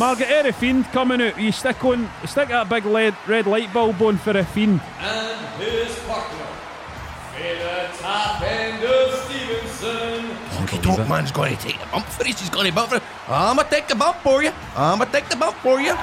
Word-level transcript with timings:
Margaret 0.00 0.30
eh, 0.30 0.42
Air 0.46 0.52
Fiend 0.54 0.86
coming 0.92 1.20
out. 1.20 1.38
You 1.38 1.52
stick 1.52 1.84
on, 1.84 2.08
stick 2.24 2.48
that 2.48 2.70
big 2.70 2.86
lead, 2.86 3.14
red 3.28 3.46
light 3.46 3.70
bulb 3.70 4.00
on 4.00 4.16
for 4.16 4.30
a 4.30 4.42
Fiend. 4.42 4.80
and 4.98 5.62
his 5.62 5.94
partner, 6.04 6.46
Fela 7.36 8.00
Top 8.00 8.40
End 8.40 8.82
of 8.82 9.10
Stevenston. 9.26 10.24
Honky 10.56 10.82
Tonk 10.82 11.06
Man's 11.06 11.30
going 11.30 11.54
to 11.54 11.62
take 11.62 11.78
the 11.78 11.86
bump 11.92 12.06
for 12.06 12.26
us. 12.26 12.40
He's 12.40 12.48
going 12.48 12.68
to 12.68 12.72
bump 12.72 12.88
for 12.88 12.96
us. 12.96 13.02
I'm 13.28 13.56
going 13.56 13.68
to 13.68 13.74
take 13.74 13.88
the 13.88 13.94
bump 13.94 14.16
for 14.22 14.42
you. 14.42 14.52
I'm 14.74 14.96
going 14.96 15.10
to 15.10 15.12
take 15.12 15.28
the 15.28 15.36
bump 15.36 15.56
for 15.58 15.82
you. 15.82 15.94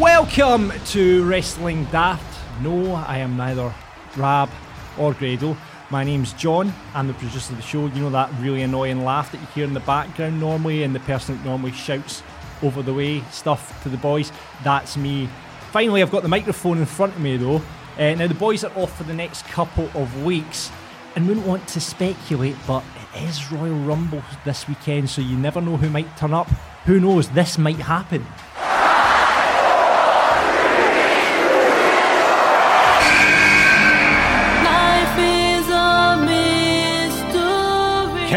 Welcome 0.00 0.72
to 0.86 1.24
Wrestling 1.24 1.84
Daft. 1.92 2.24
No, 2.64 2.94
I 2.96 3.18
am 3.18 3.36
neither 3.36 3.72
Rab 4.16 4.50
or 4.98 5.14
Grado. 5.14 5.56
My 5.90 6.04
name's 6.04 6.34
John. 6.34 6.74
I'm 6.92 7.08
the 7.08 7.14
producer 7.14 7.50
of 7.54 7.56
the 7.56 7.62
show. 7.62 7.86
You 7.86 8.02
know 8.02 8.10
that 8.10 8.30
really 8.40 8.60
annoying 8.60 9.06
laugh 9.06 9.32
that 9.32 9.40
you 9.40 9.46
hear 9.54 9.64
in 9.64 9.72
the 9.72 9.80
background 9.80 10.38
normally, 10.38 10.82
and 10.82 10.94
the 10.94 11.00
person 11.00 11.34
that 11.34 11.44
normally 11.46 11.72
shouts 11.72 12.22
over 12.62 12.82
the 12.82 12.92
way 12.92 13.22
stuff 13.30 13.82
to 13.84 13.88
the 13.88 13.96
boys. 13.96 14.30
That's 14.62 14.98
me. 14.98 15.30
Finally, 15.72 16.02
I've 16.02 16.10
got 16.10 16.22
the 16.22 16.28
microphone 16.28 16.76
in 16.76 16.84
front 16.84 17.14
of 17.14 17.22
me 17.22 17.38
though. 17.38 17.62
Uh, 17.98 18.14
now 18.14 18.26
the 18.26 18.34
boys 18.34 18.64
are 18.64 18.72
off 18.76 18.94
for 18.98 19.04
the 19.04 19.14
next 19.14 19.46
couple 19.46 19.88
of 19.94 20.24
weeks, 20.24 20.70
and 21.16 21.26
wouldn't 21.26 21.46
want 21.46 21.66
to 21.68 21.80
speculate, 21.80 22.56
but 22.66 22.84
it 23.14 23.22
is 23.22 23.50
Royal 23.50 23.78
Rumble 23.78 24.22
this 24.44 24.68
weekend, 24.68 25.08
so 25.08 25.22
you 25.22 25.38
never 25.38 25.62
know 25.62 25.78
who 25.78 25.88
might 25.88 26.14
turn 26.18 26.34
up. 26.34 26.48
Who 26.84 27.00
knows? 27.00 27.30
This 27.30 27.56
might 27.56 27.76
happen. 27.76 28.26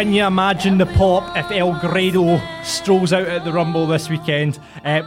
Can 0.01 0.13
you 0.13 0.25
imagine 0.25 0.79
the 0.79 0.87
pop 0.87 1.37
if 1.37 1.51
El 1.51 1.79
Grado 1.79 2.41
strolls 2.63 3.13
out 3.13 3.27
at 3.27 3.45
the 3.45 3.53
Rumble 3.53 3.85
this 3.85 4.09
weekend? 4.09 4.59
Uh, 4.83 5.03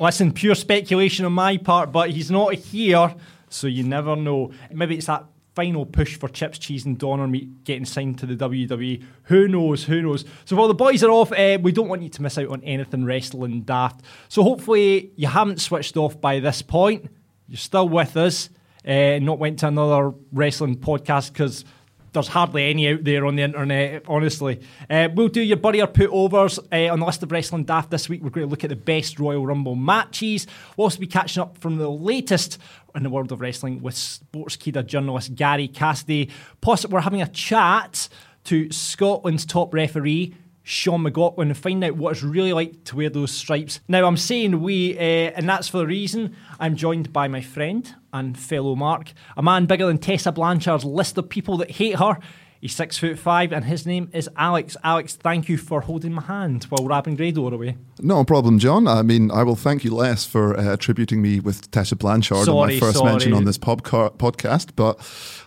listen, 0.00 0.32
pure 0.32 0.56
speculation 0.56 1.24
on 1.24 1.32
my 1.32 1.56
part, 1.56 1.92
but 1.92 2.10
he's 2.10 2.28
not 2.28 2.54
here, 2.54 3.14
so 3.50 3.68
you 3.68 3.84
never 3.84 4.16
know. 4.16 4.50
Maybe 4.72 4.96
it's 4.96 5.06
that 5.06 5.26
final 5.54 5.86
push 5.86 6.16
for 6.16 6.28
chips, 6.28 6.58
cheese, 6.58 6.86
and 6.86 6.98
doner 6.98 7.28
meat 7.28 7.62
getting 7.62 7.84
signed 7.84 8.18
to 8.18 8.26
the 8.26 8.34
WWE. 8.34 9.04
Who 9.26 9.46
knows? 9.46 9.84
Who 9.84 10.02
knows? 10.02 10.24
So 10.44 10.56
while 10.56 10.66
the 10.66 10.74
boys 10.74 11.04
are 11.04 11.10
off, 11.10 11.30
uh, 11.30 11.58
we 11.62 11.70
don't 11.70 11.88
want 11.88 12.02
you 12.02 12.08
to 12.08 12.22
miss 12.22 12.36
out 12.36 12.48
on 12.48 12.64
anything 12.64 13.04
wrestling 13.04 13.60
daft. 13.60 14.02
So 14.28 14.42
hopefully 14.42 15.12
you 15.14 15.28
haven't 15.28 15.60
switched 15.60 15.96
off 15.96 16.20
by 16.20 16.40
this 16.40 16.62
point. 16.62 17.08
You're 17.46 17.58
still 17.58 17.88
with 17.88 18.16
us. 18.16 18.50
Uh, 18.84 19.20
not 19.20 19.38
went 19.38 19.60
to 19.60 19.68
another 19.68 20.12
wrestling 20.32 20.78
podcast 20.78 21.32
because 21.32 21.64
there's 22.12 22.28
hardly 22.28 22.70
any 22.70 22.88
out 22.88 23.04
there 23.04 23.24
on 23.26 23.36
the 23.36 23.42
internet, 23.42 24.04
honestly. 24.08 24.60
Uh, 24.88 25.08
we'll 25.14 25.28
do 25.28 25.40
your 25.40 25.56
buddy 25.56 25.80
or 25.80 25.86
put 25.86 26.10
overs 26.10 26.58
uh, 26.72 26.88
on 26.88 27.00
the 27.00 27.06
list 27.06 27.22
of 27.22 27.30
Wrestling 27.30 27.64
Daft 27.64 27.90
this 27.90 28.08
week. 28.08 28.22
We're 28.22 28.30
going 28.30 28.46
to 28.46 28.50
look 28.50 28.64
at 28.64 28.70
the 28.70 28.76
best 28.76 29.18
Royal 29.18 29.46
Rumble 29.46 29.76
matches. 29.76 30.46
We'll 30.76 30.86
also 30.86 30.98
be 30.98 31.06
catching 31.06 31.42
up 31.42 31.58
from 31.58 31.76
the 31.76 31.90
latest 31.90 32.58
in 32.94 33.02
the 33.02 33.10
world 33.10 33.30
of 33.30 33.40
wrestling 33.40 33.80
with 33.80 33.94
Sportskeeda 33.94 34.86
journalist 34.86 35.34
Gary 35.34 35.68
Cassidy. 35.68 36.30
Plus, 36.60 36.84
we're 36.86 37.00
having 37.00 37.22
a 37.22 37.28
chat 37.28 38.08
to 38.44 38.70
Scotland's 38.72 39.46
top 39.46 39.72
referee. 39.72 40.34
Sean 40.70 41.02
McLaughlin 41.02 41.48
and 41.48 41.58
find 41.58 41.82
out 41.82 41.96
what 41.96 42.12
it's 42.12 42.22
really 42.22 42.52
like 42.52 42.84
to 42.84 42.96
wear 42.96 43.10
those 43.10 43.32
stripes. 43.32 43.80
Now, 43.88 44.06
I'm 44.06 44.16
saying 44.16 44.62
we, 44.62 44.96
uh, 44.96 45.32
and 45.34 45.48
that's 45.48 45.66
for 45.66 45.82
a 45.82 45.86
reason. 45.86 46.36
I'm 46.60 46.76
joined 46.76 47.12
by 47.12 47.26
my 47.26 47.40
friend 47.40 47.92
and 48.12 48.38
fellow 48.38 48.76
Mark, 48.76 49.12
a 49.36 49.42
man 49.42 49.66
bigger 49.66 49.86
than 49.86 49.98
Tessa 49.98 50.30
Blanchard's 50.30 50.84
list 50.84 51.18
of 51.18 51.28
people 51.28 51.56
that 51.56 51.72
hate 51.72 51.96
her. 51.96 52.18
He's 52.60 52.74
six 52.74 52.98
foot 52.98 53.18
five, 53.18 53.52
and 53.52 53.64
his 53.64 53.86
name 53.86 54.10
is 54.12 54.28
Alex. 54.36 54.76
Alex, 54.84 55.16
thank 55.16 55.48
you 55.48 55.56
for 55.56 55.80
holding 55.80 56.12
my 56.12 56.20
hand 56.20 56.64
while 56.64 56.92
and 57.06 57.16
Grado 57.16 57.48
are 57.48 57.54
away. 57.54 57.78
No 58.00 58.22
problem, 58.22 58.58
John. 58.58 58.86
I 58.86 59.00
mean, 59.00 59.30
I 59.30 59.44
will 59.44 59.56
thank 59.56 59.82
you 59.82 59.94
less 59.94 60.26
for 60.26 60.58
uh, 60.58 60.74
attributing 60.74 61.22
me 61.22 61.40
with 61.40 61.70
Tessa 61.70 61.96
Blanchard 61.96 62.44
Sorry, 62.44 62.74
my 62.74 62.80
first 62.80 62.98
sorry. 62.98 63.12
mention 63.12 63.32
on 63.32 63.46
this 63.46 63.56
podca- 63.56 64.14
podcast, 64.18 64.70
but 64.76 64.98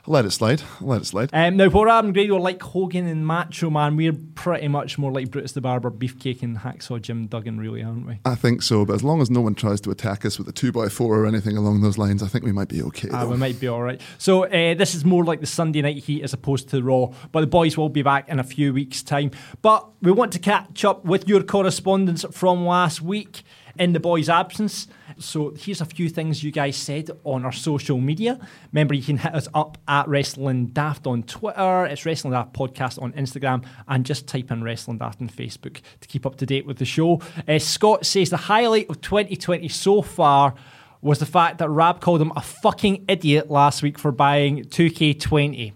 I'll 0.07 0.13
let 0.13 0.25
it 0.25 0.31
slide. 0.31 0.63
I'll 0.81 0.87
let 0.87 1.01
it 1.01 1.05
slide. 1.05 1.29
Um, 1.33 1.57
now, 1.57 1.69
while 1.69 2.03
and 2.03 2.15
Grado 2.15 2.37
are 2.37 2.39
like 2.39 2.61
Hogan 2.61 3.05
and 3.05 3.27
Macho 3.27 3.69
Man, 3.69 3.95
we're 3.95 4.13
pretty 4.33 4.67
much 4.67 4.97
more 4.97 5.11
like 5.11 5.29
Brutus 5.29 5.51
the 5.51 5.61
Barber, 5.61 5.91
Beefcake, 5.91 6.41
and 6.41 6.57
Hacksaw 6.57 6.99
Jim 6.99 7.27
Duggan, 7.27 7.59
really, 7.59 7.83
aren't 7.83 8.07
we? 8.07 8.19
I 8.25 8.33
think 8.33 8.63
so, 8.63 8.85
but 8.85 8.93
as 8.93 9.03
long 9.03 9.21
as 9.21 9.29
no 9.29 9.41
one 9.41 9.53
tries 9.53 9.79
to 9.81 9.91
attack 9.91 10.25
us 10.25 10.39
with 10.39 10.47
a 10.47 10.53
2x4 10.53 11.01
or 11.01 11.25
anything 11.27 11.57
along 11.57 11.81
those 11.81 11.99
lines, 11.99 12.23
I 12.23 12.27
think 12.27 12.43
we 12.43 12.51
might 12.51 12.69
be 12.69 12.81
okay. 12.81 13.09
Though. 13.09 13.29
we 13.29 13.37
might 13.37 13.59
be 13.59 13.67
all 13.67 13.83
right. 13.83 14.01
So 14.17 14.45
uh, 14.45 14.73
this 14.73 14.95
is 14.95 15.05
more 15.05 15.23
like 15.23 15.41
the 15.41 15.45
Sunday 15.45 15.83
night 15.83 15.97
heat 15.97 16.23
as 16.23 16.33
opposed 16.33 16.69
to 16.69 16.77
the 16.77 16.83
Raw. 16.83 17.02
But 17.31 17.41
the 17.41 17.47
boys 17.47 17.77
will 17.77 17.89
be 17.89 18.01
back 18.01 18.29
in 18.29 18.39
a 18.39 18.43
few 18.43 18.73
weeks' 18.73 19.03
time. 19.03 19.31
But 19.61 19.87
we 20.01 20.11
want 20.11 20.31
to 20.33 20.39
catch 20.39 20.85
up 20.85 21.03
with 21.05 21.27
your 21.27 21.43
correspondence 21.43 22.25
from 22.31 22.65
last 22.65 23.01
week 23.01 23.43
in 23.77 23.93
the 23.93 23.99
boys' 23.99 24.29
absence. 24.29 24.87
So 25.17 25.51
here's 25.51 25.81
a 25.81 25.85
few 25.85 26.09
things 26.09 26.43
you 26.43 26.51
guys 26.51 26.75
said 26.75 27.09
on 27.23 27.45
our 27.45 27.51
social 27.51 27.99
media. 27.99 28.39
Remember, 28.71 28.93
you 28.93 29.03
can 29.03 29.17
hit 29.17 29.33
us 29.33 29.47
up 29.53 29.77
at 29.87 30.07
Wrestling 30.07 30.67
Daft 30.67 31.07
on 31.07 31.23
Twitter. 31.23 31.85
It's 31.85 32.05
Wrestling 32.05 32.33
Daft 32.33 32.53
Podcast 32.53 33.01
on 33.01 33.13
Instagram, 33.13 33.65
and 33.87 34.05
just 34.05 34.27
type 34.27 34.51
in 34.51 34.63
Wrestling 34.63 34.97
Daft 34.97 35.21
on 35.21 35.29
Facebook 35.29 35.81
to 36.01 36.07
keep 36.07 36.25
up 36.25 36.35
to 36.37 36.45
date 36.45 36.65
with 36.65 36.77
the 36.77 36.85
show. 36.85 37.21
Uh, 37.47 37.59
Scott 37.59 38.05
says 38.05 38.29
the 38.29 38.37
highlight 38.37 38.89
of 38.89 39.01
2020 39.01 39.67
so 39.69 40.01
far 40.01 40.55
was 41.01 41.19
the 41.19 41.25
fact 41.25 41.57
that 41.57 41.69
Rab 41.69 41.99
called 41.99 42.21
him 42.21 42.31
a 42.35 42.41
fucking 42.41 43.05
idiot 43.09 43.51
last 43.51 43.83
week 43.83 43.99
for 43.99 44.11
buying 44.11 44.63
2K20. 44.63 45.73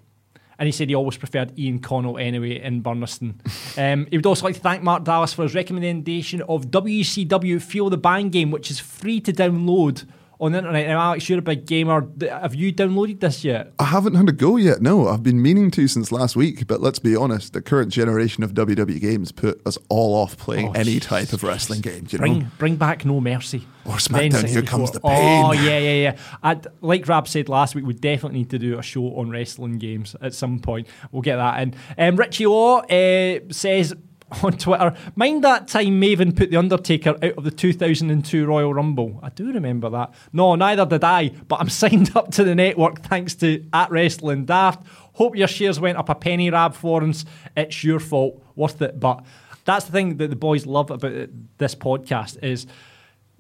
And 0.59 0.66
he 0.66 0.72
said 0.72 0.90
he 0.90 0.95
always 0.95 1.18
preferred 1.18 1.57
Ian 1.57 1.79
Connell 1.79 2.18
anyway 2.18 2.62
in 2.62 2.81
Burniston. 2.81 3.35
um, 3.78 4.07
he 4.09 4.18
would 4.18 4.25
also 4.25 4.45
like 4.45 4.56
to 4.56 4.62
thank 4.62 4.81
Mark 4.84 5.03
Dallas 5.03 5.34
for 5.34 5.44
his 5.44 5.53
recommendation 5.53 6.41
of 6.44 6.72
WCW 6.72 7.62
Feel 7.62 7.90
the 7.90 7.97
Bang 7.97 8.29
game, 8.29 8.51
which 8.51 8.72
is 8.72 8.79
free 8.79 9.19
to 9.22 9.31
download 9.31 10.06
on 10.40 10.52
the 10.52 10.59
internet. 10.59 10.88
Now, 10.88 11.00
Alex, 11.02 11.28
you're 11.30 11.40
a 11.40 11.42
big 11.42 11.66
gamer. 11.66 12.08
Have 12.22 12.53
you 12.53 12.72
downloaded 12.74 13.20
this 13.20 13.44
yet? 13.44 13.74
I 13.80 13.86
haven't 13.86 14.16
had 14.16 14.30
a 14.30 14.31
go 14.31 14.58
yet. 14.58 14.81
No, 14.81 15.08
I've 15.08 15.24
been 15.24 15.42
meaning 15.42 15.72
to 15.72 15.88
since 15.88 16.12
last 16.12 16.36
week. 16.36 16.68
But 16.68 16.81
let's 16.81 17.00
be 17.00 17.16
honest, 17.16 17.53
the 17.53 17.62
current 17.62 17.92
generation 17.92 18.44
of 18.44 18.53
WWE 18.53 19.00
games 19.02 19.31
put 19.31 19.66
us 19.66 19.78
all 19.90 20.14
off 20.16 20.38
playing 20.38 20.70
Oh, 20.70 20.72
any 20.74 21.00
type 21.00 21.34
of 21.34 21.44
wrestling 21.44 21.81
game. 21.81 22.08
You 22.09 22.20
Bring 22.20 22.40
know, 22.40 22.47
bring 22.58 22.76
back 22.76 23.06
No 23.06 23.20
Mercy. 23.20 23.66
Or 23.86 23.94
SmackDown, 23.96 24.47
Here 24.47 24.62
Comes 24.64 24.92
the 24.92 25.00
pain. 25.00 25.46
Oh, 25.46 25.53
yeah, 25.53 25.78
yeah, 25.80 25.94
yeah. 25.94 26.18
I'd, 26.44 26.68
like 26.81 27.08
Rab 27.08 27.28
said 27.28 27.47
last 27.47 27.74
week, 27.74 27.86
we 27.86 27.94
definitely 27.94 28.40
need 28.40 28.50
to 28.50 28.59
do 28.59 28.78
a 28.78 28.81
show 28.84 29.16
on 29.18 29.30
wrestling 29.30 29.78
games 29.78 30.16
at 30.22 30.34
some 30.34 30.59
point. 30.59 30.88
We'll 31.12 31.22
get 31.22 31.38
that 31.38 31.62
in. 31.62 31.74
Um, 31.97 32.18
Richie 32.18 32.47
Law 32.47 32.80
uh, 32.80 33.40
says 33.50 33.94
on 34.44 34.54
Twitter, 34.58 34.94
mind 35.16 35.44
that 35.44 35.68
time 35.68 36.02
Maven 36.02 36.36
put 36.36 36.50
The 36.50 36.58
Undertaker 36.58 37.12
out 37.22 37.34
of 37.38 37.44
the 37.44 37.52
2002 37.52 38.46
Royal 38.46 38.74
Rumble. 38.74 39.20
I 39.24 39.30
do 39.30 39.52
remember 39.54 39.90
that. 39.90 40.14
No, 40.34 40.56
neither 40.56 40.86
did 40.86 41.04
I, 41.04 41.30
but 41.30 41.62
I'm 41.62 41.70
signed 41.70 42.16
up 42.16 42.32
to 42.32 42.44
the 42.44 42.56
network 42.56 43.04
thanks 43.04 43.36
to 43.36 43.64
at 43.72 43.90
Wrestling 43.90 44.46
Daft. 44.46 44.86
Hope 45.14 45.36
your 45.36 45.48
shares 45.48 45.80
went 45.80 45.98
up 45.98 46.10
a 46.10 46.16
penny, 46.16 46.52
Rab 46.52 46.74
Florence. 46.76 47.26
It's 47.56 47.84
your 47.84 48.00
fault. 48.00 48.44
Worth 48.56 48.82
it. 48.82 49.00
But 49.00 49.24
that's 49.66 49.85
the 49.85 49.91
thing 49.91 50.18
that 50.18 50.30
the 50.30 50.35
boys 50.35 50.66
love 50.66 50.91
about 50.91 51.30
this 51.58 51.76
podcast 51.76 52.44
is 52.44 52.68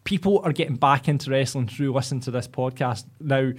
people 0.03 0.39
are 0.43 0.53
getting 0.53 0.75
back 0.75 1.07
into 1.09 1.31
wrestling 1.31 1.67
through 1.67 1.91
listening 1.91 2.21
to 2.21 2.31
this 2.31 2.47
podcast. 2.47 3.05
Now, 3.19 3.51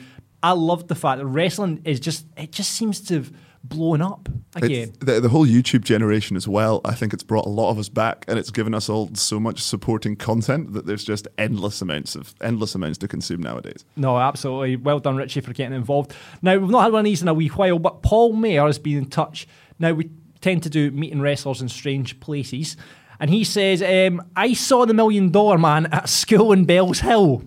I 0.43 0.53
love 0.53 0.89
the 0.89 0.95
fact 0.95 1.19
that 1.19 1.27
wrestling 1.27 1.83
is 1.85 2.01
just 2.01 2.27
it 2.37 2.53
just 2.53 2.73
seems 2.73 3.01
to 3.03 3.15
have 3.17 3.33
blown 3.69 4.03
up 4.03 4.29
again. 4.55 4.93
The, 5.01 5.21
the 5.21 5.29
whole 5.29 5.47
YouTube 5.47 5.83
generation 5.83 6.37
as 6.37 6.49
well. 6.49 6.81
I 6.85 6.95
think 6.95 7.13
it's 7.13 7.23
brought 7.23 7.47
a 7.47 7.51
lot 7.51 7.71
of 7.71 7.79
us 7.79 7.89
back, 7.89 8.25
and 8.29 8.39
it's 8.39 8.51
given 8.51 8.75
us 8.75 8.89
all 8.89 9.11
so 9.15 9.39
much 9.39 9.61
supporting 9.61 10.17
content 10.17 10.73
that 10.73 10.87
there's 10.87 11.05
just 11.05 11.29
endless 11.37 11.81
amounts 11.83 12.15
of 12.15 12.35
endless 12.41 12.75
amounts 12.75 12.99
to 12.99 13.09
consume 13.09 13.43
nowadays. 13.43 13.85
No, 13.97 14.19
absolutely. 14.19 14.77
Well 14.77 15.01
done, 15.01 15.17
Richie, 15.17 15.41
for 15.41 15.53
getting 15.53 15.77
involved. 15.77 16.15
Now, 16.43 16.57
we've 16.57 16.71
not 16.71 16.83
had 16.83 16.93
one 16.93 17.01
of 17.01 17.05
these 17.05 17.23
in 17.23 17.29
a 17.29 17.35
wee 17.35 17.49
while, 17.49 17.79
but 17.79 18.03
Paul 18.03 18.33
Mayer 18.35 18.67
has 18.67 18.79
been 18.79 18.99
in 18.99 19.07
touch. 19.07 19.47
Now, 19.79 19.93
we 19.93 20.11
tend 20.41 20.63
to 20.63 20.71
do 20.71 20.91
meeting 20.91 21.21
wrestlers 21.21 21.61
in 21.61 21.69
strange 21.69 22.21
places. 22.21 22.77
And 23.21 23.31
he 23.31 23.43
says, 23.45 23.83
um, 23.83 24.23
I 24.37 24.53
saw 24.53 24.87
the 24.87 24.95
Million 24.95 25.31
Dollar 25.31 25.59
Man 25.59 25.87
at 25.87 26.09
school 26.09 26.53
in 26.53 26.67
Bellshill. 26.67 27.45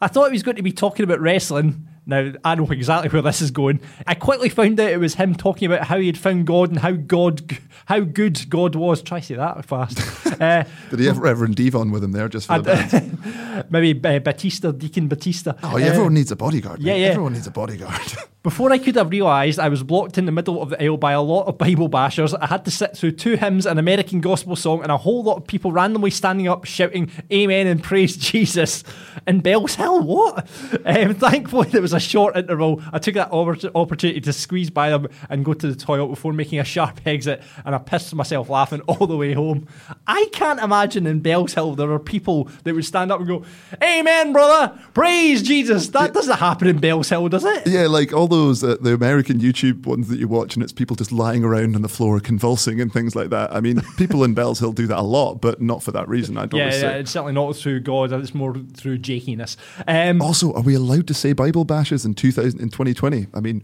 I 0.00 0.08
thought 0.08 0.26
he 0.26 0.32
was 0.32 0.42
going 0.42 0.56
to 0.56 0.62
be 0.62 0.72
talking 0.72 1.04
about 1.04 1.20
wrestling. 1.20 1.88
Now, 2.08 2.32
I 2.42 2.54
know 2.54 2.66
exactly 2.70 3.10
where 3.10 3.20
this 3.20 3.42
is 3.42 3.50
going. 3.50 3.80
I 4.06 4.14
quickly 4.14 4.48
found 4.48 4.80
out 4.80 4.90
it 4.90 4.96
was 4.96 5.16
him 5.16 5.34
talking 5.34 5.66
about 5.70 5.86
how 5.86 5.98
he 5.98 6.06
had 6.06 6.16
found 6.16 6.46
God 6.46 6.70
and 6.70 6.78
how 6.78 6.92
God, 6.92 7.58
how 7.84 8.00
good 8.00 8.48
God 8.48 8.74
was. 8.74 9.02
Try 9.02 9.20
to 9.20 9.26
say 9.26 9.34
that 9.34 9.66
fast. 9.66 9.98
uh, 10.40 10.64
Did 10.90 11.00
he 11.00 11.06
have 11.06 11.18
Reverend 11.18 11.56
Devon 11.56 11.90
with 11.90 12.02
him 12.04 12.12
there 12.12 12.28
just 12.28 12.46
for 12.46 12.58
the 12.58 12.64
band? 12.64 13.70
maybe 13.70 13.98
uh, 14.08 14.18
Batista, 14.20 14.72
Deacon 14.72 15.08
Batista. 15.08 15.54
Oh, 15.62 15.76
yeah, 15.76 15.86
everyone 15.86 16.14
needs 16.14 16.30
a 16.30 16.36
bodyguard. 16.36 16.80
yeah, 16.80 16.94
yeah. 16.94 17.08
Everyone 17.08 17.32
needs 17.32 17.46
a 17.46 17.50
bodyguard. 17.50 18.00
Before 18.44 18.72
I 18.72 18.78
could 18.78 18.94
have 18.94 19.10
realised 19.10 19.58
I 19.58 19.68
was 19.68 19.82
blocked 19.82 20.16
in 20.16 20.24
the 20.24 20.32
middle 20.32 20.62
of 20.62 20.70
the 20.70 20.82
aisle 20.82 20.96
by 20.96 21.12
a 21.12 21.20
lot 21.20 21.46
of 21.46 21.58
Bible 21.58 21.90
bashers, 21.90 22.38
I 22.40 22.46
had 22.46 22.64
to 22.66 22.70
sit 22.70 22.96
through 22.96 23.12
two 23.12 23.36
hymns, 23.36 23.66
an 23.66 23.78
American 23.78 24.20
gospel 24.20 24.54
song, 24.54 24.82
and 24.82 24.92
a 24.92 24.96
whole 24.96 25.24
lot 25.24 25.36
of 25.36 25.46
people 25.46 25.72
randomly 25.72 26.10
standing 26.10 26.46
up 26.46 26.64
shouting 26.64 27.10
Amen 27.32 27.66
and 27.66 27.82
praise 27.82 28.16
Jesus. 28.16 28.84
In 29.26 29.42
Bellshill, 29.42 30.04
what? 30.04 30.48
Um, 30.86 31.14
thankfully, 31.14 31.68
there 31.68 31.82
was 31.82 31.92
a 31.92 32.00
short 32.00 32.36
interval. 32.36 32.80
I 32.92 33.00
took 33.00 33.14
that 33.14 33.32
opportunity 33.32 34.20
to 34.20 34.32
squeeze 34.32 34.70
by 34.70 34.90
them 34.90 35.08
and 35.28 35.44
go 35.44 35.52
to 35.52 35.66
the 35.66 35.76
toilet 35.76 36.08
before 36.08 36.32
making 36.32 36.60
a 36.60 36.64
sharp 36.64 37.00
exit, 37.04 37.42
and 37.64 37.74
I 37.74 37.78
pissed 37.78 38.14
myself 38.14 38.48
laughing 38.48 38.80
all 38.82 39.08
the 39.08 39.16
way 39.16 39.34
home. 39.34 39.66
I 40.06 40.27
can't 40.28 40.60
imagine 40.60 41.06
in 41.06 41.20
Bells 41.20 41.54
Hill 41.54 41.74
there 41.74 41.90
are 41.90 41.98
people 41.98 42.48
that 42.64 42.74
would 42.74 42.84
stand 42.84 43.10
up 43.12 43.20
and 43.20 43.28
go, 43.28 43.44
Amen, 43.82 44.32
brother, 44.32 44.78
praise 44.94 45.42
Jesus. 45.42 45.88
That 45.88 46.12
doesn't 46.14 46.38
happen 46.38 46.68
in 46.68 46.80
Bellshill, 46.80 47.30
does 47.30 47.44
it? 47.44 47.66
yeah, 47.66 47.86
like 47.86 48.12
all 48.12 48.26
those 48.28 48.62
uh, 48.62 48.76
the 48.80 48.94
American 48.94 49.40
YouTube 49.40 49.86
ones 49.86 50.08
that 50.08 50.18
you 50.18 50.28
watch, 50.28 50.54
and 50.54 50.62
it's 50.62 50.72
people 50.72 50.96
just 50.96 51.12
lying 51.12 51.44
around 51.44 51.74
on 51.74 51.82
the 51.82 51.88
floor 51.88 52.20
convulsing 52.20 52.80
and 52.80 52.92
things 52.92 53.14
like 53.14 53.30
that. 53.30 53.52
I 53.52 53.60
mean, 53.60 53.82
people 53.96 54.24
in 54.24 54.34
Bellshill 54.34 54.74
do 54.74 54.86
that 54.86 54.98
a 54.98 55.02
lot, 55.02 55.40
but 55.40 55.60
not 55.60 55.82
for 55.82 55.92
that 55.92 56.08
reason. 56.08 56.36
I 56.38 56.46
don't 56.46 56.60
Yeah, 56.60 56.74
yeah, 56.74 56.90
it's 56.92 57.10
certainly 57.10 57.32
not 57.32 57.56
through 57.56 57.80
God. 57.80 58.12
It's 58.12 58.34
more 58.34 58.54
through 58.74 58.98
jakiness. 58.98 59.56
Um, 59.86 60.20
Also, 60.22 60.52
are 60.52 60.62
we 60.62 60.74
allowed 60.74 61.06
to 61.08 61.14
say 61.14 61.32
Bible 61.32 61.64
bashes 61.64 62.04
in 62.04 62.14
2000 62.14 62.60
in 62.60 62.68
2020? 62.70 63.26
I 63.34 63.40
mean, 63.40 63.62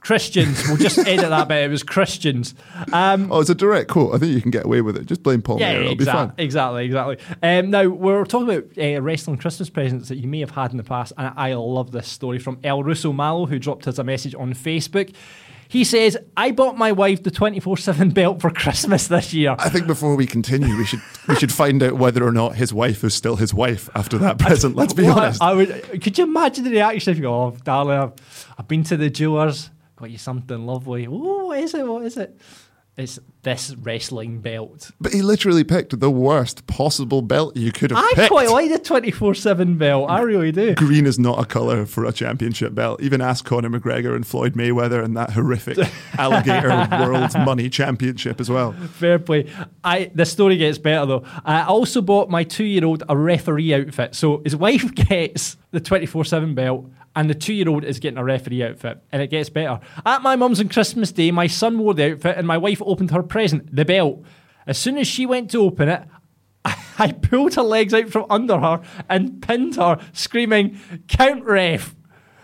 Christians. 0.00 0.62
We'll 0.66 0.76
just 0.78 0.98
edit 1.06 1.28
that 1.28 1.48
bit. 1.48 1.64
It 1.64 1.68
was 1.70 1.82
Christians. 1.82 2.54
Um, 2.92 3.30
oh, 3.30 3.40
it's 3.40 3.50
a 3.50 3.54
direct 3.54 3.88
quote. 3.90 4.14
I 4.14 4.18
think 4.18 4.32
you 4.34 4.40
can 4.40 4.50
get 4.50 4.64
away 4.64 4.80
with 4.80 4.96
it. 4.96 5.06
Just 5.06 5.22
blame 5.22 5.42
Paul 5.42 5.60
yeah, 5.60 5.72
Mayer. 5.72 5.82
It'll 5.82 5.96
be 5.96 6.04
fine. 6.04 6.32
exactly, 6.38 6.84
exactly, 6.86 7.16
exactly. 7.18 7.38
Um, 7.42 7.70
now 7.70 7.86
we're 7.88 8.24
talking 8.24 8.48
about 8.56 8.78
uh, 8.78 9.00
wrestling 9.02 9.36
Christmas 9.38 9.70
presents 9.70 10.08
that 10.08 10.16
you 10.16 10.28
may 10.28 10.40
have 10.40 10.50
had 10.52 10.70
in 10.70 10.76
the 10.76 10.82
past, 10.84 11.12
and 11.18 11.32
I 11.36 11.52
love 11.54 11.92
this 11.92 12.08
story 12.08 12.38
from 12.38 12.58
El 12.64 12.82
Russo 12.82 13.12
Malo, 13.12 13.46
who 13.46 13.58
dropped 13.58 13.86
us 13.88 13.98
a 13.98 14.04
message 14.04 14.34
on 14.34 14.54
Facebook. 14.54 15.14
He 15.68 15.84
says, 15.84 16.16
"I 16.36 16.50
bought 16.50 16.76
my 16.76 16.90
wife 16.90 17.22
the 17.22 17.30
twenty 17.30 17.60
four 17.60 17.76
seven 17.76 18.10
belt 18.10 18.40
for 18.40 18.50
Christmas 18.50 19.06
this 19.06 19.32
year." 19.32 19.54
I 19.56 19.68
think 19.68 19.86
before 19.86 20.16
we 20.16 20.26
continue, 20.26 20.76
we 20.76 20.84
should 20.84 21.00
we 21.28 21.36
should 21.36 21.52
find 21.52 21.80
out 21.80 21.92
whether 21.92 22.26
or 22.26 22.32
not 22.32 22.56
his 22.56 22.72
wife 22.74 23.04
is 23.04 23.14
still 23.14 23.36
his 23.36 23.54
wife 23.54 23.88
after 23.94 24.18
that 24.18 24.38
present. 24.40 24.74
Let's 24.74 24.94
be 24.94 25.04
Well, 25.04 25.16
I- 25.18 25.22
honest. 25.26 25.40
I, 25.42 25.54
would. 25.54 26.02
Could 26.02 26.18
you 26.18 26.24
imagine 26.24 26.64
the 26.64 26.70
reaction 26.70 27.12
if 27.12 27.18
you 27.18 27.22
go, 27.22 27.34
"Oh, 27.34 27.56
darling, 27.62 27.98
I've, 27.98 28.54
I've 28.58 28.66
been 28.66 28.82
to 28.82 28.96
the 28.96 29.08
jewelers, 29.10 29.70
got 30.00 30.10
you 30.10 30.18
something 30.18 30.66
lovely." 30.66 31.06
Oh, 31.06 31.46
what 31.46 31.58
is 31.60 31.74
it? 31.74 31.86
What 31.86 32.04
is 32.04 32.16
it? 32.16 32.40
It's 32.96 33.18
this 33.42 33.74
wrestling 33.76 34.40
belt. 34.40 34.90
but 35.00 35.12
he 35.14 35.22
literally 35.22 35.64
picked 35.64 35.98
the 36.00 36.10
worst 36.10 36.66
possible 36.66 37.22
belt 37.22 37.56
you 37.56 37.72
could 37.72 37.92
have 37.92 37.98
I 37.98 38.12
picked. 38.14 38.28
quite 38.30 38.50
like 38.50 38.68
the 38.70 38.78
twenty 38.78 39.10
four 39.10 39.32
seven 39.32 39.78
belt. 39.78 40.10
I 40.10 40.20
really 40.20 40.52
do. 40.52 40.74
Green 40.74 41.06
is 41.06 41.18
not 41.18 41.38
a 41.40 41.46
color 41.46 41.86
for 41.86 42.04
a 42.04 42.12
championship 42.12 42.74
belt. 42.74 43.00
Even 43.00 43.22
ask 43.22 43.44
Conor 43.44 43.70
McGregor 43.70 44.14
and 44.14 44.26
Floyd 44.26 44.52
Mayweather 44.54 45.02
and 45.02 45.16
that 45.16 45.30
horrific 45.30 45.78
alligator 46.18 46.68
world 47.00 47.32
money 47.46 47.70
championship 47.70 48.38
as 48.40 48.50
well. 48.50 48.72
Fair 48.72 49.18
play. 49.18 49.46
I 49.82 50.10
the 50.14 50.26
story 50.26 50.56
gets 50.58 50.76
better 50.76 51.06
though. 51.06 51.24
I 51.44 51.62
also 51.62 52.02
bought 52.02 52.28
my 52.28 52.44
two 52.44 52.64
year 52.64 52.84
old 52.84 53.02
a 53.08 53.16
referee 53.16 53.72
outfit. 53.72 54.14
So 54.14 54.42
his 54.44 54.56
wife 54.56 54.94
gets 55.08 55.56
the 55.70 55.80
twenty 55.80 56.06
four 56.06 56.24
seven 56.26 56.54
belt. 56.54 56.90
And 57.16 57.28
the 57.28 57.34
two 57.34 57.52
year 57.52 57.68
old 57.68 57.84
is 57.84 57.98
getting 57.98 58.18
a 58.18 58.24
referee 58.24 58.62
outfit. 58.62 59.02
And 59.10 59.20
it 59.20 59.28
gets 59.28 59.50
better. 59.50 59.80
At 60.06 60.22
my 60.22 60.36
mum's 60.36 60.60
on 60.60 60.68
Christmas 60.68 61.10
Day, 61.12 61.30
my 61.30 61.46
son 61.46 61.78
wore 61.78 61.94
the 61.94 62.12
outfit 62.12 62.36
and 62.36 62.46
my 62.46 62.58
wife 62.58 62.80
opened 62.84 63.10
her 63.10 63.22
present, 63.22 63.74
the 63.74 63.84
belt. 63.84 64.22
As 64.66 64.78
soon 64.78 64.98
as 64.98 65.08
she 65.08 65.26
went 65.26 65.50
to 65.50 65.62
open 65.62 65.88
it, 65.88 66.02
I 66.64 67.12
pulled 67.12 67.54
her 67.54 67.62
legs 67.62 67.94
out 67.94 68.10
from 68.10 68.26
under 68.30 68.58
her 68.58 68.80
and 69.08 69.42
pinned 69.42 69.76
her, 69.76 69.98
screaming, 70.12 70.78
Count 71.08 71.44
ref. 71.44 71.96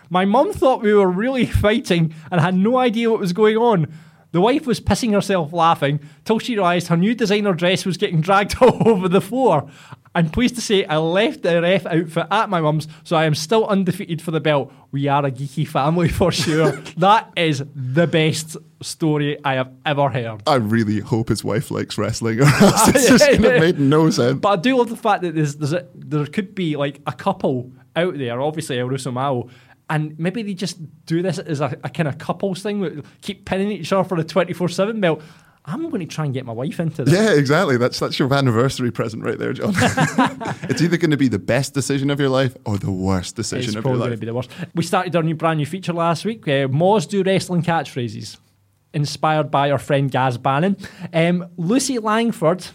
My 0.09 0.25
mum 0.25 0.53
thought 0.53 0.81
we 0.81 0.93
were 0.93 1.09
really 1.09 1.45
fighting 1.45 2.13
and 2.31 2.41
had 2.41 2.55
no 2.55 2.77
idea 2.77 3.09
what 3.09 3.19
was 3.19 3.33
going 3.33 3.57
on. 3.57 3.87
The 4.31 4.41
wife 4.41 4.67
was 4.67 4.81
pissing 4.81 5.13
herself 5.13 5.53
laughing 5.53 5.99
till 6.25 6.39
she 6.39 6.55
realised 6.55 6.87
her 6.87 6.97
new 6.97 7.15
designer 7.15 7.53
dress 7.53 7.85
was 7.85 7.97
getting 7.97 8.21
dragged 8.21 8.55
all 8.61 8.87
over 8.87 9.07
the 9.07 9.21
floor. 9.21 9.69
I'm 10.17 10.31
pleased 10.31 10.55
to 10.55 10.61
say 10.61 10.83
I 10.83 10.97
left 10.97 11.43
the 11.43 11.61
ref 11.61 11.85
outfit 11.85 12.25
at 12.31 12.49
my 12.49 12.59
mum's, 12.59 12.87
so 13.03 13.15
I 13.15 13.25
am 13.25 13.35
still 13.35 13.67
undefeated 13.67 14.19
for 14.19 14.31
the 14.31 14.39
belt. 14.39 14.73
We 14.91 15.07
are 15.07 15.23
a 15.23 15.29
geeky 15.29 15.67
family 15.67 16.09
for 16.09 16.31
sure. 16.31 16.71
that 16.97 17.31
is 17.35 17.63
the 17.75 18.07
best 18.07 18.57
story 18.81 19.37
I 19.45 19.53
have 19.53 19.71
ever 19.85 20.09
heard. 20.09 20.41
I 20.47 20.55
really 20.55 21.01
hope 21.01 21.29
his 21.29 21.43
wife 21.43 21.69
likes 21.69 21.99
wrestling, 21.99 22.39
or 22.41 22.45
else 22.45 22.87
it's 22.87 23.07
just 23.09 23.25
going 23.27 23.43
to 23.43 23.59
make 23.59 23.77
no 23.77 24.09
sense. 24.09 24.39
But 24.39 24.49
I 24.49 24.55
do 24.55 24.77
love 24.77 24.89
the 24.89 24.97
fact 24.97 25.21
that 25.21 25.35
there's, 25.35 25.55
there's 25.57 25.73
a, 25.73 25.87
there 25.93 26.25
could 26.25 26.55
be 26.55 26.75
like 26.75 26.99
a 27.05 27.13
couple 27.13 27.71
out 27.95 28.17
there, 28.17 28.41
obviously 28.41 28.79
El 28.79 28.87
Russo 28.87 29.11
Malo, 29.11 29.51
and 29.87 30.17
maybe 30.17 30.41
they 30.41 30.55
just 30.55 30.79
do 31.05 31.21
this 31.21 31.37
as 31.37 31.61
a, 31.61 31.77
a 31.83 31.89
kind 31.89 32.07
of 32.07 32.17
couples 32.17 32.63
thing, 32.63 33.03
keep 33.21 33.45
pinning 33.45 33.71
each 33.71 33.93
other 33.93 34.03
for 34.03 34.17
the 34.17 34.23
24 34.23 34.69
7 34.69 34.99
belt. 34.99 35.21
I'm 35.69 35.89
going 35.89 35.99
to 35.99 36.05
try 36.05 36.23
and 36.23 36.33
get 36.33 36.45
my 36.45 36.53
wife 36.53 36.79
into 36.79 37.03
this. 37.03 37.13
Yeah, 37.13 37.33
exactly. 37.33 37.75
That's 37.75 37.99
that's 37.99 38.17
your 38.17 38.33
anniversary 38.33 38.89
present 38.89 39.23
right 39.23 39.37
there, 39.37 39.51
John. 39.51 39.73
it's 40.63 40.81
either 40.81 40.95
going 40.95 41.11
to 41.11 41.17
be 41.17 41.27
the 41.27 41.39
best 41.39 41.73
decision 41.73 42.09
of 42.09 42.21
your 42.21 42.29
life 42.29 42.55
or 42.63 42.77
the 42.77 42.89
worst 42.89 43.35
decision 43.35 43.69
It's 43.71 43.75
of 43.75 43.83
your 43.83 43.97
life. 43.97 44.13
It's 44.13 44.19
probably 44.21 44.33
going 44.33 44.45
to 44.45 44.49
be 44.49 44.59
the 44.59 44.61
worst. 44.63 44.75
We 44.75 44.83
started 44.83 45.13
our 45.17 45.23
new 45.23 45.35
brand 45.35 45.57
new 45.57 45.65
feature 45.65 45.91
last 45.91 46.23
week. 46.23 46.47
Uh, 46.47 46.69
Moz 46.69 47.05
do 47.05 47.21
wrestling 47.21 47.63
catchphrases, 47.63 48.37
inspired 48.93 49.51
by 49.51 49.69
our 49.69 49.77
friend 49.77 50.09
Gaz 50.09 50.37
Bannon. 50.37 50.77
Um, 51.13 51.49
Lucy 51.57 51.99
Langford 51.99 52.65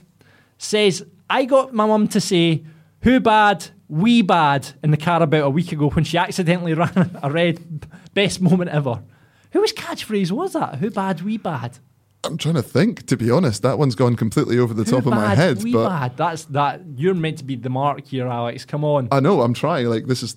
says, 0.58 1.02
"I 1.30 1.46
got 1.46 1.72
my 1.72 1.86
mum 1.86 2.08
to 2.08 2.20
say, 2.20 2.62
who 3.00 3.20
bad, 3.20 3.68
we 3.88 4.20
bad, 4.20 4.68
in 4.84 4.90
the 4.90 4.98
car 4.98 5.22
about 5.22 5.44
a 5.44 5.50
week 5.50 5.72
ago 5.72 5.88
when 5.88 6.04
she 6.04 6.18
accidentally 6.18 6.74
ran 6.74 7.18
a 7.22 7.30
red 7.30 7.86
best 8.12 8.42
moment 8.42 8.68
ever." 8.68 9.02
Whose 9.52 9.72
catchphrase 9.72 10.30
was 10.30 10.52
that? 10.52 10.76
Who 10.76 10.90
bad, 10.90 11.22
we 11.22 11.38
bad. 11.38 11.78
I'm 12.24 12.36
trying 12.36 12.54
to 12.54 12.62
think. 12.62 13.06
To 13.06 13.16
be 13.16 13.30
honest, 13.30 13.62
that 13.62 13.78
one's 13.78 13.94
gone 13.94 14.16
completely 14.16 14.58
over 14.58 14.74
the 14.74 14.84
Who 14.84 14.90
top 14.90 15.06
of 15.06 15.12
my 15.12 15.34
head. 15.34 15.62
we 15.62 15.72
But 15.72 15.88
bad. 15.88 16.16
That's 16.16 16.44
that. 16.46 16.82
You're 16.96 17.14
meant 17.14 17.38
to 17.38 17.44
be 17.44 17.56
the 17.56 17.70
mark 17.70 18.06
here, 18.06 18.28
Alex. 18.28 18.64
Come 18.64 18.84
on. 18.84 19.08
I 19.10 19.20
know 19.20 19.42
I'm 19.42 19.54
trying. 19.54 19.86
Like 19.86 20.06
this 20.06 20.22
is 20.22 20.36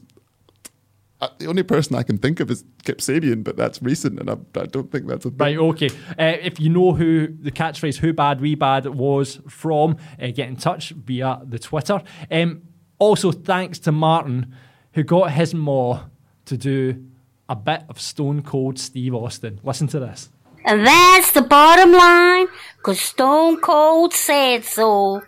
uh, 1.21 1.29
the 1.37 1.47
only 1.47 1.63
person 1.63 1.95
I 1.95 2.03
can 2.03 2.17
think 2.17 2.39
of 2.39 2.51
is 2.51 2.63
Kip 2.83 2.99
Sabian, 2.99 3.43
but 3.43 3.55
that's 3.55 3.81
recent, 3.81 4.19
and 4.19 4.29
I, 4.29 4.33
I 4.59 4.65
don't 4.65 4.91
think 4.91 5.07
that's 5.07 5.25
a 5.25 5.29
thing. 5.29 5.37
Right, 5.37 5.57
okay. 5.57 5.89
Uh, 6.19 6.37
if 6.41 6.59
you 6.59 6.69
know 6.69 6.93
who 6.93 7.27
the 7.27 7.51
catchphrase 7.51 7.97
"Who 7.97 8.13
bad, 8.13 8.41
we 8.41 8.55
bad" 8.55 8.85
was 8.87 9.39
from, 9.47 9.97
uh, 10.21 10.27
get 10.27 10.49
in 10.49 10.57
touch 10.57 10.89
via 10.89 11.39
the 11.43 11.57
Twitter. 11.59 12.01
Um, 12.29 12.63
also, 12.99 13.31
thanks 13.31 13.79
to 13.79 13.91
Martin, 13.91 14.55
who 14.93 15.03
got 15.03 15.31
his 15.31 15.53
maw 15.53 16.03
to 16.45 16.57
do 16.57 17.05
a 17.47 17.55
bit 17.55 17.83
of 17.89 17.99
Stone 17.99 18.41
Cold 18.41 18.77
Steve 18.77 19.13
Austin. 19.13 19.59
Listen 19.63 19.87
to 19.87 19.99
this. 19.99 20.29
And 20.65 20.85
that's 20.85 21.31
the 21.31 21.41
bottom 21.43 21.91
line, 21.91 22.47
'cause 22.81 22.99
Stone 22.99 23.61
Cold 23.61 24.13
said 24.13 24.63
so. 24.63 25.21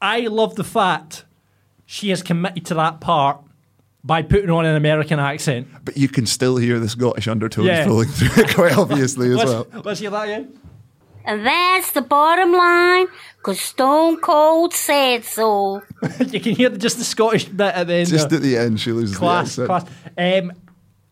I 0.00 0.20
love 0.20 0.54
the 0.54 0.64
fact 0.64 1.24
she 1.86 2.10
has 2.10 2.22
committed 2.22 2.64
to 2.66 2.74
that 2.74 3.00
part 3.00 3.38
by 4.04 4.22
putting 4.22 4.48
on 4.50 4.64
an 4.64 4.76
American 4.76 5.18
accent. 5.18 5.66
But 5.84 5.96
you 5.96 6.08
can 6.08 6.24
still 6.24 6.56
hear 6.56 6.78
the 6.78 6.88
Scottish 6.88 7.28
undertones 7.28 7.66
Yeah. 7.66 7.84
flowing 7.84 8.08
through 8.08 8.42
it 8.44 8.54
quite 8.54 8.78
obviously 8.78 9.30
as 9.30 9.36
Let's, 9.36 9.50
well. 9.50 9.66
let's 9.84 10.00
hear 10.00 10.10
that 10.10 10.24
again. 10.24 10.48
And 11.24 11.44
that's 11.44 11.90
the 11.90 12.00
bottom 12.00 12.52
line, 12.52 13.06
'cause 13.42 13.60
Stone 13.60 14.18
Cold 14.20 14.72
said 14.72 15.24
so. 15.24 15.82
you 16.30 16.40
can 16.40 16.54
hear 16.54 16.70
just 16.70 16.96
the 16.96 17.04
Scottish 17.04 17.44
bit 17.46 17.74
at 17.74 17.86
the 17.86 17.94
end. 17.94 18.08
Just 18.08 18.32
at 18.32 18.40
the 18.40 18.56
end, 18.56 18.80
she 18.80 18.92
loses 18.92 19.18
class, 19.18 19.56
the 19.56 19.64
accent. 19.70 19.90
class. 20.16 20.42
Um, 20.42 20.52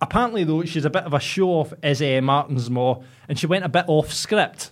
apparently, 0.00 0.44
though, 0.44 0.64
she's 0.64 0.84
a 0.84 0.90
bit 0.90 1.04
of 1.04 1.14
a 1.14 1.20
show 1.20 1.50
off 1.50 1.72
as 1.82 2.00
uh, 2.02 2.20
Martin's 2.22 2.70
Maw, 2.70 3.02
and 3.28 3.38
she 3.38 3.46
went 3.46 3.64
a 3.64 3.68
bit 3.68 3.84
off 3.88 4.12
script. 4.12 4.70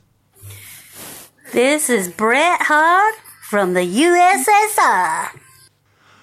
This 1.53 1.89
is 1.89 2.09
Bret 2.09 2.61
Hart 2.63 3.15
from 3.49 3.75
the 3.75 3.81
USSR. 3.81 5.39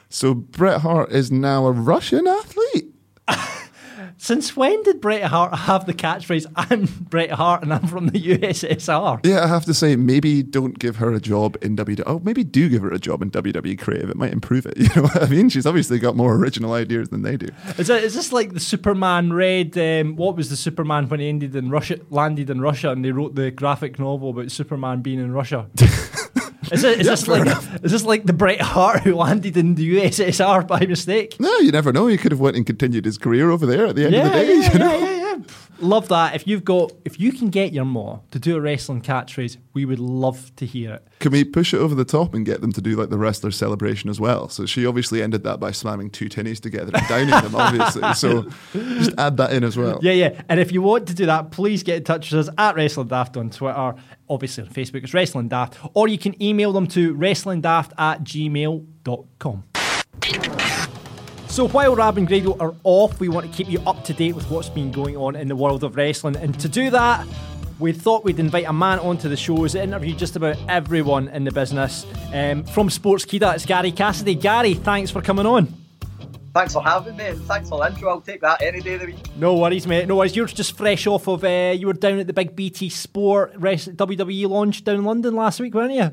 So 0.10 0.34
Bret 0.34 0.81
Hart 0.81 1.12
is 1.12 1.31
now 1.31 1.65
a 1.67 1.72
Russian 1.72 2.27
athlete. 2.27 2.93
Since 4.17 4.55
when 4.55 4.81
did 4.84 5.01
Bret 5.01 5.24
Hart 5.24 5.53
have 5.55 5.86
the 5.86 5.93
catchphrase, 5.93 6.46
I'm 6.55 6.86
Bret 6.86 7.31
Hart 7.31 7.63
and 7.63 7.74
I'm 7.74 7.88
from 7.88 8.08
the 8.08 8.20
USSR? 8.20 9.25
Yeah, 9.25 9.43
I 9.43 9.48
have 9.48 9.65
to 9.65 9.74
say, 9.74 9.96
maybe 9.96 10.43
don't 10.43 10.79
give 10.79 10.98
her 10.98 11.12
a 11.12 11.20
job 11.20 11.58
in 11.62 11.75
WWE. 11.75 12.03
Oh, 12.05 12.20
maybe 12.24 12.43
do 12.43 12.70
give 12.70 12.81
her 12.81 12.91
a 12.91 13.00
job 13.00 13.22
in 13.22 13.31
WWE 13.31 13.77
Creative. 13.79 14.10
It 14.10 14.17
might 14.17 14.34
improve 14.34 14.65
it. 14.65 14.77
You 14.81 14.89
know 14.96 15.03
what 15.03 15.24
I 15.24 15.27
mean? 15.27 15.48
She's 15.50 15.65
obviously 15.65 16.00
got 16.00 16.15
more 16.17 16.36
original 16.36 16.74
ideas 16.74 17.10
than 17.10 17.22
they 17.22 17.38
do. 17.38 17.48
Is, 17.77 17.89
it, 17.89 18.03
is 18.03 18.13
this 18.13 18.34
like 18.34 18.53
the 18.53 18.60
Superman 18.60 19.31
Red? 19.31 19.77
um, 19.77 20.15
what 20.15 20.36
was 20.36 20.50
the 20.50 20.55
Superman 20.55 21.08
when 21.08 21.20
he 21.20 21.29
ended 21.29 21.55
in 21.55 21.70
Russia, 21.70 22.00
landed 22.10 22.50
in 22.50 22.62
Russia 22.62 22.91
and 22.91 23.03
they 23.03 23.12
wrote 23.12 23.36
the 23.36 23.51
graphic 23.51 24.00
novel 24.00 24.29
about 24.29 24.51
Superman 24.51 25.01
being 25.01 25.20
in 25.20 25.31
Russia? 25.31 25.67
Is, 26.72 26.84
it, 26.84 27.01
is 27.01 27.08
this 27.08 27.28
like 27.28 27.48
is 27.84 27.92
this 27.92 28.04
like 28.06 28.24
the 28.25 28.34
Bret 28.34 28.62
Hart 28.62 29.01
who 29.01 29.16
landed 29.16 29.58
in 29.58 29.75
the 29.75 29.98
USSR 29.98 30.66
by 30.68 30.86
mistake? 30.86 31.36
No, 31.40 31.54
you 31.60 31.72
never 31.72 31.92
know. 31.92 32.08
He 32.08 32.18
could 32.18 32.32
have 32.32 32.40
went 32.40 32.56
and 32.56 32.66
continued 32.66 33.06
his 33.06 33.18
career 33.18 33.51
over 33.51 33.66
there 33.66 33.86
at 33.88 33.96
the 33.96 34.06
end 34.06 34.13
Yeah, 34.13 34.25
of 34.28 34.32
the 34.34 34.40
day. 34.40 34.54
yeah, 34.60 34.74
you 34.74 34.80
know? 34.80 35.11
Yeah. 35.31 35.43
Love 35.79 36.07
that. 36.09 36.35
If 36.35 36.47
you've 36.47 36.63
got, 36.63 36.91
if 37.05 37.19
you 37.19 37.31
can 37.31 37.50
get 37.50 37.73
your 37.73 37.85
ma 37.85 38.19
to 38.31 38.39
do 38.39 38.55
a 38.55 38.61
wrestling 38.61 39.01
catchphrase, 39.01 39.57
we 39.73 39.85
would 39.85 40.00
love 40.00 40.55
to 40.57 40.65
hear 40.65 40.93
it. 40.93 41.07
Can 41.19 41.31
we 41.31 41.43
push 41.43 41.73
it 41.73 41.77
over 41.77 41.95
the 41.95 42.05
top 42.05 42.33
and 42.33 42.45
get 42.45 42.61
them 42.61 42.71
to 42.73 42.81
do 42.81 42.95
like 42.95 43.09
the 43.09 43.17
wrestler 43.17 43.51
celebration 43.51 44.09
as 44.09 44.19
well? 44.19 44.50
So 44.50 44.65
she 44.65 44.85
obviously 44.85 45.23
ended 45.23 45.43
that 45.43 45.59
by 45.59 45.71
slamming 45.71 46.09
two 46.09 46.29
tinnies 46.29 46.59
together 46.59 46.91
and 46.93 47.07
downing 47.07 47.29
them, 47.29 47.55
obviously. 47.55 48.13
So 48.13 48.43
just 48.73 49.11
add 49.17 49.38
that 49.38 49.53
in 49.53 49.63
as 49.63 49.77
well. 49.77 50.00
Yeah, 50.01 50.13
yeah. 50.13 50.41
And 50.50 50.59
if 50.59 50.71
you 50.71 50.81
want 50.81 51.07
to 51.07 51.13
do 51.13 51.25
that, 51.25 51.51
please 51.51 51.83
get 51.83 51.97
in 51.97 52.03
touch 52.03 52.31
with 52.31 52.47
us 52.47 52.55
at 52.57 52.75
Wrestling 52.75 53.07
Daft 53.07 53.38
on 53.38 53.50
Twitter. 53.50 53.95
Obviously 54.29 54.63
on 54.63 54.69
Facebook, 54.69 55.03
it's 55.03 55.13
Wrestling 55.13 55.47
Daft. 55.47 55.77
Or 55.93 56.07
you 56.07 56.17
can 56.17 56.41
email 56.41 56.71
them 56.73 56.88
to 56.88 57.15
wrestlingdaft 57.15 57.91
at 57.97 58.23
gmail.com. 58.23 59.63
So 61.51 61.67
while 61.67 61.93
Rab 61.98 62.17
and 62.17 62.25
Grado 62.25 62.55
are 62.62 62.74
off, 62.86 63.20
we 63.20 63.27
want 63.27 63.46
to 63.46 63.51
keep 63.51 63.70
you 63.70 63.81
up 63.86 64.05
to 64.05 64.13
date 64.13 64.36
with 64.36 64.50
what's 64.50 64.70
been 64.70 64.89
going 64.89 65.17
on 65.17 65.36
in 65.36 65.50
the 65.50 65.55
world 65.55 65.84
of 65.84 65.98
wrestling. 65.98 66.38
And 66.38 66.58
to 66.62 66.70
do 66.70 66.89
that, 66.91 67.27
we 67.77 67.91
thought 67.91 68.24
we'd 68.24 68.39
invite 68.39 68.67
a 68.67 68.72
man 68.72 69.00
onto 69.00 69.27
the 69.27 69.36
show 69.36 69.58
who's 69.58 69.75
interviewed 69.75 70.17
just 70.17 70.38
about 70.38 70.55
everyone 70.70 71.27
in 71.27 71.43
the 71.43 71.51
business. 71.51 72.05
Um, 72.34 72.63
from 72.63 72.88
Sportskeeda, 72.88 73.53
it's 73.53 73.65
Gary 73.65 73.91
Cassidy. 73.91 74.34
Gary, 74.34 74.75
thanks 74.75 75.12
for 75.12 75.22
coming 75.22 75.46
on. 75.46 75.67
Thanks 76.53 76.72
for 76.72 76.81
having 76.81 77.17
me, 77.17 77.27
and 77.27 77.41
thanks 77.43 77.67
for 77.67 77.79
the 77.79 77.88
intro. 77.88 78.12
I'll 78.12 78.22
take 78.22 78.39
that 78.39 78.62
any 78.62 78.79
day 78.79 78.93
of 78.93 79.01
the 79.01 79.08
week. 79.08 79.36
No 79.36 79.58
worries, 79.58 79.86
mate. 79.86 80.08
No 80.08 80.15
worries. 80.15 80.34
You're 80.34 80.48
just 80.48 80.77
fresh 80.77 81.05
off 81.05 81.27
of 81.27 81.43
uh, 81.43 81.75
you 81.77 81.88
were 81.88 81.93
down 81.93 82.20
at 82.20 82.27
the 82.27 82.34
big 82.34 82.55
BT 82.55 82.88
Sport 82.88 83.60
WWE 83.60 84.48
launch 84.48 84.86
down 84.86 84.96
in 85.00 85.03
London 85.03 85.36
last 85.36 85.60
week, 85.60 85.74
weren't 85.74 85.91
you? 85.91 86.12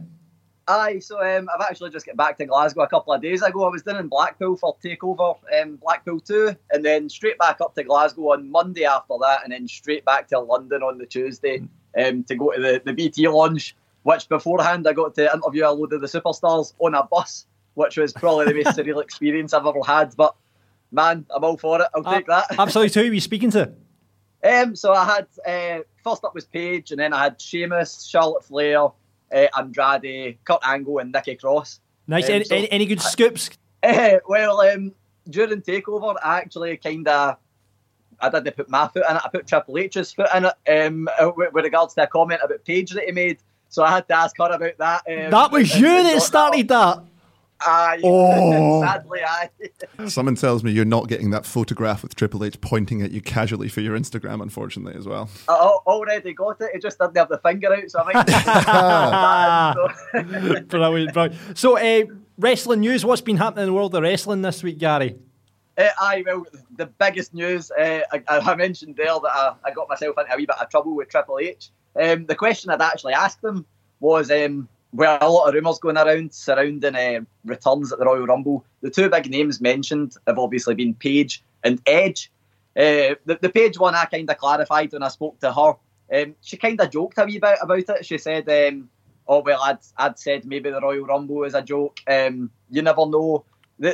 Aye, 0.68 0.98
so 0.98 1.18
um, 1.22 1.48
I've 1.52 1.62
actually 1.62 1.88
just 1.88 2.04
got 2.04 2.16
back 2.18 2.36
to 2.36 2.44
Glasgow 2.44 2.82
a 2.82 2.88
couple 2.88 3.14
of 3.14 3.22
days 3.22 3.40
ago. 3.40 3.64
I 3.64 3.70
was 3.70 3.82
down 3.82 3.96
in 3.96 4.08
Blackpool 4.08 4.54
for 4.54 4.76
Takeover 4.84 5.38
um, 5.58 5.76
Blackpool 5.76 6.20
2, 6.20 6.54
and 6.70 6.84
then 6.84 7.08
straight 7.08 7.38
back 7.38 7.62
up 7.62 7.74
to 7.76 7.84
Glasgow 7.84 8.34
on 8.34 8.50
Monday 8.50 8.84
after 8.84 9.14
that, 9.22 9.40
and 9.44 9.52
then 9.52 9.66
straight 9.66 10.04
back 10.04 10.28
to 10.28 10.38
London 10.38 10.82
on 10.82 10.98
the 10.98 11.06
Tuesday 11.06 11.62
um, 11.98 12.22
to 12.24 12.36
go 12.36 12.52
to 12.52 12.60
the, 12.60 12.82
the 12.84 12.92
BT 12.92 13.26
launch, 13.28 13.74
which 14.02 14.28
beforehand 14.28 14.86
I 14.86 14.92
got 14.92 15.14
to 15.14 15.32
interview 15.32 15.66
a 15.66 15.72
load 15.72 15.94
of 15.94 16.02
the 16.02 16.06
superstars 16.06 16.74
on 16.80 16.94
a 16.94 17.02
bus, 17.02 17.46
which 17.72 17.96
was 17.96 18.12
probably 18.12 18.52
the 18.52 18.62
most 18.62 18.76
surreal 18.78 19.02
experience 19.02 19.54
I've 19.54 19.64
ever 19.64 19.80
had. 19.86 20.14
But 20.16 20.34
man, 20.92 21.24
I'm 21.34 21.44
all 21.44 21.56
for 21.56 21.80
it. 21.80 21.88
I'll 21.94 22.04
take 22.04 22.26
that. 22.26 22.44
Absolutely. 22.58 22.90
too. 22.90 23.00
Who 23.04 23.08
were 23.08 23.14
you 23.14 23.20
speaking 23.22 23.50
to? 23.52 23.72
Um, 24.44 24.76
so 24.76 24.92
I 24.92 25.04
had 25.06 25.26
uh, 25.46 25.82
first 26.04 26.24
up 26.24 26.34
was 26.34 26.44
Paige, 26.44 26.90
and 26.90 27.00
then 27.00 27.14
I 27.14 27.24
had 27.24 27.40
Sheamus, 27.40 28.06
Charlotte 28.06 28.44
Flair, 28.44 28.88
uh, 29.32 29.46
Andrade, 29.56 30.38
Kurt 30.44 30.60
Angle, 30.64 30.98
and 30.98 31.12
Nikki 31.12 31.36
Cross. 31.36 31.80
Nice. 32.06 32.26
Um, 32.26 32.32
any, 32.32 32.44
so- 32.44 32.66
any, 32.70 32.86
good 32.86 33.00
scoops? 33.00 33.50
Uh, 33.82 34.18
well, 34.28 34.60
um, 34.60 34.92
during 35.28 35.62
Takeover, 35.62 36.16
I 36.22 36.38
actually 36.38 36.76
kind 36.78 37.06
of 37.06 37.36
I 38.20 38.30
didn't 38.30 38.56
put 38.56 38.68
my 38.68 38.88
foot 38.88 39.04
in 39.08 39.16
it. 39.16 39.22
I 39.24 39.28
put 39.28 39.46
Triple 39.46 39.78
H's 39.78 40.12
foot 40.12 40.28
in 40.34 40.46
it 40.46 40.86
um, 40.86 41.08
with, 41.36 41.52
with 41.52 41.64
regards 41.64 41.94
to 41.94 42.02
a 42.02 42.06
comment 42.06 42.40
about 42.42 42.64
Paige 42.64 42.90
that 42.92 43.04
he 43.04 43.12
made. 43.12 43.38
So 43.68 43.84
I 43.84 43.90
had 43.90 44.08
to 44.08 44.14
ask 44.14 44.36
her 44.38 44.50
about 44.50 44.78
that. 44.78 45.02
Um, 45.08 45.30
That 45.30 45.52
was 45.52 45.78
you 45.78 45.86
that 45.86 46.22
started 46.22 46.68
that. 46.68 47.02
Aye. 47.60 48.00
Oh. 48.04 48.82
Sadly, 48.86 49.20
aye. 49.26 49.50
Someone 50.08 50.36
tells 50.36 50.62
me 50.62 50.70
you're 50.70 50.84
not 50.84 51.08
getting 51.08 51.30
that 51.30 51.44
photograph 51.44 52.02
with 52.02 52.14
Triple 52.14 52.44
H 52.44 52.60
pointing 52.60 53.02
at 53.02 53.10
you 53.10 53.20
casually 53.20 53.68
for 53.68 53.80
your 53.80 53.98
Instagram, 53.98 54.42
unfortunately, 54.42 54.98
as 54.98 55.06
well. 55.06 55.28
I 55.48 55.52
already 55.52 56.32
got 56.32 56.60
it. 56.60 56.70
He 56.72 56.78
just 56.78 56.98
didn't 56.98 57.16
have 57.16 57.28
the 57.28 57.38
finger 57.38 57.74
out, 57.74 57.90
so 57.90 58.00
I 58.04 58.12
might. 59.74 59.74
so, 60.12 60.60
brilliant, 60.68 61.12
brilliant. 61.12 61.58
So, 61.58 61.78
uh, 61.78 62.04
wrestling 62.38 62.80
news. 62.80 63.04
What's 63.04 63.22
been 63.22 63.36
happening 63.36 63.64
in 63.64 63.68
the 63.70 63.74
world 63.74 63.94
of 63.94 64.02
wrestling 64.02 64.42
this 64.42 64.62
week, 64.62 64.78
Gary? 64.78 65.16
Uh, 65.76 65.88
aye, 66.00 66.24
well, 66.26 66.44
the 66.76 66.86
biggest 66.86 67.34
news, 67.34 67.70
uh, 67.70 68.00
I, 68.12 68.22
I 68.28 68.54
mentioned 68.56 68.96
there 68.96 69.06
that 69.06 69.30
I, 69.32 69.54
I 69.64 69.70
got 69.70 69.88
myself 69.88 70.16
into 70.18 70.32
a 70.32 70.36
wee 70.36 70.46
bit 70.46 70.56
of 70.60 70.68
trouble 70.70 70.96
with 70.96 71.08
Triple 71.08 71.38
H. 71.38 71.70
Um, 72.00 72.26
the 72.26 72.34
question 72.34 72.70
I'd 72.70 72.82
actually 72.82 73.14
asked 73.14 73.42
them 73.42 73.64
was, 74.00 74.30
um, 74.30 74.68
were 74.92 75.18
a 75.20 75.30
lot 75.30 75.48
of 75.48 75.54
rumours 75.54 75.78
going 75.78 75.96
around 75.98 76.32
surrounding 76.32 76.94
uh, 76.96 77.20
returns 77.44 77.92
at 77.92 77.98
the 77.98 78.04
Royal 78.04 78.26
Rumble. 78.26 78.64
The 78.80 78.90
two 78.90 79.10
big 79.10 79.30
names 79.30 79.60
mentioned 79.60 80.14
have 80.26 80.38
obviously 80.38 80.74
been 80.74 80.94
Paige 80.94 81.42
and 81.62 81.80
Edge. 81.86 82.30
Uh, 82.76 83.14
the, 83.24 83.38
the 83.40 83.50
Paige 83.50 83.78
one 83.78 83.94
I 83.94 84.06
kind 84.06 84.28
of 84.30 84.38
clarified 84.38 84.92
when 84.92 85.02
I 85.02 85.08
spoke 85.08 85.40
to 85.40 85.52
her. 85.52 85.74
Um, 86.10 86.34
she 86.40 86.56
kind 86.56 86.80
of 86.80 86.90
joked 86.90 87.18
a 87.18 87.24
wee 87.24 87.38
bit 87.38 87.58
about 87.60 87.78
it. 87.78 88.06
She 88.06 88.16
said, 88.18 88.48
um, 88.48 88.88
"Oh 89.26 89.40
well, 89.40 89.60
I'd, 89.62 89.78
I'd 89.96 90.18
said 90.18 90.46
maybe 90.46 90.70
the 90.70 90.80
Royal 90.80 91.04
Rumble 91.04 91.44
is 91.44 91.54
a 91.54 91.62
joke. 91.62 92.00
Um, 92.06 92.50
you 92.70 92.82
never 92.82 93.06
know." 93.06 93.44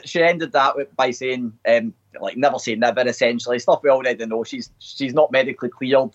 She 0.04 0.22
ended 0.22 0.52
that 0.52 0.96
by 0.96 1.10
saying, 1.10 1.52
um, 1.68 1.92
like 2.20 2.36
never 2.36 2.58
say 2.58 2.74
never. 2.76 3.06
Essentially, 3.06 3.58
stuff 3.58 3.82
we 3.82 3.90
already 3.90 4.24
know. 4.26 4.44
She's 4.44 4.70
she's 4.78 5.12
not 5.12 5.32
medically 5.32 5.70
cleared. 5.70 6.10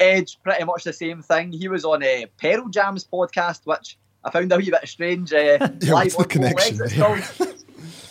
Edge, 0.00 0.38
pretty 0.42 0.64
much 0.64 0.84
the 0.84 0.92
same 0.92 1.22
thing. 1.22 1.52
He 1.52 1.68
was 1.68 1.84
on 1.84 2.02
a 2.02 2.26
Pearl 2.40 2.68
Jam's 2.68 3.06
podcast, 3.06 3.60
which 3.64 3.96
I 4.26 4.30
found 4.30 4.52
a 4.52 4.56
wee 4.56 4.70
bit 4.70 4.86
strange. 4.88 5.32
Uh, 5.32 5.36
Yeah, 5.38 5.58
what's 5.58 5.86
the 5.86 5.92
live 5.94 6.04
on 6.04 6.10
Full 6.10 6.24
connection 6.24 6.76
Legs, 6.78 6.80
it's 6.80 6.94
there? 6.96 7.04
called. 7.38 7.54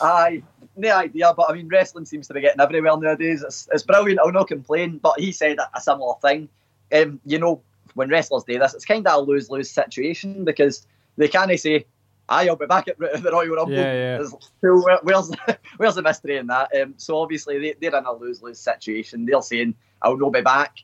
Aye, 0.01 0.43
no 0.77 0.95
idea, 0.97 1.33
but 1.35 1.49
I 1.49 1.53
mean, 1.53 1.67
wrestling 1.67 2.05
seems 2.05 2.27
to 2.27 2.33
be 2.33 2.41
getting 2.41 2.59
everywhere 2.61 2.97
nowadays. 2.97 3.43
It's, 3.43 3.67
it's 3.71 3.83
brilliant. 3.83 4.19
I'll 4.19 4.31
not 4.31 4.47
complain. 4.47 4.97
But 4.97 5.19
he 5.19 5.31
said 5.31 5.57
a, 5.57 5.69
a 5.77 5.81
similar 5.81 6.13
thing. 6.21 6.49
Um, 6.93 7.19
you 7.25 7.39
know, 7.39 7.61
when 7.93 8.09
wrestlers 8.09 8.43
do 8.43 8.57
this, 8.59 8.73
it's 8.73 8.85
kind 8.85 9.05
of 9.07 9.13
a 9.13 9.21
lose 9.21 9.49
lose 9.49 9.69
situation 9.71 10.43
because 10.45 10.85
they 11.17 11.27
can't 11.29 11.57
say, 11.59 11.85
"Aye, 12.29 12.47
I'll 12.49 12.55
be 12.57 12.65
back 12.65 12.87
at 12.89 12.97
the 12.99 13.29
Royal 13.31 13.55
Rumble." 13.55 13.73
Yeah, 13.73 14.19
yeah. 14.19 14.27
Where- 14.61 14.99
where's 15.03 15.31
where's 15.77 15.95
the 15.95 16.01
mystery 16.01 16.37
in 16.37 16.47
that? 16.47 16.69
Um, 16.75 16.93
so 16.97 17.17
obviously 17.19 17.59
they, 17.59 17.75
they're 17.79 17.97
in 17.97 18.05
a 18.05 18.11
lose 18.13 18.41
lose 18.41 18.59
situation. 18.59 19.25
They're 19.25 19.41
saying, 19.41 19.75
"I'll 20.01 20.17
not 20.17 20.33
be 20.33 20.41
back." 20.41 20.75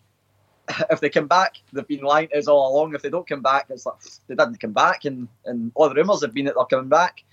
If 0.90 1.00
they 1.00 1.10
come 1.10 1.28
back, 1.28 1.58
they've 1.74 1.88
been 1.88 2.02
lying 2.02 2.30
to 2.30 2.38
us 2.38 2.48
all 2.48 2.74
along. 2.74 2.96
If 2.96 3.02
they 3.02 3.10
don't 3.10 3.28
come 3.28 3.42
back, 3.42 3.68
it's 3.70 3.86
like 3.86 3.96
they 4.28 4.36
didn't 4.36 4.60
come 4.60 4.74
back, 4.74 5.06
and 5.06 5.28
and 5.46 5.72
all 5.76 5.90
the 5.90 5.96
rumours 5.96 6.22
have 6.22 6.34
been 6.34 6.46
that 6.46 6.56
they're 6.56 6.66
coming 6.66 6.90
back 6.90 7.24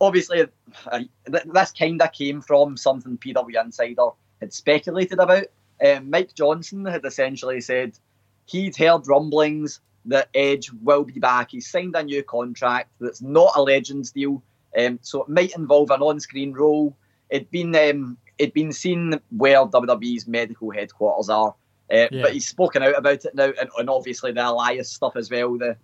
obviously 0.00 0.46
th- 0.90 1.44
this 1.44 1.72
kind 1.72 2.00
of 2.00 2.12
came 2.12 2.40
from 2.40 2.76
something 2.76 3.18
PW 3.18 3.64
Insider 3.64 4.10
had 4.40 4.52
speculated 4.52 5.18
about. 5.18 5.44
Um, 5.84 6.10
Mike 6.10 6.34
Johnson 6.34 6.84
had 6.84 7.04
essentially 7.04 7.60
said 7.60 7.98
he'd 8.46 8.76
heard 8.76 9.06
rumblings 9.06 9.80
that 10.06 10.28
Edge 10.34 10.70
will 10.82 11.04
be 11.04 11.20
back. 11.20 11.50
He's 11.50 11.70
signed 11.70 11.94
a 11.96 12.02
new 12.02 12.22
contract 12.22 12.90
that's 13.00 13.22
not 13.22 13.52
a 13.56 13.62
Legends 13.62 14.12
deal, 14.12 14.42
um, 14.78 14.98
so 15.02 15.22
it 15.22 15.28
might 15.28 15.56
involve 15.56 15.90
an 15.90 16.00
on-screen 16.00 16.52
role. 16.52 16.96
It'd 17.30 17.50
been 17.50 17.74
um, 17.76 18.16
it'd 18.38 18.54
been 18.54 18.72
seen 18.72 19.20
where 19.30 19.66
WWE's 19.66 20.26
medical 20.26 20.70
headquarters 20.70 21.28
are, 21.28 21.54
uh, 21.92 22.08
Yeah. 22.10 22.22
but 22.22 22.32
he's 22.32 22.48
spoken 22.48 22.82
out 22.82 22.96
about 22.96 23.24
it 23.24 23.34
now, 23.34 23.52
and, 23.60 23.68
and 23.78 23.90
obviously 23.90 24.32
the 24.32 24.46
Elias 24.48 24.90
stuff 24.90 25.16
as 25.16 25.30
well. 25.30 25.56
The 25.58 25.76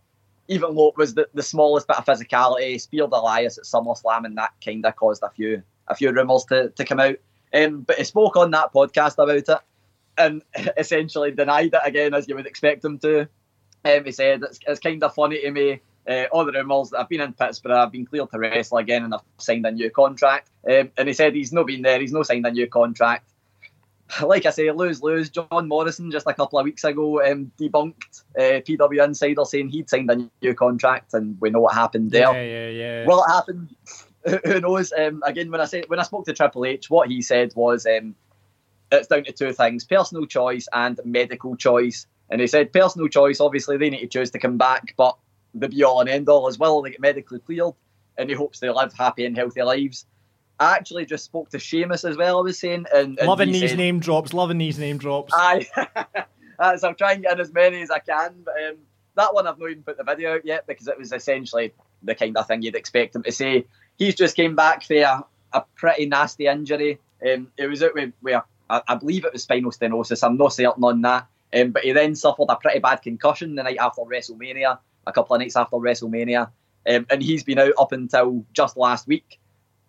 even 0.49 0.75
though 0.75 0.89
it 0.89 0.97
was 0.97 1.15
the, 1.15 1.27
the 1.33 1.43
smallest 1.43 1.87
bit 1.87 1.97
of 1.97 2.05
physicality, 2.05 2.81
speared 2.81 3.13
Elias 3.13 3.57
at 3.59 3.65
SummerSlam, 3.65 4.27
and 4.27 4.37
that 4.37 4.53
kind 4.63 4.85
of 4.85 4.95
caused 4.97 5.23
a 5.23 5.31
few 5.31 5.63
a 5.89 5.95
few 5.95 6.11
rumours 6.13 6.45
to, 6.47 6.71
to 6.71 6.85
come 6.85 7.01
out. 7.01 7.17
Um, 7.53 7.83
but 7.83 7.97
he 7.99 8.05
spoke 8.05 8.37
on 8.37 8.51
that 8.51 8.73
podcast 8.73 9.15
about 9.15 9.37
it, 9.37 9.65
and 10.19 10.43
essentially 10.77 11.31
denied 11.31 11.73
it 11.75 11.81
again, 11.85 12.15
as 12.15 12.29
you 12.29 12.35
would 12.35 12.47
expect 12.47 12.85
him 12.85 12.99
to. 13.01 13.29
Um, 13.87 14.05
he 14.05 14.13
said 14.13 14.43
it's, 14.43 14.59
it's 14.67 14.81
kind 14.81 15.03
of 15.03 15.15
funny 15.15 15.41
to 15.41 15.51
me. 15.51 15.81
Uh, 16.07 16.25
all 16.33 16.45
the 16.45 16.53
rumours 16.53 16.91
that 16.91 17.01
I've 17.01 17.09
been 17.09 17.23
in 17.23 17.33
Pittsburgh, 17.33 17.73
I've 17.73 17.91
been 17.93 18.05
cleared 18.05 18.31
to 18.31 18.39
wrestle 18.39 18.77
again, 18.79 19.05
and 19.05 19.15
I've 19.15 19.23
signed 19.39 19.65
a 19.65 19.71
new 19.71 19.89
contract. 19.91 20.51
Um, 20.69 20.91
and 20.99 21.09
he 21.09 21.15
said 21.15 21.35
he's 21.35 21.53
not 21.53 21.67
been 21.67 21.81
there, 21.81 21.99
he's 22.01 22.13
not 22.13 22.27
signed 22.27 22.47
a 22.47 22.51
new 22.51 22.67
contract 22.67 23.31
like 24.23 24.47
I 24.47 24.51
say, 24.51 24.71
lose 24.71 25.03
lose. 25.03 25.31
John 25.31 25.69
Morrison 25.69 26.11
just 26.11 26.27
a 26.27 26.35
couple 26.35 26.59
of 26.59 26.65
weeks 26.65 26.85
ago 26.85 27.25
um, 27.25 27.51
debunked 27.59 28.23
uh, 28.39 28.61
PW 28.61 29.05
Insider 29.05 29.45
saying 29.45 29.69
he'd 29.69 29.89
signed 29.89 30.11
a 30.11 30.29
new 30.43 30.55
contract, 30.55 31.15
and 31.15 31.41
we 31.41 31.51
know 31.51 31.61
what 31.61 31.75
happened 31.75 32.11
there. 32.11 32.33
Yeah, 32.33 32.43
yeah, 32.43 32.69
yeah. 32.69 33.07
Will 33.07 33.23
it 33.23 33.31
happen? 33.31 33.77
Who 34.45 34.61
knows? 34.61 34.93
Um, 34.93 35.23
again, 35.25 35.51
when 35.51 35.61
I 35.61 35.67
say 35.67 35.85
when 35.87 36.01
I 36.01 36.05
spoke 36.05 36.27
to 36.27 36.33
Triple 36.33 36.65
H, 36.65 36.91
what 36.91 37.09
he 37.09 37.23
said 37.23 37.53
was 37.55 37.87
um, 37.87 38.15
it's 38.91 39.09
down 39.09 39.25
to 39.25 39.33
two 39.33 39.53
things: 39.53 39.85
personal 39.85 40.27
choice 40.27 40.69
and 40.73 41.01
medical 41.05 41.57
choice. 41.57 42.07
And 42.31 42.41
he 42.41 42.47
said 42.47 42.73
personal 42.73 43.09
choice. 43.09 43.41
Obviously, 43.41 43.77
they 43.77 43.91
need 43.91 44.01
to 44.01 44.07
choose 44.07 44.31
to 44.31 44.39
come 44.39 44.57
back, 44.57 44.95
but 44.97 45.17
the 45.55 45.69
be 45.69 45.85
all 45.85 46.01
and 46.01 46.09
end 46.09 46.29
all 46.29 46.49
is 46.49 46.59
will 46.59 46.83
they 46.83 46.91
get 46.91 47.01
medically 47.01 47.39
cleared, 47.39 47.75
and 48.17 48.29
he 48.29 48.35
hopes 48.35 48.61
they 48.61 48.71
live 48.71 48.93
happy 48.93 49.27
and 49.27 49.37
healthy 49.37 49.63
lives. 49.63 50.07
I 50.61 50.77
actually 50.77 51.07
just 51.07 51.25
spoke 51.25 51.51
to 51.51 51.59
Sheamus 51.59 52.05
as 52.05 52.17
well. 52.17 52.39
I 52.39 52.43
was 52.43 52.59
saying, 52.59 52.87
and, 52.95 53.19
and 53.19 53.29
loving 53.29 53.53
these 53.53 53.71
said- 53.71 53.79
name 53.79 53.99
drops. 54.01 54.33
Loving 54.33 54.59
these 54.59 54.79
name 54.79 54.99
drops. 54.99 55.33
Aye. 55.37 55.67
So 56.79 56.89
I'll 56.89 56.95
try 56.95 57.13
and 57.15 57.23
get 57.23 57.33
in 57.33 57.41
as 57.41 57.53
many 57.53 57.83
as 57.83 57.91
I 57.91 57.99
can. 57.99 58.33
But 58.45 58.55
um, 58.69 58.77
that 59.17 59.35
one 59.35 59.47
I've 59.49 59.59
not 59.59 59.71
even 59.71 59.83
put 59.83 59.97
the 59.99 60.05
video 60.05 60.37
out 60.37 60.47
yet 60.47 60.67
because 60.69 60.87
it 60.87 60.97
was 60.97 61.13
essentially 61.13 61.73
the 62.05 62.15
kind 62.15 62.37
of 62.37 62.47
thing 62.47 62.63
you'd 62.63 62.77
expect 62.77 63.17
him 63.17 63.25
to 63.25 63.33
say. 63.33 63.67
He's 63.99 64.15
just 64.15 64.37
came 64.37 64.55
back 64.55 64.85
for 64.85 64.95
a, 64.95 65.25
a 65.53 65.65
pretty 65.75 66.07
nasty 66.07 66.47
injury. 66.47 67.01
Um, 67.29 67.49
it 67.59 67.67
was 67.67 67.83
out 67.83 67.95
with, 67.95 68.13
with 68.23 68.41
I 68.71 68.95
believe 68.95 69.25
it 69.25 69.33
was 69.33 69.43
spinal 69.43 69.73
stenosis. 69.73 70.23
I'm 70.25 70.37
not 70.37 70.53
certain 70.53 70.85
on 70.85 71.03
that. 71.03 71.27
Um, 71.53 71.73
but 71.73 71.83
he 71.83 71.91
then 71.91 72.15
suffered 72.15 72.47
a 72.49 72.57
pretty 72.57 72.79
bad 72.79 73.03
concussion 73.03 73.57
the 73.57 73.65
night 73.65 73.79
after 73.79 74.03
WrestleMania, 74.03 74.79
a 75.09 75.13
couple 75.13 75.35
of 75.35 75.41
nights 75.41 75.57
after 75.57 75.77
WrestleMania. 75.77 76.51
um, 76.89 77.07
and 77.11 77.21
he's 77.23 77.43
been 77.43 77.59
out 77.59 77.73
up 77.79 77.91
until 77.93 78.45
just 78.53 78.77
last 78.77 79.09
week. 79.09 79.41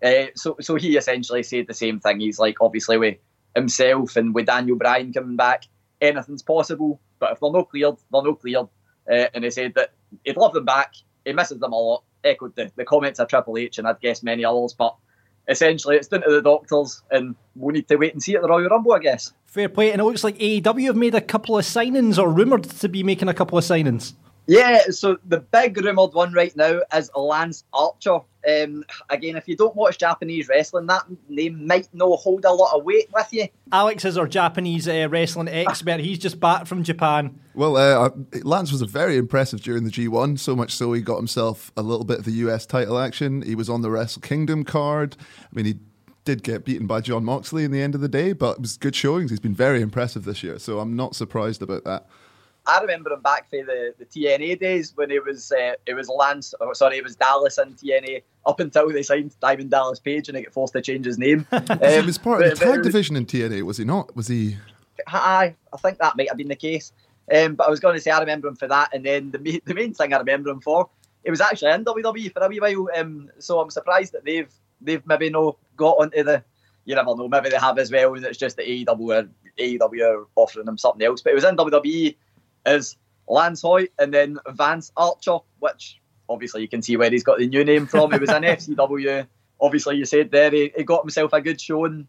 Uh, 0.05 0.27
so, 0.35 0.55
so 0.61 0.75
he 0.75 0.97
essentially 0.97 1.41
said 1.41 1.65
the 1.67 1.73
same 1.73 1.99
thing. 1.99 2.19
He's 2.19 2.37
like, 2.37 2.61
obviously, 2.61 2.97
with 2.97 3.17
himself 3.55 4.15
and 4.15 4.35
with 4.35 4.45
Daniel 4.45 4.77
Bryan 4.77 5.11
coming 5.11 5.35
back, 5.35 5.63
anything's 5.99 6.43
possible. 6.43 7.01
But 7.17 7.31
if 7.31 7.39
they're 7.39 7.51
not 7.51 7.69
cleared, 7.69 7.95
they're 8.11 8.21
not 8.21 8.39
cleared. 8.39 8.67
Uh, 9.09 9.25
and 9.33 9.43
he 9.43 9.49
said 9.49 9.73
that 9.75 9.93
he'd 10.23 10.37
love 10.37 10.53
them 10.53 10.65
back. 10.65 10.93
He 11.25 11.33
misses 11.33 11.59
them 11.59 11.73
a 11.73 11.75
lot. 11.75 12.03
Echoed 12.23 12.55
the, 12.55 12.71
the 12.75 12.85
comments 12.85 13.19
of 13.19 13.27
Triple 13.27 13.57
H 13.57 13.79
and 13.79 13.87
I'd 13.87 13.99
guess 13.99 14.21
many 14.21 14.45
others. 14.45 14.75
But 14.77 14.95
essentially, 15.47 15.95
it's 15.95 16.07
down 16.07 16.21
to 16.21 16.31
the 16.31 16.41
doctors, 16.41 17.01
and 17.09 17.35
we'll 17.55 17.73
need 17.73 17.87
to 17.87 17.95
wait 17.95 18.13
and 18.13 18.21
see 18.21 18.35
at 18.35 18.43
the 18.43 18.47
Royal 18.47 18.69
Rumble, 18.69 18.93
I 18.93 18.99
guess. 18.99 19.33
Fair 19.47 19.69
play. 19.69 19.91
And 19.91 20.01
it 20.01 20.03
looks 20.03 20.23
like 20.23 20.37
AEW 20.37 20.85
have 20.85 20.95
made 20.95 21.15
a 21.15 21.21
couple 21.21 21.57
of 21.57 21.65
signings 21.65 22.19
or 22.19 22.29
rumoured 22.29 22.65
to 22.65 22.89
be 22.89 23.01
making 23.01 23.27
a 23.27 23.33
couple 23.33 23.57
of 23.57 23.63
signings. 23.63 24.13
Yeah, 24.47 24.81
so 24.91 25.17
the 25.25 25.39
big 25.39 25.77
rumoured 25.77 26.13
one 26.13 26.33
right 26.33 26.55
now 26.55 26.81
is 26.93 27.09
Lance 27.15 27.63
Archer. 27.73 28.19
Um, 28.47 28.83
again, 29.09 29.35
if 29.35 29.47
you 29.47 29.55
don't 29.55 29.75
watch 29.75 29.97
Japanese 29.97 30.47
wrestling, 30.47 30.85
that 30.85 31.05
name 31.29 31.65
might 31.65 31.87
not 31.93 32.19
hold 32.19 32.45
a 32.45 32.51
lot 32.51 32.77
of 32.77 32.83
weight 32.83 33.07
with 33.11 33.33
you. 33.33 33.47
Alex 33.71 34.05
is 34.05 34.19
our 34.19 34.27
Japanese 34.27 34.87
uh, 34.87 35.07
wrestling 35.09 35.47
expert. 35.47 35.99
He's 35.99 36.19
just 36.19 36.39
back 36.39 36.67
from 36.67 36.83
Japan. 36.83 37.39
Well, 37.55 37.75
uh, 37.75 38.11
Lance 38.43 38.71
was 38.71 38.81
very 38.83 39.17
impressive 39.17 39.61
during 39.61 39.83
the 39.83 39.89
G1, 39.89 40.37
so 40.37 40.55
much 40.55 40.73
so 40.73 40.93
he 40.93 41.01
got 41.01 41.17
himself 41.17 41.71
a 41.75 41.81
little 41.81 42.05
bit 42.05 42.19
of 42.19 42.25
the 42.25 42.33
US 42.33 42.67
title 42.67 42.99
action. 42.99 43.41
He 43.41 43.55
was 43.55 43.67
on 43.67 43.81
the 43.81 43.89
Wrestle 43.89 44.21
Kingdom 44.21 44.63
card. 44.63 45.17
I 45.39 45.55
mean, 45.55 45.65
he 45.65 45.79
did 46.23 46.43
get 46.43 46.65
beaten 46.65 46.85
by 46.85 47.01
John 47.01 47.23
Moxley 47.23 47.63
in 47.63 47.71
the 47.71 47.81
end 47.81 47.95
of 47.95 48.01
the 48.01 48.09
day, 48.09 48.33
but 48.33 48.57
it 48.57 48.61
was 48.61 48.77
good 48.77 48.95
showings. 48.95 49.31
He's 49.31 49.39
been 49.39 49.55
very 49.55 49.81
impressive 49.81 50.25
this 50.25 50.43
year, 50.43 50.59
so 50.59 50.79
I'm 50.79 50.95
not 50.95 51.15
surprised 51.15 51.61
about 51.61 51.83
that. 51.85 52.07
I 52.67 52.81
remember 52.81 53.11
him 53.11 53.21
back 53.21 53.49
for 53.49 53.63
the, 53.63 53.93
the 53.97 54.05
TNA 54.05 54.59
days 54.59 54.93
when 54.95 55.11
it 55.11 55.23
was 55.23 55.51
uh, 55.51 55.73
it 55.85 55.93
was 55.93 56.09
Lance, 56.09 56.53
or 56.59 56.73
sorry, 56.73 56.97
it 56.97 57.03
was 57.03 57.15
Dallas 57.15 57.57
in 57.57 57.73
TNA 57.73 58.23
up 58.45 58.59
until 58.59 58.91
they 58.91 59.03
signed 59.03 59.35
Diamond 59.39 59.71
Dallas 59.71 59.99
Page 59.99 60.29
and 60.29 60.37
he 60.37 60.43
got 60.43 60.53
forced 60.53 60.73
to 60.73 60.81
change 60.81 61.05
his 61.05 61.17
name. 61.17 61.45
Um, 61.55 61.79
he 61.79 62.05
was 62.05 62.17
part 62.17 62.43
of 62.43 62.57
the 62.59 62.65
tag 62.65 62.83
division 62.83 63.15
in 63.15 63.25
TNA, 63.25 63.63
was 63.63 63.77
he 63.77 63.85
not? 63.85 64.15
Was 64.15 64.27
he? 64.27 64.57
I 65.07 65.55
I 65.73 65.77
think 65.77 65.97
that 65.99 66.15
might 66.15 66.29
have 66.29 66.37
been 66.37 66.47
the 66.47 66.55
case. 66.55 66.91
Um, 67.33 67.55
but 67.55 67.67
I 67.67 67.69
was 67.69 67.79
going 67.79 67.95
to 67.95 68.01
say 68.01 68.11
I 68.11 68.19
remember 68.19 68.47
him 68.47 68.55
for 68.55 68.67
that, 68.67 68.93
and 68.93 69.05
then 69.05 69.31
the 69.31 69.61
the 69.65 69.73
main 69.73 69.93
thing 69.93 70.13
I 70.13 70.17
remember 70.17 70.49
him 70.49 70.61
for, 70.61 70.89
it 71.23 71.31
was 71.31 71.41
actually 71.41 71.71
in 71.71 71.85
WWE 71.85 72.31
for 72.31 72.43
a 72.43 72.47
wee 72.47 72.59
while. 72.59 72.87
Um, 72.95 73.31
so 73.39 73.59
I'm 73.59 73.71
surprised 73.71 74.13
that 74.13 74.25
they've 74.25 74.51
they've 74.81 75.05
maybe 75.05 75.29
no 75.29 75.57
got 75.75 75.97
onto 75.97 76.23
the. 76.23 76.43
You 76.85 76.93
never 76.93 77.15
know. 77.15 77.27
Maybe 77.27 77.49
they 77.49 77.57
have 77.57 77.79
as 77.79 77.91
well, 77.91 78.13
and 78.13 78.23
it's 78.23 78.37
just 78.37 78.57
the 78.57 78.63
AEW 78.63 79.23
are, 79.23 79.29
AEW 79.57 80.07
are 80.07 80.27
offering 80.35 80.67
them 80.67 80.77
something 80.77 81.05
else. 81.05 81.21
But 81.21 81.31
it 81.31 81.35
was 81.35 81.43
in 81.43 81.57
WWE 81.57 82.15
as 82.65 82.97
Lance 83.27 83.61
Hoyt 83.61 83.89
and 83.99 84.13
then 84.13 84.39
Vance 84.49 84.91
Archer, 84.97 85.37
which 85.59 85.99
obviously 86.29 86.61
you 86.61 86.67
can 86.67 86.81
see 86.81 86.97
where 86.97 87.09
he's 87.09 87.23
got 87.23 87.39
the 87.39 87.47
new 87.47 87.63
name 87.63 87.87
from. 87.87 88.13
It 88.13 88.21
was 88.21 88.29
an 88.29 88.43
FCW. 88.43 89.27
Obviously, 89.59 89.97
you 89.97 90.05
said 90.05 90.31
there 90.31 90.51
he, 90.51 90.71
he, 90.75 90.83
got 90.83 91.03
himself 91.03 91.33
a 91.33 91.41
good 91.41 91.59
showing, 91.59 92.07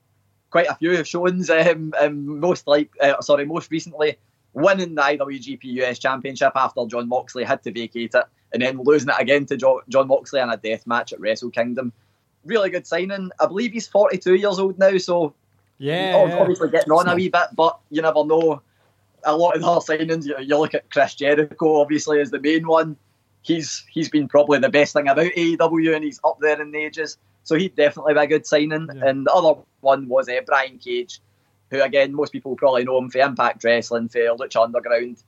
quite 0.51 0.67
a 0.69 0.75
few 0.75 1.05
showings. 1.05 1.49
Um, 1.49 1.95
um, 2.01 2.41
most 2.41 2.67
like, 2.67 2.91
uh, 3.01 3.21
sorry, 3.21 3.45
most 3.45 3.71
recently 3.71 4.17
winning 4.53 4.95
the 4.95 5.03
IWGP 5.03 5.65
US 5.83 5.99
Championship 5.99 6.53
after 6.57 6.87
John 6.87 7.09
Moxley 7.09 7.45
had 7.45 7.63
to 7.65 7.73
vacate 7.73 8.15
it, 8.15 8.25
and 8.53 8.63
then 8.63 8.83
losing 8.83 9.11
it 9.11 9.17
again 9.19 9.47
to 9.47 9.57
jo- 9.57 9.83
John 9.89 10.09
Moxley 10.09 10.41
in 10.41 10.49
a 10.49 10.57
death 10.57 10.87
match 10.87 11.13
at 11.13 11.21
Wrestle 11.21 11.51
Kingdom. 11.51 11.93
Really 12.45 12.71
good 12.71 12.87
signing. 12.87 13.31
I 13.39 13.47
believe 13.47 13.73
he's 13.73 13.87
42 13.87 14.35
years 14.35 14.59
old 14.59 14.79
now, 14.79 14.97
so 14.99 15.35
yeah, 15.79 16.15
obviously 16.41 16.71
getting 16.71 16.93
on 16.93 17.09
a 17.09 17.15
wee 17.15 17.29
bit, 17.29 17.49
but 17.55 17.79
you 17.91 18.01
never 18.03 18.25
know 18.25 18.63
a 19.27 19.37
lot 19.37 19.57
of 19.57 19.61
the 19.61 19.67
signings, 19.67 20.25
you, 20.25 20.37
you 20.41 20.59
look 20.59 20.75
at 20.75 20.91
Chris 20.91 21.15
Jericho, 21.15 21.81
obviously, 21.81 22.21
as 22.21 22.31
the 22.31 22.41
main 22.41 22.67
one. 22.67 22.97
He's 23.43 23.85
he's 23.93 24.09
been 24.09 24.27
probably 24.27 24.59
the 24.59 24.69
best 24.69 24.93
thing 24.93 25.09
about 25.09 25.27
AEW, 25.27 25.95
and 25.95 26.05
he's 26.05 26.21
up 26.25 26.39
there 26.41 26.61
in 26.61 26.73
the 26.73 26.79
ages. 26.79 27.19
So 27.45 27.55
he'd 27.55 27.77
definitely 27.77 28.15
be 28.15 28.21
a 28.21 28.27
good 28.27 28.47
signing. 28.47 28.89
Yeah. 28.93 29.09
And 29.09 29.27
the 29.27 29.33
other 29.33 29.61
one 29.81 30.09
was 30.09 30.29
uh, 30.29 30.41
Brian 30.45 30.79
Cage, 30.79 31.21
who 31.71 31.81
again 31.81 32.15
most 32.15 32.33
people 32.33 32.57
probably 32.57 32.85
know 32.85 32.99
him 32.99 33.11
for 33.11 33.19
Impact 33.19 33.63
Wrestling, 33.63 34.09
for 34.09 34.19
Lucha 34.19 34.65
Underground. 34.65 35.23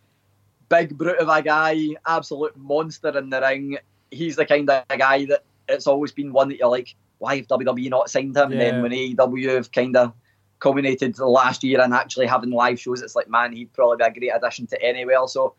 Big 0.68 0.98
brute 0.98 1.18
of 1.18 1.28
a 1.28 1.42
guy, 1.42 1.90
absolute 2.06 2.56
monster 2.56 3.16
in 3.16 3.30
the 3.30 3.40
ring. 3.40 3.78
He's 4.10 4.36
the 4.36 4.46
kind 4.46 4.68
of 4.68 4.84
guy 4.88 5.26
that 5.26 5.44
it's 5.68 5.86
always 5.86 6.12
been 6.12 6.32
one 6.32 6.48
that 6.48 6.58
you're 6.58 6.68
like, 6.68 6.94
why 7.18 7.36
have 7.36 7.46
WWE 7.46 7.90
not 7.90 8.10
signed 8.10 8.36
him? 8.36 8.52
Yeah. 8.52 8.58
And 8.58 8.60
then 8.60 8.82
when 8.82 8.92
AEW 8.92 9.54
have 9.54 9.70
kind 9.70 9.96
of 9.96 10.12
culminated 10.60 11.14
the 11.14 11.26
last 11.26 11.62
year 11.62 11.80
and 11.80 11.94
actually 11.94 12.26
having 12.26 12.50
live 12.50 12.80
shows, 12.80 13.02
it's 13.02 13.16
like, 13.16 13.28
man, 13.28 13.52
he'd 13.52 13.72
probably 13.72 13.96
be 13.96 14.04
a 14.04 14.12
great 14.12 14.36
addition 14.36 14.66
to 14.68 14.82
anywhere. 14.82 15.26
So 15.26 15.54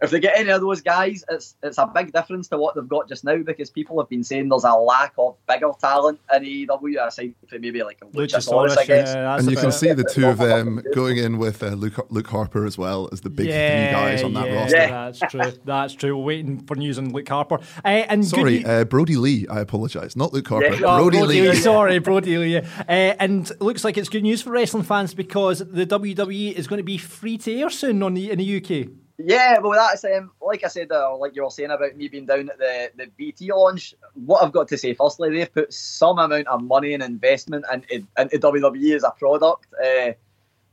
if 0.00 0.10
they 0.10 0.20
get 0.20 0.38
any 0.38 0.50
of 0.50 0.60
those 0.60 0.80
guys, 0.80 1.24
it's 1.28 1.56
it's 1.62 1.78
a 1.78 1.86
big 1.86 2.12
difference 2.12 2.48
to 2.48 2.56
what 2.56 2.76
they've 2.76 2.88
got 2.88 3.08
just 3.08 3.24
now 3.24 3.38
because 3.38 3.68
people 3.68 3.98
have 4.00 4.08
been 4.08 4.22
saying 4.22 4.48
there's 4.48 4.64
a 4.64 4.72
lack 4.74 5.12
of 5.18 5.36
bigger 5.48 5.70
talent 5.80 6.20
in 6.34 6.42
AEW 6.42 7.04
aside 7.04 7.34
from 7.48 7.60
maybe 7.60 7.82
like 7.82 7.98
Luchasaurus, 8.00 8.78
I 8.78 8.84
guess. 8.84 9.14
Yeah, 9.14 9.36
and 9.36 9.50
you 9.50 9.56
can 9.56 9.72
see 9.72 9.92
the 9.92 10.04
two 10.04 10.28
of 10.28 10.38
them 10.38 10.82
going 10.94 11.18
in 11.18 11.38
with 11.38 11.62
uh, 11.62 11.68
Luke 11.68 12.06
Luke 12.10 12.28
Harper 12.28 12.64
as 12.64 12.78
well 12.78 13.08
as 13.10 13.22
the 13.22 13.30
big 13.30 13.48
yeah, 13.48 13.86
three 13.86 13.92
guys 13.92 14.22
on 14.22 14.34
that 14.34 14.46
yeah, 14.46 14.54
roster. 14.54 14.76
That's 14.78 15.32
true. 15.32 15.60
That's 15.64 15.94
true. 15.94 16.16
We're 16.16 16.24
waiting 16.24 16.60
for 16.60 16.76
news 16.76 16.98
on 16.98 17.12
Luke 17.12 17.28
Harper. 17.28 17.58
Uh, 17.84 17.88
and 17.88 18.24
sorry, 18.24 18.60
good, 18.60 18.70
uh, 18.70 18.84
Brodie 18.84 19.16
Lee. 19.16 19.46
I 19.48 19.60
apologise, 19.60 20.14
not 20.14 20.32
Luke 20.32 20.46
Harper. 20.46 20.74
Oh, 20.74 20.78
Brody, 20.78 21.18
Brody, 21.18 21.40
Lee. 21.40 21.56
Sorry, 21.56 21.98
Brodie 21.98 22.38
Lee. 22.38 22.56
Uh, 22.58 22.62
and 22.88 23.50
looks 23.60 23.82
like 23.82 23.98
it's 23.98 24.08
good 24.08 24.22
news 24.22 24.42
for 24.42 24.50
wrestling 24.50 24.84
fans 24.84 25.12
because 25.12 25.58
the 25.58 25.86
WWE 25.86 26.52
is 26.52 26.68
going 26.68 26.78
to 26.78 26.84
be 26.84 26.98
free 26.98 27.36
to 27.38 27.52
air 27.60 27.70
soon 27.70 28.02
on 28.02 28.14
the, 28.14 28.30
in 28.30 28.38
the 28.38 28.56
UK. 28.58 28.88
Yeah, 29.18 29.58
well, 29.58 29.72
that's 29.72 30.04
um, 30.04 30.30
like 30.40 30.64
I 30.64 30.68
said, 30.68 30.92
uh, 30.92 31.16
like 31.16 31.34
you 31.34 31.42
were 31.42 31.50
saying 31.50 31.72
about 31.72 31.96
me 31.96 32.06
being 32.06 32.26
down 32.26 32.50
at 32.50 32.58
the, 32.58 32.90
the 32.96 33.06
BT 33.16 33.52
launch. 33.52 33.94
What 34.14 34.44
I've 34.44 34.52
got 34.52 34.68
to 34.68 34.78
say, 34.78 34.94
firstly, 34.94 35.30
they've 35.30 35.52
put 35.52 35.72
some 35.72 36.20
amount 36.20 36.46
of 36.46 36.62
money 36.62 36.94
and 36.94 37.02
investment 37.02 37.64
into, 37.72 38.06
into 38.16 38.38
WWE 38.38 38.94
as 38.94 39.02
a 39.02 39.10
product. 39.10 39.66
Uh, 39.74 40.12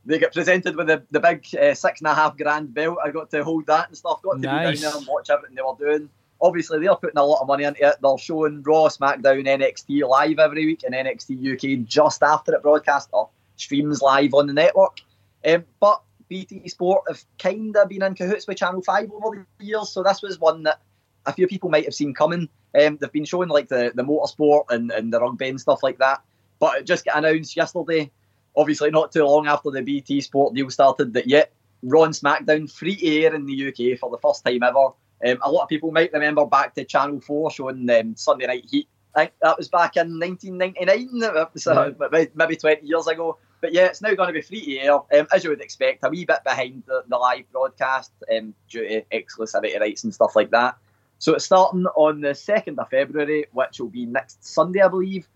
they 0.04 0.20
get 0.20 0.32
presented 0.32 0.76
with 0.76 0.86
the, 0.86 1.02
the 1.10 1.18
big 1.18 1.44
uh, 1.60 1.74
six 1.74 2.00
and 2.00 2.06
a 2.06 2.14
half 2.14 2.36
grand 2.36 2.72
belt. 2.72 2.98
I 3.04 3.10
got 3.10 3.30
to 3.32 3.42
hold 3.42 3.66
that 3.66 3.88
and 3.88 3.96
stuff. 3.96 4.22
Got 4.22 4.34
to 4.34 4.38
nice. 4.38 4.76
be 4.76 4.82
down 4.82 4.92
there 4.92 4.98
and 5.00 5.08
watch 5.08 5.28
everything 5.28 5.56
they 5.56 5.62
were 5.62 5.74
doing. 5.76 6.08
Obviously, 6.40 6.78
they're 6.78 6.94
putting 6.94 7.18
a 7.18 7.24
lot 7.24 7.40
of 7.40 7.48
money 7.48 7.64
into 7.64 7.84
it. 7.84 7.96
They're 8.00 8.18
showing 8.18 8.62
Raw, 8.62 8.88
SmackDown, 8.88 9.44
NXT 9.44 10.08
live 10.08 10.38
every 10.38 10.66
week, 10.66 10.84
and 10.84 10.94
NXT 10.94 11.54
UK 11.54 11.84
just 11.84 12.22
after 12.22 12.54
it 12.54 12.62
broadcast 12.62 13.08
or 13.12 13.28
streams 13.56 14.00
live 14.00 14.34
on 14.34 14.46
the 14.46 14.52
network. 14.52 15.00
Um, 15.44 15.64
but 15.80 16.02
BT 16.28 16.68
Sport 16.68 17.04
have 17.08 17.22
kind 17.38 17.76
of 17.76 17.88
been 17.88 18.02
in 18.02 18.14
cahoots 18.14 18.46
with 18.46 18.58
Channel 18.58 18.82
5 18.82 19.10
over 19.12 19.46
the 19.58 19.64
years, 19.64 19.90
so 19.90 20.02
this 20.02 20.22
was 20.22 20.38
one 20.38 20.62
that 20.64 20.80
a 21.26 21.32
few 21.32 21.46
people 21.46 21.70
might 21.70 21.84
have 21.84 21.94
seen 21.94 22.14
coming. 22.14 22.48
Um, 22.80 22.98
they've 23.00 23.12
been 23.12 23.24
showing 23.24 23.48
like 23.48 23.68
the, 23.68 23.92
the 23.94 24.02
motorsport 24.02 24.64
and, 24.70 24.90
and 24.90 25.12
the 25.12 25.20
rugby 25.20 25.48
and 25.48 25.60
stuff 25.60 25.82
like 25.82 25.98
that, 25.98 26.22
but 26.58 26.78
it 26.78 26.86
just 26.86 27.04
got 27.04 27.18
announced 27.18 27.56
yesterday, 27.56 28.10
obviously 28.56 28.90
not 28.90 29.12
too 29.12 29.24
long 29.24 29.46
after 29.46 29.70
the 29.70 29.82
BT 29.82 30.20
Sport 30.20 30.54
deal 30.54 30.70
started, 30.70 31.12
that 31.14 31.26
yet 31.26 31.52
Raw 31.82 32.04
and 32.04 32.14
SmackDown 32.14 32.70
free 32.70 32.98
air 33.02 33.34
in 33.34 33.46
the 33.46 33.68
UK 33.68 33.98
for 33.98 34.10
the 34.10 34.18
first 34.18 34.44
time 34.44 34.62
ever. 34.62 34.88
Um, 35.26 35.38
a 35.42 35.50
lot 35.50 35.62
of 35.62 35.68
people 35.68 35.92
might 35.92 36.12
remember 36.12 36.44
back 36.44 36.74
to 36.74 36.84
Channel 36.84 37.20
4 37.20 37.50
showing 37.50 37.88
um, 37.90 38.16
Sunday 38.16 38.46
Night 38.46 38.66
Heat. 38.68 38.88
I 39.14 39.20
think 39.20 39.32
that 39.40 39.56
was 39.56 39.68
back 39.68 39.96
in 39.96 40.18
1999, 40.18 41.46
so 41.56 41.94
yeah. 42.12 42.24
maybe 42.34 42.56
20 42.56 42.86
years 42.86 43.06
ago. 43.06 43.38
But 43.60 43.72
yeah, 43.72 43.86
it's 43.86 44.02
now 44.02 44.14
going 44.14 44.28
to 44.28 44.32
be 44.32 44.42
free 44.42 44.64
to 44.64 44.78
air, 44.78 44.94
um, 44.94 45.26
as 45.32 45.42
you 45.42 45.50
would 45.50 45.60
expect, 45.60 46.04
a 46.04 46.10
wee 46.10 46.24
bit 46.24 46.44
behind 46.44 46.82
the, 46.86 47.04
the 47.08 47.16
live 47.16 47.50
broadcast 47.50 48.12
um, 48.34 48.54
due 48.68 48.86
to 48.86 49.02
exclusivity 49.12 49.78
rights 49.80 50.04
and 50.04 50.14
stuff 50.14 50.36
like 50.36 50.50
that. 50.50 50.76
So 51.18 51.34
it's 51.34 51.46
starting 51.46 51.86
on 51.96 52.20
the 52.20 52.28
2nd 52.30 52.78
of 52.78 52.90
February, 52.90 53.46
which 53.52 53.80
will 53.80 53.88
be 53.88 54.04
next 54.04 54.44
Sunday, 54.44 54.82
I 54.82 54.88
believe. 54.88 55.26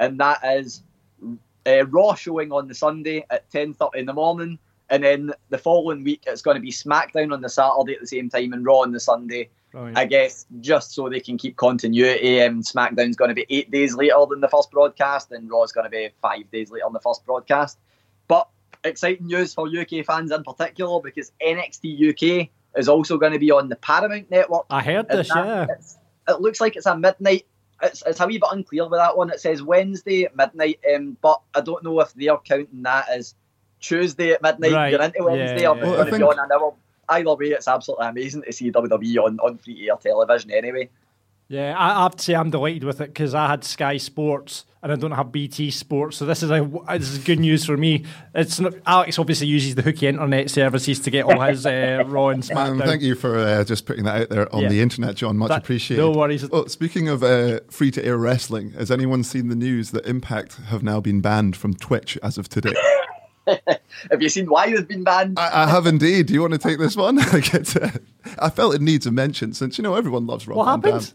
And 0.00 0.18
that 0.18 0.40
is 0.44 0.82
uh, 1.66 1.86
Raw 1.86 2.14
showing 2.14 2.50
on 2.50 2.66
the 2.66 2.74
Sunday 2.74 3.24
at 3.30 3.48
10.30 3.50 3.94
in 3.94 4.06
the 4.06 4.12
morning. 4.12 4.58
And 4.90 5.04
then 5.04 5.32
the 5.50 5.58
following 5.58 6.02
week, 6.02 6.24
it's 6.26 6.42
going 6.42 6.56
to 6.56 6.60
be 6.60 6.72
SmackDown 6.72 7.32
on 7.32 7.42
the 7.42 7.48
Saturday 7.48 7.94
at 7.94 8.00
the 8.00 8.06
same 8.06 8.30
time 8.30 8.52
and 8.52 8.64
Raw 8.64 8.80
on 8.80 8.92
the 8.92 9.00
Sunday. 9.00 9.50
Right. 9.72 9.96
I 9.96 10.06
guess 10.06 10.46
just 10.60 10.92
so 10.92 11.08
they 11.08 11.20
can 11.20 11.36
keep 11.36 11.56
continuity. 11.56 12.40
Um, 12.40 12.62
SmackDown's 12.62 13.16
going 13.16 13.28
to 13.28 13.34
be 13.34 13.44
eight 13.50 13.70
days 13.70 13.94
later 13.94 14.16
than 14.30 14.40
the 14.40 14.48
first 14.48 14.70
broadcast, 14.70 15.30
and 15.30 15.50
Raw's 15.50 15.72
going 15.72 15.84
to 15.84 15.90
be 15.90 16.08
five 16.22 16.50
days 16.50 16.70
later 16.70 16.84
than 16.86 16.94
the 16.94 17.00
first 17.00 17.24
broadcast. 17.26 17.78
But 18.28 18.48
exciting 18.84 19.26
news 19.26 19.52
for 19.54 19.68
UK 19.68 20.06
fans 20.06 20.30
in 20.30 20.42
particular 20.42 21.00
because 21.02 21.32
NXT 21.44 22.10
UK 22.42 22.48
is 22.76 22.88
also 22.88 23.18
going 23.18 23.32
to 23.32 23.38
be 23.38 23.50
on 23.50 23.68
the 23.68 23.76
Paramount 23.76 24.30
network. 24.30 24.66
I 24.70 24.82
heard 24.82 25.08
this, 25.08 25.28
yeah. 25.34 25.66
It 26.28 26.40
looks 26.40 26.60
like 26.60 26.76
it's 26.76 26.86
a 26.86 26.96
midnight. 26.96 27.46
It's, 27.82 28.02
it's 28.06 28.20
a 28.20 28.26
wee 28.26 28.38
bit 28.38 28.48
unclear 28.50 28.88
with 28.88 28.98
that 28.98 29.16
one. 29.16 29.30
It 29.30 29.40
says 29.40 29.62
Wednesday 29.62 30.24
at 30.24 30.36
midnight, 30.36 30.80
um, 30.94 31.16
but 31.20 31.40
I 31.54 31.60
don't 31.60 31.84
know 31.84 32.00
if 32.00 32.12
they're 32.14 32.36
counting 32.38 32.82
that 32.82 33.08
as 33.08 33.34
Tuesday 33.80 34.32
at 34.32 34.42
midnight. 34.42 34.72
Right. 34.72 34.92
You're 34.92 35.02
into 35.02 35.22
Wednesday, 35.24 35.62
Yeah, 35.62 35.70
or 35.70 35.76
yeah. 35.76 35.82
Well, 35.84 35.92
I 35.92 35.96
going 35.96 36.06
to 36.06 36.12
be 36.12 36.18
think- 36.18 36.30
on 36.30 36.38
an 36.44 36.52
hour. 36.52 36.74
Either 37.08 37.34
way, 37.34 37.46
it's 37.46 37.68
absolutely 37.68 38.06
amazing 38.06 38.42
to 38.42 38.52
see 38.52 38.70
WWE 38.70 39.18
on, 39.24 39.38
on 39.40 39.58
free 39.58 39.74
to 39.86 39.88
air 39.90 39.96
television 39.96 40.50
anyway. 40.50 40.88
Yeah, 41.50 41.74
I 41.78 42.00
I 42.00 42.02
have 42.02 42.16
to 42.16 42.22
say 42.22 42.34
I'm 42.34 42.50
delighted 42.50 42.84
with 42.84 43.00
it 43.00 43.06
because 43.08 43.34
I 43.34 43.46
had 43.46 43.64
Sky 43.64 43.96
Sports 43.96 44.66
and 44.82 44.92
I 44.92 44.96
don't 44.96 45.12
have 45.12 45.32
BT 45.32 45.70
Sports, 45.70 46.18
so 46.18 46.26
this 46.26 46.42
is 46.42 46.50
a 46.50 46.60
this 46.98 47.08
is 47.10 47.18
good 47.24 47.40
news 47.40 47.64
for 47.64 47.74
me. 47.74 48.04
It's 48.34 48.60
not, 48.60 48.74
Alex 48.86 49.18
obviously 49.18 49.46
uses 49.46 49.74
the 49.74 49.80
hooky 49.80 50.06
internet 50.08 50.50
services 50.50 51.00
to 51.00 51.10
get 51.10 51.24
all 51.24 51.40
his 51.40 51.64
uh, 51.64 52.04
Raw 52.06 52.28
and 52.28 52.42
SmackDown. 52.42 52.72
Um, 52.72 52.78
thank 52.80 53.00
you 53.00 53.14
for 53.14 53.38
uh, 53.38 53.64
just 53.64 53.86
putting 53.86 54.04
that 54.04 54.20
out 54.22 54.28
there 54.28 54.54
on 54.54 54.64
Yeah. 54.64 54.68
the 54.68 54.82
internet, 54.82 55.14
John. 55.14 55.38
Much 55.38 55.48
That- 55.48 55.62
appreciated. 55.62 56.02
no 56.02 56.10
worries. 56.10 56.46
Oh, 56.52 56.66
speaking 56.66 57.08
of 57.08 57.22
uh, 57.24 57.60
free 57.70 57.90
to 57.92 58.04
air 58.04 58.18
wrestling, 58.18 58.72
has 58.72 58.90
anyone 58.90 59.24
seen 59.24 59.48
the 59.48 59.56
news 59.56 59.90
that 59.92 60.04
Impact 60.04 60.56
have 60.66 60.82
now 60.82 61.00
been 61.00 61.22
banned 61.22 61.56
from 61.56 61.72
Twitch 61.72 62.18
as 62.22 62.36
of 62.36 62.50
today? 62.50 62.74
Have 64.10 64.22
you 64.22 64.28
seen 64.28 64.46
why 64.46 64.70
they've 64.70 64.86
been 64.86 65.04
banned? 65.04 65.38
I, 65.38 65.64
I 65.64 65.66
have 65.68 65.86
indeed. 65.86 66.26
Do 66.26 66.34
you 66.34 66.40
want 66.40 66.52
to 66.52 66.58
take 66.58 66.78
this 66.78 66.96
one? 66.96 67.18
I. 67.20 67.40
To, 67.40 68.00
I 68.38 68.50
felt 68.50 68.74
it 68.74 68.80
needs 68.80 69.06
a 69.06 69.10
mention 69.10 69.52
since 69.52 69.78
you 69.78 69.82
know 69.82 69.94
everyone 69.94 70.26
loves 70.26 70.46
Rob. 70.46 70.58
What 70.58 70.80
Van 70.82 70.92
happened? 70.92 71.14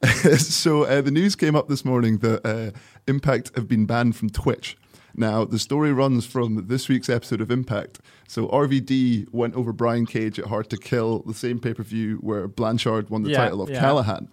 so 0.40 0.84
uh, 0.84 1.00
the 1.00 1.10
news 1.10 1.34
came 1.34 1.56
up 1.56 1.68
this 1.68 1.84
morning 1.84 2.18
that 2.18 2.46
uh, 2.46 2.70
Impact 3.06 3.52
have 3.56 3.66
been 3.68 3.84
banned 3.86 4.16
from 4.16 4.30
Twitch. 4.30 4.76
Now 5.14 5.44
the 5.44 5.58
story 5.58 5.92
runs 5.92 6.24
from 6.26 6.68
this 6.68 6.88
week's 6.88 7.08
episode 7.08 7.40
of 7.40 7.50
Impact. 7.50 7.98
So 8.28 8.46
RVD 8.48 9.26
went 9.32 9.54
over 9.54 9.72
Brian 9.72 10.06
Cage 10.06 10.38
at 10.38 10.46
Hard 10.46 10.70
to 10.70 10.76
Kill, 10.76 11.20
the 11.20 11.34
same 11.34 11.58
pay 11.58 11.74
per 11.74 11.82
view 11.82 12.16
where 12.16 12.46
Blanchard 12.46 13.10
won 13.10 13.22
the 13.22 13.30
Yeah, 13.30 13.38
title 13.38 13.62
of 13.62 13.70
yeah. 13.70 13.82
Callihan. 13.82 14.28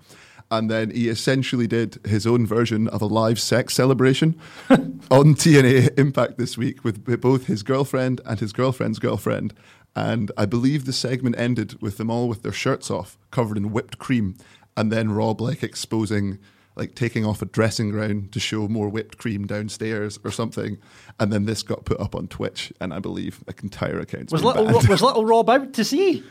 And 0.58 0.72
then 0.72 0.92
he 0.92 1.10
essentially 1.10 1.68
did 1.68 2.00
his 2.08 2.26
own 2.26 2.46
version 2.46 2.88
of 2.88 3.02
a 3.02 3.06
live 3.06 3.42
sex 3.42 3.74
celebration 3.74 4.40
on 4.70 5.36
TNA 5.36 6.00
Impact 6.00 6.38
this 6.38 6.58
week 6.58 6.86
with 6.86 7.04
both 7.20 7.48
his 7.48 7.62
girlfriend 7.62 8.22
and 8.26 8.40
his 8.40 8.54
girlfriend's 8.54 9.00
girlfriend. 9.00 9.54
And 9.98 10.32
I 10.38 10.46
believe 10.46 10.86
the 10.86 10.94
segment 10.94 11.38
ended 11.38 11.82
with 11.82 11.98
them 11.98 12.10
all 12.10 12.30
with 12.30 12.42
their 12.42 12.54
shirts 12.54 12.90
off, 12.90 13.18
covered 13.32 13.58
in 13.58 13.74
whipped 13.74 13.98
cream, 13.98 14.36
and 14.78 14.94
then 14.94 15.12
Rob 15.12 15.42
like 15.42 15.62
exposing, 15.62 16.40
like 16.78 16.96
taking 16.96 17.26
off 17.26 17.42
a 17.42 17.46
dressing 17.46 17.92
gown 17.92 18.30
to 18.32 18.40
show 18.40 18.70
more 18.70 18.88
whipped 18.88 19.18
cream 19.18 19.46
downstairs 19.46 20.20
or 20.24 20.32
something. 20.32 20.78
And 21.20 21.34
then 21.34 21.46
this 21.46 21.64
got 21.64 21.84
put 21.84 22.00
up 22.00 22.16
on 22.16 22.28
Twitch, 22.30 22.72
and 22.80 22.94
I 22.94 23.00
believe 23.00 23.44
an 23.48 23.56
entire 23.62 24.00
account 24.00 24.32
Was 24.32 24.44
little 24.44 24.68
Ro- 24.68 24.82
was 24.88 25.02
little 25.02 25.26
Rob 25.26 25.50
out 25.50 25.74
to 25.74 25.84
see? 25.84 26.24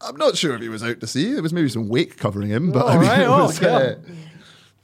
I'm 0.00 0.16
not 0.16 0.36
sure 0.36 0.54
if 0.54 0.60
he 0.62 0.68
was 0.68 0.82
out 0.82 1.00
to 1.00 1.06
see. 1.06 1.32
There 1.32 1.42
was 1.42 1.52
maybe 1.52 1.68
some 1.68 1.88
wake 1.88 2.16
covering 2.16 2.48
him, 2.48 2.72
but 2.72 2.84
Oh, 2.84 2.88
I 2.88 2.98
mean, 2.98 3.08
right. 3.08 3.20
it 3.20 3.26
Oh, 3.28 3.52
yeah. 3.60 3.68
uh, 3.68 3.94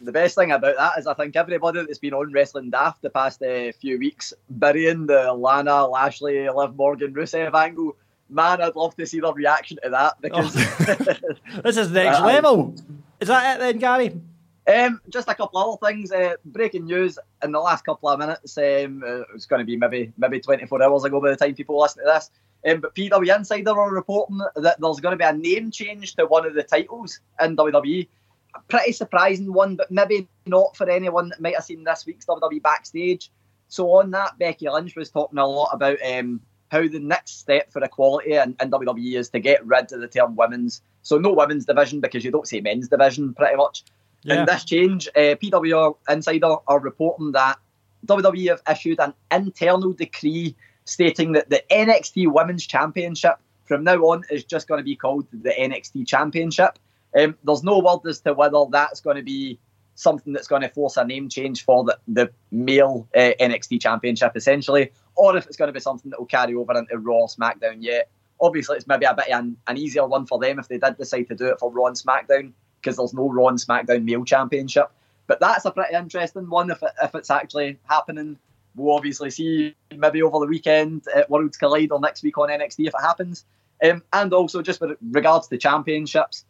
The 0.01 0.13
best 0.13 0.35
thing 0.35 0.53
about 0.53 0.77
that 0.77 0.99
is 0.99 1.07
I 1.07 1.15
think 1.15 1.35
everybody 1.37 1.81
that's 1.85 1.99
been 1.99 2.13
on 2.15 2.33
Wrestling 2.33 2.71
Daft 2.71 3.01
the 3.03 3.11
past 3.11 3.43
uh, 3.43 3.73
few 3.81 3.99
weeks, 3.99 4.35
burying 4.51 5.07
the 5.07 5.33
Lana, 5.33 5.87
Lashley, 5.87 6.49
Liv 6.51 6.77
Morgan, 6.77 7.15
Rusev 7.15 7.55
angle, 7.55 7.97
man, 8.29 8.61
I'd 8.61 8.77
love 8.77 8.95
to 8.97 9.07
see 9.07 9.21
their 9.21 9.33
reaction 9.33 9.79
to 9.83 9.91
that 9.91 10.21
because 10.21 10.53
This 11.65 11.77
is 11.77 11.91
next 11.91 12.21
level. 12.21 12.75
Is 13.21 13.29
that 13.29 13.57
it 13.57 13.61
then, 13.61 13.79
Gary? 13.79 14.21
Um, 14.69 15.01
just 15.09 15.29
a 15.29 15.35
couple 15.35 15.61
of 15.61 15.79
other 15.79 15.93
things. 15.93 16.11
Uh, 16.11 16.35
breaking 16.45 16.87
news 16.87 17.19
in 17.43 17.53
the 17.53 17.61
last 17.61 17.85
couple 17.85 18.09
of 18.09 18.19
minutes. 18.19 18.59
Um, 18.59 19.03
uh, 19.07 19.23
it's 19.35 19.47
going 19.47 19.61
to 19.61 19.65
be 19.65 19.77
maybe 19.77 20.13
maybe 20.17 20.41
24 20.41 20.83
hours 20.83 21.05
ago 21.05 21.21
by 21.21 21.31
the 21.31 21.37
time 21.37 21.55
people 21.55 21.81
listen 21.81 22.05
to 22.05 22.11
this. 22.13 22.31
Um, 22.69 22.81
but 22.81 22.95
PW 22.95 23.37
Insider 23.37 23.79
are 23.79 23.95
reporting 23.95 24.39
that 24.57 24.81
there's 24.81 25.01
going 25.01 25.17
to 25.17 25.17
be 25.17 25.25
a 25.25 25.33
name 25.33 25.71
change 25.71 26.17
to 26.17 26.27
one 26.27 26.47
of 26.47 26.55
the 26.55 26.65
titles 26.65 27.21
in 27.41 27.57
WWE. 27.57 28.09
A 28.57 28.61
pretty 28.69 28.93
surprising 28.93 29.53
one, 29.53 29.77
but 29.77 29.91
maybe 29.91 30.27
not 30.47 30.77
for 30.77 30.91
anyone 30.91 31.29
that 31.29 31.41
might 31.41 31.55
have 31.55 31.65
seen 31.65 31.85
this 31.85 32.07
week's 32.07 32.27
WWE 32.27 32.63
backstage. 32.63 33.31
So 33.69 33.93
on 33.93 34.11
that, 34.13 34.39
Becky 34.39 34.69
Lynch 34.69 34.97
was 34.97 35.11
talking 35.11 35.39
a 35.39 35.47
lot 35.47 35.71
about 35.73 35.99
um, 36.05 36.41
how 36.71 36.89
the 36.89 36.99
next 36.99 37.39
step 37.39 37.71
for 37.73 37.83
equality 37.85 38.33
in, 38.33 38.57
in 38.61 38.71
WWE 38.71 39.17
is 39.17 39.29
to 39.31 39.39
get 39.39 39.65
rid 39.65 39.93
of 39.93 40.01
the 40.01 40.09
term 40.09 40.35
women's. 40.35 40.83
So 41.03 41.19
no 41.19 41.33
women's 41.33 41.67
division 41.67 42.01
because 42.01 42.25
you 42.25 42.33
don't 42.33 42.49
say 42.49 42.61
men's 42.61 42.89
division 42.89 43.35
pretty 43.35 43.57
much. 43.57 43.85
Yeah. 44.23 44.41
In 44.41 44.47
this 44.47 44.65
change, 44.65 45.09
uh, 45.09 45.37
PW 45.37 45.97
Insider 46.09 46.57
are 46.67 46.81
reporting 46.81 47.33
that 47.33 47.59
WWE 48.07 48.49
have 48.49 48.63
issued 48.71 49.01
an 49.01 49.15
internal 49.31 49.93
decree 49.93 50.57
stating 50.85 51.33
that 51.33 51.51
the 51.51 51.63
NXT 51.71 52.33
Women's 52.33 52.67
Championship 52.67 53.37
from 53.65 53.85
now 53.85 53.97
on 53.97 54.23
is 54.31 54.45
just 54.45 54.69
going 54.69 54.79
to 54.79 54.85
be 54.85 54.97
called 54.97 55.27
the 55.33 55.51
NXT 55.51 56.07
Championship. 56.07 56.79
Um, 57.19 57.37
there's 57.45 57.63
no 57.65 57.79
word 57.79 58.09
as 58.09 58.21
to 58.21 58.35
whether 58.35 58.65
that's 58.71 59.01
going 59.01 59.17
to 59.17 59.23
be 59.23 59.59
something 59.97 60.33
that's 60.33 60.47
going 60.47 60.63
to 60.63 60.69
force 60.69 60.97
a 60.97 61.05
name 61.05 61.29
change 61.29 61.65
for 61.65 61.85
the, 61.85 61.99
the 62.07 62.31
male 62.51 63.09
uh, 63.17 63.33
NXT 63.41 63.81
Championship, 63.81 64.33
essentially, 64.37 64.93
or 65.17 65.37
if 65.37 65.47
it's 65.47 65.57
going 65.57 65.69
to 65.69 65.73
be 65.73 65.81
something 65.81 66.11
that 66.11 66.21
will 66.21 66.27
carry 66.27 66.55
over 66.55 66.77
into 66.79 66.99
Raw, 66.99 67.27
SmackDown 67.27 67.79
yet. 67.81 68.11
Obviously, 68.41 68.77
it's 68.77 68.87
maybe 68.87 69.07
a 69.07 69.15
bit 69.15 69.29
an, 69.29 69.57
an 69.67 69.79
easier 69.79 70.07
one 70.07 70.27
for 70.27 70.39
them 70.39 70.59
if 70.59 70.69
they 70.69 70.79
did 70.79 70.99
decide 70.99 71.29
to 71.29 71.35
do 71.35 71.47
it 71.47 71.59
for 71.59 71.73
Raw 71.73 71.87
and 71.87 71.97
SmackDown, 71.97 72.53
because 72.81 72.97
there's 72.97 73.15
no 73.15 73.31
Raw 73.31 73.49
and 73.49 73.59
SmackDown 73.59 74.05
male 74.05 74.25
championship. 74.25 74.91
But 75.27 75.41
that's 75.41 75.65
a 75.65 75.71
pretty 75.71 75.95
interesting 75.95 76.49
one 76.49 76.71
if, 76.71 76.83
it, 76.83 76.93
if 77.03 77.15
it's 77.15 77.31
actually 77.31 77.79
happening. 77.89 78.39
We'll 78.75 78.95
obviously 78.95 79.31
see 79.31 79.75
maybe 79.97 80.23
over 80.23 80.39
the 80.41 80.47
weekend 80.47 81.03
at 81.15 81.31
Worlds 81.31 81.57
Collide 81.57 81.91
or 81.91 82.01
next 82.01 82.23
week 82.23 82.39
on 82.39 82.49
NXT 82.49 82.87
if 82.87 82.95
it 82.95 83.03
happens. 83.03 83.45
Um, 83.83 84.03
and 84.13 84.33
also, 84.33 84.63
just 84.63 84.81
with 84.81 84.97
regards 85.03 85.49
to 85.49 85.59
championships, 85.59 86.45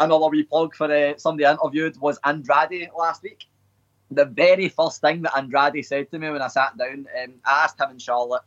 another 0.00 0.28
wee 0.28 0.42
plug 0.42 0.74
for 0.74 0.92
uh, 0.92 1.16
somebody 1.16 1.46
I 1.46 1.52
interviewed 1.52 1.98
was 2.00 2.18
Andrade 2.24 2.90
last 2.96 3.22
week. 3.22 3.46
The 4.10 4.24
very 4.24 4.68
first 4.68 5.00
thing 5.00 5.22
that 5.22 5.36
Andrade 5.36 5.84
said 5.84 6.10
to 6.10 6.18
me 6.18 6.30
when 6.30 6.42
I 6.42 6.48
sat 6.48 6.76
down, 6.76 7.06
um, 7.22 7.34
I 7.44 7.64
asked 7.64 7.80
him 7.80 7.90
and 7.90 8.02
Charlotte, 8.02 8.42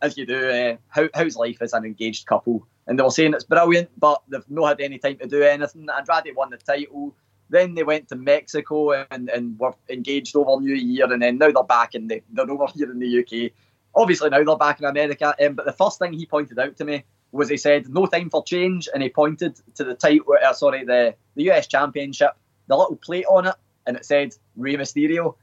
as 0.00 0.16
you 0.16 0.26
do, 0.26 0.48
uh, 0.48 0.76
how, 0.88 1.08
how's 1.14 1.36
life 1.36 1.58
as 1.60 1.72
an 1.72 1.84
engaged 1.84 2.26
couple? 2.26 2.66
And 2.86 2.98
they 2.98 3.02
were 3.02 3.10
saying 3.10 3.34
it's 3.34 3.44
brilliant, 3.44 3.90
but 3.98 4.22
they've 4.28 4.48
not 4.48 4.68
had 4.68 4.80
any 4.80 4.98
time 4.98 5.18
to 5.18 5.26
do 5.26 5.42
anything. 5.42 5.86
Andrade 5.94 6.34
won 6.34 6.50
the 6.50 6.56
title. 6.56 7.14
Then 7.50 7.74
they 7.74 7.82
went 7.82 8.08
to 8.08 8.16
Mexico 8.16 9.06
and, 9.10 9.28
and 9.28 9.58
were 9.58 9.74
engaged 9.88 10.36
over 10.36 10.60
New 10.60 10.74
Year, 10.74 11.10
and 11.10 11.22
then 11.22 11.38
now 11.38 11.50
they're 11.50 11.64
back 11.64 11.94
and 11.94 12.10
they, 12.10 12.22
they're 12.30 12.50
over 12.50 12.66
here 12.74 12.90
in 12.90 12.98
the 12.98 13.20
UK. 13.20 13.52
Obviously 13.94 14.30
now 14.30 14.42
they're 14.44 14.56
back 14.56 14.80
in 14.80 14.86
America. 14.86 15.34
Um, 15.44 15.54
but 15.54 15.66
the 15.66 15.72
first 15.72 15.98
thing 15.98 16.12
he 16.12 16.26
pointed 16.26 16.58
out 16.58 16.76
to 16.76 16.84
me 16.84 17.04
was 17.32 17.48
he 17.48 17.56
said 17.56 17.88
no 17.88 18.06
time 18.06 18.30
for 18.30 18.44
change, 18.44 18.88
and 18.92 19.02
he 19.02 19.08
pointed 19.08 19.60
to 19.74 19.84
the 19.84 19.94
title, 19.94 20.34
uh, 20.42 20.52
sorry, 20.52 20.84
the 20.84 21.14
the 21.34 21.50
US 21.50 21.66
Championship, 21.66 22.32
the 22.68 22.76
little 22.76 22.96
plate 22.96 23.26
on 23.28 23.46
it, 23.46 23.54
and 23.86 23.96
it 23.96 24.04
said 24.04 24.34
Rey 24.56 24.76
Mysterio. 24.76 25.34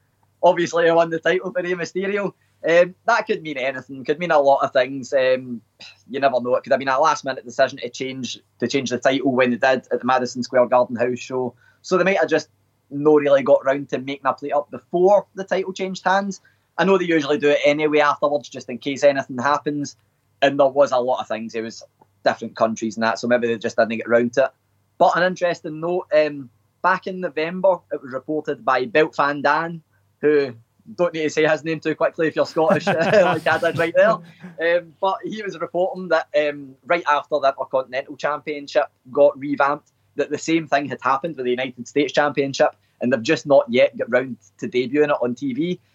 Obviously, 0.42 0.88
I 0.88 0.94
won 0.94 1.10
the 1.10 1.18
title 1.18 1.52
for 1.52 1.62
Rey 1.62 1.74
Mysterio. 1.74 2.34
Um, 2.68 2.94
that 3.06 3.26
could 3.26 3.42
mean 3.42 3.58
anything. 3.58 4.04
Could 4.04 4.18
mean 4.18 4.30
a 4.30 4.40
lot 4.40 4.64
of 4.64 4.72
things. 4.72 5.12
Um, 5.12 5.60
you 6.08 6.20
never 6.20 6.40
know. 6.40 6.56
It 6.56 6.64
could 6.64 6.72
have 6.72 6.78
been 6.78 6.88
a 6.88 6.98
last 6.98 7.24
minute 7.24 7.44
decision 7.44 7.78
to 7.78 7.90
change 7.90 8.38
to 8.58 8.66
change 8.66 8.90
the 8.90 8.98
title 8.98 9.32
when 9.32 9.50
they 9.50 9.56
did 9.56 9.86
at 9.92 10.00
the 10.00 10.04
Madison 10.04 10.42
Square 10.42 10.66
Garden 10.66 10.96
house 10.96 11.18
show. 11.18 11.54
So 11.82 11.96
they 11.96 12.04
might 12.04 12.18
have 12.18 12.28
just 12.28 12.48
no 12.90 13.14
really 13.14 13.42
got 13.42 13.64
round 13.64 13.88
to 13.90 13.98
making 13.98 14.26
a 14.26 14.32
plate 14.32 14.52
up 14.52 14.70
before 14.70 15.26
the 15.34 15.44
title 15.44 15.72
changed 15.72 16.04
hands. 16.04 16.40
I 16.78 16.84
know 16.84 16.98
they 16.98 17.04
usually 17.04 17.38
do 17.38 17.50
it 17.50 17.60
anyway 17.64 18.00
afterwards, 18.00 18.48
just 18.48 18.68
in 18.68 18.78
case 18.78 19.02
anything 19.02 19.38
happens. 19.38 19.96
And 20.42 20.58
there 20.58 20.66
was 20.66 20.92
a 20.92 20.98
lot 20.98 21.20
of 21.20 21.28
things. 21.28 21.54
It 21.54 21.62
was 21.62 21.82
different 22.24 22.56
countries 22.56 22.96
and 22.96 23.04
that, 23.04 23.18
so 23.18 23.28
maybe 23.28 23.46
they 23.46 23.58
just 23.58 23.76
didn't 23.76 23.96
get 23.96 24.08
round 24.08 24.32
to 24.34 24.44
it. 24.46 24.50
But 24.98 25.16
an 25.16 25.22
interesting 25.22 25.80
note: 25.80 26.08
um, 26.14 26.50
back 26.82 27.06
in 27.06 27.20
November, 27.20 27.78
it 27.92 28.02
was 28.02 28.12
reported 28.12 28.64
by 28.64 28.86
Belt 28.86 29.14
Van 29.16 29.42
Dan, 29.42 29.82
who 30.20 30.54
don't 30.94 31.12
need 31.14 31.22
to 31.22 31.30
say 31.30 31.46
his 31.46 31.64
name 31.64 31.80
too 31.80 31.94
quickly 31.94 32.28
if 32.28 32.36
you're 32.36 32.46
Scottish, 32.46 32.86
like 32.86 33.46
I 33.46 33.58
did 33.58 33.78
right 33.78 33.94
there. 33.94 34.10
Um, 34.10 34.94
but 35.00 35.18
he 35.24 35.42
was 35.42 35.58
reporting 35.58 36.08
that 36.08 36.28
um, 36.36 36.76
right 36.84 37.04
after 37.08 37.38
the 37.40 37.48
Intercontinental 37.48 38.16
Championship 38.16 38.86
got 39.10 39.38
revamped, 39.38 39.90
that 40.16 40.30
the 40.30 40.38
same 40.38 40.66
thing 40.66 40.88
had 40.88 41.00
happened 41.02 41.36
with 41.36 41.44
the 41.44 41.50
United 41.50 41.86
States 41.88 42.12
Championship, 42.12 42.76
and 43.00 43.12
they've 43.12 43.22
just 43.22 43.46
not 43.46 43.66
yet 43.68 43.96
got 43.96 44.10
round 44.10 44.36
to 44.58 44.68
debuting 44.68 45.10
it 45.10 45.22
on 45.22 45.34
TV. 45.34 45.78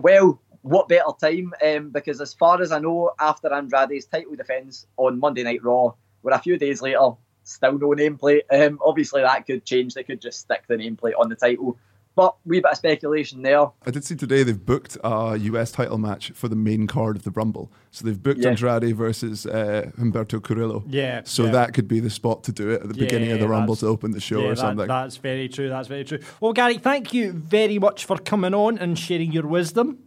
Well, 0.00 0.40
what 0.62 0.88
better 0.88 1.12
time? 1.20 1.52
Um, 1.62 1.90
because 1.90 2.22
as 2.22 2.32
far 2.32 2.62
as 2.62 2.72
I 2.72 2.78
know, 2.78 3.12
after 3.20 3.52
Andrade's 3.52 4.06
title 4.06 4.34
defence 4.34 4.86
on 4.96 5.20
Monday 5.20 5.42
Night 5.42 5.62
Raw, 5.62 5.92
we're 6.22 6.32
a 6.32 6.38
few 6.38 6.56
days 6.56 6.80
later, 6.80 7.10
still 7.42 7.78
no 7.78 7.88
nameplate. 7.88 8.44
Um, 8.50 8.78
obviously, 8.82 9.20
that 9.20 9.46
could 9.46 9.66
change. 9.66 9.92
They 9.92 10.04
could 10.04 10.22
just 10.22 10.40
stick 10.40 10.64
the 10.66 10.76
nameplate 10.76 11.12
on 11.18 11.28
the 11.28 11.36
title. 11.36 11.76
But 12.16 12.36
wee 12.44 12.60
bit 12.60 12.70
of 12.70 12.76
speculation 12.76 13.42
there. 13.42 13.66
I 13.84 13.90
did 13.90 14.04
see 14.04 14.14
today 14.14 14.44
they've 14.44 14.64
booked 14.64 14.96
a 15.02 15.36
US 15.36 15.72
title 15.72 15.98
match 15.98 16.30
for 16.30 16.46
the 16.46 16.54
main 16.54 16.86
card 16.86 17.16
of 17.16 17.24
the 17.24 17.32
Rumble. 17.32 17.72
So 17.90 18.04
they've 18.06 18.22
booked 18.22 18.40
Yeah. 18.40 18.50
Andrade 18.50 18.96
versus 18.96 19.46
uh, 19.46 19.90
Humberto 19.98 20.40
Carrillo. 20.40 20.84
Yeah, 20.86 21.22
So 21.24 21.46
yeah. 21.46 21.50
that 21.52 21.74
could 21.74 21.88
be 21.88 21.98
the 21.98 22.10
spot 22.10 22.44
to 22.44 22.52
do 22.52 22.70
it 22.70 22.82
at 22.82 22.88
the 22.88 22.94
beginning 22.94 23.32
of 23.32 23.40
the 23.40 23.48
Rumble 23.48 23.74
to 23.76 23.86
open 23.86 24.12
the 24.12 24.20
show 24.20 24.38
yeah, 24.40 24.46
or 24.46 24.48
that- 24.50 24.58
something. 24.58 24.86
that's 24.86 25.16
very 25.16 25.48
true. 25.48 25.68
That's 25.68 25.88
very 25.88 26.04
true. 26.04 26.20
Well, 26.40 26.52
Gary, 26.52 26.78
thank 26.78 27.12
you 27.12 27.32
very 27.32 27.80
much 27.80 28.04
for 28.04 28.16
coming 28.16 28.54
on 28.54 28.78
and 28.78 28.96
sharing 28.96 29.32
your 29.32 29.46
wisdom. 29.48 29.98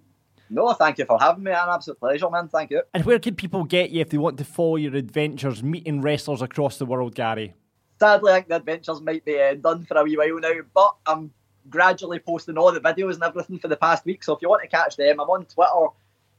No, 0.49 0.71
thank 0.71 0.97
you 0.99 1.03
for 1.05 1.19
having 1.19 1.43
me. 1.43 1.51
An 1.51 1.57
absolute 1.67 1.99
pleasure, 1.99 2.29
man. 2.29 2.47
Thank 2.47 2.71
you. 2.71 2.81
And 2.93 3.03
where 3.03 3.19
can 3.19 3.35
people 3.35 3.65
get 3.65 3.89
you 3.89 3.99
if 3.99 4.11
they 4.11 4.17
want 4.17 4.37
to 4.37 4.45
follow 4.45 4.77
your 4.77 4.95
adventures 4.95 5.61
meeting 5.61 5.99
wrestlers 6.01 6.41
across 6.41 6.77
the 6.77 6.85
world, 6.85 7.15
Gary? 7.15 7.53
Sadly, 7.99 8.31
I 8.31 8.35
think 8.35 8.47
the 8.47 8.55
adventures 8.55 9.01
might 9.01 9.25
be 9.25 9.37
uh, 9.41 9.55
done 9.55 9.83
for 9.83 9.97
a 9.97 10.03
wee 10.03 10.15
while 10.15 10.39
now, 10.39 10.53
but 10.73 10.95
I'm 11.05 11.31
gradually 11.69 12.19
posting 12.19 12.57
all 12.57 12.71
the 12.71 12.79
videos 12.79 13.15
and 13.15 13.23
everything 13.23 13.59
for 13.59 13.67
the 13.67 13.77
past 13.77 14.05
week. 14.05 14.23
So 14.23 14.35
if 14.35 14.41
you 14.41 14.49
want 14.49 14.61
to 14.63 14.67
catch 14.67 14.95
them, 14.95 15.19
I'm 15.19 15.29
on 15.29 15.45
Twitter 15.45 15.87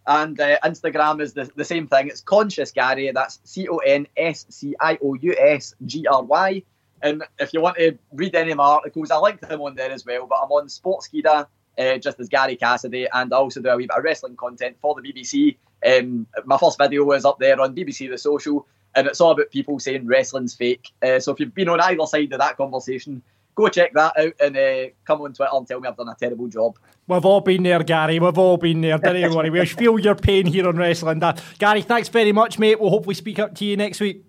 and 0.08 0.40
uh, 0.40 0.58
Instagram 0.64 1.20
is 1.20 1.34
the, 1.34 1.50
the 1.54 1.64
same 1.64 1.86
thing. 1.86 2.08
It's 2.08 2.22
Conscious 2.22 2.72
Gary. 2.72 3.10
That's 3.12 3.40
C 3.44 3.68
O 3.68 3.76
N 3.76 4.06
S 4.16 4.46
C 4.48 4.74
I 4.80 4.98
O 5.04 5.14
U 5.14 5.34
S 5.38 5.74
G 5.84 6.06
R 6.06 6.22
Y. 6.22 6.62
And 7.02 7.22
if 7.38 7.52
you 7.52 7.60
want 7.60 7.76
to 7.76 7.96
read 8.12 8.34
any 8.34 8.50
of 8.50 8.56
my 8.56 8.64
articles, 8.64 9.10
I 9.10 9.18
link 9.18 9.40
them 9.40 9.60
on 9.60 9.74
there 9.74 9.90
as 9.90 10.04
well. 10.04 10.26
But 10.26 10.40
I'm 10.42 10.50
on 10.50 10.66
Sportskeeda, 10.66 11.46
uh, 11.78 11.98
just 11.98 12.18
as 12.18 12.28
Gary 12.28 12.56
Cassidy, 12.56 13.06
and 13.12 13.32
I 13.32 13.36
also 13.36 13.60
do 13.60 13.68
a 13.68 13.76
wee 13.76 13.86
bit 13.86 13.96
of 13.96 14.02
wrestling 14.02 14.36
content 14.36 14.76
for 14.80 15.00
the 15.00 15.12
BBC. 15.12 15.56
Um, 15.86 16.26
my 16.44 16.56
first 16.56 16.78
video 16.78 17.04
was 17.04 17.24
up 17.24 17.38
there 17.38 17.60
on 17.60 17.76
BBC 17.76 18.10
The 18.10 18.18
Social, 18.18 18.66
and 18.94 19.06
it's 19.06 19.20
all 19.20 19.32
about 19.32 19.50
people 19.50 19.78
saying 19.78 20.06
wrestling's 20.06 20.56
fake. 20.56 20.90
Uh, 21.02 21.20
so 21.20 21.32
if 21.32 21.38
you've 21.38 21.54
been 21.54 21.68
on 21.68 21.80
either 21.80 22.06
side 22.06 22.32
of 22.32 22.40
that 22.40 22.56
conversation, 22.56 23.22
go 23.58 23.68
check 23.68 23.92
that 23.92 24.12
out 24.16 24.32
and 24.40 24.56
uh, 24.56 24.90
come 25.04 25.20
on 25.22 25.32
Twitter 25.32 25.50
and 25.52 25.66
tell 25.66 25.80
me 25.80 25.88
I've 25.88 25.96
done 25.96 26.08
a 26.08 26.14
terrible 26.14 26.46
job. 26.46 26.78
We've 27.08 27.24
all 27.24 27.40
been 27.40 27.64
there, 27.64 27.82
Gary. 27.82 28.20
We've 28.20 28.38
all 28.38 28.56
been 28.56 28.80
there. 28.80 28.98
Don't 28.98 29.16
you 29.16 29.34
worry. 29.34 29.50
We 29.50 29.66
feel 29.66 29.98
your 29.98 30.14
pain 30.14 30.46
here 30.46 30.68
on 30.68 30.76
Wrestling 30.76 31.18
Daft. 31.18 31.58
Gary, 31.58 31.82
thanks 31.82 32.08
very 32.08 32.32
much, 32.32 32.58
mate. 32.58 32.80
We'll 32.80 32.90
hopefully 32.90 33.14
speak 33.14 33.38
up 33.38 33.54
to 33.56 33.64
you 33.64 33.76
next 33.76 34.00
week. 34.00 34.24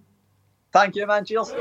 Thank 0.72 0.96
you, 0.96 1.06
man. 1.06 1.26
Cheers. 1.26 1.54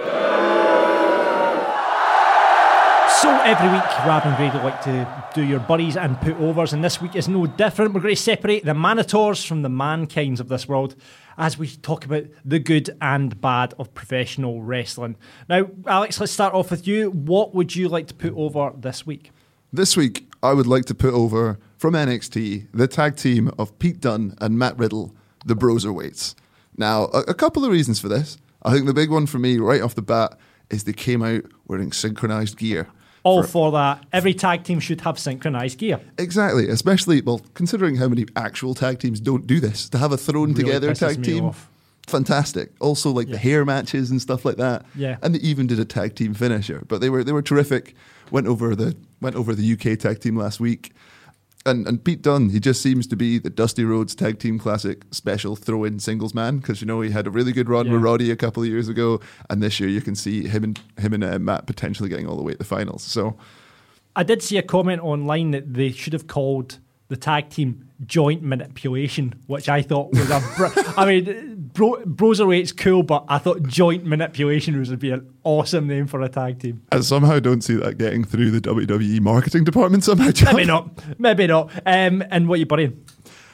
So 3.22 3.31
every 3.40 3.68
week, 3.70 3.83
Rab 4.07 4.24
and 4.26 4.37
Grado 4.37 4.62
like 4.62 4.81
to 4.83 5.24
do 5.35 5.42
your 5.42 5.59
buddies 5.59 5.96
and 5.96 6.20
put 6.20 6.37
overs, 6.37 6.72
and 6.72 6.85
this 6.85 7.00
week 7.00 7.16
is 7.16 7.26
no 7.26 7.46
different. 7.46 7.92
We're 7.92 8.00
going 8.00 8.14
to 8.14 8.22
separate 8.22 8.64
the 8.64 8.74
manitors 8.74 9.44
from 9.44 9.62
the 9.62 9.68
mankinds 9.68 10.38
of 10.38 10.46
this 10.46 10.68
world 10.68 10.94
as 11.37 11.59
we 11.59 11.66
talk 11.66 12.04
about 12.04 12.26
the 12.44 12.61
good 12.61 12.96
and 13.00 13.40
bad 13.40 13.74
of 13.76 13.92
professional 13.92 14.62
wrestling. 14.62 15.16
Now, 15.48 15.68
Alex, 15.85 16.20
let's 16.20 16.31
start 16.31 16.54
off 16.54 16.70
with 16.70 16.87
you. 16.87 17.11
What 17.11 17.57
would 17.57 17.74
you 17.74 17.88
like 17.88 18.07
to 18.07 18.14
put 18.14 18.35
over 18.35 18.72
this 18.78 19.04
week? 19.04 19.33
This 19.72 19.96
week, 19.96 20.31
I 20.40 20.52
would 20.52 20.68
like 20.68 20.85
to 20.85 20.94
put 20.94 21.12
over 21.12 21.59
from 21.76 21.94
NXT 21.94 22.68
the 22.72 22.87
tag 22.87 23.16
team 23.16 23.50
of 23.59 23.76
Pete 23.81 23.98
Dunne 23.98 24.37
and 24.40 24.57
Matt 24.57 24.78
Riddle, 24.78 25.12
the 25.44 25.57
Broserweights. 25.57 26.37
Now, 26.76 27.07
a, 27.07 27.22
a 27.22 27.35
couple 27.35 27.64
of 27.64 27.72
reasons 27.72 27.98
for 27.98 28.09
this. 28.09 28.38
I 28.62 28.72
think 28.72 28.87
the 28.87 28.94
big 28.94 29.11
one 29.11 29.26
for 29.26 29.40
me, 29.40 29.59
right 29.59 29.83
off 29.83 29.96
the 29.96 30.02
bat, 30.02 30.38
is 30.70 30.85
they 30.85 30.92
came 30.92 31.24
out 31.24 31.42
wearing 31.66 31.90
synchronized 31.90 32.57
gear. 32.57 32.87
All 33.28 33.42
for, 33.42 33.72
that. 33.72 34.04
Every 34.12 34.34
tag 34.34 34.64
team 34.64 34.80
should 34.80 35.00
have 35.02 35.18
synchronized 35.18 35.78
gear. 35.78 36.00
Exactly, 36.18 36.68
especially 36.68 37.20
well, 37.20 37.40
considering 37.54 37.96
how 37.96 38.08
many 38.08 38.26
actual 38.36 38.74
tag 38.74 38.98
teams 38.98 39.20
don't 39.20 39.46
do 39.46 39.60
this. 39.60 39.88
To 39.90 39.98
have 39.98 40.12
a 40.12 40.16
thrown 40.16 40.52
Really 40.52 40.64
together 40.64 40.94
tag 40.94 41.22
team, 41.22 41.44
off. 41.46 41.68
fantastic. 42.06 42.72
Also, 42.80 43.10
like 43.10 43.28
the 43.28 43.38
hair 43.38 43.64
matches 43.64 44.10
and 44.10 44.20
stuff 44.20 44.44
like 44.44 44.56
that. 44.56 44.84
Yeah. 44.94 45.16
and 45.22 45.34
they 45.34 45.38
even 45.40 45.66
did 45.66 45.78
a 45.78 45.84
tag 45.84 46.14
team 46.14 46.34
finisher. 46.34 46.84
But 46.88 47.00
they 47.00 47.10
were 47.10 47.22
they 47.24 47.32
were 47.32 47.42
terrific. 47.42 47.94
Went 48.30 48.46
over 48.46 48.74
the 48.74 48.96
went 49.20 49.36
over 49.36 49.54
the 49.54 49.72
UK 49.72 49.98
tag 49.98 50.20
team 50.20 50.36
last 50.36 50.60
week. 50.60 50.92
And, 51.68 51.87
and 51.87 52.02
Pete 52.02 52.22
Dunne, 52.22 52.48
he 52.48 52.61
just 52.61 52.81
seems 52.81 53.07
to 53.09 53.16
be 53.16 53.38
the 53.38 53.50
Dusty 53.50 53.85
Rhodes 53.85 54.14
Tag 54.14 54.38
Team 54.38 54.59
Classic 54.59 55.04
special 55.11 55.54
throw 55.54 55.85
in 55.85 55.98
singles 55.98 56.35
man 56.35 56.59
because 56.59 56.81
you 56.81 56.87
know 56.87 57.00
he 57.00 57.11
had 57.11 57.26
a 57.26 57.31
really 57.31 57.52
good 57.52 57.68
run 57.68 57.90
with 57.90 58.02
Roddy 58.02 58.31
a 58.31 58.37
couple 58.37 58.62
of 58.62 58.68
years 58.68 58.88
ago, 58.88 59.20
and 59.50 59.62
this 59.62 59.78
year 59.78 59.88
you 59.88 60.00
can 60.00 60.14
see 60.14 60.48
him 60.48 60.64
and 60.64 60.81
him 60.98 61.12
and 61.12 61.22
uh, 61.22 61.38
Matt 61.38 61.66
potentially 61.66 62.09
getting 62.09 62.26
all 62.26 62.37
the 62.37 62.42
way 62.42 62.52
to 62.52 62.59
the 62.59 62.64
finals. 62.64 63.02
So 63.02 63.37
I 64.16 64.22
did 64.22 64.42
see 64.42 64.57
a 64.57 64.62
comment 64.62 65.02
online 65.02 65.50
that 65.52 65.74
they 65.74 65.92
should 65.92 66.12
have 66.12 66.26
called 66.26 66.78
the 67.09 67.16
tag 67.16 67.49
team 67.51 67.88
joint 68.07 68.42
manipulation, 68.42 69.35
which 69.47 69.68
I 69.68 69.83
thought 69.83 70.12
was 70.12 70.31
a. 70.31 70.40
Br- 70.57 70.81
I 70.97 71.05
mean, 71.07 71.71
bro- 71.73 72.03
Broserweight's 72.05 72.73
cool, 72.73 73.03
but 73.03 73.25
I 73.29 73.38
thought 73.38 73.62
joint 73.64 74.05
manipulation 74.05 74.79
was 74.79 74.90
would 74.90 74.99
be 75.01 75.11
an 75.11 75.29
awesome 75.44 75.87
name 75.87 76.07
for 76.07 76.21
a 76.23 76.29
tag 76.29 76.61
team. 76.61 76.83
I 76.92 77.01
somehow 77.01 77.40
don't 77.40 77.62
see 77.62 77.75
that 77.77 77.99
getting 77.99 78.25
through 78.25 78.51
the 78.51 78.61
WWE 78.61 79.21
marketing 79.21 79.64
department 79.64 80.05
somehow. 80.05 80.31
John. 80.31 80.55
Maybe 80.55 80.66
not. 80.66 81.18
Maybe 81.18 81.47
not. 81.47 81.71
Um, 81.87 82.23
and 82.31 82.49
what 82.49 82.57
are 82.57 82.59
you 82.59 82.66
burying? 82.66 83.05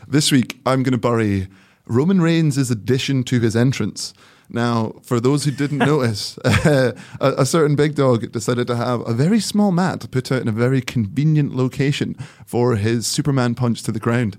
This 0.07 0.31
week, 0.31 0.61
I'm 0.67 0.83
going 0.83 0.93
to 0.93 0.99
bury 0.99 1.49
Roman 1.87 2.21
Reigns' 2.21 2.71
addition 2.71 3.25
to 3.25 3.41
his 3.41 3.57
entrance. 3.57 4.13
Now, 4.49 4.95
for 5.03 5.21
those 5.21 5.45
who 5.45 5.51
didn't 5.51 5.79
notice, 5.95 6.39
uh, 6.39 6.93
a, 7.21 7.33
a 7.39 7.47
certain 7.47 7.77
big 7.77 7.95
dog 7.95 8.31
decided 8.33 8.67
to 8.69 8.77
have 8.77 9.07
a 9.09 9.13
very 9.13 9.41
small 9.41 9.73
mat 9.73 10.11
put 10.11 10.31
out 10.31 10.43
in 10.43 10.49
a 10.49 10.53
very 10.53 10.81
convenient 10.81 11.55
location 11.55 12.15
for 12.47 12.77
his 12.77 13.07
Superman 13.07 13.55
punch 13.55 13.83
to 13.85 13.93
the 13.93 14.01
ground. 14.01 14.37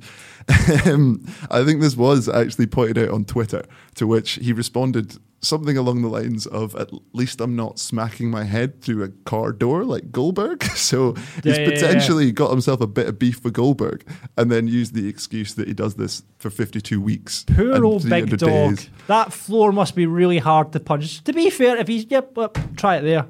Um, 0.86 1.26
I 1.52 1.64
think 1.64 1.82
this 1.82 1.96
was 1.96 2.28
actually 2.28 2.68
pointed 2.68 2.98
out 2.98 3.10
on 3.10 3.26
Twitter, 3.26 3.64
to 3.96 4.08
which 4.08 4.34
he 4.34 4.52
responded 4.54 5.18
something 5.42 5.78
along 5.78 6.02
the 6.02 6.08
lines 6.08 6.48
of 6.48 6.76
"At 6.76 6.90
least 7.14 7.40
I'm 7.40 7.56
not 7.56 7.78
smacking 7.80 8.30
my 8.32 8.44
head 8.44 8.82
through 8.82 9.04
a 9.04 9.10
car 9.10 9.52
door 9.52 9.84
like 9.84 10.12
Goldberg." 10.12 10.64
So 10.76 11.14
he's 11.14 11.46
Yeah, 11.46 11.54
yeah, 11.54 11.60
yeah. 11.60 11.70
potentially 11.70 12.32
got 12.32 12.52
himself 12.52 12.82
a 12.82 12.88
bit 12.88 13.08
of 13.08 13.18
beef 13.20 13.44
with 13.44 13.54
Goldberg, 13.54 14.06
and 14.38 14.52
then 14.52 14.68
used 14.68 14.94
the 14.94 15.08
excuse 15.08 15.54
that 15.56 15.68
he 15.68 15.74
does 15.74 15.96
this 15.96 16.24
for 16.38 16.50
52 16.50 17.00
weeks. 17.02 17.44
Poor 17.48 17.84
old 17.86 18.08
big 18.08 18.30
dog. 18.38 18.50
days. 18.50 18.90
That 19.08 19.34
floor 19.34 19.72
must 19.72 19.96
be 19.96 20.06
really 20.06 20.40
hard 20.40 20.72
to 20.74 20.80
punch. 20.80 21.24
To 21.24 21.34
be 21.34 21.50
fair, 21.50 21.78
if 21.78 21.88
he's 21.88 22.06
yep, 22.10 22.32
yep 22.38 22.58
try 22.76 22.98
it 22.98 23.02
there. 23.02 23.26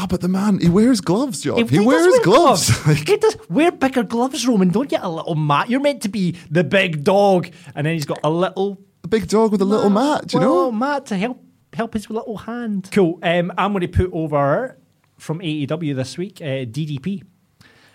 Ah, 0.00 0.06
but 0.06 0.20
the 0.20 0.28
man, 0.28 0.60
he 0.60 0.68
wears 0.68 1.00
gloves, 1.00 1.40
John. 1.42 1.58
If 1.58 1.70
He, 1.70 1.80
wears 1.80 2.06
wear 2.06 2.22
gloves. 2.22 2.70
Like, 2.86 3.08
he 3.08 3.16
does 3.16 3.36
wear 3.48 3.72
bigger 3.72 4.04
gloves, 4.04 4.46
Roman. 4.46 4.68
Don't 4.68 4.88
get 4.88 5.02
a 5.02 5.08
little 5.08 5.34
mat. 5.34 5.68
You're 5.68 5.80
meant 5.80 6.02
to 6.02 6.08
be 6.08 6.36
the 6.50 6.62
big 6.62 7.02
dog, 7.02 7.50
and 7.74 7.84
then 7.84 7.94
he's 7.94 8.04
got 8.06 8.20
a 8.22 8.30
little 8.30 8.78
a 9.02 9.08
big 9.08 9.26
dog 9.26 9.50
with 9.50 9.60
a 9.60 9.64
little 9.64 9.90
mat, 9.90 10.32
you 10.32 10.38
well, 10.38 10.70
know? 10.70 10.72
mat 10.72 11.06
to 11.06 11.16
help 11.16 11.42
help 11.72 11.94
his 11.94 12.08
little 12.10 12.36
hand. 12.38 12.88
Cool. 12.92 13.18
Um, 13.24 13.52
I'm 13.58 13.72
going 13.72 13.80
to 13.80 13.88
put 13.88 14.10
over 14.12 14.76
from 15.16 15.40
AEW 15.40 15.96
this 15.96 16.16
week 16.16 16.40
uh, 16.40 16.64
DDP 16.64 17.24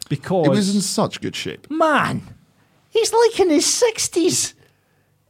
because 0.10 0.44
He 0.46 0.50
was 0.50 0.76
in 0.76 0.82
such 0.82 1.22
good 1.22 1.36
shape. 1.38 1.72
man, 1.72 2.22
he's 2.90 3.14
like 3.14 3.40
in 3.40 3.50
his 3.50 3.66
sixties, 3.66 4.56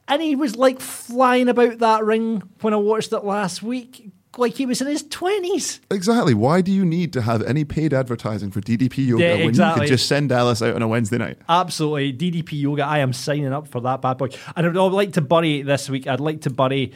and 0.08 0.24
he 0.24 0.36
was 0.36 0.56
like 0.56 0.80
flying 0.80 1.50
about 1.50 1.78
that 1.80 2.04
ring 2.04 2.42
when 2.62 2.74
I 2.74 2.78
watched 2.78 3.14
it 3.14 3.24
last 3.24 3.62
week, 3.62 4.10
like 4.38 4.54
he 4.56 4.66
was 4.66 4.82
in 4.82 4.88
his 4.88 5.04
twenties. 5.04 5.80
Exactly. 5.92 6.34
Why 6.34 6.62
do 6.62 6.72
you 6.72 6.86
need 6.86 7.14
to 7.14 7.22
have 7.22 7.42
any 7.44 7.64
paid 7.66 7.94
advertising 7.94 8.52
for 8.52 8.62
DDP 8.62 9.08
yoga 9.08 9.24
Yeah, 9.24 9.30
when 9.34 9.40
you 9.42 9.50
exactly. 9.50 9.86
could 9.86 9.90
just 9.94 10.08
send 10.08 10.32
Alice 10.32 10.62
out 10.62 10.76
on 10.76 10.82
a 10.82 10.88
Wednesday 10.88 11.18
night? 11.18 11.38
Absolutely. 11.48 12.14
DDP 12.14 12.62
Yoga, 12.62 12.86
I 12.86 13.00
am 13.00 13.14
signing 13.14 13.54
up 13.54 13.68
for 13.68 13.82
that 13.82 14.02
bad 14.02 14.18
boy. 14.18 14.30
And 14.56 14.66
I'd, 14.68 14.76
like 14.76 15.14
to 15.14 15.22
bury 15.22 15.62
this 15.62 15.90
week, 15.90 16.08
I'd 16.08 16.20
like 16.20 16.42
to 16.42 16.50
bury 16.50 16.94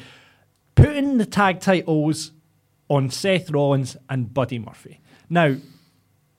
putting 0.75 1.17
the 1.17 1.25
tag 1.25 1.59
titles 1.59 2.31
on 2.89 3.09
Seth 3.09 3.51
Rollins 3.51 3.97
and 4.09 4.33
Buddy 4.33 4.59
Murphy. 4.59 4.99
Now, 5.29 5.55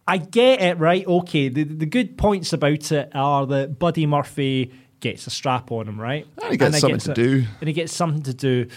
I 0.07 0.17
get 0.17 0.61
it, 0.63 0.79
right? 0.79 1.07
Okay, 1.07 1.49
the, 1.49 1.65
the 1.65 1.87
good 1.87 2.17
points 2.17 2.53
about 2.53 2.91
it 2.91 3.11
are 3.15 3.47
that 3.47 3.79
Buddy 3.79 4.07
Murphy 4.07 4.73
gets 5.01 5.27
a 5.27 5.31
strap 5.31 5.71
on 5.71 5.87
him, 5.87 6.01
right? 6.01 6.27
And 6.43 6.51
he 6.51 6.57
gets 6.57 6.81
something 6.81 6.99
to 7.01 7.13
a- 7.13 7.15
do. 7.15 7.45
And 7.61 7.69
he 7.69 7.75
gets 7.75 7.95
something 7.95 8.23
to 8.23 8.35
do. 8.35 8.69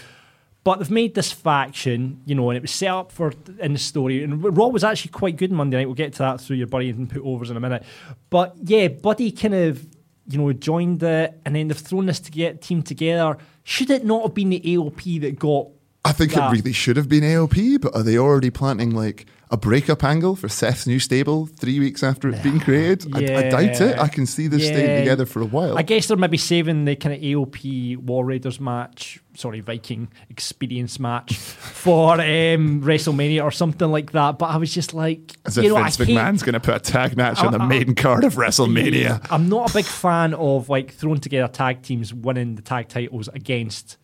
But 0.64 0.78
they've 0.78 0.90
made 0.90 1.14
this 1.14 1.32
faction, 1.32 2.20
you 2.24 2.36
know, 2.36 2.50
and 2.50 2.56
it 2.56 2.62
was 2.62 2.70
set 2.70 2.90
up 2.90 3.10
for 3.10 3.32
in 3.58 3.72
the 3.72 3.78
story. 3.78 4.22
And 4.22 4.42
Raw 4.56 4.68
was 4.68 4.84
actually 4.84 5.10
quite 5.10 5.36
good 5.36 5.50
Monday 5.50 5.76
night. 5.76 5.86
We'll 5.86 5.96
get 5.96 6.12
to 6.14 6.18
that 6.20 6.40
through 6.40 6.56
your 6.56 6.68
buddy 6.68 6.90
and 6.90 7.10
put 7.10 7.22
overs 7.22 7.50
in 7.50 7.56
a 7.56 7.60
minute. 7.60 7.82
But 8.30 8.54
yeah, 8.62 8.88
Buddy 8.88 9.32
kind 9.32 9.54
of, 9.54 9.84
you 10.28 10.38
know, 10.38 10.52
joined 10.52 11.02
it, 11.02 11.40
and 11.44 11.56
then 11.56 11.66
they've 11.66 11.76
thrown 11.76 12.06
this 12.06 12.20
to 12.20 12.30
get 12.30 12.62
team 12.62 12.82
together. 12.82 13.38
Should 13.64 13.90
it 13.90 14.04
not 14.04 14.22
have 14.22 14.34
been 14.34 14.50
the 14.50 14.60
AOP 14.60 15.20
that 15.22 15.38
got? 15.38 15.68
I 16.04 16.12
think 16.12 16.32
that? 16.32 16.48
it 16.48 16.56
really 16.56 16.72
should 16.72 16.96
have 16.96 17.08
been 17.08 17.22
AOP, 17.22 17.80
but 17.80 17.94
are 17.94 18.02
they 18.02 18.16
already 18.16 18.50
planting 18.50 18.92
like 18.92 19.26
a 19.52 19.56
breakup 19.58 20.02
angle 20.02 20.34
for 20.34 20.48
Seth's 20.48 20.86
new 20.86 20.98
stable 20.98 21.46
three 21.46 21.78
weeks 21.78 22.02
after 22.02 22.28
it's 22.30 22.40
been 22.42 22.58
created? 22.58 23.14
I, 23.14 23.18
I 23.18 23.48
doubt 23.50 23.80
it. 23.82 23.98
I 23.98 24.08
can 24.08 24.24
see 24.24 24.46
this 24.48 24.66
staying 24.66 25.00
together 25.00 25.26
for 25.26 25.42
a 25.42 25.44
while. 25.44 25.76
I 25.78 25.82
guess 25.82 26.06
they're 26.08 26.16
maybe 26.16 26.38
saving 26.38 26.86
the 26.86 26.96
kind 26.96 27.14
of 27.14 27.20
AOP 27.20 27.98
War 27.98 28.24
Raiders 28.24 28.58
match, 28.58 29.20
sorry, 29.34 29.60
Viking 29.60 30.08
experience 30.30 30.98
match 30.98 31.36
for 31.36 32.14
um, 32.14 32.80
WrestleMania 32.82 33.44
or 33.44 33.50
something 33.50 33.90
like 33.90 34.12
that. 34.12 34.38
But 34.38 34.46
I 34.46 34.56
was 34.56 34.72
just 34.72 34.94
like, 34.94 35.34
As 35.44 35.58
you 35.58 35.64
if 35.64 35.68
know, 35.68 35.82
Vince 35.82 36.00
I 36.00 36.04
McMahon's 36.04 36.42
going 36.42 36.54
to 36.54 36.60
put 36.60 36.74
a 36.76 36.80
tag 36.80 37.16
match 37.16 37.38
on 37.44 37.52
the 37.52 37.60
I- 37.60 37.64
I- 37.64 37.68
main 37.68 37.94
card 37.94 38.24
of 38.24 38.34
WrestleMania. 38.36 39.26
I'm 39.30 39.50
not 39.50 39.70
a 39.70 39.74
big 39.74 39.84
fan 39.84 40.32
of 40.34 40.70
like 40.70 40.92
throwing 40.94 41.20
together 41.20 41.46
tag 41.52 41.82
teams 41.82 42.14
winning 42.14 42.54
the 42.54 42.62
tag 42.62 42.88
titles 42.88 43.28
against 43.28 43.98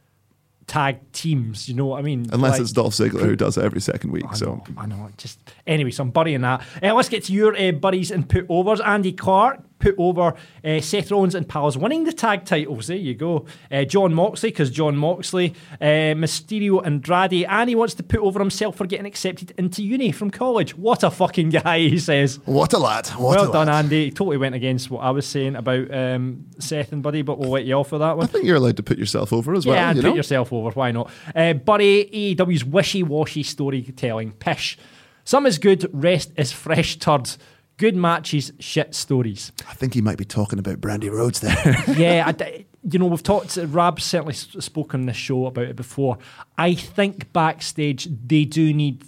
tag 0.68 0.98
teams. 1.12 1.68
You 1.68 1.74
know 1.74 1.86
what 1.86 1.98
I 1.98 2.02
mean? 2.02 2.26
Unless 2.32 2.52
Like- 2.52 2.60
it's 2.60 2.72
Dolph 2.72 2.94
Ziggler 2.94 3.22
who 3.22 3.34
does 3.34 3.56
it 3.58 3.64
every 3.64 3.80
second 3.80 4.12
week. 4.12 4.24
I 4.30 4.34
So 4.34 4.46
know, 4.46 4.64
I 4.76 4.86
know. 4.86 5.08
Just 5.16 5.40
anyway, 5.66 5.90
so 5.90 6.04
I'm 6.04 6.10
burying 6.10 6.42
that. 6.42 6.62
Uh, 6.82 6.94
let's 6.94 7.08
get 7.08 7.24
to 7.24 7.32
your 7.32 7.56
uh, 7.60 7.72
buddies 7.72 8.10
and 8.12 8.28
put 8.28 8.46
overs. 8.48 8.80
Andy 8.80 9.12
Clark 9.12 9.60
put 9.78 9.94
over 9.98 10.34
uh, 10.64 10.80
Seth 10.80 11.10
Rollins 11.10 11.34
and 11.34 11.48
Pals 11.48 11.76
winning 11.76 12.04
the 12.04 12.12
tag 12.12 12.44
titles. 12.44 12.88
There 12.88 12.96
you 12.96 13.14
go. 13.14 13.46
Uh, 13.70 13.84
John 13.84 14.14
Moxley 14.14 14.50
because 14.50 14.70
John 14.70 14.96
Moxley, 14.96 15.54
uh, 15.80 16.14
Mysterio, 16.14 16.84
Andrade, 16.84 17.44
and 17.48 17.68
he 17.68 17.74
wants 17.74 17.94
to 17.94 18.02
put 18.02 18.20
over 18.20 18.38
himself 18.38 18.76
for 18.76 18.86
getting 18.86 19.06
accepted 19.06 19.52
into 19.56 19.82
uni 19.82 20.12
from 20.12 20.30
college. 20.30 20.76
What 20.76 21.02
a 21.02 21.10
fucking 21.10 21.50
guy, 21.50 21.80
he 21.80 21.98
says. 21.98 22.40
what 22.44 22.72
a 22.72 22.78
lad! 22.78 23.06
What 23.08 23.36
well 23.36 23.50
a 23.50 23.52
done, 23.52 23.66
lad. 23.68 23.84
Andy. 23.84 24.10
Totally 24.10 24.36
went 24.36 24.54
against 24.54 24.90
what 24.90 25.00
I 25.00 25.10
was 25.10 25.26
saying 25.26 25.56
about 25.56 25.92
um, 25.94 26.46
Seth 26.58 26.92
and 26.92 27.02
Buddy, 27.02 27.22
but 27.22 27.38
we'll 27.38 27.50
let 27.50 27.64
you 27.64 27.74
off 27.74 27.88
for 27.88 27.98
that 27.98 28.16
one. 28.16 28.24
I 28.24 28.26
think 28.28 28.44
you're 28.44 28.56
allowed 28.56 28.76
to 28.78 28.82
put 28.82 28.98
yourself 28.98 29.32
over 29.32 29.54
as 29.54 29.66
well. 29.66 29.76
Yeah, 29.76 29.90
you 29.92 30.02
put 30.02 30.08
know? 30.10 30.14
yourself 30.14 30.52
over. 30.52 30.70
Why 30.70 30.90
not? 30.92 31.10
Uh, 31.34 31.54
Buddy, 31.54 32.34
AEW's 32.36 32.64
wishy-washy 32.64 33.42
storytelling. 33.42 34.32
Pish. 34.32 34.78
Some 35.24 35.44
is 35.46 35.58
good, 35.58 35.88
rest 35.92 36.32
is 36.36 36.52
fresh 36.52 36.96
turds. 36.96 37.38
Good 37.78 37.96
matches, 37.96 38.52
shit 38.58 38.94
stories. 38.94 39.52
I 39.68 39.74
think 39.74 39.94
he 39.94 40.02
might 40.02 40.18
be 40.18 40.24
talking 40.24 40.58
about 40.58 40.80
Brandi 40.80 41.10
Rhodes 41.10 41.40
there. 41.40 41.84
yeah, 41.96 42.24
I 42.26 42.66
you 42.90 42.98
know, 42.98 43.06
we've 43.06 43.22
talked, 43.22 43.56
Rab's 43.56 44.04
certainly 44.04 44.34
spoken 44.34 45.00
on 45.00 45.06
this 45.06 45.16
show 45.16 45.46
about 45.46 45.64
it 45.64 45.76
before. 45.76 46.18
I 46.56 46.74
think 46.74 47.32
backstage 47.32 48.08
they 48.26 48.44
do 48.44 48.74
need 48.74 49.04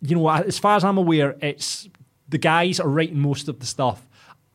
you 0.00 0.16
know, 0.16 0.28
as 0.28 0.58
far 0.58 0.76
as 0.76 0.84
I'm 0.84 0.98
aware, 0.98 1.36
it's 1.40 1.88
the 2.28 2.38
guys 2.38 2.80
are 2.80 2.88
writing 2.88 3.20
most 3.20 3.48
of 3.48 3.60
the 3.60 3.66
stuff. 3.66 4.06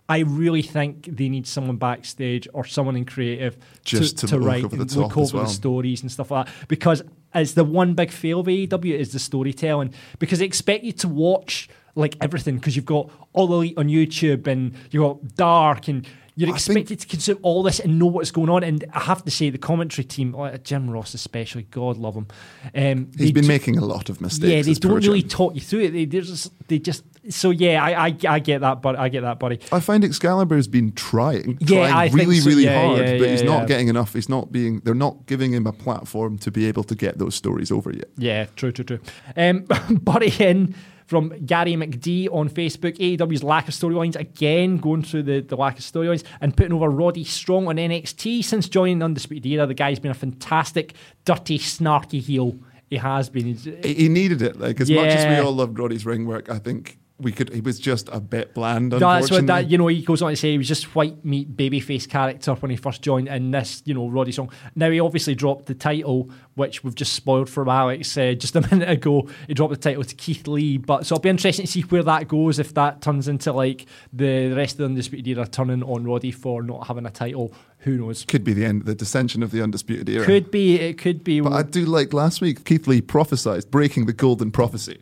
I 0.08 0.20
really 0.20 0.62
think 0.62 1.06
they 1.06 1.30
need 1.30 1.48
someone 1.48 1.78
backstage 1.78 2.48
or 2.54 2.64
someone 2.66 2.96
in 2.96 3.06
creative 3.06 3.58
Just 3.84 4.20
to 4.20 4.38
look 4.38 4.48
write 4.48 4.64
over 4.64 4.76
the 4.76 4.84
and 4.84 4.96
look 4.96 5.18
over 5.18 5.38
well. 5.38 5.46
the 5.46 5.50
stories 5.50 6.02
and 6.02 6.12
stuff 6.12 6.30
like 6.30 6.46
that. 6.46 6.54
Because 6.68 7.04
it's 7.34 7.54
the 7.54 7.64
one 7.64 7.96
big 7.96 8.12
fail 8.12 8.40
of 8.40 8.48
AEW 8.48 8.98
is 8.98 9.14
the 9.14 9.20
storytelling. 9.20 9.94
Because 10.20 10.40
they 10.40 10.46
expect 10.46 10.84
you 10.84 10.92
to 10.94 11.08
watch 11.08 11.70
like 11.96 12.18
everything 12.22 12.56
because 12.58 12.76
you've 12.76 12.86
got 12.86 13.10
all 13.34 13.52
elite 13.54 13.78
on 13.78 13.88
YouTube 13.88 14.48
and 14.48 14.74
you've 14.92 15.02
got 15.04 15.36
dark 15.36 15.88
and 15.88 16.06
you're 16.38 16.50
I 16.50 16.58
think- 16.58 16.80
expected 16.80 17.00
to 17.00 17.08
consume 17.08 17.40
all 17.44 17.64
this 17.64 17.80
and 17.80 17.98
know 17.98 18.08
what's 18.08 18.30
going 18.32 18.50
on. 18.50 18.62
And 18.62 18.84
I 18.94 19.00
have 19.00 19.24
to 19.24 19.32
say, 19.32 19.50
the 19.50 19.58
commentary 19.58 20.04
team, 20.04 20.34
like 20.34 20.62
Jim 20.66 20.90
Ross 20.90 21.14
especially, 21.14 21.64
God 21.64 21.96
love 21.96 22.14
him. 22.16 22.28
Um, 22.76 23.10
He's 23.18 23.32
been 23.32 23.44
ju- 23.44 23.48
making 23.48 23.78
a 23.78 23.86
lot 23.86 24.10
of 24.10 24.20
mistakes. 24.20 24.52
yeah, 24.68 24.74
they 24.74 24.78
don't 24.78 24.96
really 25.06 25.24
talk 25.24 25.56
you 25.56 25.62
through 25.62 25.80
it. 25.84 25.92
They, 25.92 26.06
just, 26.06 26.52
they 26.68 26.80
just. 26.80 27.04
So 27.30 27.52
yeah, 27.52 27.82
I, 27.82 28.08
I, 28.08 28.18
I 28.28 28.40
get 28.40 28.60
that, 28.62 28.82
but 28.82 28.98
I 29.00 29.08
get 29.08 29.22
that, 29.22 29.40
buddy. 29.40 29.60
I 29.72 29.80
find 29.80 30.04
Excalibur's 30.04 30.68
been 30.68 30.92
trying, 30.92 31.58
Yeah, 31.62 31.88
trying 31.90 32.12
really, 32.12 32.40
so. 32.42 32.50
really 32.50 32.66
Yeah, 32.66 32.82
hard, 32.86 33.00
yeah, 33.00 33.18
but 33.18 33.30
he's 33.30 33.42
not 33.44 33.66
getting 33.68 33.88
enough. 33.88 34.14
He's 34.14 34.28
not 34.30 34.52
being. 34.52 34.82
They're 34.82 34.94
not 34.94 35.26
giving 35.28 35.54
him 35.54 35.66
a 35.66 35.72
platform 35.72 36.38
to 36.40 36.52
be 36.52 36.66
able 36.66 36.84
to 36.84 36.96
get 36.96 37.18
those 37.18 37.34
stories 37.34 37.72
over 37.72 37.92
yet. 37.94 38.10
Yeah, 38.18 38.46
true, 38.58 38.74
true, 38.74 38.84
true. 38.86 39.00
Um, 39.38 39.62
Buddy 40.04 40.34
in 40.44 40.76
from 41.06 41.30
Gary 41.46 41.74
McD 41.74 42.28
on 42.32 42.50
Facebook. 42.50 42.98
AEW's 42.98 43.44
lack 43.44 43.68
of 43.68 43.74
storylines 43.74 44.16
again, 44.16 44.78
going 44.78 45.04
through 45.04 45.24
the, 45.24 45.42
the 45.42 45.56
lack 45.56 45.78
of 45.78 45.84
storylines 45.84 46.24
and 46.42 46.56
putting 46.56 46.74
over 46.74 46.90
Roddy 46.90 47.24
Strong 47.24 47.68
on 47.68 47.78
NXT 47.78 48.44
since 48.44 48.68
joining 48.68 49.00
the 49.00 49.06
Undisputed 49.06 49.46
Era. 49.52 49.66
The 49.66 49.74
guy's 49.74 50.00
been 50.00 50.12
a 50.12 50.16
fantastic, 50.16 50.94
dirty, 51.26 51.60
snarky 51.60 52.22
heel. 52.22 52.58
He 52.90 52.98
has 52.98 53.30
been. 53.30 53.56
He, 53.56 53.94
he 53.94 54.10
needed 54.10 54.42
it. 54.42 54.60
Like 54.60 54.80
as 54.80 54.90
much 54.90 55.08
as 55.08 55.26
we 55.26 55.44
all 55.44 55.54
loved 55.54 55.78
Roddy's 55.80 56.06
ring 56.06 56.28
work, 56.28 56.50
I 56.50 56.60
think 56.60 57.00
we 57.18 57.32
could. 57.32 57.54
He 57.54 57.62
was 57.62 57.80
just 57.80 58.10
a 58.12 58.20
bit 58.20 58.54
bland. 58.54 58.92
That's 58.92 59.32
what 59.32 59.48
that 59.48 59.70
you 59.70 59.78
know. 59.78 59.88
He 59.88 60.02
goes 60.02 60.22
on 60.22 60.32
to 60.32 60.36
say 60.36 60.52
he 60.52 60.58
was 60.58 60.68
just 60.68 60.96
white 60.96 61.24
meat 61.24 61.56
babyface 61.56 62.10
character 62.10 62.54
when 62.56 62.72
he 62.72 62.78
first 62.78 63.02
joined 63.02 63.30
in 63.30 63.52
this, 63.52 63.82
you 63.86 63.94
know, 63.94 64.10
Roddy 64.10 64.34
song. 64.34 64.52
Now 64.76 64.90
he 64.90 65.00
obviously 65.00 65.34
dropped 65.34 65.68
the 65.68 65.76
title, 65.76 66.30
which 66.56 66.84
we've 66.84 66.96
just 66.96 67.14
spoiled 67.14 67.50
from 67.50 67.70
Alex 67.70 68.18
uh, 68.18 68.34
just 68.34 68.58
a 68.58 68.62
minute 68.72 68.90
ago. 68.90 69.30
He 69.48 69.54
dropped 69.54 69.72
the 69.72 69.80
title 69.80 70.04
to 70.04 70.16
Keith 70.16 70.46
Lee, 70.46 70.78
but 70.78 71.06
so 71.06 71.16
it'll 71.16 71.22
be 71.22 71.30
interesting 71.30 71.66
to 71.66 71.72
see 71.72 71.82
where 71.82 72.04
that 72.04 72.28
goes 72.28 72.60
if 72.60 72.74
that 72.74 73.02
turns 73.02 73.30
into 73.30 73.54
like 73.54 73.86
the 74.12 74.52
rest 74.52 74.74
of 74.74 74.80
the 74.80 74.86
undisputed 74.86 75.26
era 75.28 75.48
turning 75.48 75.84
on 75.84 76.04
Roddy 76.04 76.32
for 76.32 76.64
not 76.64 76.88
having 76.88 77.06
a 77.06 77.12
title. 77.12 77.54
Who 77.80 77.98
knows? 77.98 78.26
could 78.26 78.44
be 78.44 78.54
the 78.54 78.66
end, 78.66 78.86
the 78.86 78.96
dissension 78.96 79.42
of 79.42 79.52
the 79.52 79.62
undisputed 79.62 80.10
era. 80.10 80.26
Could 80.26 80.52
be. 80.52 80.80
It 80.80 80.98
could 80.98 81.24
be. 81.24 81.40
But 81.40 81.54
I 81.54 81.62
do 81.62 81.86
like 81.86 82.14
last 82.14 82.42
week. 82.42 82.66
Keith 82.66 82.88
Lee 82.88 83.02
prophesized 83.02 83.70
breaking 83.70 84.06
the 84.08 84.14
golden 84.14 84.52
prophecy. 84.52 85.00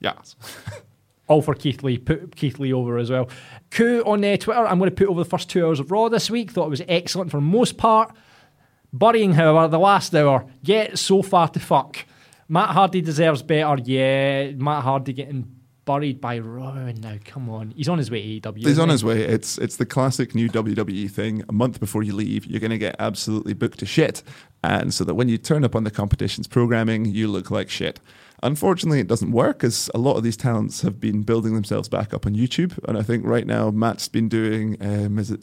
Yes. 0.00 0.36
all 1.32 1.42
for 1.42 1.54
Keith 1.54 1.82
Lee. 1.82 1.98
Put 1.98 2.36
Keith 2.36 2.58
Lee 2.58 2.72
over 2.72 2.98
as 2.98 3.10
well. 3.10 3.28
Coup 3.70 4.02
on 4.04 4.24
uh, 4.24 4.36
Twitter. 4.36 4.66
I'm 4.66 4.78
going 4.78 4.90
to 4.90 4.96
put 4.96 5.08
over 5.08 5.22
the 5.22 5.28
first 5.28 5.50
two 5.50 5.66
hours 5.66 5.80
of 5.80 5.90
Raw 5.90 6.08
this 6.08 6.30
week. 6.30 6.50
Thought 6.50 6.66
it 6.66 6.70
was 6.70 6.82
excellent 6.88 7.30
for 7.30 7.40
most 7.40 7.76
part. 7.76 8.14
Burying, 8.92 9.32
however, 9.32 9.68
the 9.68 9.78
last 9.78 10.14
hour. 10.14 10.46
Get 10.62 10.98
so 10.98 11.22
far 11.22 11.48
to 11.48 11.60
fuck. 11.60 12.04
Matt 12.48 12.70
Hardy 12.70 13.00
deserves 13.00 13.42
better. 13.42 13.80
Yeah, 13.82 14.50
Matt 14.50 14.82
Hardy 14.82 15.14
getting 15.14 15.62
buried 15.84 16.20
by 16.20 16.38
Rowan 16.38 17.00
now. 17.00 17.16
Come 17.24 17.48
on, 17.48 17.70
he's 17.70 17.88
on 17.88 17.98
his 17.98 18.10
way 18.10 18.40
to 18.40 18.52
AEW. 18.52 18.66
He's 18.66 18.78
on 18.78 18.88
he? 18.88 18.92
his 18.92 19.04
way. 19.04 19.22
It's 19.22 19.58
it's 19.58 19.76
the 19.76 19.86
classic 19.86 20.34
new 20.34 20.48
WWE 20.48 21.10
thing. 21.10 21.42
A 21.48 21.52
month 21.52 21.80
before 21.80 22.02
you 22.02 22.14
leave, 22.14 22.46
you're 22.46 22.60
going 22.60 22.70
to 22.70 22.78
get 22.78 22.96
absolutely 22.98 23.54
booked 23.54 23.78
to 23.78 23.86
shit, 23.86 24.22
and 24.62 24.92
so 24.92 25.04
that 25.04 25.14
when 25.14 25.28
you 25.28 25.38
turn 25.38 25.64
up 25.64 25.74
on 25.74 25.84
the 25.84 25.90
competition's 25.90 26.46
programming, 26.46 27.06
you 27.06 27.28
look 27.28 27.50
like 27.50 27.70
shit. 27.70 28.00
Unfortunately, 28.42 28.98
it 29.00 29.06
doesn't 29.06 29.30
work 29.32 29.62
as 29.62 29.88
a 29.94 29.98
lot 29.98 30.16
of 30.16 30.22
these 30.24 30.36
talents 30.36 30.82
have 30.82 30.98
been 30.98 31.22
building 31.22 31.54
themselves 31.54 31.88
back 31.88 32.12
up 32.12 32.26
on 32.26 32.34
YouTube, 32.34 32.78
and 32.88 32.98
I 32.98 33.02
think 33.02 33.24
right 33.24 33.46
now 33.46 33.70
Matt's 33.70 34.08
been 34.08 34.28
doing 34.28 34.76
um, 34.80 35.18
is 35.18 35.30
it 35.30 35.40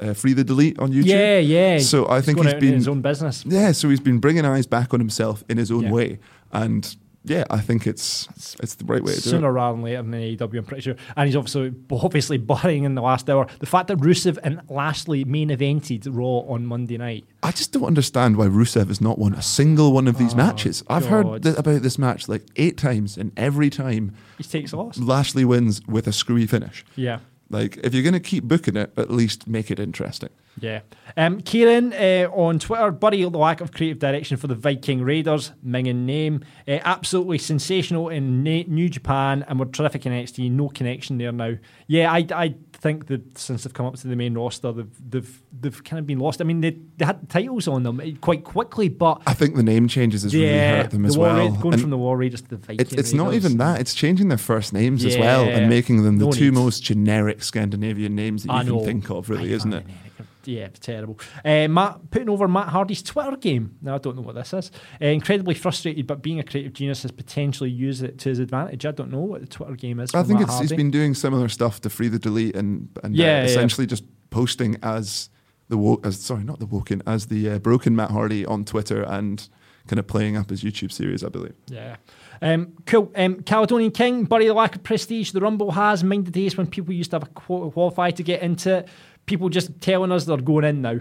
uh, 0.00 0.12
free 0.14 0.32
the 0.32 0.42
delete 0.44 0.78
on 0.78 0.90
YouTube? 0.92 1.06
Yeah, 1.06 1.38
yeah. 1.38 1.78
So 1.78 2.08
I 2.08 2.20
think 2.20 2.38
he's 2.38 2.46
out 2.48 2.54
in 2.54 2.60
been 2.60 2.74
his 2.74 2.88
own 2.88 3.00
business. 3.00 3.44
yeah, 3.46 3.70
so 3.72 3.88
he's 3.88 4.00
been 4.00 4.18
bringing 4.18 4.44
eyes 4.44 4.66
back 4.66 4.92
on 4.92 5.00
himself 5.00 5.44
in 5.48 5.56
his 5.58 5.70
own 5.70 5.84
Yeah. 5.84 5.92
way, 5.92 6.18
and 6.52 6.96
yeah, 7.24 7.44
I 7.50 7.60
think 7.60 7.86
it's 7.86 8.28
it's 8.60 8.74
the 8.74 8.84
right 8.84 9.02
way 9.02 9.14
to 9.14 9.20
do 9.20 9.28
it. 9.28 9.30
Sooner 9.30 9.52
rather 9.52 9.76
than 9.76 9.84
later 9.84 10.00
in 10.00 10.10
AEW, 10.10 10.58
I'm 10.58 10.64
pretty 10.64 10.82
sure. 10.82 10.96
And 11.16 11.26
he's 11.26 11.36
obviously 11.36 11.72
obviously 11.90 12.36
burying 12.38 12.84
in 12.84 12.94
the 12.94 13.02
last 13.02 13.30
hour. 13.30 13.46
The 13.60 13.66
fact 13.66 13.88
that 13.88 13.98
Rusev 13.98 14.38
and 14.42 14.60
Lashley 14.68 15.24
main 15.24 15.50
evented 15.50 16.08
Raw 16.10 16.40
on 16.52 16.66
Monday 16.66 16.98
night. 16.98 17.24
I 17.42 17.52
just 17.52 17.72
don't 17.72 17.84
understand 17.84 18.36
why 18.36 18.46
Rusev 18.46 18.88
has 18.88 19.00
not 19.00 19.18
won 19.18 19.34
a 19.34 19.42
single 19.42 19.92
one 19.92 20.08
of 20.08 20.18
these 20.18 20.34
oh, 20.34 20.36
matches. 20.36 20.82
I've 20.88 21.06
heard 21.06 21.26
Oh, 21.26 21.38
th- 21.38 21.56
about 21.56 21.82
this 21.82 21.98
match 21.98 22.28
like 22.28 22.44
eight 22.56 22.76
times, 22.76 23.16
and 23.16 23.30
every 23.36 23.70
time 23.70 24.14
He 24.38 24.44
takes 24.44 24.72
a 24.72 24.76
loss. 24.76 24.98
Lashley 24.98 25.44
wins 25.44 25.80
with 25.86 26.06
a 26.06 26.12
screwy 26.12 26.46
finish. 26.46 26.84
Yeah. 26.96 27.20
Like, 27.52 27.76
if 27.84 27.92
you're 27.92 28.02
going 28.02 28.14
to 28.14 28.20
keep 28.20 28.44
booking 28.44 28.76
it, 28.76 28.92
at 28.96 29.10
least 29.10 29.46
make 29.46 29.70
it 29.70 29.78
interesting. 29.78 30.30
Yeah. 30.58 30.80
Um, 31.16 31.40
Kieran 31.40 31.92
uh, 31.92 32.30
on 32.32 32.58
Twitter, 32.58 32.90
buddy, 32.90 33.22
the 33.22 33.38
lack 33.38 33.60
of 33.60 33.72
creative 33.72 33.98
direction 33.98 34.36
for 34.36 34.46
the 34.46 34.54
Viking 34.54 35.02
Raiders, 35.02 35.52
Mingin 35.64 36.04
name. 36.06 36.44
Uh, 36.66 36.78
absolutely 36.84 37.38
sensational 37.38 38.08
in 38.08 38.42
New 38.42 38.88
Japan 38.88 39.44
and 39.48 39.60
we're 39.60 39.66
terrific 39.66 40.06
in 40.06 40.12
NXT. 40.12 40.50
No 40.50 40.68
connection 40.68 41.18
there 41.18 41.32
now. 41.32 41.56
Yeah, 41.86 42.10
I, 42.10 42.26
I 42.34 42.54
think 42.82 43.06
that 43.06 43.38
since 43.38 43.62
they've 43.62 43.72
come 43.72 43.86
up 43.86 43.94
to 43.94 44.08
the 44.08 44.16
main 44.16 44.34
roster, 44.34 44.72
they've 44.72 45.10
they've, 45.10 45.42
they've 45.60 45.84
kind 45.84 46.00
of 46.00 46.06
been 46.06 46.18
lost. 46.18 46.40
I 46.40 46.44
mean, 46.44 46.60
they, 46.60 46.76
they 46.96 47.04
had 47.04 47.30
titles 47.30 47.68
on 47.68 47.84
them 47.84 48.00
eh, 48.00 48.12
quite 48.20 48.42
quickly, 48.42 48.88
but 48.88 49.22
I 49.24 49.34
think 49.34 49.54
the 49.54 49.62
name 49.62 49.86
changes 49.86 50.24
has 50.24 50.34
really 50.34 50.48
hurt 50.48 50.90
them 50.90 51.02
the 51.02 51.08
as 51.08 51.16
well. 51.16 51.36
Raid- 51.38 51.60
going 51.60 51.74
And 51.74 51.80
from 51.80 51.90
the 51.90 51.96
War 51.98 52.16
Raiders 52.16 52.42
to 52.42 52.48
the 52.48 52.56
Viking 52.56 52.80
it's, 52.80 52.92
it's 52.92 53.12
not 53.12 53.34
even 53.34 53.56
that, 53.58 53.80
it's 53.80 53.94
changing 53.94 54.28
their 54.28 54.36
first 54.50 54.72
names 54.72 55.04
as 55.04 55.16
well 55.16 55.44
and 55.48 55.70
making 55.70 56.02
them 56.02 56.18
the 56.18 56.26
No 56.26 56.32
two 56.32 56.50
need. 56.50 56.54
most 56.54 56.82
generic 56.82 57.44
Scandinavian 57.44 58.16
names 58.16 58.42
that 58.42 58.52
I 58.52 58.62
you 58.62 58.70
can 58.70 58.76
know. 58.78 58.84
think 58.84 59.10
of, 59.10 59.30
really, 59.30 59.52
I 59.52 59.56
isn't 59.56 59.72
it? 59.72 59.84
even- 59.86 60.26
Yeah, 60.44 60.68
terrible. 60.80 61.18
Uh, 61.44 61.68
Matt 61.68 62.10
putting 62.10 62.28
over 62.28 62.48
Matt 62.48 62.68
Hardy's 62.68 63.02
Twitter 63.02 63.36
game. 63.36 63.76
Now 63.82 63.94
I 63.94 63.98
don't 63.98 64.16
know 64.16 64.22
what 64.22 64.34
this 64.34 64.52
is. 64.52 64.70
Uh, 65.00 65.06
incredibly 65.06 65.54
frustrated, 65.54 66.06
but 66.06 66.22
being 66.22 66.40
a 66.40 66.42
creative 66.42 66.72
genius 66.72 67.02
has 67.02 67.10
potentially 67.10 67.70
used 67.70 68.02
it 68.02 68.18
to 68.20 68.28
his 68.28 68.38
advantage. 68.38 68.84
I 68.86 68.90
don't 68.90 69.10
know 69.10 69.20
what 69.20 69.40
the 69.40 69.46
Twitter 69.46 69.74
game 69.76 70.00
is. 70.00 70.14
I 70.14 70.22
think 70.22 70.40
Matt 70.40 70.48
it's, 70.48 70.58
he's 70.60 70.70
Hardy. 70.70 70.76
been 70.76 70.90
doing 70.90 71.14
similar 71.14 71.48
stuff 71.48 71.80
to 71.82 71.90
free 71.90 72.08
the 72.08 72.18
delete 72.18 72.56
and, 72.56 72.88
and 73.02 73.14
uh, 73.14 73.22
Yeah, 73.22 73.38
yeah. 73.38 73.44
essentially 73.44 73.86
just 73.86 74.04
posting 74.30 74.76
as 74.82 75.30
the 75.68 75.78
wo- 75.78 76.00
as 76.04 76.18
sorry 76.20 76.44
not 76.44 76.58
the 76.58 76.66
woken 76.66 77.02
as 77.06 77.26
the 77.26 77.48
uh, 77.50 77.58
broken 77.58 77.94
Matt 77.96 78.10
Hardy 78.10 78.44
on 78.44 78.64
Twitter 78.64 79.02
and 79.02 79.48
kind 79.86 79.98
of 79.98 80.06
playing 80.06 80.36
up 80.36 80.48
his 80.48 80.62
YouTube 80.62 80.92
series, 80.92 81.24
I 81.24 81.28
believe. 81.28 81.54
Yeah. 81.66 81.96
Um, 82.40 82.72
cool. 82.86 83.10
Um, 83.16 83.42
Caledonian 83.42 83.90
King, 83.90 84.24
bury 84.24 84.46
the 84.46 84.54
lack 84.54 84.76
of 84.76 84.82
prestige 84.84 85.32
the 85.32 85.40
Rumble 85.40 85.72
has. 85.72 86.04
Mind 86.04 86.26
the 86.26 86.30
days 86.30 86.56
when 86.56 86.68
people 86.68 86.92
used 86.94 87.10
to 87.10 87.16
have 87.16 87.24
a 87.24 87.26
qual- 87.26 87.70
qualify 87.70 88.10
to 88.12 88.22
get 88.22 88.42
into 88.42 88.78
it. 88.78 88.88
People 89.26 89.48
just 89.48 89.80
telling 89.80 90.12
us 90.12 90.24
they're 90.24 90.36
going 90.36 90.64
in 90.64 90.82
now. 90.82 90.98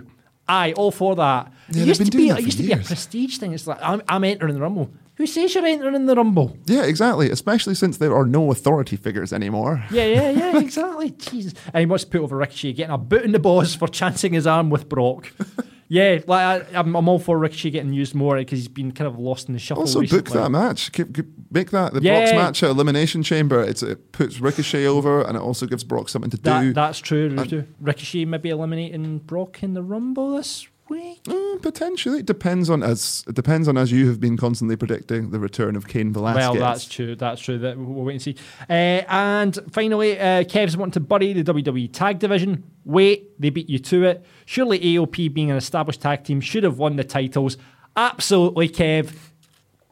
Aye, 0.47 0.73
all 0.73 0.91
for 0.91 1.15
that. 1.15 1.51
Yeah, 1.71 1.84
it 1.84 1.88
used 1.88 2.05
to 2.05 2.17
be. 2.17 2.29
It 2.29 2.41
used 2.41 2.57
to 2.57 2.63
be 2.63 2.73
a 2.73 2.77
prestige 2.77 3.38
thing. 3.38 3.53
It's 3.53 3.67
like 3.67 3.79
I'm, 3.81 4.01
I'm 4.10 4.23
entering 4.23 4.53
the 4.53 4.62
Rumble. 4.62 4.91
Who 5.15 5.27
says 5.27 5.53
you're 5.53 5.65
entering 5.65 5.93
in 5.95 6.07
the 6.07 6.15
Rumble? 6.15 6.57
Yeah, 6.65 6.84
exactly. 6.84 7.29
Especially 7.29 7.75
since 7.75 7.97
there 7.97 8.15
are 8.15 8.25
no 8.25 8.51
authority 8.51 8.95
figures 8.95 9.31
anymore. 9.31 9.84
Yeah, 9.91 10.05
yeah, 10.05 10.29
yeah, 10.31 10.57
exactly. 10.60 11.12
Jesus. 11.12 11.53
And 11.73 11.81
he 11.81 11.86
must 11.86 12.10
put 12.10 12.21
over 12.21 12.38
Ricochet 12.38 12.73
getting 12.73 12.93
a 12.93 12.97
boot 12.97 13.23
in 13.23 13.31
the 13.31 13.39
balls 13.39 13.75
for 13.75 13.88
chancing 13.88 14.34
his 14.34 14.47
arm 14.47 14.69
with 14.69 14.89
Brock. 14.89 15.31
yeah, 15.91 16.19
like 16.25 16.71
I, 16.73 16.80
I'm, 16.80 16.95
I'm 16.95 17.10
all 17.10 17.19
for 17.19 17.38
Ricochet 17.38 17.71
getting 17.71 17.91
used 17.91 18.15
more 18.15 18.38
eh, 18.38 18.39
because 18.39 18.60
he's 18.60 18.69
been 18.69 18.93
kind 18.93 19.10
of 19.10 19.19
lost 19.19 19.49
in 19.49 19.54
the 19.54 19.60
shuffle. 19.60 19.82
Also, 19.82 19.99
recently. 19.99 20.21
book 20.23 20.34
that 20.34 20.49
match. 20.49 20.89
Keep, 20.93 21.13
keep- 21.13 21.25
make 21.51 21.71
that 21.71 21.93
the 21.93 22.01
Yeah. 22.01 22.19
Brock's 22.21 22.32
match 22.32 22.63
at 22.63 22.69
Elimination 22.69 23.23
Chamber. 23.23 23.62
It's, 23.62 23.84
it 23.84 24.13
puts 24.13 24.39
Ricochet 24.39 24.86
over, 24.86 25.21
and 25.21 25.36
it 25.36 25.41
also 25.41 25.65
gives 25.65 25.84
Brock 25.84 26.08
something 26.08 26.32
to 26.32 26.38
do. 26.38 26.71
That's 26.71 26.99
true. 26.99 27.30
Rudo. 27.32 27.67
Ricochet 27.82 28.23
maybe 28.23 28.47
eliminating 28.47 29.17
Brock 29.19 29.62
in 29.63 29.73
the 29.73 29.84
Rumble 29.84 30.38
this 30.38 30.65
Mm, 30.91 31.62
potentially, 31.62 32.19
it 32.19 32.25
depends 32.25 32.69
on 32.69 32.84
as 32.84 33.23
it 33.27 33.36
depends 33.36 33.67
on 33.67 33.77
as 33.77 33.91
you 33.91 34.08
have 34.08 34.19
been 34.19 34.38
constantly 34.38 34.75
predicting 34.75 35.32
the 35.32 35.39
return 35.39 35.75
of 35.75 35.88
Cain 35.88 36.12
Velasquez. 36.12 36.54
Well, 36.54 36.56
that's 36.56 36.86
true. 36.86 37.15
That's 37.15 37.41
true. 37.41 37.60
That 37.60 37.77
we'll 37.77 38.04
wait 38.06 38.13
and 38.13 38.21
see. 38.21 38.36
Uh, 38.69 39.04
and 39.08 39.58
finally, 39.71 40.19
uh, 40.19 40.43
Kev's 40.43 40.75
wanting 40.75 40.93
to 40.93 40.99
bury 40.99 41.34
the 41.34 41.43
WWE 41.43 41.91
Tag 41.91 42.19
Division. 42.19 42.63
Wait, 42.86 43.39
they 43.39 43.49
beat 43.49 43.69
you 43.69 43.80
to 43.80 44.04
it. 44.06 44.25
Surely 44.45 44.80
AOP, 44.80 45.34
being 45.34 45.51
an 45.51 45.58
established 45.58 46.01
tag 46.01 46.23
team, 46.23 46.41
should 46.41 46.63
have 46.63 46.77
won 46.77 46.95
the 46.95 47.04
titles. 47.04 47.58
Absolutely, 47.95 48.69
Kev. 48.69 49.13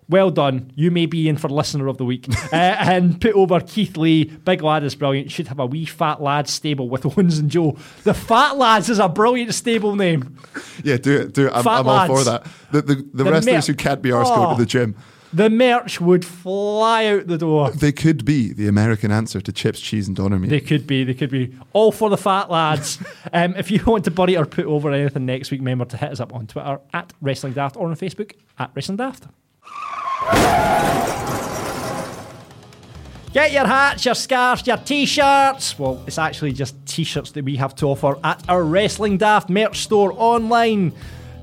Well 0.09 0.31
done. 0.31 0.71
You 0.75 0.89
may 0.89 1.05
be 1.05 1.29
in 1.29 1.37
for 1.37 1.47
listener 1.49 1.87
of 1.87 1.97
the 1.97 2.05
week. 2.05 2.27
uh, 2.51 2.55
and 2.55 3.21
put 3.21 3.33
over 3.35 3.59
Keith 3.59 3.95
Lee. 3.95 4.25
Big 4.25 4.63
lad 4.63 4.83
is 4.83 4.95
brilliant. 4.95 5.31
Should 5.31 5.47
have 5.49 5.59
a 5.59 5.65
wee 5.67 5.85
fat 5.85 6.19
lad 6.21 6.47
stable 6.49 6.89
with 6.89 7.05
Owens 7.05 7.37
and 7.37 7.49
Joe. 7.51 7.77
The 8.03 8.15
Fat 8.15 8.57
Lads 8.57 8.89
is 8.89 8.97
a 8.99 9.07
brilliant 9.07 9.53
stable 9.53 9.95
name. 9.95 10.37
yeah. 10.83 10.97
Do 10.97 11.21
it, 11.21 11.33
do 11.33 11.47
it. 11.47 11.51
I'm, 11.53 11.67
I'm 11.67 11.87
all 11.87 12.07
for 12.07 12.23
that. 12.23 12.47
The 12.71 12.81
the, 12.81 12.95
the, 12.95 13.23
The 13.23 13.31
wrestlers 13.31 13.67
mer- 13.69 13.73
who 13.73 13.77
can't 13.77 14.01
be 14.01 14.10
arsed 14.10 14.35
go 14.35 14.47
Oh. 14.47 14.55
to 14.55 14.60
the 14.60 14.65
gym. 14.65 14.95
The 15.31 15.47
merch 15.51 16.01
would 16.01 16.25
fly 16.25 17.05
out 17.05 17.27
the 17.27 17.37
door. 17.37 17.69
They 17.69 17.91
could 17.91 18.25
be 18.25 18.51
the 18.51 18.67
American 18.67 19.12
answer 19.12 19.39
to 19.39 19.51
chips, 19.51 19.79
cheese, 19.79 20.07
and 20.07 20.17
doner 20.17 20.39
meat. 20.39 20.49
They 20.49 20.60
could 20.60 20.87
be. 20.87 21.03
They 21.03 21.13
could 21.13 21.29
be. 21.29 21.55
All 21.71 21.91
for 21.91 22.10
the 22.10 22.17
fat 22.17 22.49
lads. 22.49 22.97
um, 23.33 23.53
if 23.55 23.69
you 23.69 23.79
want 23.85 24.05
to 24.05 24.12
bury 24.12 24.35
or 24.35 24.45
put 24.47 24.65
over 24.65 24.91
anything 24.91 25.27
next 25.27 25.51
week, 25.51 25.60
remember 25.62 25.85
to 25.85 25.97
hit 25.97 26.12
us 26.12 26.19
up 26.19 26.33
on 26.33 26.47
Twitter 26.47 26.79
at 26.93 27.13
Wrestling 27.21 27.53
Daft 27.53 27.77
or 27.77 27.87
on 27.89 27.95
Facebook 27.95 28.33
at 28.57 28.71
Wrestling 28.73 28.97
Daft. 28.97 29.27
Get 33.31 33.51
your 33.51 33.67
hats, 33.67 34.05
your 34.05 34.15
scarves, 34.15 34.65
your 34.65 34.77
t 34.77 35.05
shirts. 35.05 35.77
Well, 35.77 36.03
it's 36.07 36.17
actually 36.17 36.51
just 36.51 36.83
t 36.87 37.03
shirts 37.03 37.31
that 37.31 37.45
we 37.45 37.57
have 37.57 37.75
to 37.75 37.85
offer 37.85 38.17
at 38.23 38.43
our 38.49 38.63
Wrestling 38.63 39.17
Daft 39.17 39.49
merch 39.49 39.79
store 39.79 40.13
online. 40.15 40.93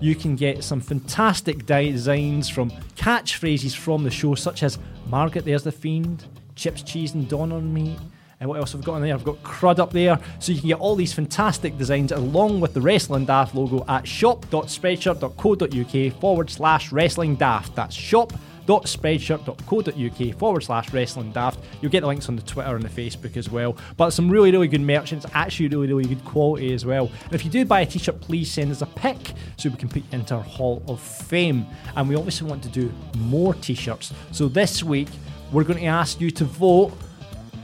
You 0.01 0.17
can 0.17 0.35
get 0.35 0.65
some 0.65 0.81
fantastic 0.81 1.65
designs 1.65 2.49
from 2.49 2.71
catchphrases 2.97 3.75
from 3.75 4.03
the 4.03 4.11
show, 4.11 4.35
such 4.35 4.63
as 4.63 4.79
Margaret, 5.07 5.45
there's 5.45 5.63
the 5.63 5.73
fiend, 5.73 6.25
chips, 6.57 6.83
cheese, 6.83 7.15
and 7.15 7.29
dawn 7.29 7.53
on 7.53 7.73
me. 7.73 7.97
And 8.41 8.49
what 8.49 8.59
else 8.59 8.73
have 8.73 8.81
we 8.81 8.85
got 8.85 8.95
on 8.95 9.03
there? 9.03 9.15
I've 9.15 9.25
got 9.25 9.43
Crud 9.43 9.79
up 9.79 9.93
there. 9.93 10.19
So 10.41 10.53
you 10.53 10.61
can 10.61 10.69
get 10.69 10.79
all 10.79 10.95
these 10.95 11.13
fantastic 11.13 11.77
designs 11.79 12.13
along 12.13 12.61
with 12.61 12.75
the 12.75 12.81
Wrestling 12.81 13.25
Daft 13.25 13.55
logo 13.55 13.85
at 13.89 14.07
shop.spreadshirt.co.uk 14.07 16.21
forward 16.21 16.51
slash 16.51 16.93
wrestling 16.93 17.37
daft. 17.37 17.75
That's 17.75 17.95
shop 17.95 18.33
shop.spreadshirt.co.uk 18.67 20.39
forward 20.39 20.63
slash 20.63 20.93
wrestling 20.93 21.33
daft. 21.33 21.59
You'll 21.81 21.93
get 21.93 22.01
the 22.01 22.07
links 22.07 22.29
on 22.29 22.37
the 22.37 22.43
Twitter 22.43 22.75
and 22.75 22.85
the 22.85 22.89
Facebook 22.89 23.37
as 23.37 23.51
well. 23.51 23.77
But 23.97 24.11
some 24.11 24.31
really, 24.31 24.53
really 24.53 24.69
good 24.69 24.81
merch 24.81 25.13
it's 25.13 25.27
actually 25.35 25.69
really, 25.69 25.87
really 25.87 26.09
good 26.09 26.25
quality 26.25 26.73
as 26.75 26.85
well. 26.85 27.11
And 27.25 27.33
if 27.33 27.45
you 27.45 27.51
do 27.51 27.65
buy 27.65 27.83
a 27.83 27.87
t 27.87 27.99
shirt, 27.99 28.21
please 28.21 28.51
send 28.51 28.71
us 28.71 28.83
a 28.83 28.87
pic 28.87 29.33
so 29.57 29.71
we 29.71 29.77
can 29.77 29.89
put 29.89 30.03
you 30.03 30.09
into 30.13 30.35
our 30.35 30.43
Hall 30.43 30.83
of 30.89 31.01
Fame. 31.01 31.67
And 31.95 32.09
we 32.09 32.17
obviously 32.17 32.49
want 32.49 32.63
to 32.65 32.69
do 32.69 32.93
more 33.19 33.55
t 33.55 33.75
shirts. 33.75 34.13
So 34.33 34.49
this 34.49 34.83
week, 34.83 35.09
we're 35.53 35.65
going 35.65 35.79
to 35.79 35.87
ask 35.87 36.21
you 36.21 36.31
to 36.33 36.45
vote 36.45 36.93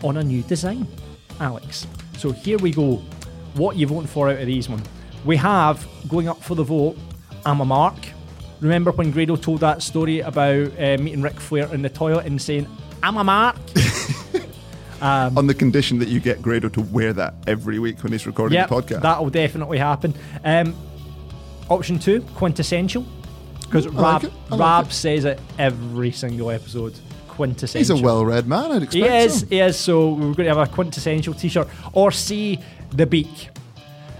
on 0.02 0.16
a 0.16 0.22
new 0.22 0.42
design, 0.42 0.86
Alex. 1.40 1.86
So 2.16 2.32
here 2.32 2.58
we 2.58 2.70
go. 2.70 2.96
What 3.54 3.76
you 3.76 3.86
voting 3.86 4.06
for 4.06 4.30
out 4.30 4.38
of 4.38 4.46
these 4.46 4.68
one? 4.68 4.82
We 5.24 5.36
have 5.36 5.86
going 6.08 6.28
up 6.28 6.42
for 6.42 6.54
the 6.54 6.64
vote. 6.64 6.96
I'm 7.44 7.60
a 7.60 7.64
mark. 7.64 7.96
Remember 8.60 8.92
when 8.92 9.10
Grado 9.10 9.36
told 9.36 9.60
that 9.60 9.82
story 9.82 10.20
about 10.20 10.72
uh, 10.78 10.96
meeting 10.98 11.22
Ric 11.22 11.38
Flair 11.40 11.72
in 11.74 11.82
the 11.82 11.88
toilet 11.88 12.26
and 12.26 12.40
saying, 12.40 12.66
"I'm 13.02 13.16
a 13.16 13.24
mark." 13.24 13.56
On 15.02 15.48
the 15.48 15.54
condition 15.54 15.98
that 15.98 16.08
you 16.08 16.20
get 16.20 16.40
Grado 16.40 16.68
to 16.68 16.80
wear 16.80 17.12
that 17.12 17.34
every 17.48 17.80
week 17.80 18.00
when 18.04 18.12
he's 18.12 18.24
recording 18.24 18.54
yep, 18.54 18.68
the 18.68 18.74
podcast. 18.76 19.02
that 19.02 19.20
will 19.20 19.30
definitely 19.30 19.78
happen. 19.78 20.14
Um, 20.44 20.76
option 21.68 21.98
two, 21.98 22.20
quintessential, 22.36 23.04
because 23.62 23.86
Ooh, 23.86 23.90
I 23.90 23.92
like 23.94 24.22
Rab 24.22 24.24
it, 24.24 24.50
like 24.50 24.60
Rab 24.60 24.92
says 24.92 25.24
it 25.24 25.40
every 25.58 26.12
single 26.12 26.52
episode. 26.52 26.94
Quintessential. 27.32 27.96
He's 27.96 28.02
a 28.02 28.04
well-read 28.04 28.46
man. 28.46 28.72
I'd 28.72 28.82
expect 28.82 28.94
He 28.94 29.18
is, 29.18 29.40
so. 29.40 29.46
he 29.46 29.60
is. 29.60 29.76
So 29.78 30.08
we're 30.12 30.34
going 30.34 30.48
to 30.48 30.54
have 30.54 30.58
a 30.58 30.66
quintessential 30.66 31.32
T-shirt, 31.32 31.66
or 31.94 32.12
see 32.12 32.58
the 32.90 33.06
beak. 33.06 33.48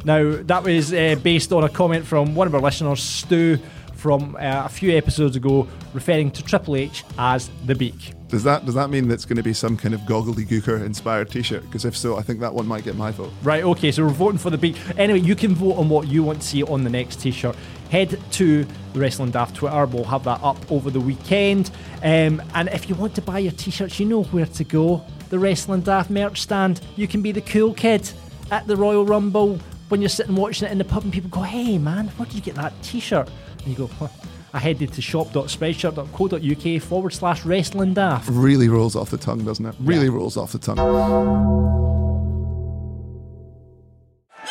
Now 0.05 0.37
that 0.43 0.65
was 0.65 0.93
uh, 0.95 1.17
based 1.23 1.53
on 1.53 1.63
a 1.63 1.69
comment 1.69 2.07
from 2.07 2.35
one 2.35 2.47
of 2.47 2.55
our 2.55 2.61
listeners, 2.61 3.03
Stu, 3.03 3.59
from 3.95 4.35
uh, 4.37 4.63
a 4.65 4.69
few 4.69 4.97
episodes 4.97 5.37
ago, 5.37 5.69
referring 5.93 6.31
to 6.33 6.43
Triple 6.43 6.75
H 6.77 7.05
as 7.19 7.51
the 7.67 7.75
beak. 7.75 8.15
Does 8.29 8.45
that 8.45 8.65
does 8.65 8.75
that 8.75 8.89
mean 8.89 9.09
that's 9.09 9.27
going 9.27 9.37
to 9.37 9.43
be 9.43 9.53
some 9.53 9.77
kind 9.77 9.95
of 9.95 10.01
Gobbledy 10.01 10.49
Gooker 10.49 10.83
inspired 10.85 11.31
T-shirt? 11.31 11.63
Because 11.65 11.85
if 11.85 11.95
so, 11.95 12.17
I 12.17 12.23
think 12.23 12.41
that 12.41 12.55
one 12.55 12.67
might 12.67 12.83
get 12.83 12.97
my 12.97 13.11
vote. 13.11 13.31
Right, 13.43 13.63
okay, 13.63 13.93
so 13.93 14.05
we're 14.05 14.09
voting 14.11 14.39
for 14.39 14.49
the 14.49 14.59
beak. 14.59 14.77
Anyway, 14.97 15.21
you 15.21 15.37
can 15.37 15.55
vote 15.55 15.75
on 15.75 15.91
what 15.91 16.09
you 16.09 16.23
want 16.25 16.41
to 16.41 16.47
see 16.49 16.63
on 16.63 16.83
the 16.83 16.91
next 16.91 17.21
t 17.21 17.31
shirt. 17.31 17.55
Head 17.93 18.19
to 18.33 18.65
the 18.95 19.01
Wrestling 19.01 19.31
Daft 19.33 19.55
Twitter, 19.55 19.85
we'll 19.85 20.05
have 20.05 20.25
that 20.25 20.43
up 20.43 20.57
over 20.73 20.91
the 20.91 20.99
weekend. 20.99 21.71
Um, 22.03 22.41
and 22.55 22.71
if 22.71 22.89
you 22.89 22.95
want 22.95 23.15
to 23.17 23.21
buy 23.21 23.39
your 23.41 23.53
t 23.53 23.71
shirts, 23.71 24.01
you 24.01 24.07
know 24.07 24.23
where 24.23 24.47
to 24.47 24.65
go. 24.65 25.05
The 25.29 25.39
Wrestling 25.39 25.83
Daft 25.83 26.09
merch 26.09 26.41
stand. 26.41 26.81
You 26.97 27.07
can 27.07 27.21
be 27.21 27.33
the 27.33 27.43
cool 27.43 27.75
kid 27.75 28.11
at 28.51 28.67
the 28.67 28.77
Royal 28.77 29.05
Rumble 29.05 29.59
when 29.91 30.01
you're 30.01 30.09
sitting 30.09 30.35
watching 30.35 30.67
it 30.69 30.73
in 30.73 30.79
the 30.79 30.85
pub 30.87 31.05
and 31.05 31.13
people 31.13 31.29
go, 31.29 31.43
hey 31.43 31.77
man, 31.77 32.09
where 32.17 32.25
did 32.25 32.35
you 32.35 32.41
get 32.41 32.55
that 32.55 32.73
t 32.83 32.99
shirt? 32.99 33.29
And 33.59 33.67
you 33.67 33.75
go, 33.75 33.89
huh. 33.89 34.09
I 34.55 34.59
headed 34.59 34.91
to 34.95 35.03
shop.spreadshirt.co.uk 35.03 36.83
forward 36.83 37.11
slash 37.11 37.45
wrestling 37.45 37.93
daft. 37.93 38.27
Really 38.31 38.71
rolls 38.71 38.97
off 38.97 39.11
the 39.11 39.19
tongue, 39.19 39.45
doesn't 39.45 39.67
it? 39.67 39.75
Really 39.81 40.07
Yeah. 40.07 40.13
rolls 40.13 40.39
off 40.39 40.53
the 40.53 40.59
tongue. 40.59 40.79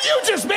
You 0.04 0.22
just 0.26 0.48
made 0.48 0.50
the 0.50 0.50
list! 0.50 0.51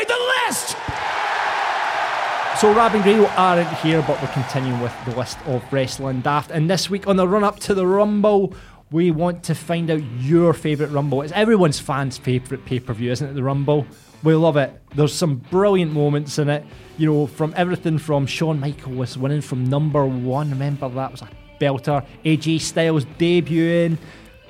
So 2.61 2.73
Rab 2.73 2.95
and 2.95 3.03
Grado 3.03 3.27
aren't 3.37 3.69
here, 3.79 4.01
but 4.03 4.23
we're 4.23 4.29
continuing 4.29 4.81
with 4.81 4.95
the 5.05 5.17
list 5.17 5.39
of 5.47 5.63
wrestling 5.73 6.21
daft. 6.21 6.53
And 6.53 6.71
this 6.71 6.89
week 6.89 7.09
on 7.09 7.17
the 7.17 7.27
run 7.27 7.43
up 7.43 7.59
to 7.61 7.75
the 7.75 7.85
Rumble, 7.85 8.55
we 8.93 9.11
want 9.11 9.43
to 9.45 9.57
find 9.57 9.91
out 9.91 10.01
your 10.21 10.55
favourite 10.55 10.93
Rumble. 10.93 11.23
It's 11.23 11.33
everyone's 11.33 11.81
fans' 11.81 12.17
favourite 12.17 12.65
pay 12.65 12.79
per 12.79 12.95
view, 12.95 13.11
isn't 13.11 13.29
it? 13.29 13.35
The 13.35 13.43
Rumble. 13.43 13.87
We 14.23 14.35
love 14.35 14.57
it. 14.57 14.81
There's 14.95 15.13
some 15.13 15.37
brilliant 15.37 15.93
moments 15.93 16.39
in 16.39 16.49
it. 16.49 16.65
You 16.97 17.13
know, 17.13 17.27
from 17.27 17.53
everything 17.57 17.99
from 17.99 18.25
Shawn 18.25 18.61
Michaels 18.61 19.19
winning 19.19 19.41
from 19.41 19.65
number 19.65 20.07
one. 20.07 20.51
Remember 20.51 20.89
that 20.89 21.11
was 21.11 21.23
a 21.23 21.29
belter. 21.61 22.07
AJ 22.25 22.61
Styles 22.61 23.05
debuting. 23.05 23.99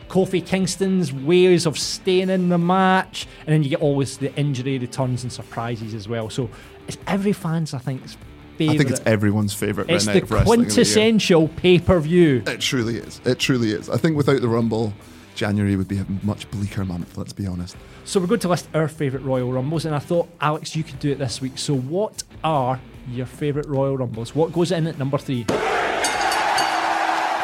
Kofi 0.08 0.46
Kingston's 0.46 1.12
ways 1.12 1.66
of 1.66 1.78
staying 1.78 2.28
in 2.28 2.48
the 2.50 2.58
match, 2.58 3.26
and 3.46 3.54
then 3.54 3.62
you 3.62 3.70
get 3.70 3.80
always 3.80 4.18
the 4.18 4.32
injury 4.36 4.78
returns 4.78 5.22
and 5.22 5.32
surprises 5.32 5.94
as 5.94 6.06
well. 6.06 6.28
So 6.30 6.50
it's 6.88 6.96
every 7.06 7.32
fan's, 7.32 7.74
I 7.74 7.78
think, 7.78 8.02
I 8.60 8.76
think 8.76 8.90
it's 8.90 9.00
everyone's 9.04 9.52
favorite 9.54 9.90
It's 9.90 10.06
night 10.06 10.14
the 10.14 10.22
of 10.22 10.30
wrestling. 10.30 10.60
of 10.60 10.66
the 10.66 10.70
year. 10.70 10.74
quintessential 10.74 11.48
pay 11.48 11.78
per 11.78 11.98
view. 12.00 12.42
It 12.46 12.60
truly 12.60 12.98
is. 12.98 13.20
It 13.24 13.38
truly 13.38 13.72
is. 13.72 13.90
I 13.90 13.96
think 13.96 14.16
without 14.16 14.40
the 14.40 14.48
Rumble, 14.48 14.92
January 15.34 15.74
would 15.76 15.88
be 15.88 15.98
a 15.98 16.06
much 16.22 16.48
bleaker 16.50 16.84
month. 16.84 17.16
Let's 17.18 17.32
be 17.32 17.46
honest. 17.46 17.76
So 18.04 18.20
we're 18.20 18.26
going 18.26 18.40
to 18.40 18.48
list 18.48 18.68
our 18.74 18.86
favourite 18.86 19.24
Royal 19.24 19.50
Rumbles, 19.52 19.86
and 19.86 19.94
I 19.94 19.98
thought, 19.98 20.28
Alex, 20.40 20.76
you 20.76 20.84
could 20.84 20.98
do 21.00 21.10
it 21.10 21.18
this 21.18 21.40
week. 21.40 21.56
So 21.58 21.74
what 21.74 22.22
are 22.44 22.78
your 23.10 23.26
favourite 23.26 23.66
Royal 23.68 23.96
Rumbles? 23.96 24.34
What 24.34 24.52
goes 24.52 24.70
in 24.72 24.86
at 24.86 24.98
number 24.98 25.18
three? 25.18 25.46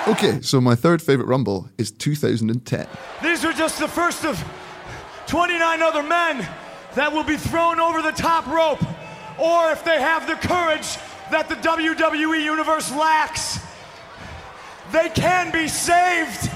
Okay, 0.08 0.40
so 0.40 0.60
my 0.60 0.74
third 0.74 1.02
favorite 1.02 1.26
Rumble 1.26 1.68
is 1.76 1.90
2010. 1.90 2.86
These 3.22 3.44
are 3.44 3.52
just 3.52 3.78
the 3.78 3.86
first 3.86 4.24
of 4.24 4.42
29 5.26 5.82
other 5.82 6.02
men 6.02 6.38
that 6.94 7.12
will 7.12 7.22
be 7.22 7.36
thrown 7.36 7.78
over 7.78 8.00
the 8.02 8.10
top 8.10 8.46
rope, 8.46 8.82
or 9.40 9.70
if 9.70 9.84
they 9.84 10.00
have 10.00 10.26
the 10.26 10.34
courage 10.34 10.96
that 11.30 11.48
the 11.48 11.56
WWE 11.56 12.44
Universe 12.44 12.90
lacks, 12.92 13.58
they 14.92 15.08
can 15.08 15.50
be 15.52 15.68
saved. 15.68 16.50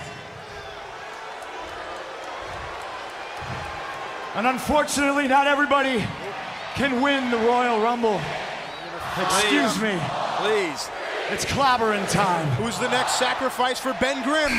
And 4.34 4.46
unfortunately, 4.46 5.28
not 5.28 5.46
everybody 5.46 6.04
can 6.74 7.00
win 7.00 7.30
the 7.30 7.38
Royal 7.38 7.80
Rumble. 7.80 8.20
Excuse 9.16 9.80
me, 9.80 9.96
Please. 10.38 10.90
it's 11.30 11.44
clobbering 11.44 12.10
time. 12.10 12.48
Who's 12.56 12.76
the 12.78 12.88
next 12.88 13.12
sacrifice 13.12 13.78
for 13.78 13.96
Ben 14.00 14.24
Grimm? 14.24 14.50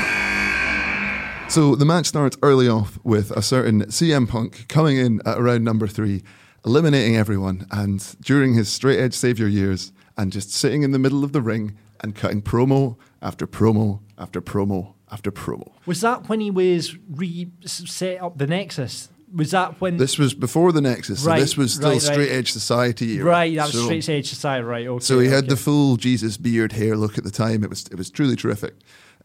So 1.50 1.76
the 1.76 1.84
match 1.84 2.06
starts 2.06 2.38
early 2.42 2.68
off 2.68 2.98
with 3.04 3.30
a 3.32 3.42
certain 3.42 3.82
CM 3.84 4.26
Punk 4.26 4.66
coming 4.68 4.96
in 4.96 5.20
at 5.26 5.38
around 5.38 5.62
number 5.62 5.86
three, 5.86 6.22
eliminating 6.66 7.16
everyone, 7.16 7.66
and 7.70 8.16
during 8.20 8.54
his 8.54 8.68
straight 8.68 8.98
edge 8.98 9.14
savior 9.14 9.46
years, 9.46 9.92
and 10.16 10.32
just 10.32 10.50
sitting 10.52 10.82
in 10.82 10.90
the 10.90 10.98
middle 10.98 11.24
of 11.24 11.32
the 11.32 11.40
ring 11.40 11.76
and 12.00 12.14
cutting 12.14 12.42
promo 12.42 12.96
after 13.22 13.46
promo 13.46 14.00
after 14.18 14.40
promo 14.42 14.94
after 15.10 15.30
promo. 15.30 15.72
Was 15.86 16.00
that 16.00 16.28
when 16.28 16.40
he 16.40 16.50
was 16.50 16.96
re 17.08 17.50
set 17.64 18.20
up 18.20 18.36
the 18.38 18.46
Nexus? 18.46 19.08
Was 19.34 19.50
that 19.52 19.80
when? 19.80 19.96
This 19.96 20.18
was 20.18 20.34
before 20.34 20.72
the 20.72 20.80
Nexus, 20.80 21.24
so 21.24 21.34
this 21.34 21.56
was 21.56 21.74
still 21.74 21.88
right, 21.90 21.94
right. 21.94 22.02
straight 22.02 22.30
edge 22.30 22.52
society 22.52 23.14
era. 23.16 23.24
right, 23.30 23.56
that 23.56 23.66
was 23.66 23.72
So- 23.74 23.84
Straight 23.86 24.08
Edge 24.08 24.28
Society, 24.28 24.64
right? 24.64 24.86
Okay. 24.86 25.04
So 25.04 25.18
he 25.18 25.28
had 25.28 25.48
the 25.48 25.56
full 25.56 25.96
Jesus 25.96 26.36
beard 26.36 26.72
hair 26.72 26.96
look 26.96 27.18
at 27.18 27.24
the 27.24 27.30
time. 27.30 27.62
It 27.64 27.70
was 27.70 27.86
it 27.88 27.96
was 27.96 28.10
truly 28.10 28.36
terrific. 28.36 28.74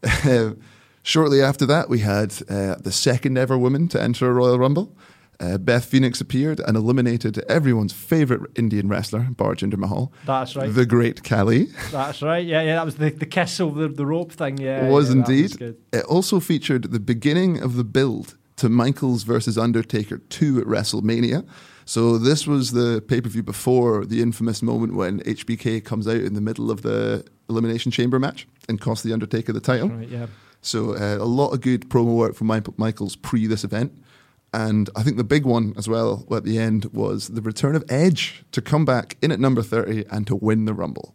Shortly 1.04 1.42
after 1.42 1.66
that, 1.66 1.88
we 1.88 1.98
had 2.00 2.32
uh, 2.48 2.76
the 2.76 2.92
second 2.92 3.36
ever 3.36 3.58
woman 3.58 3.88
to 3.88 4.00
enter 4.00 4.30
a 4.30 4.32
Royal 4.32 4.58
Rumble. 4.58 4.94
Uh, 5.42 5.58
Beth 5.58 5.84
Phoenix 5.84 6.20
appeared 6.20 6.60
and 6.60 6.76
eliminated 6.76 7.38
everyone's 7.48 7.92
favorite 7.92 8.42
Indian 8.54 8.88
wrestler, 8.88 9.26
Barjinder 9.32 9.76
Mahal. 9.76 10.12
That's 10.24 10.54
right. 10.54 10.72
The 10.72 10.86
Great 10.86 11.24
Khali 11.24 11.64
That's 11.90 12.22
right. 12.22 12.46
Yeah, 12.46 12.62
yeah. 12.62 12.76
That 12.76 12.84
was 12.84 12.96
the, 12.96 13.10
the 13.10 13.26
kiss 13.26 13.58
over 13.60 13.80
the, 13.80 13.88
the 13.88 14.06
rope 14.06 14.30
thing. 14.30 14.58
Yeah, 14.58 14.86
It 14.86 14.92
was 14.92 15.08
yeah, 15.08 15.16
indeed. 15.16 15.58
good. 15.58 15.76
it 15.92 16.04
also 16.04 16.38
featured 16.38 16.92
the 16.92 17.00
beginning 17.00 17.60
of 17.60 17.74
the 17.74 17.82
build 17.84 18.36
to 18.56 18.68
Michaels 18.68 19.24
versus 19.24 19.58
Undertaker 19.58 20.18
2 20.18 20.60
at 20.60 20.66
WrestleMania. 20.66 21.44
So 21.84 22.18
this 22.18 22.46
was 22.46 22.70
the 22.70 23.02
pay 23.08 23.20
per 23.20 23.28
view 23.28 23.42
before 23.42 24.04
the 24.04 24.22
infamous 24.22 24.62
moment 24.62 24.94
when 24.94 25.18
HBK 25.20 25.84
comes 25.84 26.06
out 26.06 26.16
in 26.20 26.34
the 26.34 26.40
middle 26.40 26.70
of 26.70 26.82
the 26.82 27.24
Elimination 27.50 27.90
Chamber 27.90 28.20
match 28.20 28.46
and 28.68 28.80
costs 28.80 29.02
the 29.02 29.12
Undertaker 29.12 29.52
the 29.52 29.60
title. 29.60 29.88
Right. 29.88 30.08
Yeah. 30.08 30.26
So 30.60 30.94
uh, 30.94 31.16
a 31.20 31.26
lot 31.26 31.50
of 31.50 31.60
good 31.60 31.90
promo 31.90 32.14
work 32.14 32.36
from 32.36 32.46
Michaels 32.46 33.16
pre 33.16 33.48
this 33.48 33.64
event. 33.64 33.92
And 34.52 34.90
I 34.94 35.02
think 35.02 35.16
the 35.16 35.24
big 35.24 35.46
one 35.46 35.72
as 35.76 35.88
well 35.88 36.26
at 36.30 36.44
the 36.44 36.58
end 36.58 36.86
was 36.92 37.28
the 37.28 37.40
return 37.40 37.74
of 37.74 37.84
Edge 37.88 38.44
to 38.52 38.60
come 38.60 38.84
back 38.84 39.16
in 39.22 39.32
at 39.32 39.40
number 39.40 39.62
30 39.62 40.04
and 40.10 40.26
to 40.26 40.36
win 40.36 40.66
the 40.66 40.74
Rumble. 40.74 41.14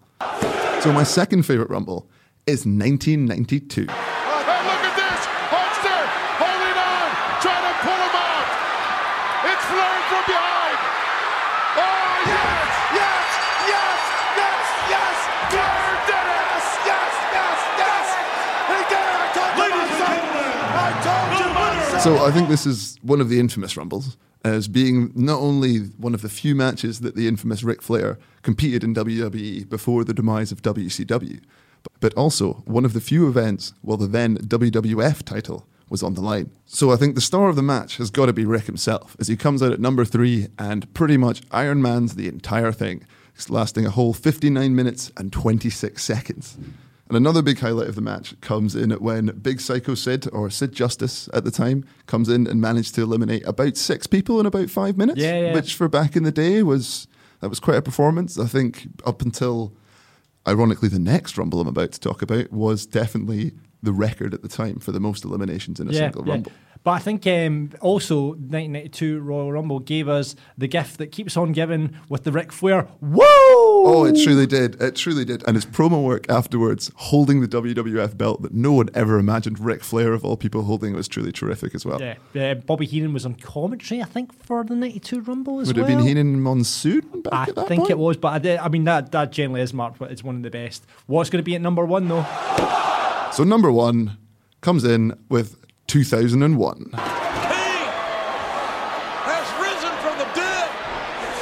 So 0.81 0.91
my 0.91 1.03
second 1.03 1.43
favorite 1.43 1.69
Rumble 1.69 2.09
is 2.47 2.65
1992. 2.65 3.87
So 22.07 22.25
I 22.25 22.31
think 22.31 22.47
this 22.47 22.65
is 22.65 22.97
one 23.01 23.19
of 23.19 23.27
the 23.27 23.37
infamous 23.37 23.75
Rumbles 23.75 24.15
as 24.45 24.69
being 24.69 25.11
not 25.13 25.41
only 25.41 25.79
one 25.97 26.13
of 26.13 26.21
the 26.21 26.29
few 26.29 26.55
matches 26.55 27.01
that 27.01 27.17
the 27.17 27.27
infamous 27.27 27.65
Ric 27.65 27.81
Flair 27.81 28.17
competed 28.43 28.81
in 28.81 28.95
WWE 28.95 29.67
before 29.67 30.05
the 30.05 30.13
demise 30.13 30.53
of 30.53 30.61
WCW, 30.61 31.41
but 31.99 32.13
also 32.13 32.63
one 32.63 32.85
of 32.85 32.93
the 32.93 33.01
few 33.01 33.27
events 33.27 33.73
where 33.81 33.97
the 33.97 34.07
then 34.07 34.37
WWF 34.37 35.21
title 35.23 35.67
was 35.89 36.01
on 36.01 36.13
the 36.13 36.21
line. 36.21 36.49
So 36.65 36.91
I 36.91 36.95
think 36.95 37.15
the 37.15 37.19
star 37.19 37.49
of 37.49 37.57
the 37.57 37.61
match 37.61 37.97
has 37.97 38.09
got 38.09 38.27
to 38.27 38.33
be 38.33 38.45
Ric 38.45 38.67
himself 38.67 39.17
as 39.19 39.27
he 39.27 39.35
comes 39.35 39.61
out 39.61 39.73
at 39.73 39.81
number 39.81 40.05
three 40.05 40.47
and 40.57 40.91
pretty 40.93 41.17
much 41.17 41.41
Iron 41.51 41.81
Man's 41.81 42.15
the 42.15 42.29
entire 42.29 42.71
thing. 42.71 43.05
Lasting 43.49 43.85
a 43.85 43.89
whole 43.89 44.13
59 44.13 44.73
minutes 44.73 45.11
and 45.17 45.33
26 45.33 46.01
seconds. 46.01 46.57
And 47.07 47.15
another 47.15 47.41
big 47.41 47.59
highlight 47.59 47.87
of 47.87 47.95
the 47.95 48.01
match 48.01 48.35
comes 48.41 48.75
in 48.75 48.91
when 48.91 49.27
Big 49.41 49.61
Psycho 49.61 49.95
Sid, 49.95 50.27
or 50.33 50.49
Sid 50.49 50.73
Justice 50.73 51.29
at 51.33 51.45
the 51.45 51.51
time, 51.51 51.85
comes 52.05 52.27
in 52.27 52.47
and 52.47 52.59
managed 52.59 52.95
to 52.95 53.01
eliminate 53.01 53.45
about 53.47 53.77
six 53.77 54.07
people 54.07 54.39
in 54.41 54.45
about 54.45 54.69
five 54.69 54.97
minutes, 54.97 55.19
Yeah, 55.19 55.39
yeah. 55.39 55.53
which 55.53 55.75
for 55.75 55.87
back 55.87 56.15
in 56.17 56.23
the 56.23 56.31
day 56.31 56.63
was 56.63 57.07
that 57.39 57.49
was 57.49 57.59
quite 57.61 57.77
a 57.77 57.81
performance. 57.81 58.37
I 58.37 58.45
think 58.47 58.87
up 59.05 59.21
until, 59.21 59.73
ironically, 60.47 60.89
the 60.89 60.99
next 60.99 61.37
Rumble 61.37 61.61
I'm 61.61 61.67
about 61.67 61.91
to 61.93 61.99
talk 61.99 62.21
about 62.21 62.51
was 62.51 62.85
definitely 62.85 63.53
the 63.81 63.93
record 63.93 64.33
at 64.33 64.41
the 64.41 64.47
time 64.49 64.79
for 64.79 64.91
the 64.91 64.99
most 64.99 65.23
eliminations 65.23 65.79
in 65.79 65.87
a 65.87 65.93
single 65.93 66.23
Rumble. 66.23 66.51
But 66.83 66.91
I 66.91 66.99
think 66.99 67.27
um, 67.27 67.71
also 67.81 68.27
1992 68.29 69.19
Royal 69.19 69.51
Rumble 69.51 69.79
gave 69.79 70.07
us 70.07 70.35
the 70.57 70.67
gift 70.67 70.97
that 70.99 71.07
keeps 71.11 71.35
on 71.35 71.51
giving 71.51 71.95
with 72.09 72.23
the 72.23 72.31
Ric 72.31 72.51
Flair. 72.51 72.83
Whoa! 72.99 73.25
Oh, 73.89 74.05
it 74.05 74.21
truly 74.23 74.45
did. 74.47 74.81
It 74.81 74.95
truly 74.95 75.25
did. 75.25 75.43
And 75.47 75.55
his 75.55 75.65
promo 75.65 76.03
work 76.03 76.29
afterwards, 76.29 76.91
holding 76.95 77.41
the 77.41 77.47
WWF 77.47 78.17
belt 78.17 78.41
that 78.41 78.53
no 78.53 78.71
one 78.73 78.89
ever 78.93 79.17
imagined 79.19 79.59
Ric 79.59 79.83
Flair, 79.83 80.13
of 80.13 80.23
all 80.25 80.37
people, 80.37 80.63
holding 80.63 80.93
was 80.93 81.07
truly 81.07 81.31
terrific 81.31 81.73
as 81.75 81.85
well. 81.85 82.01
Yeah, 82.01 82.15
uh, 82.51 82.55
Bobby 82.55 82.85
Heenan 82.85 83.13
was 83.13 83.25
on 83.25 83.35
commentary, 83.35 84.01
I 84.01 84.05
think, 84.05 84.33
for 84.33 84.63
the 84.63 84.75
'92 84.75 85.21
Rumble 85.21 85.59
as 85.59 85.67
Would 85.67 85.77
well. 85.77 85.85
it 85.85 85.89
have 85.89 85.99
been 85.99 86.07
Heenan 86.07 86.41
Monsoon 86.41 87.23
I 87.31 87.45
think 87.45 87.67
point? 87.67 87.89
it 87.89 87.97
was, 87.97 88.17
but 88.17 88.29
I, 88.33 88.39
did, 88.39 88.59
I 88.59 88.69
mean 88.69 88.83
that 88.85 89.11
that 89.11 89.31
generally 89.31 89.61
is 89.61 89.73
marked. 89.73 89.99
But 89.99 90.11
it's 90.11 90.23
one 90.23 90.37
of 90.37 90.43
the 90.43 90.49
best. 90.49 90.85
What's 91.05 91.29
going 91.29 91.39
to 91.39 91.43
be 91.43 91.55
at 91.55 91.61
number 91.61 91.85
one 91.85 92.07
though? 92.07 92.25
So 93.33 93.43
number 93.43 93.71
one 93.71 94.17
comes 94.61 94.83
in 94.83 95.17
with 95.29 95.63
2001. 95.87 96.91
has 99.23 99.47
risen 99.55 99.93
from 100.03 100.15
the 100.19 100.27
dead. 100.35 100.67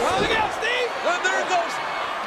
Oh, 0.06 0.22
look 0.22 0.34
out, 0.38 0.54
Steve! 0.62 0.90
And 1.10 1.20
there 1.26 1.42
it 1.42 1.50
goes. 1.50 1.74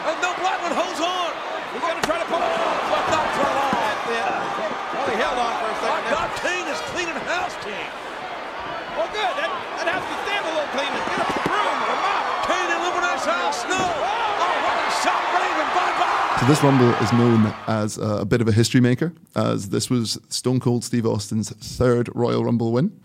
And 0.07 0.19
no 0.19 0.35
Blackman 0.43 0.75
holds 0.75 0.99
on. 0.99 1.31
He's 1.73 1.83
going 1.83 1.95
to 1.95 2.07
try 2.07 2.19
to 2.19 2.27
pull 2.27 2.43
it 2.43 2.55
off, 2.59 2.83
but 2.91 3.05
not 3.15 3.27
for 3.39 3.47
long. 3.55 3.79
Well, 4.09 5.05
he 5.11 5.17
held 5.21 5.37
on 5.37 5.53
for 5.63 5.69
a 5.69 5.77
second. 5.85 6.01
My 6.01 6.11
God, 6.11 6.29
Kane 6.41 6.67
is 6.67 6.81
cleaning 6.91 7.19
house, 7.29 7.55
King. 7.61 7.89
Well, 8.97 9.07
good. 9.15 9.33
That, 9.37 9.51
that 9.79 9.87
house 9.87 10.03
can 10.03 10.19
stand 10.27 10.43
a 10.43 10.53
little 10.59 10.73
cleaning. 10.75 11.05
Get 11.13 11.23
up 11.23 11.29
the 11.29 11.45
broom 11.45 11.77
or 11.87 11.99
mop. 12.03 12.25
Kane 12.49 12.71
illuminates 12.73 13.27
house. 13.29 13.63
No. 13.69 13.79
Oh, 13.79 14.55
what 14.65 14.77
a 14.81 14.89
shot, 15.05 15.23
Raven. 15.39 15.69
Bye-bye. 15.77 16.38
So 16.38 16.38
this 16.49 16.63
Rumble 16.63 16.89
is 16.95 17.13
known 17.13 17.55
as 17.67 17.99
uh, 17.99 18.21
a 18.21 18.25
bit 18.25 18.41
of 18.41 18.49
a 18.49 18.53
history 18.53 18.81
maker, 18.81 19.13
as 19.37 19.69
this 19.69 19.91
was 19.91 20.19
Stone 20.31 20.61
Cold 20.61 20.83
Steve 20.83 21.05
Austin's 21.05 21.51
third 21.51 22.09
Royal 22.15 22.43
Rumble 22.43 22.73
win. 22.73 22.99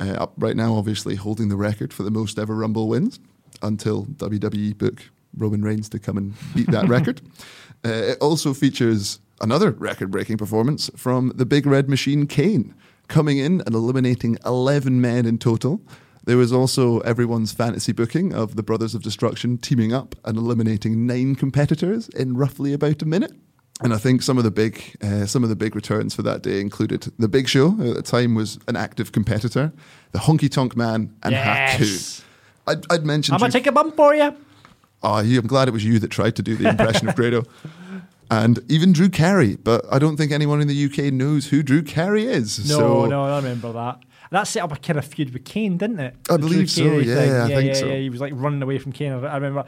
Uh, 0.00 0.14
up 0.14 0.32
right 0.36 0.56
now, 0.56 0.74
obviously 0.74 1.14
holding 1.14 1.48
the 1.48 1.54
record 1.54 1.92
for 1.92 2.02
the 2.02 2.10
most 2.10 2.40
ever 2.40 2.56
Rumble 2.56 2.88
wins 2.88 3.20
until 3.62 4.06
WWE 4.06 4.76
book 4.76 5.04
Roman 5.36 5.62
Reigns 5.62 5.88
to 5.90 6.00
come 6.00 6.16
and 6.16 6.34
beat 6.56 6.72
that 6.72 6.88
record. 6.96 7.20
Uh, 7.84 7.88
it 7.90 8.18
also 8.20 8.52
features 8.52 9.20
another 9.40 9.70
record-breaking 9.70 10.36
performance 10.36 10.90
from 10.96 11.32
the 11.36 11.46
Big 11.46 11.66
Red 11.66 11.88
Machine 11.88 12.26
Kane, 12.26 12.74
coming 13.06 13.38
in 13.38 13.60
and 13.60 13.76
eliminating 13.76 14.38
11 14.44 15.00
men 15.00 15.24
in 15.24 15.38
total. 15.38 15.80
There 16.24 16.36
was 16.36 16.52
also 16.52 17.00
everyone's 17.00 17.52
fantasy 17.52 17.92
booking 17.92 18.34
of 18.34 18.56
the 18.56 18.62
Brothers 18.62 18.94
of 18.94 19.02
Destruction 19.02 19.58
teaming 19.58 19.92
up 19.92 20.14
and 20.24 20.36
eliminating 20.36 21.06
nine 21.06 21.34
competitors 21.34 22.08
in 22.10 22.36
roughly 22.36 22.72
about 22.72 23.02
a 23.02 23.06
minute. 23.06 23.32
And 23.80 23.94
I 23.94 23.98
think 23.98 24.22
some 24.22 24.38
of 24.38 24.44
the 24.44 24.50
big, 24.50 24.96
uh, 25.02 25.26
some 25.26 25.44
of 25.44 25.48
the 25.48 25.56
big 25.56 25.76
returns 25.76 26.14
for 26.14 26.22
that 26.22 26.42
day 26.42 26.60
included 26.60 27.12
the 27.18 27.28
Big 27.28 27.48
Show 27.48 27.68
at 27.80 27.94
the 27.94 28.02
time 28.02 28.34
was 28.34 28.58
an 28.66 28.74
active 28.74 29.12
competitor, 29.12 29.72
the 30.10 30.18
Honky 30.18 30.50
Tonk 30.50 30.76
Man, 30.76 31.14
and 31.22 31.32
Yes. 31.32 31.76
Haku. 31.80 32.24
I'd, 32.66 32.92
I'd 32.92 33.06
mentioned. 33.06 33.34
I'm 33.34 33.40
gonna 33.40 33.52
take 33.52 33.68
a 33.68 33.72
bump 33.72 33.94
for 33.94 34.14
you. 34.14 34.34
Oh, 35.02 35.14
I'm 35.18 35.46
glad 35.46 35.68
it 35.68 35.70
was 35.70 35.84
you 35.84 36.00
that 36.00 36.08
tried 36.10 36.34
to 36.36 36.42
do 36.42 36.56
the 36.56 36.68
impression 36.70 37.08
of 37.08 37.14
Grado. 37.14 37.44
And 38.30 38.58
even 38.68 38.92
Drew 38.92 39.08
Carey, 39.08 39.56
but 39.56 39.86
I 39.90 39.98
don't 39.98 40.18
think 40.18 40.32
anyone 40.32 40.60
in 40.60 40.68
the 40.68 40.84
UK 40.84 41.10
knows 41.12 41.46
who 41.46 41.62
Drew 41.62 41.82
Carey 41.82 42.24
is. 42.26 42.68
No, 42.68 42.78
so 42.78 43.06
no, 43.06 43.24
I 43.24 43.36
remember 43.36 43.72
that. 43.72 44.00
That 44.30 44.44
set 44.44 44.62
up 44.62 44.72
a 44.72 44.76
kind 44.76 44.98
of 44.98 45.04
feud 45.06 45.32
with 45.32 45.44
Kane, 45.44 45.76
didn't 45.78 46.00
it? 46.00 46.16
I 46.28 46.34
The 46.34 46.38
believe 46.38 46.70
so, 46.70 46.84
yeah, 46.98 47.14
thing. 47.14 47.32
I 47.32 47.48
yeah, 47.48 47.56
think 47.56 47.68
yeah, 47.68 47.74
so. 47.74 47.86
Yeah, 47.86 47.96
he 47.96 48.10
was 48.10 48.20
like 48.20 48.32
running 48.36 48.62
away 48.62 48.78
from 48.78 48.92
Kane. 48.92 49.12
I 49.12 49.34
remember. 49.36 49.64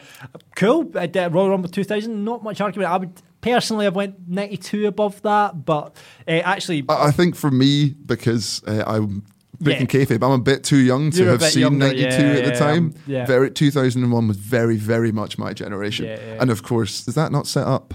Cool. 0.57 0.91
I 0.97 1.07
did 1.07 1.33
Royal 1.33 1.51
Rumble 1.51 1.69
2000. 1.69 2.25
Not 2.25 2.43
much 2.43 2.61
argument. 2.61 2.91
I 2.93 2.97
would 2.99 3.23
personally 3.41 3.85
have 3.87 3.97
went 3.97 4.29
92 4.29 4.87
above 4.87 5.23
that, 5.23 5.65
but 5.65 5.97
uh, 6.29 6.33
actually, 6.33 6.85
I, 6.89 7.07
I 7.07 7.11
think 7.11 7.37
for 7.37 7.51
me, 7.51 7.95
because 8.05 8.63
uh, 8.67 8.85
I'm 8.87 9.25
breaking 9.61 9.89
Yeah. 9.93 10.05
kayfabe, 10.07 10.23
I'm 10.23 10.33
a 10.33 10.39
bit 10.39 10.63
too 10.65 10.77
young 10.79 11.11
to 11.13 11.23
You're 11.23 11.31
have 11.33 11.43
seen 11.43 11.61
younger, 11.63 11.87
92 11.87 12.03
yeah, 12.03 12.09
at 12.33 12.45
the 12.45 12.51
yeah, 12.53 12.59
time. 12.59 12.85
um, 12.87 12.95
yeah. 13.07 13.27
Very 13.27 13.51
2001 13.51 14.29
was 14.29 14.37
very, 14.37 14.77
very 14.77 15.13
much 15.13 15.39
my 15.39 15.53
generation. 15.55 16.07
And 16.07 16.51
of 16.51 16.63
course, 16.63 17.07
is 17.09 17.15
that 17.15 17.33
not 17.33 17.47
set 17.47 17.67
up 17.67 17.95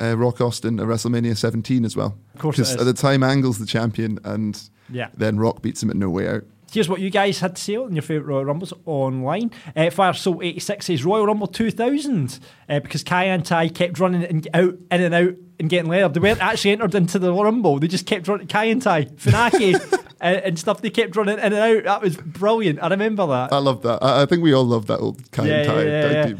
uh, 0.00 0.16
Rock 0.16 0.40
Austin 0.40 0.78
at 0.80 0.86
WrestleMania 0.86 1.36
17 1.36 1.84
as 1.84 1.96
well? 1.96 2.16
Of 2.34 2.40
course 2.40 2.56
Because 2.56 2.76
at 2.76 2.84
the 2.84 2.92
time, 2.94 3.22
Angle's 3.22 3.58
the 3.58 3.66
champion, 3.66 4.18
and 4.24 4.60
Yeah. 4.90 5.08
then 5.16 5.38
Rock 5.38 5.62
beats 5.62 5.82
him 5.82 5.90
at 5.90 5.96
No 5.96 6.08
Way 6.10 6.28
Out. 6.28 6.44
Here's 6.72 6.88
what 6.88 7.00
you 7.00 7.10
guys 7.10 7.40
had 7.40 7.56
to 7.56 7.62
say 7.62 7.76
on 7.76 7.92
your 7.94 8.00
favourite 8.00 8.26
Royal 8.26 8.46
Rumbles 8.46 8.72
online. 8.86 9.50
Uh, 9.76 9.90
Fire 9.90 10.14
Soul 10.14 10.40
86 10.42 10.86
says 10.86 11.04
Royal 11.04 11.26
Rumble 11.26 11.46
2000 11.46 12.38
uh, 12.70 12.80
because 12.80 13.04
Kai 13.04 13.26
En 13.26 13.42
Tai 13.42 13.68
kept 13.68 14.00
running 14.00 14.24
and 14.24 14.48
out, 14.54 14.78
in 14.90 15.02
and 15.02 15.14
out 15.14 15.34
and 15.60 15.68
getting 15.68 15.90
layered. 15.90 16.14
They 16.14 16.20
weren't 16.20 16.40
actually 16.42 16.70
entered 16.70 16.94
into 16.94 17.18
the 17.18 17.30
Rumble. 17.30 17.78
They 17.78 17.88
just 17.88 18.06
kept 18.06 18.26
running. 18.26 18.46
Kai 18.46 18.68
En 18.68 18.80
Tai, 18.80 19.04
Funaki 19.04 20.02
and, 20.22 20.36
and 20.44 20.58
stuff. 20.58 20.80
They 20.80 20.88
kept 20.88 21.14
running 21.14 21.36
in 21.36 21.52
and 21.52 21.54
out. 21.54 21.84
That 21.84 22.00
was 22.00 22.16
brilliant. 22.16 22.82
I 22.82 22.88
remember 22.88 23.26
that. 23.26 23.52
I 23.52 23.58
love 23.58 23.82
that. 23.82 24.02
I, 24.02 24.22
I 24.22 24.26
think 24.26 24.42
we 24.42 24.54
all 24.54 24.64
love 24.64 24.86
that 24.86 24.98
old 25.00 25.30
Kai 25.30 25.50
En 25.50 25.66
Tai 25.66 25.82
yeah, 25.84 26.26
yeah. 26.28 26.34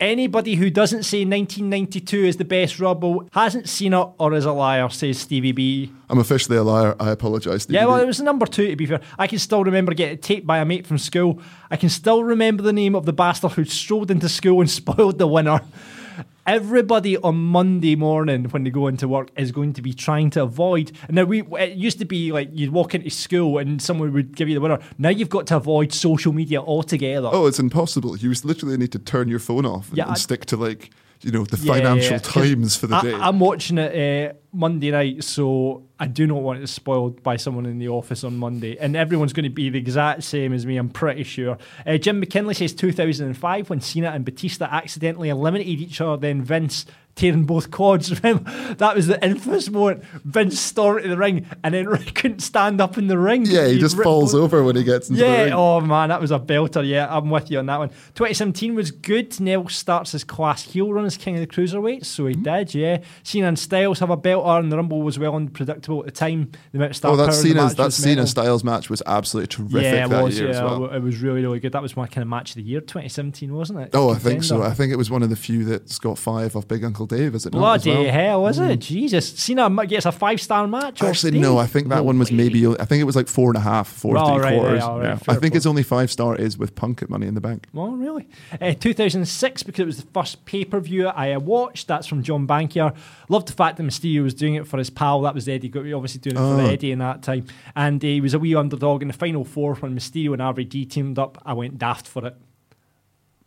Anybody 0.00 0.54
who 0.54 0.70
doesn't 0.70 1.02
say 1.02 1.26
1992 1.26 2.24
is 2.24 2.36
the 2.38 2.44
best 2.46 2.80
Rumble 2.80 3.28
hasn't 3.32 3.68
seen 3.68 3.92
it 3.92 4.08
or 4.18 4.32
is 4.32 4.46
a 4.46 4.52
liar, 4.52 4.88
says 4.88 5.18
Stevie 5.18 5.52
B. 5.52 5.92
I'm 6.08 6.18
officially 6.18 6.56
a 6.56 6.62
liar. 6.62 6.96
I 6.98 7.10
apologise. 7.10 7.66
Yeah, 7.68 7.84
well, 7.84 7.96
it 7.96 8.06
was 8.06 8.18
number 8.18 8.46
two, 8.46 8.68
to 8.68 8.76
be 8.76 8.86
fair. 8.86 9.02
I 9.18 9.26
can 9.26 9.38
still 9.38 9.62
remember 9.62 9.92
getting 9.92 10.16
taped 10.16 10.46
by 10.46 10.58
a 10.58 10.64
mate 10.64 10.86
from 10.86 10.96
school. 10.96 11.42
I 11.70 11.76
can 11.76 11.90
still 11.90 12.24
remember 12.24 12.62
the 12.62 12.72
name 12.72 12.94
of 12.94 13.04
the 13.04 13.12
bastard 13.12 13.52
who 13.52 13.66
strolled 13.66 14.10
into 14.10 14.30
school 14.30 14.62
and 14.62 14.70
spoiled 14.80 15.18
the 15.18 15.26
winner. 15.26 15.60
Everybody 16.50 17.16
on 17.16 17.36
Monday 17.36 17.94
morning 17.94 18.46
when 18.46 18.64
they 18.64 18.70
go 18.70 18.88
into 18.88 19.06
work 19.06 19.30
is 19.36 19.52
going 19.52 19.72
to 19.74 19.82
be 19.82 19.94
trying 19.94 20.30
to 20.30 20.42
avoid. 20.42 20.90
Now 21.08 21.22
we 21.22 21.42
it 21.42 21.76
used 21.76 22.00
to 22.00 22.04
be 22.04 22.32
like 22.32 22.48
you'd 22.52 22.72
walk 22.72 22.92
into 22.92 23.08
school 23.08 23.58
and 23.58 23.80
someone 23.80 24.12
would 24.14 24.34
give 24.34 24.48
you 24.48 24.56
the 24.56 24.60
winner. 24.60 24.80
Now 24.98 25.10
you've 25.10 25.28
got 25.28 25.46
to 25.46 25.56
avoid 25.58 25.92
social 25.92 26.32
media 26.32 26.60
altogether. 26.60 27.30
Oh, 27.32 27.46
it's 27.46 27.60
impossible. 27.60 28.16
You 28.16 28.34
literally 28.42 28.76
need 28.76 28.90
to 28.90 28.98
turn 28.98 29.28
your 29.28 29.38
phone 29.38 29.64
off 29.64 29.90
and, 29.90 29.98
Yeah, 29.98 30.08
and 30.08 30.18
stick 30.18 30.44
to 30.46 30.56
like 30.56 30.90
you 31.22 31.30
know 31.30 31.44
the 31.44 31.56
Yeah, 31.58 31.74
Financial 31.74 32.12
yeah, 32.12 32.18
Times 32.18 32.76
for 32.76 32.86
the 32.86 32.96
I, 32.96 33.02
day. 33.02 33.14
I'm 33.14 33.40
watching 33.40 33.78
it 33.78 34.30
uh, 34.30 34.34
Monday 34.52 34.90
night, 34.90 35.24
so 35.24 35.84
I 35.98 36.06
do 36.06 36.26
not 36.26 36.42
want 36.42 36.62
it 36.62 36.66
spoiled 36.68 37.22
by 37.22 37.36
someone 37.36 37.66
in 37.66 37.78
the 37.78 37.88
office 37.88 38.24
on 38.24 38.36
Monday. 38.36 38.78
And 38.78 38.96
everyone's 38.96 39.32
going 39.32 39.44
to 39.44 39.50
be 39.50 39.68
the 39.70 39.78
exact 39.78 40.24
same 40.24 40.52
as 40.52 40.64
me, 40.64 40.76
I'm 40.76 40.88
pretty 40.88 41.24
sure. 41.24 41.58
Uh, 41.86 41.98
Jim 41.98 42.20
McKinley 42.20 42.54
says 42.54 42.72
2005 42.74 43.70
when 43.70 43.80
Cena 43.80 44.10
and 44.10 44.24
Batista 44.24 44.66
accidentally 44.70 45.28
eliminated 45.28 45.80
each 45.80 46.00
other, 46.00 46.16
then 46.16 46.42
Vince 46.42 46.86
tearing 47.20 47.44
both 47.44 47.70
quads. 47.70 48.10
Remember, 48.22 48.74
that 48.74 48.96
was 48.96 49.06
the 49.06 49.22
infamous 49.24 49.70
moment. 49.70 50.04
Vince 50.24 50.58
stormed 50.58 50.98
into 50.98 51.10
the 51.10 51.16
ring 51.16 51.46
and 51.62 51.74
then 51.74 51.86
couldn't 52.14 52.40
stand 52.40 52.80
up 52.80 52.96
in 52.96 53.08
the 53.08 53.18
ring. 53.18 53.44
yeah, 53.46 53.66
he 53.66 53.74
He'd 53.74 53.80
just 53.80 53.96
falls 54.00 54.32
both- 54.32 54.42
over 54.42 54.64
when 54.64 54.76
he 54.76 54.84
gets 54.84 55.10
into 55.10 55.22
yeah, 55.22 55.36
the 55.36 55.44
ring. 55.44 55.52
oh 55.52 55.80
man, 55.80 56.08
that 56.08 56.20
was 56.20 56.30
a 56.30 56.38
belter. 56.38 56.86
Yeah, 56.86 57.06
I'm 57.14 57.30
with 57.30 57.50
you 57.50 57.58
on 57.58 57.66
that 57.66 57.78
one. 57.78 57.88
2017 57.90 58.74
was 58.74 58.90
good. 58.90 59.38
Neville 59.40 59.68
starts 59.68 60.12
his 60.12 60.24
class 60.24 60.62
heel 60.62 60.92
run 60.92 61.04
as 61.04 61.16
King 61.16 61.36
of 61.36 61.40
the 61.40 61.46
Cruiserweights, 61.46 62.06
so 62.06 62.26
he 62.26 62.34
hmm. 62.34 62.42
did, 62.42 62.74
yeah. 62.74 62.98
Cena 63.22 63.48
and 63.48 63.58
Styles 63.58 63.98
have 63.98 64.10
a 64.10 64.16
belter, 64.16 64.58
and 64.58 64.72
the 64.72 64.76
Rumble 64.76 65.02
was 65.02 65.18
well 65.18 65.36
unpredictable 65.36 66.00
at 66.00 66.06
the 66.06 66.12
time. 66.12 66.50
The 66.72 66.78
amount 66.78 66.92
of 66.92 66.96
star 66.96 67.12
Oh, 67.12 67.16
that 67.16 67.32
Cena's 67.34 67.74
that 67.74 67.92
Cena. 67.92 68.26
Styles 68.26 68.64
match 68.64 68.88
was 68.88 69.02
absolutely 69.06 69.48
terrific 69.48 69.82
Yeah, 69.82 70.06
it 70.06 70.08
that 70.08 70.22
was. 70.24 70.38
year 70.38 70.50
Yeah, 70.50 70.56
as 70.56 70.62
well. 70.62 70.86
it 70.86 71.00
was 71.00 71.18
really, 71.20 71.42
really 71.42 71.60
good. 71.60 71.72
That 71.72 71.82
was 71.82 71.96
my 71.96 72.06
kind 72.06 72.22
of 72.22 72.28
match 72.28 72.50
of 72.50 72.56
the 72.56 72.62
year, 72.62 72.80
2017, 72.80 73.52
wasn't 73.52 73.80
it? 73.80 73.90
Oh, 73.92 74.10
I 74.10 74.18
think 74.18 74.44
so. 74.44 74.62
I 74.62 74.72
think 74.72 74.92
it 74.92 74.96
was 74.96 75.10
one 75.10 75.22
of 75.22 75.30
the 75.30 75.36
few 75.36 75.64
that's 75.64 75.98
got 75.98 76.18
Five 76.18 76.54
of 76.56 76.68
Big 76.68 76.84
Uncle 76.84 77.06
Dave, 77.10 77.34
is 77.34 77.44
it 77.44 77.50
Bloody 77.50 77.90
well? 77.90 78.10
hell, 78.12 78.46
is 78.46 78.58
it? 78.58 78.78
Jesus. 78.78 79.28
Cena 79.38 79.68
gets 79.86 80.06
a 80.06 80.12
five 80.12 80.40
star 80.40 80.66
match. 80.66 81.02
Actually, 81.02 81.38
no. 81.38 81.58
I 81.58 81.66
think 81.66 81.88
that 81.88 82.04
one 82.04 82.18
was 82.18 82.30
way. 82.30 82.36
maybe. 82.38 82.66
I 82.66 82.84
think 82.86 83.00
it 83.00 83.04
was 83.04 83.16
like 83.16 83.28
four 83.28 83.50
and 83.50 83.56
a 83.58 83.60
half, 83.60 83.88
four 83.88 84.16
Oh, 84.16 84.24
three 84.26 84.36
right, 84.36 84.42
right, 84.44 84.58
quarters. 84.60 84.82
all 84.82 84.98
right, 84.98 85.04
yeah. 85.08 85.12
I 85.28 85.34
think 85.34 85.52
play. 85.52 85.56
it's 85.58 85.66
only 85.66 85.82
five 85.82 86.10
star 86.10 86.36
is 86.36 86.56
with 86.56 86.74
Punk 86.74 87.02
at 87.02 87.10
Money 87.10 87.26
in 87.26 87.34
the 87.34 87.40
Bank. 87.40 87.66
Oh, 87.74 87.90
really? 87.90 88.28
Uh, 88.60 88.72
2006, 88.72 89.62
because 89.64 89.80
it 89.80 89.86
was 89.86 89.96
the 89.98 90.06
first 90.12 90.44
pay 90.46 90.64
per 90.64 90.80
view 90.80 91.08
I 91.08 91.36
watched. 91.36 91.88
That's 91.88 92.06
from 92.06 92.22
John 92.22 92.46
Bankier. 92.46 92.94
Loved 93.28 93.48
the 93.48 93.52
fact 93.52 93.76
that 93.76 93.82
Mysterio 93.82 94.22
was 94.22 94.34
doing 94.34 94.54
it 94.54 94.66
for 94.66 94.78
his 94.78 94.90
pal. 94.90 95.20
That 95.22 95.34
was 95.34 95.48
Eddie. 95.48 95.68
Obviously 95.74 96.20
doing 96.20 96.36
it 96.36 96.38
for 96.38 96.60
Oh. 96.62 96.66
Eddie 96.66 96.92
in 96.92 97.00
that 97.00 97.22
time. 97.22 97.46
And 97.76 98.02
uh, 98.02 98.06
he 98.06 98.20
was 98.20 98.34
a 98.34 98.38
wee 98.38 98.54
underdog 98.54 99.02
in 99.02 99.08
the 99.08 99.14
final 99.14 99.44
four 99.44 99.74
when 99.76 99.94
Mysterio 99.96 100.32
and 100.32 100.40
RVD 100.42 100.88
teamed 100.88 101.18
up. 101.18 101.40
I 101.44 101.52
went 101.52 101.78
daft 101.78 102.06
for 102.06 102.26
it. 102.26 102.36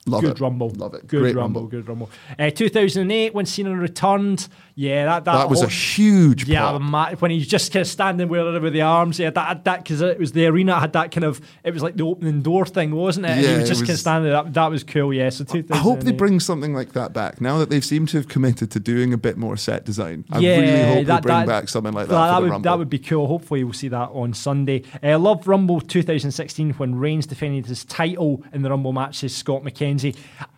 Love 0.06 0.22
good 0.22 0.32
it. 0.32 0.40
rumble. 0.42 0.70
Love 0.76 0.94
it. 0.96 1.08
Good 1.08 1.22
Great 1.22 1.36
rumble, 1.36 1.62
rumble. 1.62 1.70
Good 1.70 1.88
rumble. 1.88 2.10
Uh, 2.38 2.50
2008, 2.50 3.34
when 3.34 3.46
Cena 3.46 3.76
returned. 3.76 4.48
Yeah, 4.76 5.06
that 5.06 5.26
that, 5.26 5.34
That 5.38 5.50
was 5.52 5.62
a 5.62 5.68
huge 5.70 6.48
yeah, 6.48 6.78
ma- 6.80 7.12
when 7.20 7.30
he's 7.30 7.48
just 7.48 7.72
kind 7.72 7.82
of 7.82 7.88
standing 7.88 8.28
with, 8.28 8.62
with 8.64 8.74
the 8.74 8.82
arms, 8.82 9.20
yeah, 9.20 9.30
that 9.30 9.64
that 9.66 9.84
because 9.84 10.02
it 10.02 10.18
was 10.18 10.32
the 10.32 10.48
arena 10.48 10.80
had 10.80 10.94
that 10.94 11.12
kind 11.12 11.24
of 11.24 11.40
it 11.64 11.74
was 11.74 11.84
like 11.84 11.96
the 11.96 12.04
opening 12.04 12.42
door 12.42 12.66
thing, 12.66 12.92
wasn't 12.96 13.28
it? 13.28 13.30
and 13.34 13.46
he 13.46 13.54
was 13.60 13.70
just 13.70 13.82
kind 13.82 13.90
of 13.90 13.94
was- 13.94 14.00
standing. 14.02 14.32
That, 14.32 14.54
that 14.54 14.72
was 14.72 14.84
cool. 14.84 15.14
Yeah, 15.14 15.30
so 15.30 15.44
2008. 15.44 15.72
I 15.76 15.78
hope 15.78 16.00
they 16.02 16.12
bring 16.12 16.40
something 16.40 16.74
like 16.74 16.94
that 16.94 17.14
back 17.14 17.40
now 17.40 17.60
that 17.60 17.70
they 17.70 17.82
seem 17.82 18.08
to 18.08 18.18
have 18.18 18.28
committed 18.28 18.72
to 18.72 18.80
doing 18.80 19.14
a 19.14 19.18
bit 19.18 19.38
more 19.38 19.56
set 19.58 19.86
design. 19.86 20.26
I 20.32 20.40
yeah, 20.40 20.58
really 20.60 20.96
hope 20.96 21.06
that, 21.06 21.16
they 21.22 21.28
bring 21.28 21.38
that- 21.38 21.48
back 21.48 21.70
something 21.70 21.94
like 21.94 22.08
that. 22.08 22.14
that 22.32 22.42
would 22.42 22.50
Rumble. 22.50 22.72
that 22.72 22.78
would 22.80 22.90
be 22.90 23.00
cool. 23.00 23.28
Hopefully, 23.28 23.64
we'll 23.64 23.74
see 23.74 23.90
that 23.90 24.10
on 24.10 24.34
Sunday. 24.34 24.82
Uh, 25.04 25.20
Love 25.20 25.48
Rumble 25.48 25.82
2016 25.82 26.72
when 26.74 26.96
Reigns 26.96 27.28
defended 27.28 27.68
his 27.68 27.86
title 27.86 28.44
in 28.52 28.64
the 28.64 28.72
Rumble 28.72 28.92
matches. 28.92 29.36
Scott 29.36 29.62
McKenzie. 29.64 29.93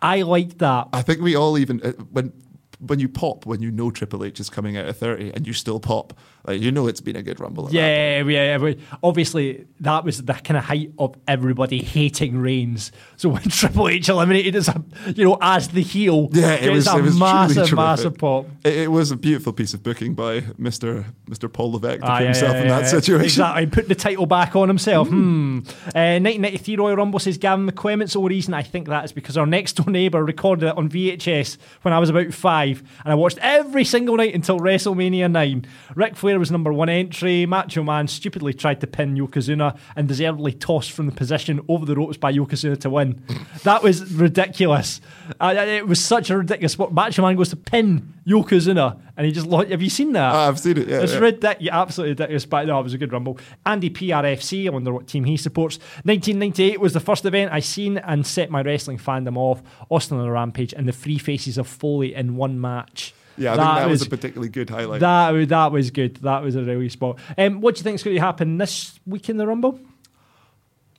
I 0.02 0.22
like 0.22 0.58
that. 0.58 0.88
I 0.92 1.02
think 1.02 1.20
we 1.20 1.36
all 1.36 1.58
even 1.58 1.82
uh, 1.82 1.92
when 2.10 2.32
when 2.78 2.98
you 3.00 3.08
pop 3.08 3.46
when 3.46 3.62
you 3.62 3.70
know 3.70 3.90
Triple 3.90 4.24
H 4.24 4.40
is 4.40 4.50
coming 4.50 4.76
out 4.76 4.86
of 4.86 4.96
thirty 4.96 5.32
and 5.32 5.46
you 5.46 5.52
still 5.52 5.80
pop, 5.80 6.18
like 6.46 6.60
you 6.60 6.70
know 6.70 6.86
it's 6.86 7.00
been 7.00 7.16
a 7.16 7.22
good 7.22 7.40
Rumble. 7.40 7.68
Yeah, 7.70 8.22
yeah, 8.22 8.56
yeah. 8.56 8.74
Obviously, 9.02 9.66
that 9.80 10.04
was 10.04 10.22
the 10.22 10.32
kind 10.34 10.56
of 10.56 10.64
height 10.64 10.92
of 10.98 11.16
everybody 11.26 11.82
hating 11.82 12.38
Reigns. 12.38 12.92
So 13.16 13.28
when 13.30 13.42
Triple 13.42 13.88
H 13.88 14.08
eliminated 14.08 14.56
as 14.56 14.68
a, 14.68 14.84
you 15.14 15.24
know, 15.24 15.38
as 15.40 15.68
the 15.68 15.82
heel, 15.82 16.28
Yeah, 16.32 16.52
it 16.54 16.70
was, 16.70 16.86
a 16.86 16.96
it 16.98 17.02
was 17.02 17.18
massive, 17.18 17.72
massive 17.72 18.18
pop. 18.18 18.46
It, 18.64 18.74
it 18.76 18.90
was 18.90 19.10
a 19.10 19.16
beautiful 19.16 19.52
piece 19.52 19.74
of 19.74 19.82
booking 19.82 20.14
by 20.14 20.40
Mr. 20.40 21.04
Mr. 21.28 21.52
Paul 21.52 21.72
Levesque 21.72 22.00
to 22.00 22.06
Ah, 22.06 22.16
put 22.18 22.20
yeah, 22.22 22.26
himself 22.26 22.54
yeah, 22.54 22.62
in 22.62 22.68
that 22.68 22.88
situation. 22.88 23.24
Exactly. 23.24 23.66
Put 23.66 23.88
the 23.88 23.94
title 23.94 24.26
back 24.26 24.54
on 24.56 24.68
himself. 24.68 25.08
Hmm. 25.08 25.58
Uh, 25.94 26.20
1993 26.22 26.76
Royal 26.76 26.96
Rumble 26.96 27.18
says 27.18 27.38
Gavin. 27.38 27.66
The 27.66 28.06
sole 28.06 28.28
reason 28.28 28.54
I 28.54 28.62
think 28.62 28.88
that 28.88 29.04
is 29.04 29.12
because 29.12 29.36
our 29.36 29.46
next 29.46 29.74
door 29.74 29.90
neighbour 29.90 30.24
recorded 30.24 30.68
it 30.68 30.76
on 30.76 30.88
VHS 30.88 31.58
when 31.82 31.92
I 31.94 31.98
was 31.98 32.10
about 32.10 32.32
five, 32.32 32.82
and 33.04 33.12
I 33.12 33.14
watched 33.14 33.38
every 33.40 33.84
single 33.84 34.16
night 34.16 34.34
until 34.34 34.58
WrestleMania 34.58 35.30
9. 35.30 35.66
Ric 35.94 36.16
Flair 36.16 36.35
was 36.38 36.50
number 36.50 36.72
one 36.72 36.88
entry. 36.88 37.46
Macho 37.46 37.82
Man 37.82 38.08
stupidly 38.08 38.54
tried 38.54 38.80
to 38.80 38.86
pin 38.86 39.14
Yokozuna 39.16 39.76
and 39.94 40.08
deservedly 40.08 40.52
tossed 40.52 40.92
from 40.92 41.06
the 41.06 41.12
position 41.12 41.60
over 41.68 41.84
the 41.84 41.94
ropes 41.94 42.16
by 42.16 42.32
Yokozuna 42.32 42.80
to 42.80 42.90
win. 42.90 43.22
that 43.64 43.82
was 43.82 44.12
ridiculous. 44.12 45.00
Uh, 45.40 45.54
it 45.56 45.86
was 45.86 46.02
such 46.02 46.30
a 46.30 46.38
ridiculous 46.38 46.72
spot. 46.72 46.92
Macho 46.92 47.22
Man 47.22 47.36
goes 47.36 47.50
to 47.50 47.56
pin 47.56 48.14
Yokozuna, 48.26 48.98
and 49.16 49.26
he 49.26 49.32
just 49.32 49.46
lost. 49.46 49.68
Have 49.68 49.82
you 49.82 49.90
seen 49.90 50.12
that? 50.12 50.34
Ah, 50.34 50.48
I've 50.48 50.58
seen 50.58 50.78
it. 50.78 50.88
Yeah, 50.88 51.02
it's 51.02 51.12
yeah. 51.12 51.18
ridiculous, 51.20 51.72
absolutely 51.72 52.12
ridiculous. 52.12 52.44
But 52.44 52.66
no, 52.66 52.80
it 52.80 52.82
was 52.82 52.94
a 52.94 52.98
good 52.98 53.12
rumble. 53.12 53.38
Andy 53.64 53.90
PRFC, 53.90 54.66
I 54.66 54.70
wonder 54.70 54.92
what 54.92 55.06
team 55.06 55.24
he 55.24 55.36
supports. 55.36 55.78
1998 56.04 56.80
was 56.80 56.92
the 56.92 57.00
first 57.00 57.24
event 57.24 57.52
I 57.52 57.60
seen 57.60 57.98
and 57.98 58.26
set 58.26 58.50
my 58.50 58.62
wrestling 58.62 58.98
fandom 58.98 59.36
off. 59.36 59.62
Austin 59.90 60.18
on 60.18 60.26
a 60.26 60.32
rampage 60.32 60.72
and 60.72 60.88
the 60.88 60.92
three 60.92 61.18
faces 61.18 61.58
of 61.58 61.68
Foley 61.68 62.14
in 62.14 62.36
one 62.36 62.60
match. 62.60 63.14
Yeah, 63.38 63.52
I 63.52 63.56
think 63.56 63.66
that 63.66 63.88
was, 63.88 64.02
a 64.02 64.08
particularly 64.08 64.48
good 64.48 64.70
highlight. 64.70 65.00
that, 65.00 65.48
that 65.48 65.72
was 65.72 65.90
good. 65.90 66.16
That 66.16 66.42
was 66.42 66.56
a 66.56 66.62
really 66.62 66.88
spot. 66.88 67.18
Um, 67.36 67.60
what 67.60 67.74
do 67.74 67.80
you 67.80 67.84
think 67.84 67.96
is 67.96 68.02
going 68.02 68.16
to 68.16 68.22
happen 68.22 68.58
this 68.58 68.98
week 69.06 69.28
in 69.28 69.36
the 69.36 69.46
Rumble? 69.46 69.80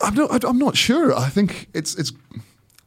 I'm 0.01 0.13
not. 0.13 0.43
I'm 0.43 0.59
not 0.59 0.77
sure. 0.77 1.15
I 1.17 1.29
think 1.29 1.69
it's 1.73 1.95
it's. 1.95 2.11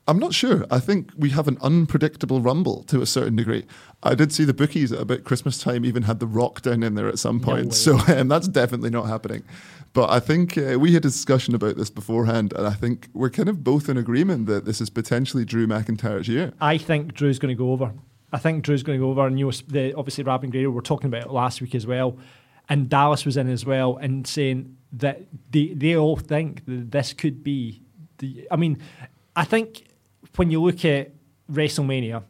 I'm 0.06 0.18
not 0.18 0.34
sure. 0.34 0.66
I 0.70 0.80
think 0.80 1.12
we 1.16 1.30
have 1.30 1.46
an 1.46 1.58
unpredictable 1.60 2.40
rumble 2.40 2.82
to 2.84 3.00
a 3.00 3.06
certain 3.06 3.36
degree. 3.36 3.64
I 4.02 4.14
did 4.14 4.32
see 4.32 4.44
the 4.44 4.54
bookies 4.54 4.90
at 4.90 5.00
about 5.00 5.24
Christmas 5.24 5.58
time 5.58 5.84
even 5.84 6.04
had 6.04 6.18
the 6.18 6.26
Rock 6.26 6.62
down 6.62 6.82
in 6.82 6.94
there 6.94 7.08
at 7.08 7.18
some 7.18 7.38
point, 7.38 7.66
way. 7.66 7.72
so 7.72 7.98
um, 8.08 8.28
that's 8.28 8.48
definitely 8.48 8.90
not 8.90 9.06
happening. 9.06 9.44
But 9.92 10.10
I 10.10 10.20
think 10.20 10.56
uh, 10.56 10.78
we 10.78 10.94
had 10.94 11.04
a 11.04 11.08
discussion 11.08 11.54
about 11.54 11.76
this 11.76 11.90
beforehand, 11.90 12.52
and 12.52 12.66
I 12.66 12.72
think 12.72 13.08
we're 13.12 13.30
kind 13.30 13.48
of 13.48 13.64
both 13.64 13.88
in 13.88 13.96
agreement 13.96 14.46
that 14.46 14.64
this 14.64 14.80
is 14.80 14.88
potentially 14.88 15.44
Drew 15.44 15.66
McIntyre's 15.66 16.28
year. 16.28 16.52
I 16.60 16.78
think 16.78 17.14
Drew's 17.14 17.38
going 17.38 17.54
to 17.54 17.58
go 17.58 17.72
over. 17.72 17.92
I 18.32 18.38
think 18.38 18.64
Drew's 18.64 18.82
going 18.82 18.98
to 18.98 19.04
go 19.04 19.10
over. 19.10 19.26
And 19.26 19.38
you 19.38 19.46
know, 19.46 19.52
the, 19.68 19.94
obviously, 19.94 20.24
Rab 20.24 20.42
and 20.42 20.52
Grado 20.52 20.70
were 20.70 20.82
talking 20.82 21.08
about 21.08 21.22
it 21.22 21.30
last 21.30 21.60
week 21.60 21.74
as 21.74 21.86
well. 21.86 22.18
And 22.68 22.88
Dallas 22.88 23.24
was 23.24 23.36
in 23.36 23.48
as 23.48 23.66
well 23.66 23.96
and 23.96 24.26
saying 24.26 24.76
that 24.92 25.22
they, 25.50 25.68
they 25.68 25.96
all 25.96 26.16
think 26.16 26.64
that 26.66 26.90
this 26.92 27.12
could 27.12 27.42
be 27.42 27.82
the. 28.18 28.46
I 28.50 28.56
mean, 28.56 28.78
I 29.34 29.44
think 29.44 29.88
when 30.36 30.50
you 30.50 30.62
look 30.62 30.84
at 30.84 31.12
WrestleMania, 31.50 32.22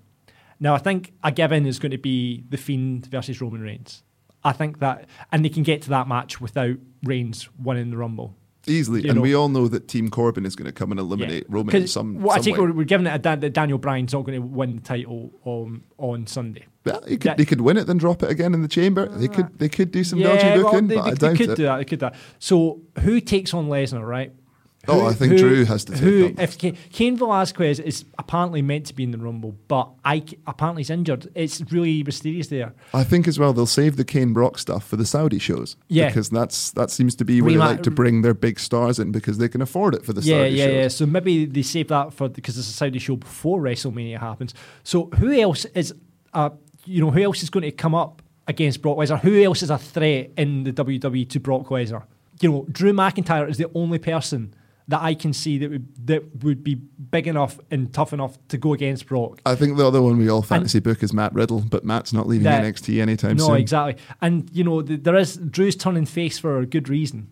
now 0.59 0.74
I 0.74 0.78
think 0.78 1.12
a 1.22 1.32
given 1.32 1.66
is 1.66 1.78
going 1.78 1.92
to 1.92 1.98
be 1.98 2.44
The 2.48 2.57
Fiend 2.57 3.07
versus 3.07 3.40
Roman 3.40 3.61
Reigns. 3.61 4.03
I 4.42 4.53
think 4.53 4.78
that, 4.78 5.07
and 5.30 5.44
they 5.44 5.51
can 5.51 5.62
get 5.62 5.82
to 5.82 5.90
that 5.90 6.09
match 6.09 6.40
without 6.40 6.76
Reigns 7.03 7.48
winning 7.62 7.90
the 7.90 7.98
Rumble. 7.98 8.34
Easily, 8.66 9.02
You 9.02 9.08
and 9.11 9.16
know- 9.16 9.22
we 9.22 9.34
all 9.34 9.48
know 9.48 9.68
that 9.68 9.88
Team 9.88 10.11
Corbin 10.11 10.44
is 10.44 10.54
going 10.54 10.66
to 10.66 10.72
come 10.72 10.90
and 10.90 11.00
eliminate 11.00 11.44
Roman 11.48 11.74
in 11.74 11.86
some. 11.86 12.20
what 12.20 12.38
I 12.38 12.42
some 12.42 12.52
way. 12.52 12.58
we're, 12.58 12.72
we're 12.72 12.84
giving 12.84 13.06
it 13.06 13.14
a 13.14 13.18
Dan, 13.18 13.40
that 13.40 13.52
Daniel 13.54 13.78
Bryan's 13.78 14.12
not 14.12 14.24
going 14.26 14.40
to 14.40 14.46
win 14.46 14.76
the 14.76 14.82
title 14.82 15.32
on 15.44 15.82
on 15.96 16.26
Sunday. 16.26 16.66
Yeah, 16.84 16.98
he 17.06 17.16
could, 17.16 17.22
That- 17.22 17.36
they 17.38 17.44
could 17.44 17.61
win 17.62 17.76
it, 17.76 17.86
then 17.86 17.96
drop 17.98 18.22
it 18.22 18.30
again 18.30 18.52
in 18.54 18.62
the 18.62 18.68
chamber. 18.68 19.06
They 19.08 19.28
ah. 19.28 19.32
could, 19.32 19.58
they 19.58 19.68
could 19.68 19.90
do 19.90 20.04
some 20.04 20.20
dodgy 20.20 20.46
well, 20.46 20.62
booking, 20.62 20.88
they, 20.88 20.94
but 20.96 21.18
they- 21.18 21.26
I 21.28 21.30
they 21.32 21.36
could 21.38 21.50
it. 21.50 21.56
do 21.56 21.62
that. 21.64 21.76
They 21.78 21.84
could 21.84 21.98
do 22.00 22.06
that. 22.06 22.14
So 22.38 22.82
who 23.00 23.20
takes 23.20 23.54
on 23.54 23.68
Lesnar, 23.68 24.06
right? 24.06 24.32
Oh, 24.89 25.07
I 25.07 25.12
think 25.12 25.37
Drew 25.37 25.64
has 25.66 25.85
to 25.85 25.93
take 25.93 26.01
who, 26.01 26.26
on. 26.26 26.35
If 26.39 26.59
Ca- 26.59 26.74
Cain 26.91 27.16
Velasquez 27.16 27.78
is 27.78 28.05
apparently 28.18 28.62
meant 28.62 28.87
to 28.87 28.95
be 28.95 29.05
in 29.05 29.11
the 29.11 29.18
Rumble, 29.18 29.55
but 29.68 29.91
I 30.05 30.24
apparently 30.47 30.81
he's 30.81 30.91
injured. 30.91 31.31
It's 31.35 31.61
really 31.70 32.03
mysterious 32.03 32.47
there. 32.47 32.72
I 32.95 33.05
think 33.05 33.28
as 33.28 33.39
well 33.39 33.53
they'll 33.53 33.66
save 33.66 33.97
the 33.97 34.05
Cain 34.05 34.33
Brock 34.33 34.59
stuff 34.59 34.87
for 34.87 34.97
the 34.97 35.05
Saudi 35.05 35.39
shows. 35.39 35.76
Yeah. 35.89 36.07
because 36.07 36.31
that's 36.31 36.70
that 36.72 36.91
seems 36.91 37.14
to 37.16 37.24
be 37.24 37.43
where 37.43 37.53
they 37.53 37.59
like 37.59 37.83
to 37.83 37.91
bring 37.91 38.22
their 38.22 38.33
big 38.33 38.59
stars 38.59 38.99
in 38.99 39.12
because 39.12 39.37
they 39.39 39.49
can 39.49 39.61
afford 39.61 39.95
it 39.95 40.05
for 40.05 40.14
the 40.14 40.22
yeah, 40.22 40.37
Saudi 40.37 40.51
yeah, 40.51 40.64
shows. 40.66 40.74
yeah. 40.74 40.89
So 40.89 41.07
maybe 41.07 41.45
they 41.45 41.62
save 41.62 41.89
that 41.89 42.14
for 42.14 42.28
because 42.28 42.57
it's 42.57 42.68
a 42.68 42.72
Saudi 42.72 42.99
show 42.99 43.16
before 43.16 43.61
WrestleMania 43.61 44.18
happens. 44.18 44.55
So 44.83 45.07
who 45.18 45.39
else 45.39 45.66
is, 45.66 45.93
uh, 46.33 46.51
you 46.87 47.05
know, 47.05 47.11
who 47.11 47.22
else 47.22 47.43
is 47.43 47.51
going 47.51 47.64
to 47.64 47.72
come 47.72 47.95
up 47.95 48.22
against 48.49 48.81
Brock 48.81 48.97
Lesnar? 48.97 49.20
Who 49.20 49.43
else 49.43 49.62
is 49.62 49.68
a 49.68 49.78
threat 49.78 50.31
in 50.39 50.64
the 50.64 50.72
WWE 50.72 51.28
to 51.28 51.41
Brock 51.41 51.66
Lesnar? 51.66 52.05
You 52.41 52.51
know, 52.51 52.66
Drew 52.72 52.95
McIntyre 52.95 53.51
is 53.51 53.59
the 53.59 53.70
only 53.74 53.99
person 53.99 54.55
that 54.91 55.03
I 55.03 55.14
can 55.14 55.32
see 55.32 55.57
that 55.59 55.70
would 55.70 56.07
that 56.07 56.43
would 56.43 56.64
be 56.64 56.74
big 56.74 57.28
enough 57.28 57.59
and 57.70 57.93
tough 57.93 58.12
enough 58.12 58.36
to 58.49 58.59
go 58.59 58.72
against 58.72 59.07
Brock. 59.07 59.41
I 59.47 59.55
think 59.55 59.76
the 59.76 59.86
other 59.86 60.03
one 60.03 60.18
we 60.18 60.28
all 60.28 60.43
fantasy 60.43 60.80
book 60.80 61.03
is 61.03 61.12
Matt 61.12 61.32
Riddle, 61.32 61.61
but 61.61 61.84
Matt's 61.84 62.12
not 62.12 62.26
leaving 62.26 62.45
That- 62.45 62.64
NXT 62.64 63.01
anytime 63.01 63.36
no, 63.36 63.45
soon. 63.45 63.55
No, 63.55 63.59
exactly. 63.59 64.03
And 64.20 64.51
you 64.53 64.64
know, 64.64 64.82
th- 64.82 65.03
there 65.03 65.16
is 65.16 65.36
Drew's 65.36 65.76
turning 65.76 66.07
face 66.07 66.38
for 66.38 66.59
a 66.59 66.66
good 66.66 66.88
reason. 66.88 67.30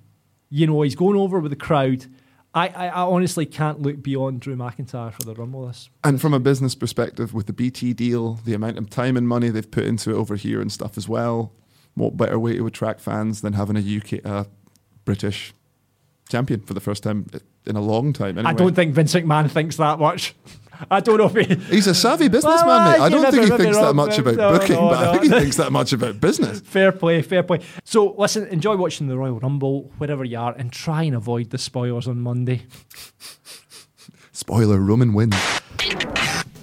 You 0.50 0.66
know, 0.66 0.82
he's 0.82 0.94
going 0.94 1.18
over 1.18 1.40
with 1.40 1.50
the 1.50 1.56
crowd. 1.56 2.06
I, 2.54 2.68
I, 2.68 2.86
I 2.86 3.02
honestly 3.02 3.44
can't 3.44 3.82
look 3.82 4.02
beyond 4.02 4.40
Drew 4.40 4.56
McIntyre 4.56 5.12
for 5.12 5.22
the 5.22 5.34
Rumble. 5.34 5.66
This. 5.66 5.90
And 6.02 6.20
from 6.20 6.32
a 6.32 6.40
business 6.40 6.74
perspective, 6.74 7.34
with 7.34 7.46
the 7.46 7.52
BT 7.52 7.92
deal, 7.92 8.34
the 8.44 8.54
amount 8.54 8.78
of 8.78 8.88
time 8.88 9.16
and 9.16 9.28
money 9.28 9.50
they've 9.50 9.70
put 9.70 9.84
into 9.84 10.11
it 10.11 10.14
over 10.14 10.36
here 10.36 10.61
and 10.61 10.72
stuff 10.72 10.96
as 10.96 11.09
well, 11.09 11.52
what 11.94 12.16
better 12.16 12.38
way 12.38 12.56
to 12.56 12.66
attract 12.66 13.00
fans 13.00 13.42
than 13.42 13.52
having 13.52 13.76
a 13.76 13.80
UK, 13.80 14.24
uh, 14.24 14.44
British 15.04 15.52
champion 16.28 16.60
for 16.60 16.74
the 16.74 16.80
first 16.80 17.02
time 17.02 17.26
in 17.66 17.76
a 17.76 17.80
long 17.80 18.12
time? 18.12 18.38
Anyway. 18.38 18.50
I 18.50 18.54
don't 18.54 18.74
think 18.74 18.94
Vince 18.94 19.14
McMahon 19.14 19.50
thinks 19.50 19.76
that 19.76 19.98
much. 19.98 20.34
I 20.90 21.00
don't 21.00 21.18
know 21.18 21.30
if 21.32 21.48
he. 21.48 21.54
He's 21.74 21.86
a 21.86 21.94
savvy 21.94 22.28
businessman, 22.28 22.66
Well, 22.66 22.92
mate. 22.92 23.00
I 23.00 23.08
don't 23.08 23.32
think 23.32 23.50
he 23.50 23.56
thinks 23.56 23.76
that 23.78 23.94
much 23.94 24.18
about 24.18 24.36
No, 24.36 24.58
booking, 24.58 24.76
no, 24.76 24.88
but 24.90 25.08
I 25.08 25.12
think 25.12 25.24
he 25.24 25.28
thinks 25.40 25.56
that 25.56 25.72
much 25.72 25.92
about 25.92 26.20
business. 26.20 26.60
Fair 26.68 26.92
play, 26.92 27.20
fair 27.22 27.42
play. 27.42 27.60
So, 27.84 28.14
listen, 28.16 28.46
enjoy 28.46 28.76
watching 28.76 29.08
the 29.08 29.16
Royal 29.16 29.40
Rumble 29.40 29.90
wherever 29.98 30.24
you 30.24 30.38
are 30.38 30.54
and 30.56 30.72
try 30.72 31.02
and 31.02 31.16
avoid 31.16 31.50
the 31.50 31.58
spoilers 31.58 32.06
on 32.06 32.20
Monday. 32.20 32.62
Spoiler: 34.32 34.78
Roman 34.78 35.14
wins. 35.14 35.34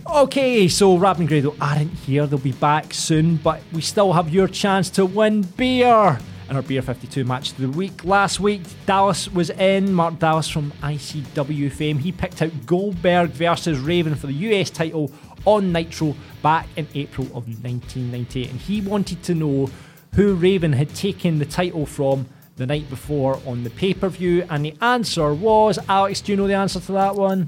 Okay, 0.08 0.70
so 0.70 0.98
Rab 0.98 1.20
and 1.20 1.28
Grado 1.28 1.54
aren't 1.60 1.92
here. 1.92 2.26
They'll 2.26 2.40
be 2.40 2.54
back 2.54 2.94
soon, 2.94 3.36
but 3.36 3.62
we 3.74 3.82
still 3.82 4.14
have 4.14 4.30
your 4.30 4.48
chance 4.48 4.90
to 4.92 5.06
win 5.06 5.42
beer. 5.42 6.18
In 6.48 6.56
our 6.56 6.62
Beer 6.62 6.84
52 6.84 7.26
match 7.26 7.52
of 7.52 7.58
the 7.58 7.70
week 7.70 8.06
last 8.06 8.40
week, 8.40 8.62
Dallas 8.86 9.28
was 9.32 9.50
in. 9.50 9.92
Mark 9.92 10.20
Dallas 10.20 10.48
from 10.48 10.72
ICW 10.84 11.72
fame. 11.72 11.98
He 11.98 12.12
picked 12.12 12.40
out 12.44 12.52
Goldberg 12.68 13.32
versus 13.32 13.80
Raven 13.80 14.14
for 14.14 14.28
the 14.28 14.34
US 14.34 14.70
title 14.70 15.12
on 15.46 15.72
Nitro 15.72 16.16
back 16.44 16.68
in 16.76 16.88
April 16.94 17.26
of 17.28 17.48
1998. 17.48 18.52
And 18.52 18.60
he 18.60 18.82
wanted 18.82 19.24
to 19.24 19.34
know 19.34 19.72
who 20.14 20.36
Raven 20.36 20.74
had 20.74 20.94
taken 20.94 21.40
the 21.40 21.46
title 21.46 21.88
from 21.88 22.28
the 22.58 22.68
night 22.68 22.92
before 22.92 23.40
on 23.48 23.64
the 23.64 23.72
pay 23.72 23.96
per 23.96 24.10
view. 24.10 24.46
And 24.48 24.66
the 24.66 24.76
answer 24.82 25.34
was 25.34 25.80
Alex, 25.90 26.22
do 26.22 26.32
you 26.32 26.36
know 26.36 26.48
the 26.48 26.54
answer 26.54 26.80
to 26.80 26.92
that 26.92 27.16
one? 27.16 27.48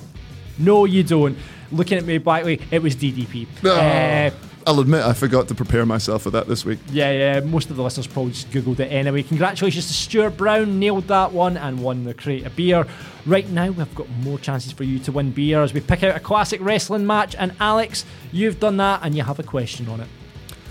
No, 0.57 0.85
you 0.85 1.03
don't. 1.03 1.37
Looking 1.71 1.97
at 1.97 2.05
me 2.05 2.17
blackly, 2.17 2.61
it 2.71 2.81
was 2.81 2.95
DDP. 2.95 3.47
No. 3.63 3.75
Uh, 3.75 4.31
I'll 4.65 4.79
admit 4.81 5.01
I 5.05 5.13
forgot 5.13 5.47
to 5.47 5.55
prepare 5.55 5.85
myself 5.85 6.23
for 6.23 6.29
that 6.31 6.47
this 6.49 6.65
week. 6.65 6.79
Yeah, 6.91 7.11
yeah. 7.11 7.39
Most 7.39 7.69
of 7.69 7.77
the 7.77 7.83
listeners 7.83 8.05
probably 8.05 8.33
just 8.33 8.49
googled 8.51 8.79
it 8.81 8.91
anyway. 8.91 9.23
Congratulations 9.23 9.87
to 9.87 9.93
Stuart 9.93 10.31
Brown, 10.35 10.77
nailed 10.77 11.07
that 11.07 11.31
one 11.31 11.55
and 11.55 11.81
won 11.81 12.03
the 12.03 12.13
crate 12.13 12.45
of 12.45 12.53
beer. 12.55 12.85
Right 13.25 13.47
now, 13.49 13.71
we've 13.71 13.95
got 13.95 14.09
more 14.23 14.37
chances 14.37 14.73
for 14.73 14.83
you 14.83 14.99
to 14.99 15.11
win 15.13 15.31
beer 15.31 15.61
as 15.63 15.73
we 15.73 15.79
pick 15.79 16.03
out 16.03 16.17
a 16.17 16.19
classic 16.19 16.59
wrestling 16.61 17.07
match. 17.07 17.33
And 17.39 17.53
Alex, 17.61 18.03
you've 18.33 18.59
done 18.59 18.75
that, 18.77 18.99
and 19.03 19.15
you 19.15 19.23
have 19.23 19.39
a 19.39 19.43
question 19.43 19.87
on 19.87 20.01
it. 20.01 20.07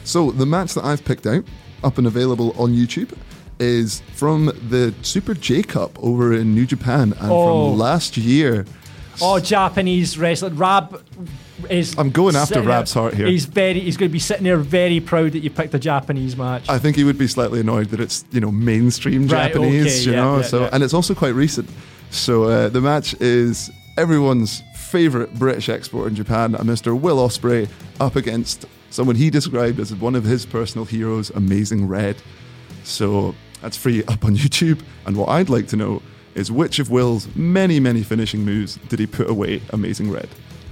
So 0.04 0.30
the 0.30 0.46
match 0.46 0.74
that 0.74 0.84
I've 0.84 1.02
picked 1.04 1.26
out, 1.26 1.44
up 1.82 1.96
and 1.96 2.06
available 2.06 2.54
on 2.60 2.72
YouTube, 2.72 3.12
is 3.58 4.02
from 4.12 4.46
the 4.68 4.94
Super 5.00 5.32
J 5.32 5.62
Cup 5.62 5.98
over 6.02 6.34
in 6.34 6.54
New 6.54 6.66
Japan 6.66 7.14
and 7.18 7.32
Oh. 7.32 7.70
from 7.70 7.78
last 7.78 8.18
year. 8.18 8.66
Oh, 9.20 9.38
Japanese 9.40 10.18
wrestler. 10.18 10.50
Rab 10.50 11.02
is. 11.70 11.96
I'm 11.98 12.10
going 12.10 12.36
after 12.36 12.60
Rab's 12.62 12.92
there- 12.94 13.02
heart 13.02 13.14
here. 13.14 13.26
He's 13.26 13.44
very. 13.46 13.80
He's 13.80 13.96
going 13.96 14.10
to 14.10 14.12
be 14.12 14.18
sitting 14.18 14.44
there 14.44 14.56
very 14.58 15.00
proud 15.00 15.32
that 15.32 15.40
you 15.40 15.50
picked 15.50 15.74
a 15.74 15.78
Japanese 15.78 16.36
match. 16.36 16.68
I 16.68 16.78
think 16.78 16.96
he 16.96 17.04
would 17.04 17.18
be 17.18 17.26
slightly 17.26 17.60
annoyed 17.60 17.88
that 17.90 18.00
it's 18.00 18.24
you 18.30 18.40
know 18.40 18.50
mainstream 18.50 19.26
Right, 19.26 19.52
Japanese, 19.52 19.86
okay, 20.02 20.10
you 20.10 20.12
yeah, 20.16 20.22
know. 20.24 20.36
yeah, 20.36 20.42
so 20.42 20.60
yeah. 20.62 20.70
and 20.72 20.82
it's 20.82 20.94
also 20.94 21.14
quite 21.14 21.34
recent. 21.34 21.68
So 22.10 22.44
uh, 22.44 22.68
the 22.68 22.80
match 22.80 23.14
is 23.20 23.70
everyone's 23.96 24.62
favorite 24.76 25.34
British 25.38 25.68
export 25.68 26.08
in 26.08 26.14
Japan, 26.14 26.54
a 26.54 26.58
Mr. 26.58 26.98
Will 26.98 27.16
Ospreay, 27.16 27.68
up 28.00 28.14
against 28.16 28.64
someone 28.90 29.16
he 29.16 29.30
described 29.30 29.80
as 29.80 29.94
one 29.94 30.14
of 30.14 30.24
his 30.24 30.46
personal 30.46 30.84
heroes, 30.84 31.30
Amazing 31.30 31.88
Red. 31.88 32.16
So 32.84 33.34
that's 33.62 33.76
free 33.76 34.04
up 34.04 34.24
on 34.24 34.36
YouTube. 34.36 34.80
And 35.06 35.16
what 35.16 35.28
I'd 35.28 35.48
like 35.48 35.66
to 35.68 35.76
know 35.76 36.02
is 36.36 36.52
which 36.52 36.78
of 36.78 36.90
Will's 36.90 37.34
many, 37.34 37.80
many 37.80 38.02
finishing 38.02 38.44
moves 38.44 38.76
did 38.88 38.98
he 38.98 39.06
put 39.06 39.28
away 39.28 39.62
Amazing 39.70 40.10
Red? 40.10 40.28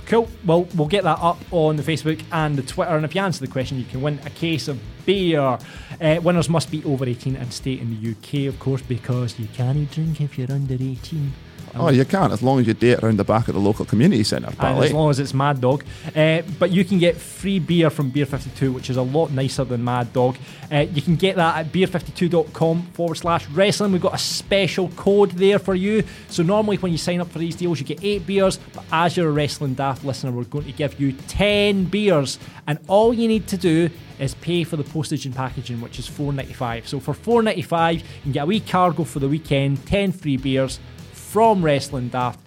Cool. 0.07 0.29
Well, 0.45 0.69
we'll 0.75 0.89
get 0.89 1.05
that 1.05 1.19
up 1.21 1.39
on 1.51 1.77
the 1.77 1.83
Facebook 1.83 2.23
and 2.31 2.57
the 2.57 2.63
Twitter. 2.63 2.95
And 2.95 3.05
if 3.07 3.15
you 3.15 3.23
answer 3.23 3.41
the 3.41 3.51
question, 3.51 3.79
you 3.79 3.87
can 3.87 4.03
win 4.03 4.21
a 4.27 4.31
case 4.31 4.69
of 4.69 4.79
beer. 5.07 5.59
Uh, 6.01 6.21
winners 6.23 6.51
must 6.51 6.71
be 6.71 6.85
over 6.85 7.07
18 7.07 7.37
and 7.37 7.51
stay 7.53 7.73
in 7.73 7.91
the 7.91 8.11
UK, 8.11 8.47
of 8.53 8.59
course, 8.61 8.83
because 8.83 9.39
you 9.39 9.49
can't 9.55 9.91
drink 9.91 10.21
if 10.21 10.37
you're 10.37 10.53
under 10.53 10.75
18. 10.75 11.33
Oh, 11.77 11.91
you 11.91 12.05
can't 12.05 12.33
as 12.33 12.43
long 12.43 12.61
as 12.61 12.67
you 12.67 12.75
date 12.75 13.03
around 13.03 13.19
the 13.19 13.25
back 13.25 13.49
of 13.49 13.55
the 13.55 13.61
local 13.61 13.85
community 13.85 14.23
centre, 14.25 14.53
And 14.59 14.85
as 14.85 14.93
long 14.93 15.11
as 15.11 15.19
it's 15.19 15.35
Mad 15.35 15.61
Dog. 15.61 15.85
Uh, 16.15 16.43
but 16.59 16.71
you 16.71 16.85
can 16.85 16.99
get 16.99 17.17
free 17.17 17.59
beer 17.59 17.91
from 17.91 18.11
Beer 18.11 18.27
52, 18.27 18.73
which 18.73 18.91
is 18.91 18.97
a 18.97 19.03
lot 19.03 19.31
nicer 19.33 19.65
than 19.65 19.83
Mad 19.83 20.13
Dog. 20.13 20.37
Uh, 20.71 20.81
you 20.93 21.03
can 21.03 21.17
get 21.17 21.37
that 21.37 21.57
at 21.57 21.73
beer52.com 21.73 22.83
forward 22.93 23.17
slash 23.17 23.47
wrestling. 23.49 23.93
We've 23.93 24.01
got 24.01 24.15
a 24.15 24.19
special 24.19 24.89
code 24.91 25.33
there 25.33 25.59
for 25.59 25.75
you. 25.75 26.05
So 26.29 26.43
normally 26.43 26.77
when 26.77 26.93
you 26.93 26.99
sign 26.99 27.21
up 27.21 27.31
for 27.31 27.39
these 27.39 27.57
deals, 27.57 27.81
you 27.81 27.87
get 27.87 28.03
eight 28.05 28.27
beers. 28.27 28.59
But 28.73 28.85
as 28.93 29.17
you're 29.17 29.29
a 29.29 29.33
Wrestling 29.33 29.75
Daft 29.75 30.05
listener, 30.05 30.31
we're 30.31 30.45
going 30.45 30.67
to 30.67 30.73
give 30.73 31.01
you 31.01 31.13
10 31.13 31.87
beers. 31.87 32.39
And 32.67 32.79
all 32.89 33.13
you 33.13 33.29
need 33.29 33.47
to 33.49 33.57
do 33.57 33.91
is 34.19 34.35
pay 34.35 34.63
for 34.65 34.77
the 34.77 34.85
postage 34.85 35.27
and 35.27 35.35
packaging, 35.35 35.81
which 35.81 35.99
is 35.99 36.09
$4.95. 36.09 36.87
So 36.87 37.01
for 37.01 37.15
$4.95, 37.15 37.95
you 37.95 38.03
can 38.23 38.33
get 38.33 38.45
a 38.45 38.47
wee 38.47 38.61
cargo 38.61 39.05
for 39.05 39.19
the 39.19 39.29
weekend, 39.29 39.85
10 39.87 40.13
free 40.13 40.37
beers 40.37 40.79
from 41.35 41.65
Wrestling 41.65 42.11
Daft. 42.11 42.39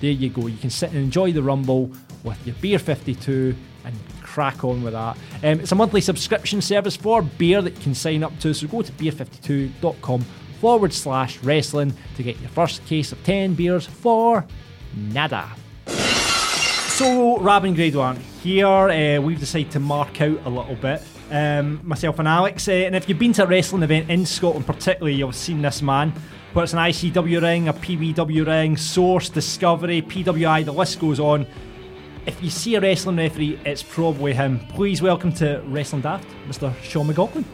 There 0.00 0.10
you 0.10 0.30
go. 0.30 0.46
You 0.46 0.56
can 0.56 0.70
sit 0.70 0.88
and 0.88 0.98
enjoy 0.98 1.32
the 1.32 1.42
Rumble 1.42 1.92
with 2.24 2.46
your 2.46 2.56
Beer 2.62 2.78
52 2.78 3.54
and 3.84 3.94
crack 4.22 4.64
on 4.64 4.82
with 4.82 4.94
that. 4.94 5.18
Um, 5.42 5.60
it's 5.60 5.72
a 5.72 5.74
monthly 5.74 6.00
subscription 6.00 6.62
service 6.62 6.96
for 6.96 7.20
beer 7.20 7.60
that 7.60 7.76
you 7.76 7.82
can 7.82 7.94
sign 7.94 8.24
up 8.24 8.38
to. 8.38 8.54
So 8.54 8.68
go 8.68 8.80
to 8.80 8.90
beer52.com 8.92 10.22
forward 10.62 10.94
slash 10.94 11.42
wrestling 11.42 11.92
to 12.16 12.22
get 12.22 12.40
your 12.40 12.48
first 12.48 12.82
case 12.86 13.12
of 13.12 13.22
10 13.22 13.52
beers 13.52 13.84
for 13.84 14.46
nada. 14.96 15.50
So, 15.84 17.38
Rab 17.38 17.66
and 17.66 17.76
Grado 17.76 18.00
aren't 18.00 18.20
here. 18.42 18.66
Uh, 18.66 19.20
we've 19.20 19.40
decided 19.40 19.72
to 19.72 19.80
mark 19.80 20.22
out 20.22 20.40
a 20.46 20.48
little 20.48 20.76
bit. 20.76 21.02
Um, 21.30 21.80
myself 21.82 22.18
and 22.18 22.28
Alex. 22.28 22.66
Uh, 22.66 22.72
and 22.72 22.96
if 22.96 23.10
you've 23.10 23.18
been 23.18 23.34
to 23.34 23.44
a 23.44 23.46
wrestling 23.46 23.82
event 23.82 24.08
in 24.08 24.24
Scotland, 24.24 24.66
particularly, 24.66 25.12
you'll 25.16 25.28
have 25.28 25.36
seen 25.36 25.60
this 25.60 25.82
man. 25.82 26.14
Whether 26.52 26.64
it's 26.64 26.72
an 26.74 26.80
ICW 26.80 27.40
ring, 27.40 27.68
a 27.68 27.72
PBW 27.72 28.46
ring, 28.46 28.76
Source, 28.76 29.30
Discovery, 29.30 30.02
PWI, 30.02 30.66
the 30.66 30.72
list 30.72 31.00
goes 31.00 31.18
on. 31.18 31.46
If 32.26 32.42
you 32.42 32.50
see 32.50 32.74
a 32.74 32.80
wrestling 32.80 33.16
referee, 33.16 33.58
it's 33.64 33.82
probably 33.82 34.34
him. 34.34 34.60
Please 34.68 35.00
welcome 35.00 35.32
to 35.36 35.62
Wrestling 35.64 36.02
Daft, 36.02 36.28
Mr. 36.46 36.74
Sean 36.82 37.06
McLaughlin. 37.06 37.46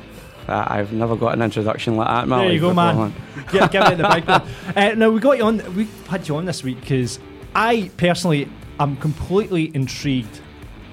Uh, 0.49 0.65
I've 0.67 0.93
never 0.93 1.15
got 1.15 1.35
an 1.35 1.43
introduction 1.43 1.97
like 1.97 2.09
that, 2.09 2.27
man. 2.27 2.41
There 2.41 2.53
you 2.53 2.59
go, 2.59 2.75
man. 2.75 3.15
Give, 3.53 3.71
give 3.71 3.85
it 3.85 3.99
the 3.99 4.09
big 4.09 4.25
one. 4.27 4.43
Uh, 4.77 4.95
now 4.97 5.11
we 5.11 5.21
got 5.21 5.39
you 5.39 5.45
on. 5.45 5.77
We 5.77 5.87
had 6.09 6.27
you 6.27 6.35
on 6.35 6.45
this 6.45 6.65
week 6.65 6.81
because 6.81 7.21
I 7.55 7.93
personally 7.99 8.49
am 8.81 8.97
completely 8.97 9.71
intrigued 9.77 10.41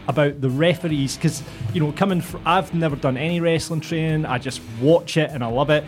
about 0.08 0.41
the 0.41 0.49
referees 0.51 1.16
because 1.16 1.41
you 1.74 1.82
know 1.82 1.91
coming 1.91 2.22
from 2.22 2.43
I've 2.45 2.72
never 2.76 2.95
done 2.95 3.18
any 3.18 3.39
wrestling 3.39 3.82
training. 3.82 4.28
I 4.28 4.38
just 4.38 4.62
watch 4.80 5.18
it 5.18 5.32
and 5.32 5.43
I 5.43 5.47
love 5.47 5.72
it. 5.72 5.84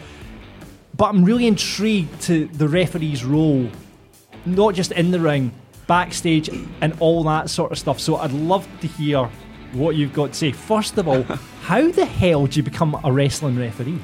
But 0.98 1.06
I'm 1.10 1.24
really 1.24 1.46
intrigued 1.48 2.22
to 2.24 2.48
the 2.48 2.68
referee's 2.68 3.24
role, 3.24 3.70
not 4.46 4.74
just 4.74 4.92
in 4.92 5.12
the 5.12 5.20
ring, 5.20 5.52
backstage, 5.86 6.50
and 6.82 6.96
all 7.00 7.24
that 7.26 7.50
sort 7.50 7.72
of 7.72 7.78
stuff. 7.78 8.00
So 8.00 8.18
I'd 8.18 8.32
love 8.32 8.68
to 8.82 8.88
hear 8.88 9.30
what 9.74 9.96
you've 9.96 10.14
got 10.14 10.30
to 10.30 10.34
say. 10.34 10.52
First 10.52 10.98
of 10.98 11.08
all, 11.08 11.22
how 11.64 11.92
the 11.92 12.06
hell 12.06 12.48
do 12.48 12.58
you 12.58 12.64
become 12.64 13.00
a 13.04 13.12
wrestling 13.12 13.58
referee? 13.60 14.00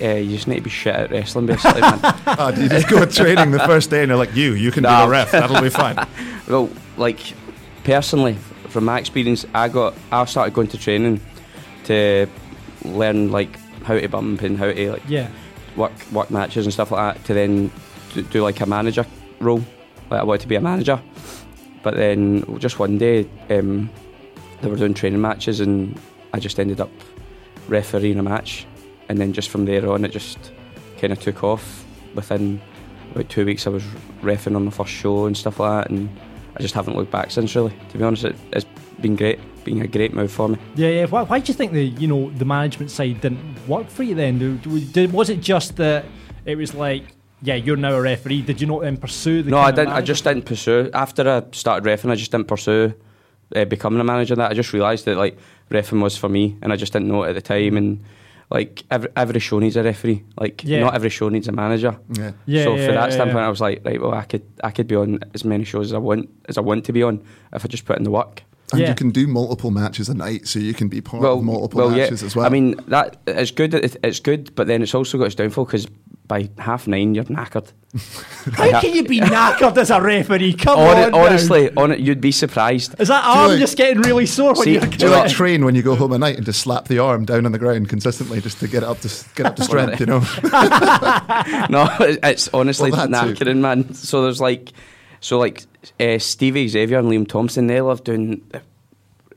Uh, 0.00 0.14
you 0.14 0.34
just 0.34 0.48
need 0.48 0.54
to 0.56 0.60
be 0.62 0.70
shit 0.70 0.94
at 0.94 1.10
wrestling, 1.10 1.44
basically, 1.44 1.82
man. 1.82 1.98
Ah, 2.02 2.48
you 2.56 2.70
just 2.70 2.88
go 2.88 3.04
to 3.04 3.12
training 3.12 3.50
the 3.50 3.58
first 3.60 3.90
day 3.90 4.00
and 4.00 4.10
they're 4.10 4.16
like, 4.16 4.34
you, 4.34 4.54
you 4.54 4.70
can 4.70 4.82
be 4.82 4.88
Nah. 4.88 5.04
the 5.04 5.10
ref. 5.10 5.30
That'll 5.32 5.60
be 5.60 5.68
fine. 5.68 5.96
well, 6.48 6.70
like 6.96 7.20
personally, 7.84 8.34
from 8.68 8.86
my 8.86 8.98
experience, 8.98 9.44
I 9.52 9.68
got 9.68 9.92
I 10.10 10.24
started 10.24 10.54
going 10.54 10.68
to 10.68 10.78
training 10.78 11.20
to 11.84 12.26
learn 12.82 13.30
like 13.30 13.58
how 13.82 13.98
to 13.98 14.08
bump 14.08 14.40
and 14.40 14.56
how 14.56 14.72
to 14.72 14.92
like 14.92 15.02
Yeah. 15.06 15.28
Work 15.80 15.92
work 16.12 16.30
matches 16.30 16.66
and 16.66 16.72
stuff 16.72 16.90
like 16.92 17.02
that. 17.16 17.24
To 17.26 17.34
then 17.34 17.70
do, 18.14 18.22
do 18.22 18.42
like 18.42 18.60
a 18.60 18.66
manager 18.66 19.06
role. 19.40 19.62
Like 20.10 20.20
I 20.20 20.24
wanted 20.24 20.42
to 20.42 20.48
be 20.48 20.56
a 20.56 20.60
manager, 20.60 21.00
but 21.82 21.94
then 21.94 22.44
just 22.58 22.78
one 22.78 22.98
day 22.98 23.28
um, 23.48 23.90
they 24.60 24.68
were 24.68 24.76
doing 24.76 24.94
training 24.94 25.20
matches 25.20 25.60
and 25.60 25.98
I 26.32 26.38
just 26.38 26.60
ended 26.60 26.80
up 26.80 26.90
refereeing 27.68 28.18
a 28.18 28.22
match, 28.22 28.66
and 29.08 29.18
then 29.18 29.32
just 29.32 29.48
from 29.48 29.64
there 29.64 29.88
on 29.90 30.04
it 30.04 30.12
just 30.12 30.52
kind 31.00 31.12
of 31.12 31.20
took 31.20 31.42
off. 31.44 31.84
Within 32.14 32.60
about 33.12 33.28
two 33.28 33.46
weeks, 33.46 33.66
I 33.66 33.70
was 33.70 33.84
refereeing 34.22 34.56
on 34.56 34.64
my 34.64 34.70
first 34.70 34.90
show 34.90 35.26
and 35.26 35.36
stuff 35.36 35.60
like 35.60 35.84
that, 35.84 35.90
and 35.90 36.08
I 36.56 36.62
just 36.62 36.74
haven't 36.74 36.96
looked 36.96 37.12
back 37.12 37.30
since. 37.30 37.54
Really, 37.54 37.74
to 37.90 37.98
be 37.98 38.04
honest, 38.04 38.24
it, 38.24 38.36
it's 38.52 38.66
been 39.02 39.16
great, 39.16 39.38
been 39.64 39.80
a 39.82 39.86
great 39.86 40.12
move 40.14 40.30
for 40.32 40.48
me. 40.48 40.58
Yeah, 40.74 40.88
yeah. 40.88 41.06
Why, 41.06 41.22
why 41.22 41.38
do 41.40 41.48
you 41.50 41.54
think 41.54 41.72
the 41.72 41.84
you 41.84 42.06
know 42.08 42.30
the 42.30 42.44
management 42.44 42.90
side 42.90 43.20
didn't 43.20 43.66
work 43.68 43.88
for 43.88 44.02
you 44.02 44.14
then? 44.14 44.38
Do- 44.38 44.56
do- 44.58 44.80
did- 44.80 45.12
was 45.12 45.30
it 45.30 45.40
just 45.40 45.76
that 45.76 46.04
it 46.44 46.56
was 46.56 46.74
like, 46.74 47.04
yeah, 47.42 47.54
you're 47.54 47.76
now 47.76 47.92
a 47.94 48.00
referee? 48.02 48.42
Did 48.42 48.60
you 48.60 48.66
not 48.66 48.82
then 48.82 48.96
pursue 48.96 49.42
the? 49.42 49.50
no, 49.50 49.58
I 49.58 49.70
didn't. 49.70 49.92
I 49.92 50.00
just 50.02 50.24
didn't 50.24 50.44
pursue. 50.44 50.90
After 50.92 51.28
I 51.28 51.42
started 51.52 51.84
refing, 51.88 52.10
I 52.10 52.14
just 52.16 52.30
didn't 52.30 52.48
pursue 52.48 52.94
uh, 53.56 53.64
becoming 53.64 54.00
a 54.00 54.04
manager. 54.04 54.36
That 54.36 54.50
I 54.50 54.54
just 54.54 54.72
realised 54.72 55.04
that 55.06 55.16
like 55.16 55.38
refing 55.70 56.02
was 56.02 56.16
for 56.16 56.28
me, 56.28 56.56
and 56.62 56.72
I 56.72 56.76
just 56.76 56.92
didn't 56.92 57.08
know 57.08 57.22
it 57.24 57.30
at 57.30 57.34
the 57.34 57.42
time. 57.42 57.76
And 57.76 58.00
like 58.50 58.82
every 58.90 59.08
every 59.16 59.40
show 59.40 59.58
needs 59.60 59.76
a 59.76 59.82
referee. 59.82 60.24
Like 60.38 60.64
Yeah. 60.64 60.80
not 60.80 60.94
every 60.94 61.08
show 61.10 61.28
needs 61.28 61.46
a 61.48 61.52
manager. 61.52 61.96
Yeah. 62.12 62.32
Yeah, 62.46 62.64
so 62.64 62.74
yeah, 62.76 62.86
for 62.86 62.92
that 62.92 63.08
yeah, 63.10 63.14
standpoint, 63.14 63.42
yeah. 63.42 63.46
I 63.46 63.50
was 63.50 63.60
like, 63.60 63.82
right, 63.84 64.00
well, 64.00 64.12
I 64.12 64.24
could 64.24 64.42
I 64.64 64.70
could 64.72 64.88
be 64.88 64.96
on 64.96 65.20
as 65.34 65.44
many 65.44 65.64
shows 65.64 65.86
as 65.86 65.94
I 65.94 65.98
want 65.98 66.28
as 66.48 66.58
I 66.58 66.60
want 66.60 66.84
to 66.86 66.92
be 66.92 67.02
on 67.02 67.22
if 67.52 67.64
I 67.64 67.68
just 67.68 67.84
put 67.84 67.96
in 67.96 68.02
the 68.04 68.10
work. 68.10 68.42
And 68.72 68.80
Yeah. 68.80 68.88
you 68.90 68.94
can 68.94 69.10
do 69.10 69.26
multiple 69.26 69.70
matches 69.70 70.08
a 70.08 70.14
night, 70.14 70.46
so 70.46 70.58
you 70.58 70.74
can 70.74 70.88
be 70.88 71.00
part 71.00 71.22
well, 71.22 71.38
of 71.38 71.44
multiple 71.44 71.80
well, 71.80 71.90
matches 71.90 72.22
yeah. 72.22 72.26
as 72.26 72.36
well. 72.36 72.46
I 72.46 72.48
mean, 72.48 72.76
that 72.88 73.16
it's 73.26 73.50
good. 73.50 73.74
It's 73.74 74.20
good, 74.20 74.54
but 74.54 74.66
then 74.66 74.82
it's 74.82 74.94
also 74.94 75.18
got 75.18 75.24
its 75.24 75.34
downfall 75.34 75.64
because 75.64 75.86
by 76.28 76.48
half 76.58 76.86
nine 76.86 77.12
you're 77.12 77.24
knackered. 77.24 77.72
How 78.54 78.80
can 78.80 78.94
you 78.94 79.02
be 79.02 79.18
knackered 79.18 79.76
as 79.76 79.90
a 79.90 80.00
referee? 80.00 80.52
Come 80.52 80.78
Hon- 80.78 80.96
on, 81.06 81.10
now. 81.10 81.18
honestly, 81.26 81.74
on 81.76 81.90
it, 81.90 81.98
you'd 81.98 82.20
be 82.20 82.30
surprised. 82.30 82.94
is 83.00 83.08
that 83.08 83.24
arm 83.24 83.48
like- 83.50 83.58
just 83.58 83.76
getting 83.76 84.00
really 84.02 84.26
sore 84.26 84.54
when 84.54 84.68
you're? 84.68 84.80
do 84.82 85.06
you 85.06 85.10
like 85.10 85.32
train 85.32 85.64
when 85.64 85.74
you 85.74 85.82
go 85.82 85.96
home 85.96 86.12
at 86.12 86.20
night 86.20 86.36
and 86.36 86.46
just 86.46 86.60
slap 86.60 86.86
the 86.86 87.00
arm 87.00 87.24
down 87.24 87.46
on 87.46 87.50
the 87.50 87.58
ground 87.58 87.88
consistently 87.88 88.40
just 88.40 88.60
to 88.60 88.68
get 88.68 88.84
up 88.84 89.00
to 89.00 89.08
get 89.34 89.46
up 89.46 89.56
to 89.56 89.64
strength? 89.70 89.98
You 89.98 90.06
know. 90.06 90.18
no, 91.68 91.88
it's 92.22 92.48
honestly 92.54 92.92
Well, 92.92 93.08
that 93.08 93.26
too. 93.36 93.44
knackering, 93.44 93.58
man. 93.58 93.92
So 93.94 94.22
there's 94.22 94.40
like, 94.40 94.72
so 95.20 95.38
like 95.38 95.64
uh, 95.98 96.18
Stevie 96.18 96.68
Xavier 96.68 96.98
and 96.98 97.08
Liam 97.08 97.28
Thompson, 97.28 97.66
they 97.66 97.80
love 97.80 98.04
doing 98.04 98.42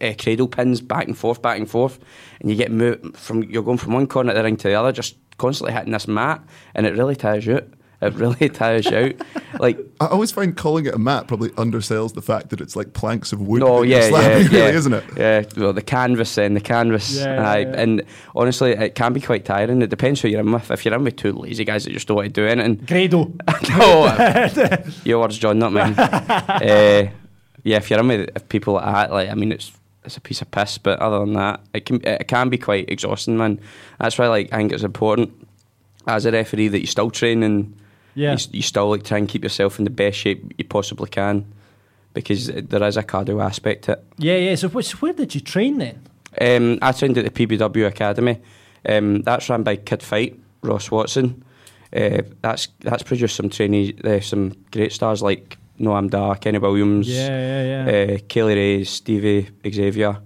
uh, 0.01 0.13
cradle 0.17 0.47
pins 0.47 0.81
back 0.81 1.07
and 1.07 1.17
forth, 1.17 1.41
back 1.41 1.57
and 1.57 1.69
forth, 1.69 1.99
and 2.39 2.49
you 2.49 2.55
get 2.55 2.71
from 3.15 3.43
you're 3.43 3.63
going 3.63 3.77
from 3.77 3.93
one 3.93 4.07
corner 4.07 4.31
of 4.31 4.35
the 4.35 4.43
ring 4.43 4.57
to 4.57 4.67
the 4.67 4.75
other, 4.75 4.91
just 4.91 5.15
constantly 5.37 5.73
hitting 5.73 5.91
this 5.93 6.07
mat, 6.07 6.41
and 6.75 6.85
it 6.85 6.97
really 6.97 7.15
tires 7.15 7.45
you 7.45 7.55
out. 7.55 7.67
It 8.07 8.13
really 8.13 8.49
tires 8.49 8.85
you 8.85 8.97
out. 8.97 9.13
Like 9.59 9.77
I 10.01 10.07
always 10.07 10.31
find 10.31 10.55
calling 10.57 10.85
it 10.85 10.93
a 10.93 10.97
mat 10.97 11.27
probably 11.27 11.49
undersells 11.51 12.13
the 12.13 12.21
fact 12.21 12.49
that 12.49 12.59
it's 12.61 12.75
like 12.75 12.93
planks 12.93 13.31
of 13.33 13.41
wood. 13.41 13.61
Oh 13.63 13.81
yeah, 13.83 13.97
yeah, 13.99 14.09
slapping, 14.09 14.51
yeah, 14.51 14.59
really, 14.65 14.75
isn't 14.77 14.93
it? 14.93 15.03
Yeah, 15.15 15.43
well, 15.57 15.73
the 15.73 15.81
canvas 15.81 16.37
and 16.37 16.55
the 16.55 16.61
canvas, 16.61 17.17
Yeah, 17.17 17.47
aye, 17.49 17.59
yeah. 17.59 17.81
and 17.81 18.03
honestly, 18.35 18.71
it 18.71 18.95
can 18.95 19.13
be 19.13 19.21
quite 19.21 19.45
tiring. 19.45 19.81
It 19.81 19.89
depends 19.89 20.21
who 20.21 20.27
you're 20.27 20.39
in 20.41 20.51
with. 20.51 20.71
If 20.71 20.85
you're 20.85 20.93
in 20.95 21.03
with 21.03 21.15
two 21.15 21.33
lazy 21.33 21.65
guys 21.65 21.85
that 21.85 21.91
just 21.93 22.07
don't 22.07 22.17
want 22.17 22.27
to 22.27 22.31
do 22.33 22.45
anything, 22.47 22.83
Grado. 22.85 23.31
no, 23.69 24.83
your 25.03 25.19
words, 25.19 25.37
John, 25.37 25.59
not 25.59 25.71
mine. 25.73 25.93
uh, 25.97 27.09
yeah, 27.63 27.77
if 27.77 27.89
you're 27.89 27.99
in 27.99 28.07
with 28.07 28.49
people 28.49 28.73
like 28.73 28.85
that, 28.85 29.11
like 29.11 29.29
I 29.29 29.35
mean, 29.35 29.51
it's 29.51 29.71
it's 30.03 30.17
a 30.17 30.21
piece 30.21 30.41
of 30.41 30.51
piss. 30.51 30.77
But 30.77 30.99
other 30.99 31.19
than 31.19 31.33
that, 31.33 31.61
it 31.73 31.85
can 31.85 32.01
it 32.05 32.27
can 32.27 32.49
be 32.49 32.57
quite 32.57 32.89
exhausting, 32.89 33.37
man. 33.37 33.59
That's 33.99 34.17
why 34.17 34.27
like 34.27 34.51
I 34.51 34.57
think 34.57 34.73
it's 34.73 34.83
important 34.83 35.47
as 36.07 36.25
a 36.25 36.31
referee 36.31 36.67
that 36.69 36.81
you 36.81 36.87
still 36.87 37.09
train 37.09 37.43
and 37.43 37.73
Yeah. 38.15 38.33
you, 38.33 38.47
you 38.51 38.61
still 38.61 38.89
like 38.89 39.03
try 39.03 39.17
and 39.17 39.27
keep 39.27 39.43
yourself 39.43 39.79
in 39.79 39.85
the 39.85 39.91
best 39.91 40.17
shape 40.17 40.53
you 40.57 40.65
possibly 40.65 41.09
can 41.09 41.51
because 42.13 42.47
there 42.47 42.83
is 42.83 42.97
a 42.97 43.03
cardio 43.03 43.43
aspect 43.43 43.85
to 43.85 43.93
it. 43.93 44.03
Yeah, 44.17 44.37
yeah. 44.37 44.55
So, 44.55 44.69
which, 44.69 45.01
where 45.01 45.13
did 45.13 45.33
you 45.33 45.41
train 45.41 45.79
then? 45.79 46.01
Um, 46.39 46.79
I 46.81 46.91
trained 46.91 47.17
at 47.17 47.25
the 47.33 47.47
PBW 47.47 47.87
Academy. 47.87 48.39
Um, 48.87 49.21
that's 49.21 49.49
run 49.49 49.63
by 49.63 49.77
Kid 49.77 50.03
Fight, 50.03 50.39
Ross 50.61 50.91
Watson. 50.91 51.43
Uh, 51.95 52.21
that's 52.41 52.69
that's 52.79 53.03
produced 53.03 53.35
some 53.35 53.49
trainees, 53.49 53.99
uh, 54.03 54.19
some 54.19 54.53
great 54.71 54.91
stars 54.91 55.21
like 55.21 55.57
Noam 55.79 56.09
Dar, 56.09 56.35
Kenny 56.35 56.57
Williams, 56.57 57.07
Yeah, 57.07 57.27
yeah, 57.27 57.85
yeah. 57.85 58.15
Uh, 58.15 58.17
Kay 58.27 58.43
Lee 58.43 58.55
Ray, 58.55 58.83
Stevie 58.83 59.49
Xavier. 59.67 60.17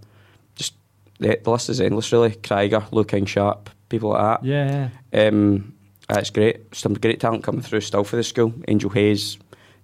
Just 0.56 0.74
the, 1.20 1.40
the 1.44 1.52
list 1.52 1.70
is 1.70 1.82
endless, 1.82 2.12
really. 2.12 2.36
Krieger, 2.36 2.86
Lou 2.92 3.04
King 3.04 3.26
Sharp, 3.26 3.70
people 3.90 4.12
like 4.12 4.42
that. 4.42 4.46
Yeah, 4.46 4.90
yeah. 5.12 5.28
Um, 5.28 5.74
Ah, 6.10 6.16
that's 6.16 6.30
great. 6.30 6.74
Some 6.76 6.94
great 6.94 7.20
talent 7.20 7.44
coming 7.44 7.62
through 7.62 7.82
still 7.82 8.04
for 8.04 8.16
the 8.16 8.24
school. 8.24 8.54
Angel 8.68 8.90
Hayes, 8.92 9.38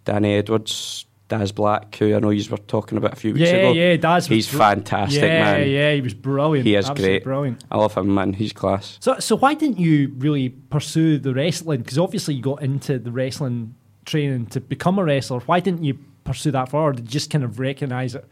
Danny 0.05 0.35
Edwards, 0.35 1.05
Daz 1.27 1.51
Black, 1.51 1.95
who 1.95 2.15
I 2.15 2.19
know 2.19 2.29
you 2.29 2.49
were 2.49 2.57
talking 2.57 2.97
about 2.97 3.13
a 3.13 3.15
few 3.15 3.33
weeks 3.33 3.49
Yeah, 3.49 3.55
ago. 3.57 3.71
yeah, 3.73 3.95
Daz 3.97 4.29
was 4.29 4.35
He's 4.35 4.51
br- 4.51 4.57
fantastic, 4.57 5.21
yeah, 5.23 5.43
man. 5.57 5.69
Yeah, 5.69 5.93
he 5.95 6.01
was 6.01 6.13
brilliant. 6.13 6.65
He 6.65 6.75
is 6.75 6.89
Absolutely 6.89 7.15
great. 7.19 7.23
Brilliant. 7.25 7.63
I 7.71 7.77
love 7.77 7.95
him, 7.95 8.13
man. 8.13 8.33
He's 8.33 8.53
class. 8.53 8.97
So, 9.01 9.19
so 9.19 9.35
why 9.35 9.53
didn't 9.53 9.79
you 9.79 10.13
really 10.17 10.49
pursue 10.49 11.17
the 11.17 11.33
wrestling? 11.33 11.81
Because 11.81 11.97
obviously 11.97 12.35
you 12.35 12.41
got 12.41 12.61
into 12.61 12.99
the 12.99 13.11
wrestling 13.11 13.75
training 14.05 14.45
to 14.47 14.61
become 14.61 14.99
a 14.99 15.03
wrestler. 15.03 15.39
Why 15.41 15.59
didn't 15.59 15.83
you 15.83 15.97
pursue 16.23 16.51
that 16.51 16.69
forward? 16.69 16.97
Did 16.97 17.05
you 17.05 17.11
just 17.11 17.29
kind 17.31 17.43
of 17.43 17.59
recognise 17.59 18.15
it? 18.15 18.25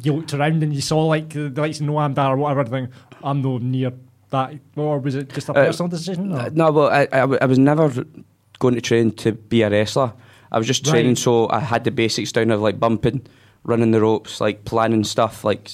You 0.00 0.14
looked 0.14 0.32
around 0.34 0.62
and 0.62 0.72
you 0.74 0.80
saw 0.80 1.04
like 1.06 1.30
the 1.30 1.48
likes 1.50 1.80
of 1.80 1.86
Noam 1.86 2.14
Dar 2.14 2.34
or 2.34 2.36
whatever. 2.36 2.60
and 2.60 2.70
Think 2.70 2.90
I'm 3.22 3.42
no 3.42 3.58
near 3.58 3.92
that, 4.32 4.54
or 4.76 4.98
was 4.98 5.14
it 5.14 5.32
just 5.32 5.48
a 5.48 5.52
Uh, 5.52 5.66
personal 5.66 5.88
decision? 5.88 6.32
or- 6.32 6.40
Uh, 6.40 6.50
no, 6.52 6.70
well, 6.72 6.88
I, 6.90 7.06
I, 7.12 7.20
I 7.20 7.46
was 7.46 7.58
never 7.58 8.04
going 8.58 8.74
to 8.74 8.80
train 8.80 9.12
to 9.12 9.32
be 9.32 9.62
a 9.62 9.70
wrestler. 9.70 10.12
I 10.50 10.58
was 10.58 10.66
just 10.66 10.84
training 10.84 11.12
Right. 11.12 11.18
so 11.18 11.48
I 11.50 11.60
had 11.60 11.84
the 11.84 11.90
basics 11.90 12.32
down 12.32 12.50
of 12.50 12.60
like 12.60 12.78
bumping, 12.80 13.22
running 13.64 13.92
the 13.92 14.00
ropes, 14.00 14.40
like 14.40 14.64
planning 14.64 15.04
stuff, 15.04 15.44
like 15.44 15.70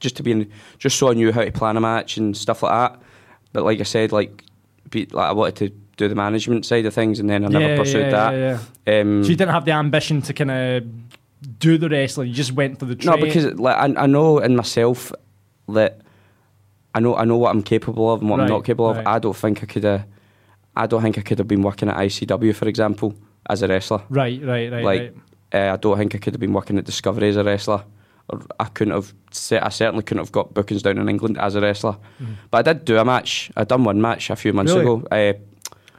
just 0.00 0.16
to 0.16 0.22
be 0.22 0.32
in, 0.32 0.50
just 0.78 0.98
so 0.98 1.10
I 1.10 1.14
knew 1.14 1.32
how 1.32 1.44
to 1.44 1.52
plan 1.52 1.76
a 1.76 1.80
match 1.80 2.16
and 2.18 2.36
stuff 2.36 2.62
like 2.62 2.72
that. 2.72 3.00
But 3.52 3.64
like 3.64 3.80
I 3.80 3.84
said, 3.84 4.12
like, 4.12 4.44
be, 4.90 5.06
like 5.06 5.28
I 5.28 5.32
wanted 5.32 5.56
to 5.56 5.68
do 5.96 6.08
the 6.08 6.14
management 6.14 6.64
side 6.66 6.86
of 6.86 6.94
things, 6.94 7.18
and 7.20 7.28
then 7.30 7.44
I 7.44 7.48
never 7.48 7.68
Yeah, 7.68 7.76
pursued 7.76 8.06
yeah, 8.06 8.10
that. 8.10 8.32
yeah, 8.32 8.58
yeah. 8.86 9.00
Um, 9.00 9.22
so 9.24 9.30
you 9.30 9.36
didn't 9.36 9.52
have 9.52 9.64
the 9.64 9.72
ambition 9.72 10.22
to 10.22 10.32
kind 10.32 10.50
of 10.50 10.84
do 11.58 11.76
the 11.78 11.88
wrestling. 11.88 12.28
You 12.28 12.34
just 12.34 12.52
went 12.52 12.78
for 12.78 12.84
the 12.86 12.94
No, 13.04 13.16
because 13.16 13.44
like 13.58 13.76
I, 13.76 14.02
I 14.04 14.06
know 14.06 14.38
in 14.38 14.56
myself 14.56 15.12
that 15.68 16.00
I 16.94 17.00
know 17.00 17.16
I 17.16 17.24
know 17.24 17.36
what 17.36 17.50
I'm 17.50 17.62
capable 17.62 18.12
of 18.12 18.20
and 18.20 18.28
what 18.30 18.38
Right, 18.38 18.44
I'm 18.44 18.50
not 18.50 18.64
capable 18.64 18.92
right. 18.92 19.00
of. 19.00 19.06
I 19.06 19.18
don't 19.18 19.36
think 19.36 19.62
I 19.62 19.66
could 19.66 19.84
have. 19.84 20.04
I 20.76 20.86
don't 20.86 21.02
think 21.02 21.18
I 21.18 21.22
could 21.22 21.38
have 21.38 21.48
been 21.48 21.62
working 21.62 21.88
at 21.88 21.96
ICW, 21.96 22.54
for 22.54 22.68
example, 22.68 23.14
as 23.48 23.62
a 23.62 23.68
wrestler. 23.68 24.02
right, 24.08 24.40
right, 24.42 24.70
right, 24.72 24.84
like, 24.84 25.00
right. 25.00 25.14
Uh, 25.70 25.74
I 25.74 25.76
don't 25.76 25.98
think 25.98 26.14
I 26.14 26.18
could 26.18 26.32
have 26.34 26.40
been 26.40 26.52
working 26.52 26.78
at 26.78 26.84
Discovery 26.84 27.28
as 27.28 27.36
a 27.36 27.42
wrestler. 27.44 27.82
Or 28.28 28.40
I 28.60 28.66
couldn't 28.66 28.94
have. 28.94 29.12
I 29.60 29.68
certainly 29.70 30.04
couldn't 30.04 30.22
have 30.22 30.30
got 30.32 30.54
bookings 30.54 30.82
down 30.82 30.98
in 30.98 31.08
England 31.08 31.38
as 31.38 31.56
a 31.56 31.60
wrestler. 31.60 31.96
But 32.50 32.68
I 32.68 32.72
did 32.72 32.84
do 32.84 32.98
a 32.98 33.04
match. 33.04 33.50
I 33.56 33.64
done 33.64 33.82
one 33.84 34.00
match 34.00 34.30
a 34.30 34.36
few 34.36 34.52
months. 34.52 34.72
Really? 34.72 34.82
ago. 34.84 35.02
Uh, 35.10 35.32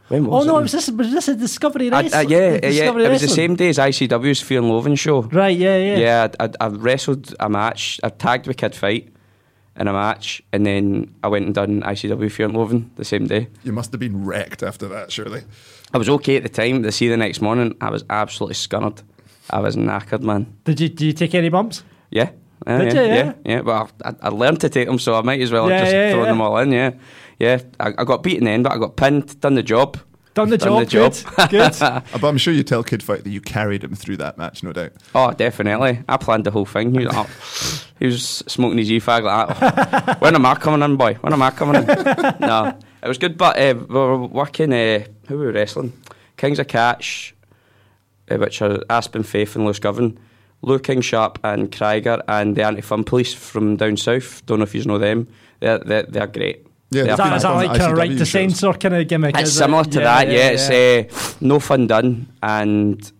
when 0.07 0.25
Oh 0.25 0.29
was 0.29 0.45
no, 0.45 0.57
it? 0.59 0.61
was 0.63 0.71
this 0.71 0.89
was 0.91 1.11
this 1.11 1.27
a 1.27 1.35
Discovery 1.35 1.91
I-? 1.91 1.99
I- 1.99 2.01
yeah, 2.03 2.09
uh, 2.11 2.21
yeah. 2.21 2.57
Discovery 2.59 3.05
It 3.05 3.09
was 3.09 3.21
the 3.21 3.27
same 3.27 3.55
day 3.55 3.69
as 3.69 3.77
ICW's 3.77 4.41
Fear 4.41 4.59
and 4.59 4.69
Loathing 4.69 4.95
show. 4.95 5.21
Right, 5.23 5.57
yeah, 5.57 5.77
yeah. 5.77 5.97
Yeah, 5.97 6.27
I, 6.39 6.45
I, 6.45 6.49
I 6.61 6.67
wrestled 6.67 7.33
a 7.39 7.49
match. 7.49 7.99
I 8.03 8.09
tagged 8.09 8.47
with 8.47 8.55
Kid 8.57 8.75
Fight 8.75 9.13
in 9.77 9.87
a 9.87 9.93
match, 9.93 10.41
and 10.51 10.65
then 10.65 11.13
I 11.23 11.27
went 11.27 11.45
and 11.45 11.55
done 11.55 11.81
ICW 11.81 12.31
Fear 12.31 12.47
and 12.47 12.55
Loathing 12.55 12.91
the 12.95 13.05
same 13.05 13.25
day. 13.27 13.47
You 13.63 13.71
must 13.71 13.91
have 13.91 13.99
been 13.99 14.25
wrecked 14.25 14.63
after 14.63 14.87
that, 14.89 15.11
surely. 15.11 15.43
I 15.93 15.97
was 15.97 16.09
okay 16.09 16.37
at 16.37 16.43
the 16.43 16.49
time. 16.49 16.83
To 16.83 16.91
see 16.91 17.07
the 17.07 17.17
next 17.17 17.41
morning, 17.41 17.75
I 17.81 17.89
was 17.89 18.03
absolutely 18.09 18.55
scunnered. 18.55 19.01
I 19.49 19.59
was 19.59 19.75
knackered, 19.75 20.21
man. 20.21 20.53
Did 20.65 20.79
you 20.79 20.89
did 20.89 21.01
you 21.05 21.13
take 21.13 21.33
any 21.35 21.49
bumps? 21.49 21.83
Yeah. 22.09 22.31
Uh, 22.67 22.77
Did 22.77 22.93
yeah, 22.93 23.01
you, 23.01 23.07
yeah? 23.07 23.15
yeah, 23.15 23.33
yeah. 23.45 23.61
Well, 23.61 23.89
I, 24.05 24.13
I 24.21 24.29
learned 24.29 24.61
to 24.61 24.69
take 24.69 24.87
them, 24.87 24.99
so 24.99 25.15
I 25.15 25.21
might 25.23 25.41
as 25.41 25.51
well 25.51 25.67
Yeah, 25.67 25.77
have 25.77 25.83
just 25.85 25.95
yeah, 25.95 26.11
thrown 26.11 26.25
yeah. 26.25 26.29
them 26.31 26.41
all 26.41 26.57
in. 26.59 26.71
Yeah, 26.71 26.91
yeah. 27.39 27.59
I, 27.79 27.87
I 27.97 28.03
got 28.03 28.21
beaten 28.21 28.43
then, 28.45 28.61
but 28.61 28.71
I 28.71 28.77
got 28.77 28.97
pinned. 28.97 29.39
Done 29.41 29.55
the 29.55 29.63
job. 29.63 29.97
Done 30.33 30.49
the 30.49 30.57
Done 30.57 30.85
job. 30.87 31.13
the 31.13 31.47
Good. 31.49 31.49
job. 31.49 31.49
Good. 31.49 31.81
Uh, 31.81 32.01
But 32.13 32.23
I'm 32.27 32.37
sure 32.37 32.53
you 32.53 32.63
tell 32.63 32.83
Kid 32.83 33.03
Fight 33.03 33.23
that 33.25 33.29
you 33.31 33.41
carried 33.41 33.83
him 33.83 33.95
through 33.95 34.17
that 34.17 34.37
match, 34.37 34.63
no 34.63 34.71
doubt. 34.71 34.93
Oh, 35.13 35.31
definitely. 35.33 36.03
I 36.07 36.17
planned 36.17 36.45
the 36.45 36.51
whole 36.51 36.65
thing. 36.65 36.93
He 36.97 37.05
was, 37.05 37.13
oh, 37.15 37.85
he 37.99 38.05
was 38.05 38.23
smoking 38.47 38.77
his 38.77 38.89
e-fag 38.91 39.23
like 39.23 39.59
that. 39.59 40.03
Oh, 40.07 40.13
when 40.19 40.35
am 40.35 40.45
I 40.45 40.55
coming 40.55 40.81
in, 40.83 40.95
boy? 40.95 41.15
When 41.15 41.33
am 41.33 41.41
I 41.41 41.51
coming 41.51 41.75
in? 41.81 41.85
no, 42.39 42.77
it 43.03 43.07
was 43.07 43.17
good. 43.17 43.37
But 43.37 43.59
uh, 43.59 43.75
we 43.77 43.93
were 43.95 44.17
working. 44.25 44.71
Uh, 44.71 45.03
who 45.27 45.37
were 45.37 45.47
we 45.47 45.51
wrestling? 45.51 45.91
Kings 46.37 46.59
of 46.59 46.67
Catch, 46.67 47.35
uh, 48.29 48.37
which 48.37 48.61
are 48.61 48.79
Aspen 48.89 49.23
Faith 49.23 49.55
and 49.55 49.65
Lewis 49.65 49.79
Girvan. 49.79 50.17
Lou 50.63 50.77
King 50.79 51.01
Sharp 51.01 51.39
and 51.43 51.71
Krieger 51.75 52.21
and 52.27 52.55
the 52.55 52.63
Anti 52.63 52.81
Fun 52.81 53.03
Police 53.03 53.33
from 53.33 53.75
down 53.77 53.97
south. 53.97 54.45
Don't 54.45 54.59
know 54.59 54.63
if 54.63 54.75
you 54.75 54.83
know 54.85 54.97
them. 54.99 55.27
They're 55.59 55.79
they're, 55.79 56.03
they're 56.03 56.27
great. 56.27 56.65
Yeah, 56.91 57.03
They're 57.03 57.11
Is 57.13 57.17
that, 57.17 57.35
is 57.37 57.43
that 57.43 57.51
like 57.51 57.77
kind 57.79 57.91
of 57.93 57.97
right 57.97 58.17
to 58.17 58.25
censor 58.25 58.73
kind 58.73 58.95
of 58.95 59.07
gimmick? 59.07 59.35
it's 59.37 59.49
is 59.51 59.55
it? 59.55 59.59
similar 59.59 59.83
to 59.85 59.99
that, 60.01 60.27
yeah. 60.29 60.49
It's 60.49 60.69
Uh, 60.69 61.35
no 61.39 61.59
fun 61.59 61.87
done, 61.87 62.27
and 62.43 63.11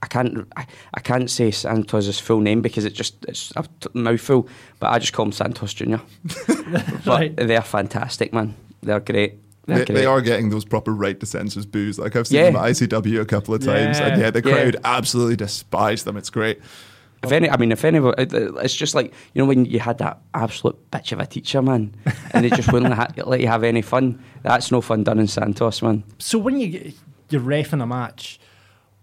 I 0.00 0.06
can't 0.06 0.46
I, 0.56 0.66
I 0.94 1.00
can't 1.00 1.28
say 1.30 1.50
Santos' 1.50 2.20
full 2.20 2.40
name 2.40 2.62
because 2.62 2.84
it 2.84 2.92
just 2.94 3.16
it's 3.26 3.52
a 3.56 3.62
t- 3.80 3.88
mouthful. 3.94 4.48
But 4.78 4.90
I 4.92 4.98
just 5.00 5.12
call 5.12 5.26
him 5.26 5.32
Santos 5.32 5.74
Junior. 5.74 6.00
Right. 7.06 7.34
they're 7.36 7.62
fantastic, 7.62 8.32
man. 8.32 8.54
They're 8.82 9.00
great. 9.00 9.38
They're 9.66 9.84
They, 9.84 10.04
are 10.06 10.20
getting 10.20 10.50
those 10.50 10.64
proper 10.64 10.92
right 10.92 11.18
to 11.20 11.26
censors 11.26 11.66
boos. 11.66 11.98
Like 11.98 12.14
I've 12.16 12.26
seen 12.26 12.38
Yeah. 12.38 12.44
them 12.50 12.56
at 12.56 12.62
ICW 12.70 13.20
a 13.20 13.24
couple 13.24 13.54
of 13.54 13.64
times, 13.64 13.98
and 13.98 14.18
Yeah. 14.20 14.24
yeah, 14.26 14.30
the 14.30 14.42
Yeah. 14.44 14.52
crowd 14.54 14.76
absolutely 14.84 15.36
despise 15.36 16.04
them. 16.04 16.16
It's 16.16 16.30
great. 16.30 16.60
If 17.24 17.32
any, 17.32 17.50
I 17.50 17.56
mean, 17.56 17.72
if 17.72 17.84
any, 17.84 17.98
it- 17.98 18.32
it's 18.32 18.74
just 18.74 18.94
like 18.94 19.12
you 19.32 19.40
know 19.42 19.46
when 19.46 19.64
you 19.64 19.80
had 19.80 19.98
that 19.98 20.18
absolute 20.34 20.76
bitch 20.90 21.12
of 21.12 21.20
a 21.20 21.26
teacher, 21.26 21.60
man, 21.62 21.94
and 22.32 22.44
they 22.44 22.50
just 22.50 22.72
wouldn't 22.72 22.94
ha- 23.00 23.08
let 23.26 23.40
you 23.40 23.48
have 23.48 23.64
any 23.64 23.82
fun. 23.82 24.22
That's 24.42 24.70
no 24.70 24.80
fun 24.80 25.04
done 25.04 25.18
in 25.18 25.26
Santos, 25.26 25.82
man. 25.82 26.04
So 26.18 26.38
when 26.38 26.58
you 26.60 26.92
you're 27.30 27.40
refing 27.40 27.82
a 27.82 27.86
match, 27.86 28.38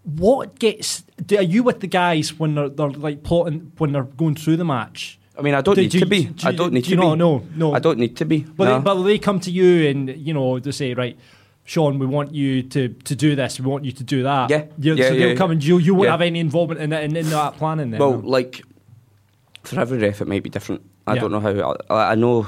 what 0.04 0.58
gets? 0.58 1.02
Do, 1.24 1.36
are 1.38 1.42
you 1.42 1.62
with 1.62 1.80
the 1.80 1.86
guys 1.86 2.38
when 2.38 2.54
they're, 2.54 2.68
they're 2.68 2.90
like 2.90 3.22
plotting 3.22 3.72
when 3.78 3.92
they're 3.92 4.02
going 4.04 4.34
through 4.34 4.56
the 4.56 4.64
match? 4.64 5.18
I 5.38 5.42
mean, 5.42 5.54
I 5.54 5.60
don't 5.62 5.74
Do- 5.76 5.80
need 5.82 5.90
do 5.90 6.00
to 6.00 6.06
be. 6.06 6.30
I 6.44 6.52
don't 6.52 6.72
need 6.72 6.84
do 6.84 6.90
to 6.90 6.90
you 6.90 6.96
be. 7.00 7.06
not? 7.08 7.18
No, 7.18 7.46
no. 7.54 7.72
I 7.74 7.78
don't 7.78 7.98
need 7.98 8.16
to 8.18 8.24
be. 8.24 8.40
But, 8.40 8.64
no. 8.66 8.78
they, 8.78 8.84
but 8.84 9.02
they 9.02 9.18
come 9.18 9.40
to 9.40 9.50
you 9.50 9.88
and 9.88 10.08
you 10.16 10.34
know 10.34 10.58
they 10.58 10.70
say 10.72 10.92
right. 10.94 11.16
Sean, 11.64 11.98
we 11.98 12.06
want 12.06 12.34
you 12.34 12.62
to, 12.64 12.88
to 12.88 13.14
do 13.14 13.36
this. 13.36 13.60
We 13.60 13.66
want 13.66 13.84
you 13.84 13.92
to 13.92 14.02
do 14.04 14.22
that. 14.24 14.50
Yeah. 14.50 14.64
You- 14.78 14.94
Yeah, 14.94 15.08
so 15.08 15.14
yeah, 15.14 15.26
they'll 15.26 15.36
come 15.36 15.52
and 15.52 15.62
you 15.64 15.78
you 15.78 15.94
won't 15.94 16.06
Yeah. 16.06 16.10
have 16.12 16.20
any 16.20 16.40
involvement 16.40 16.80
in, 16.80 16.92
in, 16.92 17.16
in 17.16 17.30
that 17.30 17.56
planning. 17.56 17.90
Then, 17.92 18.00
Well, 18.00 18.20
no? 18.20 18.28
like 18.28 18.62
for 19.62 19.78
every 19.80 19.98
ref, 19.98 20.20
it 20.20 20.28
might 20.28 20.42
be 20.42 20.50
different. 20.50 20.82
I 21.06 21.16
don't 21.18 21.30
know 21.32 21.40
how. 21.40 21.76
I, 21.90 22.12
I 22.12 22.14
know 22.14 22.46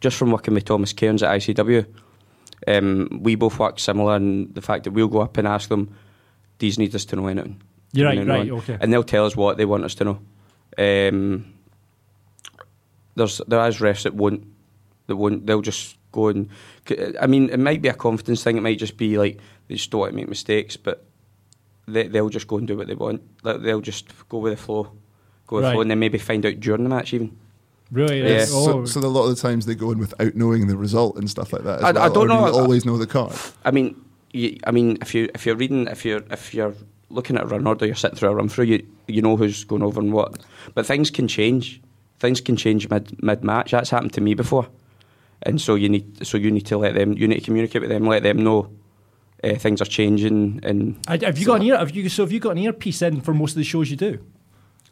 just 0.00 0.16
from 0.16 0.30
working 0.30 0.54
with 0.54 0.64
Thomas 0.64 0.92
Cairns 0.92 1.22
at 1.22 1.30
ICW, 1.40 1.86
um, 2.66 3.20
we 3.22 3.34
both 3.34 3.58
work 3.58 3.78
similar 3.78 4.16
in 4.16 4.52
the 4.54 4.60
fact 4.62 4.84
that 4.84 4.92
we'll 4.92 5.08
go 5.08 5.20
up 5.20 5.36
and 5.38 5.46
ask 5.46 5.68
them, 5.68 5.94
"These 6.58 6.78
need 6.78 6.94
us 6.94 7.04
to 7.06 7.16
know 7.16 7.26
anything." 7.26 7.60
You're 7.92 8.06
right, 8.06 8.18
right, 8.26 8.40
anything?" 8.40 8.58
okay. 8.58 8.78
And 8.80 8.92
they'll 8.92 9.02
tell 9.04 9.24
us 9.26 9.36
what 9.36 9.56
they 9.56 9.64
want 9.64 9.84
us 9.84 9.94
to 9.96 10.04
know. 10.04 10.18
Um, 10.78 11.52
there's 13.14 13.40
there 13.48 13.66
is 13.68 13.78
refs 13.78 14.02
that 14.04 14.14
won't 14.14 14.44
that 15.06 15.16
won't 15.16 15.46
they'll 15.46 15.62
just 15.62 15.96
go 16.12 16.28
and 16.28 16.48
I 17.20 17.26
mean 17.26 17.50
it 17.50 17.58
might 17.58 17.82
be 17.82 17.88
a 17.88 17.94
confidence 17.94 18.42
thing 18.42 18.56
it 18.56 18.62
might 18.62 18.78
just 18.78 18.96
be 18.96 19.18
like 19.18 19.38
they 19.68 19.74
just 19.76 19.90
don't 19.90 20.00
want 20.00 20.12
to 20.12 20.16
make 20.16 20.28
mistakes 20.28 20.76
but 20.76 21.04
they, 21.86 22.06
they'll 22.08 22.28
just 22.28 22.46
go 22.46 22.58
and 22.58 22.66
do 22.66 22.76
what 22.76 22.86
they 22.86 22.94
want 22.94 23.22
Like, 23.42 23.62
they'll 23.62 23.80
just 23.80 24.06
go 24.28 24.38
with 24.38 24.52
the 24.52 24.62
flow 24.62 24.84
go 25.46 25.56
with 25.56 25.64
Right. 25.64 25.70
the 25.70 25.74
flow 25.74 25.80
and 25.82 25.90
then 25.90 25.98
maybe 25.98 26.18
find 26.18 26.44
out 26.44 26.60
during 26.60 26.82
the 26.84 26.90
match 26.90 27.14
even 27.14 27.36
really, 27.90 28.18
yeah. 28.20 28.28
Yes. 28.28 28.50
Oh, 28.52 28.84
So, 28.84 29.00
so 29.00 29.06
a 29.06 29.08
lot 29.08 29.24
of 29.28 29.34
the 29.36 29.40
times 29.40 29.64
they 29.64 29.74
go 29.74 29.90
in 29.92 29.98
without 29.98 30.34
knowing 30.34 30.66
the 30.66 30.76
result 30.76 31.16
and 31.16 31.28
stuff 31.30 31.52
like 31.54 31.64
that. 31.64 31.78
As 31.78 31.84
I- 31.96 32.04
I 32.04 32.08
don't 32.08 32.16
or 32.18 32.28
do 32.28 32.34
know. 32.34 32.46
you 32.46 32.52
always 32.52 32.84
know 32.84 32.98
the 32.98 33.06
card. 33.06 33.32
I 33.64 33.70
mean 33.70 33.96
you, 34.32 34.58
I 34.66 34.70
mean 34.72 34.98
if 35.00 35.14
you 35.14 35.30
if 35.34 35.46
you're 35.46 35.56
reading 35.56 35.86
if 35.88 36.04
you're 36.04 36.22
if 36.30 36.52
you're 36.52 36.74
looking 37.10 37.36
at 37.38 37.44
a 37.44 37.46
run 37.46 37.66
order 37.66 37.86
you're 37.86 37.94
sitting 37.94 38.16
through 38.18 38.28
a 38.28 38.34
run 38.34 38.50
through 38.50 38.66
you 38.66 38.86
you 39.06 39.22
know 39.22 39.36
who's 39.38 39.64
going 39.64 39.82
over 39.82 39.98
and 40.00 40.12
what 40.12 40.44
but 40.74 40.84
things 40.84 41.10
can 41.10 41.26
change 41.26 41.80
things 42.18 42.38
can 42.42 42.54
change 42.56 42.90
mid 42.90 43.22
mid 43.22 43.42
match 43.42 43.70
that's 43.70 43.88
happened 43.88 44.12
to 44.12 44.20
me 44.20 44.34
before 44.34 44.68
and 45.42 45.60
so 45.60 45.74
you 45.76 45.88
need 45.88 46.26
so 46.26 46.36
you 46.38 46.50
need 46.50 46.66
to 46.66 46.76
let 46.78 46.94
them 46.94 47.12
you 47.12 47.28
need 47.28 47.38
to 47.40 47.44
communicate 47.44 47.80
with 47.82 47.90
them 47.90 48.06
let 48.06 48.22
them 48.22 48.38
know 48.42 48.68
uh, 49.44 49.54
things 49.54 49.80
are 49.80 49.84
changing 49.84 50.60
and 50.64 50.96
I- 51.06 51.18
have 51.24 51.38
you 51.38 51.46
got 51.46 51.60
an 51.60 51.66
ear? 51.66 51.78
Have 51.78 51.90
you 51.94 52.08
so 52.08 52.24
have 52.24 52.32
you 52.32 52.40
got 52.40 52.50
an 52.50 52.58
earpiece 52.58 53.02
in 53.02 53.20
for 53.20 53.32
most 53.34 53.52
of 53.52 53.56
the 53.58 53.64
shows 53.64 53.90
you 53.90 53.96
do? 53.96 54.18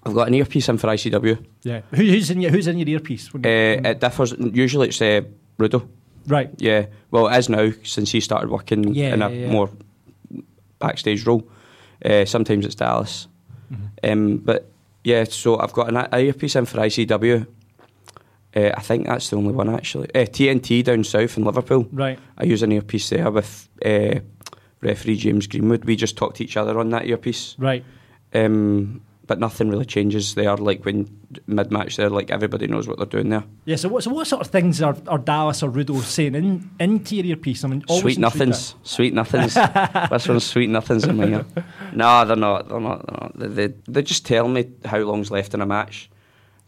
I've 0.04 0.14
got 0.14 0.28
an 0.28 0.34
earpiece 0.34 0.68
in 0.68 0.78
for 0.78 0.86
ICW 0.88 1.44
Yeah. 1.64 1.80
Who, 1.90 2.04
who's 2.04 2.30
in 2.30 2.40
your 2.40 2.52
Who's 2.52 2.68
in 2.68 2.78
your 2.78 2.88
earpiece? 2.88 3.32
When- 3.34 3.44
uh, 3.44 3.90
it 3.90 4.00
differs 4.00 4.34
usually 4.38 4.88
it's 4.88 5.02
uh, 5.02 5.22
Rudo 5.58 5.88
right. 6.28 6.50
yeah 6.58 6.86
well 7.10 7.26
it 7.28 7.36
is 7.38 7.48
now 7.48 7.72
since 7.82 8.12
he 8.12 8.20
started 8.20 8.48
working 8.50 8.94
Yeah, 8.94 9.14
in 9.14 9.22
a 9.22 9.30
yeah, 9.30 9.36
yeah. 9.46 9.50
more 9.50 9.68
backstage 10.78 11.26
role 11.26 11.48
uh, 12.04 12.24
sometimes 12.24 12.64
it's 12.64 12.74
Dallas 12.76 13.28
Mm-hmm. 13.72 14.12
um, 14.12 14.36
but 14.44 14.70
yeah 15.02 15.24
so 15.24 15.58
I've 15.58 15.72
got 15.72 15.92
an 15.92 15.96
earpiece 16.24 16.54
in 16.54 16.66
for 16.66 16.78
ICW 16.78 17.46
Uh, 18.56 18.72
I 18.74 18.80
think 18.80 19.06
that's 19.06 19.28
the 19.28 19.36
only 19.36 19.52
one 19.52 19.68
actually. 19.68 20.08
Uh, 20.14 20.20
TNT 20.20 20.82
down 20.82 21.04
south 21.04 21.36
in 21.36 21.44
Liverpool. 21.44 21.86
Right. 21.92 22.18
I 22.38 22.44
use 22.44 22.62
an 22.62 22.72
earpiece 22.72 23.10
there 23.10 23.30
with 23.30 23.68
uh, 23.84 24.20
referee 24.80 25.18
James 25.18 25.46
Greenwood. 25.46 25.84
We 25.84 25.94
just 25.94 26.16
talk 26.16 26.34
to 26.36 26.44
each 26.44 26.56
other 26.56 26.78
on 26.78 26.90
that 26.90 27.06
earpiece. 27.06 27.54
Right. 27.58 27.84
Um, 28.32 29.02
but 29.26 29.40
nothing 29.40 29.68
really 29.68 29.84
changes 29.84 30.34
there. 30.36 30.56
Like 30.56 30.84
when 30.84 31.08
mid 31.46 31.70
match, 31.70 31.96
there, 31.96 32.08
like 32.08 32.30
everybody 32.30 32.66
knows 32.66 32.86
what 32.86 32.96
they're 32.96 33.06
doing 33.06 33.28
there. 33.28 33.44
Yeah. 33.64 33.76
So 33.76 33.88
what? 33.88 34.04
So 34.04 34.10
what 34.12 34.26
sort 34.26 34.40
of 34.40 34.46
things 34.52 34.80
are, 34.80 34.96
are 35.08 35.18
Dallas 35.18 35.62
or 35.62 35.70
Rudo 35.70 36.00
saying 36.00 36.34
in 36.34 36.70
into 36.78 37.16
your 37.16 37.26
earpiece? 37.26 37.64
I 37.64 37.68
mean, 37.68 37.84
always 37.88 38.02
Sweet 38.02 38.18
nothings, 38.18 38.74
sweet 38.84 39.12
nothings. 39.14 39.54
this 40.10 40.28
one's 40.28 40.44
sweet 40.44 40.70
nothings 40.70 41.04
in 41.04 41.16
my 41.16 41.26
ear. 41.26 41.44
No, 41.92 42.24
they're 42.24 42.36
not. 42.36 42.68
They're 42.68 42.80
not. 42.80 43.06
They're, 43.06 43.20
not. 43.20 43.38
They, 43.38 43.66
they, 43.68 43.74
they 43.88 44.02
just 44.02 44.24
tell 44.26 44.48
me 44.48 44.70
how 44.84 44.98
long's 44.98 45.30
left 45.30 45.54
in 45.54 45.60
a 45.60 45.66
match. 45.66 46.10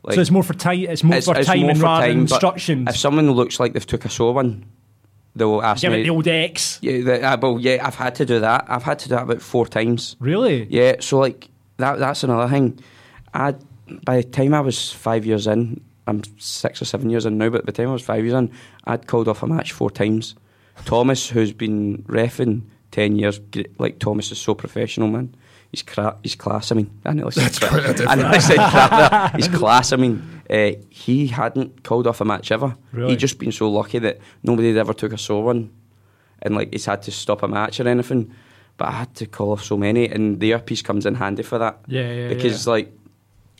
At. 0.07 0.15
so 0.15 0.21
it's 0.21 0.31
more 0.31 0.43
for 0.43 0.55
time. 0.55 0.81
It's 0.81 1.03
more 1.03 1.21
for 1.21 1.35
more 1.35 1.43
timing 1.43 1.77
for 1.77 1.83
rather 1.83 2.07
time, 2.07 2.11
than 2.11 2.21
instructions. 2.21 2.89
If 2.89 2.97
someone 2.97 3.31
looks 3.31 3.59
like 3.59 3.73
they've 3.73 3.87
took 3.87 4.05
a 4.05 4.09
sore 4.09 4.35
one, 4.35 4.65
they'll 5.35 5.63
ask 5.63 5.83
Give 5.83 5.93
me. 5.93 6.03
the 6.03 6.11
old 6.11 6.27
X. 6.27 6.79
Yeah, 6.83 7.01
the, 7.03 7.23
uh, 7.23 7.37
well, 7.41 7.59
yeah, 7.61 7.79
I've 7.87 7.95
had 7.95 8.15
to 8.17 8.27
do 8.27 8.41
that. 8.41 8.67
I've 8.69 8.83
had 8.83 8.99
to 9.01 9.09
do 9.09 9.15
that 9.15 9.25
about 9.25 9.43
four 9.43 9.67
times. 9.67 10.17
Really? 10.21 10.67
Yeah, 10.71 10.97
so 11.01 11.19
like 11.19 11.49
that. 11.79 11.99
That's 11.99 12.23
another 12.25 12.49
thing. 12.49 12.79
I 13.35 13.55
by 14.05 14.19
the 14.19 14.25
time 14.25 14.55
I 14.55 14.61
was 14.61 14.93
five 14.93 15.25
years 15.25 15.47
in, 15.47 15.81
I'm 16.07 16.23
six 16.39 16.83
or 16.83 16.85
seven 16.85 17.11
years 17.11 17.27
in 17.27 17.39
now. 17.39 17.49
But 17.51 17.65
by 17.67 17.73
the 17.73 17.77
time 17.83 17.89
I 17.89 17.93
was 17.93 18.03
five 18.03 18.25
years 18.25 18.35
in, 18.35 18.51
I'd 18.85 19.07
called 19.07 19.29
off 19.29 19.43
a 19.43 19.47
match 19.47 19.73
four 19.73 19.91
times. 19.91 20.35
Thomas, 20.85 21.29
who's 21.29 21.53
been 21.53 22.05
refing 22.05 22.63
ten 22.91 23.17
years, 23.17 23.41
like 23.79 23.99
Thomas 23.99 24.31
is 24.31 24.39
so 24.39 24.55
professional, 24.55 25.09
man. 25.09 25.35
He's 25.71 25.83
cra- 25.83 26.17
he's 26.23 26.35
class. 26.35 26.73
I 26.73 26.77
mean, 26.77 26.91
I 27.05 27.13
nearly 27.13 27.31
said 27.33 27.45
That's 27.45 27.59
crap. 27.59 27.71
quite 27.73 27.85
a 27.85 27.89
I 27.89 27.93
difference. 27.93 28.17
nearly 28.23 28.41
said 28.41 28.57
crap 28.57 29.11
there. 29.33 29.33
He's 29.37 29.49
class. 29.49 29.93
I 29.93 29.97
mean, 29.97 30.43
uh, 30.49 30.71
he 30.89 31.27
hadn't 31.27 31.83
called 31.85 32.07
off 32.07 32.21
a 32.23 32.25
match 32.25 32.51
ever. 32.51 32.75
Really? 32.93 33.11
He'd 33.11 33.19
just 33.19 33.39
been 33.39 33.53
so 33.53 33.71
lucky 33.71 33.99
that 33.99 34.19
nobody 34.43 34.69
had 34.69 34.79
ever 34.79 34.95
took 34.95 35.13
a 35.13 35.19
sore 35.19 35.45
one, 35.45 35.71
and 36.41 36.55
like 36.55 36.73
he's 36.73 36.87
had 36.87 37.03
to 37.03 37.11
stop 37.11 37.43
a 37.43 37.49
match 37.49 37.81
or 37.81 37.89
anything. 37.89 38.33
But 38.79 38.89
I 38.89 38.93
had 38.93 39.15
to 39.17 39.27
call 39.27 39.53
off 39.53 39.63
so 39.63 39.77
many, 39.77 40.09
and 40.09 40.41
the 40.41 40.51
earpiece 40.53 40.81
comes 40.83 41.05
in 41.05 41.17
handy 41.17 41.43
for 41.43 41.59
that. 41.59 41.81
Yeah, 41.87 42.13
yeah, 42.13 42.29
Because 42.29 42.65
yeah. 42.67 42.71
like, 42.73 42.93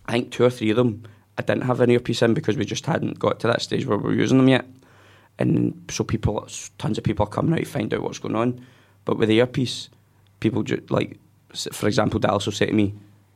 I 0.07 0.13
think 0.13 0.31
two 0.31 0.45
or 0.45 0.51
three 0.51 0.71
of 0.71 0.77
them, 0.77 1.03
I 1.37 1.43
didn't 1.43 1.65
have 1.65 1.81
an 1.81 1.91
earpiece 1.91 2.23
in 2.23 2.33
because 2.35 2.57
we 2.57 2.65
just 2.65 2.87
hadn't 2.87 3.19
got 3.19 3.41
to 3.41 3.49
that 3.49 3.61
stage 3.61 3.85
where 3.85 3.99
we 3.99 4.05
were 4.05 4.15
using 4.15 4.39
them 4.39 4.49
yet. 4.49 4.65
And 5.39 5.85
so 5.91 6.05
people, 6.05 6.49
tons 6.79 6.99
of 6.99 7.05
people 7.05 7.27
are 7.27 7.29
coming 7.29 7.53
out 7.53 7.59
to 7.59 7.65
find 7.65 7.93
out 7.93 8.03
what's 8.03 8.19
going 8.19 8.35
on. 8.37 8.65
But 9.05 9.19
with 9.19 9.29
the 9.29 9.39
earpiece, 9.39 9.89
people 10.41 10.63
just 10.63 10.91
like, 10.91 11.11
s- 11.13 11.19
for 11.73 11.87
example, 11.87 12.21
Dallas 12.21 12.47
will 12.47 12.53
say 12.53 12.67
to 12.67 12.73
me, 12.73 12.95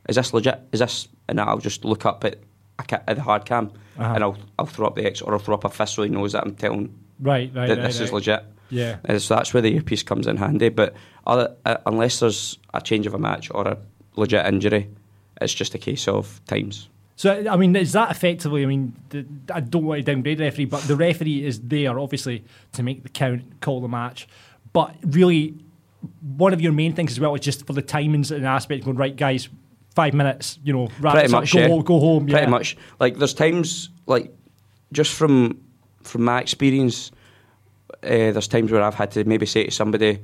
"Is 0.09 0.17
this 0.17 0.33
legit? 0.35 0.61
Is 0.73 0.81
this?" 0.81 1.09
And 1.29 1.41
I'll 1.41 1.59
just 1.59 1.85
look 1.85 2.05
up 2.07 2.25
at, 2.25 2.39
at 2.79 3.17
the 3.17 3.23
hard 3.23 3.45
cam, 3.45 3.71
Uh-huh. 3.99 4.13
and 4.15 4.25
I'll 4.25 4.39
I'll 4.59 4.67
throw 4.67 4.87
up 4.87 4.97
the 4.97 5.05
X 5.07 5.21
or 5.23 5.33
I'll 5.33 5.39
throw 5.39 5.55
up 5.55 5.65
a 5.65 5.69
fist 5.69 5.95
so 5.95 6.03
he 6.03 6.09
knows 6.09 6.33
that 6.33 6.45
I'm 6.45 6.55
telling 6.55 6.93
Right. 7.21 7.51
Right. 7.55 7.69
that 7.69 7.79
right, 7.79 7.87
this 7.87 8.01
is 8.01 8.13
legit. 8.13 8.43
Yeah. 8.71 8.97
Uh, 9.09 9.19
so 9.19 9.35
that's 9.37 9.53
where 9.55 9.61
the 9.61 9.75
earpiece 9.75 10.03
comes 10.03 10.27
in 10.27 10.37
handy. 10.39 10.69
But 10.71 10.95
other, 11.27 11.55
uh, 11.67 11.77
unless 11.87 12.21
there's 12.21 12.59
a 12.75 12.81
change 12.81 13.07
of 13.07 13.15
a 13.15 13.19
match 13.19 13.51
or 13.55 13.69
a 13.69 13.77
legit 14.17 14.47
injury, 14.47 14.89
it's 15.41 15.53
just 15.55 15.75
a 15.75 15.79
case 15.79 16.09
of 16.09 16.41
times. 16.47 16.89
So 17.17 17.47
I 17.49 17.57
mean, 17.57 17.77
is 17.77 17.93
that 17.93 18.11
effectively? 18.11 18.63
I 18.63 18.67
mean, 18.67 18.95
the, 19.11 19.25
I 19.55 19.61
don't 19.61 19.85
want 19.85 20.05
to 20.05 20.13
downgrade 20.13 20.39
the 20.39 20.45
referee, 20.45 20.65
but 20.65 20.81
the 20.89 20.97
referee 20.97 21.45
is 21.45 21.61
there 21.61 21.99
obviously 21.99 22.45
to 22.73 22.83
make 22.83 23.03
the 23.05 23.09
count, 23.11 23.61
call 23.61 23.81
the 23.81 23.89
match. 23.89 24.27
But 24.73 24.97
really, 25.07 25.55
one 26.36 26.53
of 26.53 26.61
your 26.61 26.72
main 26.72 26.94
things 26.94 27.12
as 27.12 27.20
well 27.20 27.34
is 27.34 27.40
just 27.40 27.66
for 27.66 27.72
the 27.72 27.82
timings 27.82 28.30
and 28.30 28.46
aspect. 28.46 28.84
Going 28.84 28.96
right, 28.96 29.14
guys, 29.14 29.48
five 29.94 30.14
minutes. 30.14 30.59
You 30.64 30.72
know, 30.72 30.88
wrap 31.00 31.14
Pretty 31.14 31.28
this 31.28 31.34
up, 31.34 31.50
go, 31.50 31.59
yeah. 31.59 31.68
home, 31.68 31.82
go 31.82 32.00
home. 32.00 32.26
Pretty 32.26 32.44
yeah. 32.44 32.50
much. 32.50 32.76
Like 33.00 33.16
there's 33.16 33.34
times, 33.34 33.90
like 34.07 34.32
just 34.92 35.14
from 35.14 35.61
from 36.03 36.24
my 36.24 36.40
experience, 36.40 37.11
uh, 38.03 38.32
there's 38.32 38.48
times 38.48 38.72
where 38.72 38.82
I've 38.82 38.94
had 38.94 39.11
to 39.12 39.24
maybe 39.24 39.46
say 39.46 39.64
to 39.64 39.70
somebody 39.70 40.20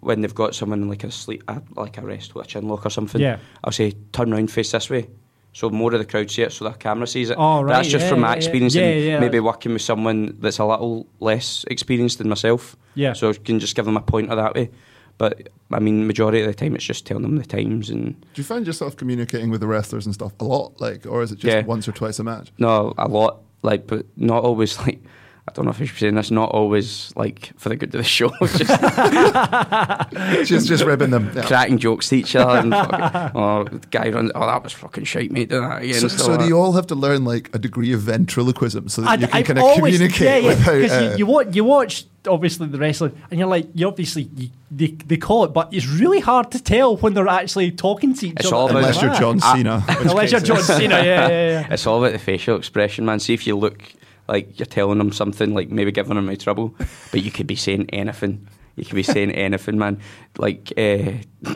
when 0.00 0.20
they've 0.20 0.34
got 0.34 0.54
someone 0.54 0.88
like 0.88 1.04
a 1.04 1.10
sleep, 1.10 1.48
like 1.76 1.96
a 1.98 2.02
rest 2.02 2.34
with 2.34 2.44
a 2.44 2.48
chin 2.48 2.68
lock 2.68 2.84
or 2.84 2.90
something. 2.90 3.20
Yeah. 3.20 3.38
I'll 3.62 3.72
say 3.72 3.92
turn 4.12 4.32
round, 4.32 4.50
face 4.50 4.72
this 4.72 4.90
way. 4.90 5.08
So 5.54 5.68
more 5.68 5.92
of 5.92 5.98
the 5.98 6.06
crowd 6.06 6.30
see 6.30 6.42
it, 6.42 6.52
so 6.52 6.64
the 6.64 6.72
camera 6.72 7.06
sees 7.06 7.28
it. 7.28 7.36
Oh, 7.38 7.62
right, 7.62 7.74
That's 7.74 7.88
just 7.88 8.04
yeah, 8.04 8.10
from 8.10 8.20
my 8.20 8.34
experience, 8.34 8.74
Yeah, 8.74 8.84
and 8.84 9.04
yeah, 9.04 9.20
maybe 9.20 9.38
working 9.38 9.74
with 9.74 9.82
someone 9.82 10.36
that's 10.40 10.58
a 10.58 10.64
little 10.64 11.06
less 11.20 11.64
experienced 11.70 12.18
than 12.18 12.28
myself. 12.28 12.74
Yeah. 12.94 13.12
So 13.12 13.30
I 13.30 13.34
can 13.34 13.60
just 13.60 13.76
give 13.76 13.84
them 13.84 13.96
a 13.96 14.00
pointer 14.00 14.34
that 14.34 14.54
way. 14.54 14.70
But 15.18 15.48
I 15.70 15.78
mean, 15.78 16.06
majority 16.06 16.40
of 16.40 16.46
the 16.46 16.54
time, 16.54 16.74
it's 16.74 16.84
just 16.84 17.06
telling 17.06 17.22
them 17.22 17.36
the 17.36 17.44
times 17.44 17.90
and 17.90 18.20
Do 18.20 18.26
you 18.42 18.44
find 18.44 18.66
yourself 18.66 18.96
communicating 18.96 19.50
with 19.50 19.60
the 19.60 19.66
wrestlers 19.66 20.06
and 20.06 20.14
stuff 20.14 20.32
a 20.40 20.44
lot, 20.44 20.80
like, 20.80 21.06
or 21.06 21.22
is 21.22 21.32
it 21.32 21.38
just 21.38 21.54
Yeah. 21.54 21.64
once 21.64 21.86
or 21.88 21.92
twice 21.92 22.18
a 22.18 22.24
match? 22.24 22.50
No, 22.58 22.92
a 22.98 23.08
lot. 23.08 23.40
Like, 23.62 23.86
but 23.86 24.06
not 24.16 24.42
always. 24.42 24.76
Like, 24.86 25.00
I 25.48 25.52
don't 25.54 25.64
know 25.64 25.72
if 25.72 25.80
I 25.80 25.84
should 25.86 25.94
be 25.94 25.98
saying 26.00 26.14
this. 26.14 26.30
Not 26.30 26.50
always 26.52 27.12
like 27.16 27.50
for 27.58 27.68
the 27.68 27.74
good 27.76 27.88
of 27.88 27.92
the 27.98 28.04
show. 28.04 28.30
just 28.40 28.58
Just, 30.48 30.68
just 30.68 30.84
ribbing 30.84 31.10
them. 31.10 31.32
Yeah. 31.34 31.42
cracking 31.42 31.78
jokes 31.78 32.08
to 32.10 32.16
each 32.16 32.36
other. 32.36 32.58
And 32.60 32.72
fucking, 32.72 33.40
oh, 33.40 33.64
the 33.64 33.78
guy 33.90 34.10
runs. 34.10 34.30
Oh, 34.34 34.46
that 34.46 34.62
was 34.62 34.72
fucking 34.72 35.04
shite, 35.04 35.30
mate. 35.32 35.48
Do 35.48 35.60
that 35.60 35.82
again. 35.82 35.94
So, 35.94 36.08
so 36.08 36.36
do 36.36 36.46
you 36.46 36.58
all 36.58 36.72
have 36.72 36.86
to 36.88 36.94
learn 36.94 37.24
like 37.24 37.50
a 37.54 37.58
degree 37.58 37.92
of 37.92 38.00
ventriloquism 38.02 38.88
so 38.88 39.02
that 39.02 39.10
I'd- 39.10 39.22
you 39.22 39.28
can 39.28 39.36
I've 39.36 39.46
kind 39.46 39.58
of 39.58 39.64
always- 39.64 39.94
communicate 39.96 40.20
yeah, 40.22 40.36
yeah, 40.36 40.48
without? 40.48 40.80
'cause 40.82 40.90
uh, 40.92 41.10
you, 41.12 41.18
you, 41.18 41.26
watch, 41.26 41.54
you 41.56 41.64
watch 41.64 42.04
obviously 42.28 42.68
the 42.68 42.78
wrestling, 42.78 43.20
and 43.30 43.40
you're 43.40 43.48
like, 43.48 43.66
you 43.74 43.86
obviously 43.88 44.28
you, 44.36 44.48
they, 44.70 44.88
they 45.06 45.16
call 45.16 45.44
it, 45.44 45.48
but 45.48 45.72
it's 45.74 45.86
really 45.88 46.20
hard 46.20 46.52
to 46.52 46.62
tell 46.62 46.96
when 46.98 47.14
they're 47.14 47.26
actually 47.28 47.72
talking 47.72 48.14
to 48.14 48.28
each 48.28 48.34
It's 48.38 48.46
other. 48.46 48.56
all 48.56 48.66
about- 48.70 48.76
unless 48.78 49.02
you're 49.02 49.14
John 49.14 49.40
Ah. 49.42 49.54
Cena. 49.54 49.84
in 50.00 50.08
Unless 50.08 50.30
you're 50.32 50.40
John 50.40 50.62
Cena, 50.62 50.94
yeah, 50.96 51.02
yeah, 51.02 51.28
yeah. 51.28 51.66
It's 51.72 51.86
all 51.86 51.98
about 51.98 52.12
the 52.12 52.18
facial 52.20 52.56
expression, 52.56 53.04
man. 53.04 53.18
See 53.18 53.34
if 53.34 53.46
you 53.46 53.56
look 53.56 53.82
like 54.28 54.58
you're 54.58 54.66
telling 54.66 54.98
them 54.98 55.12
something, 55.12 55.54
like 55.54 55.68
maybe 55.70 55.92
giving 55.92 56.14
them 56.16 56.28
a 56.28 56.36
trouble, 56.36 56.74
but 57.10 57.22
you 57.22 57.30
could 57.30 57.46
be 57.46 57.56
saying 57.56 57.90
anything. 57.90 58.46
You 58.76 58.84
could 58.84 58.94
be 58.94 59.02
saying 59.02 59.30
anything, 59.46 59.78
man. 59.78 60.00
Like, 60.38 60.72
uh, 60.76 61.12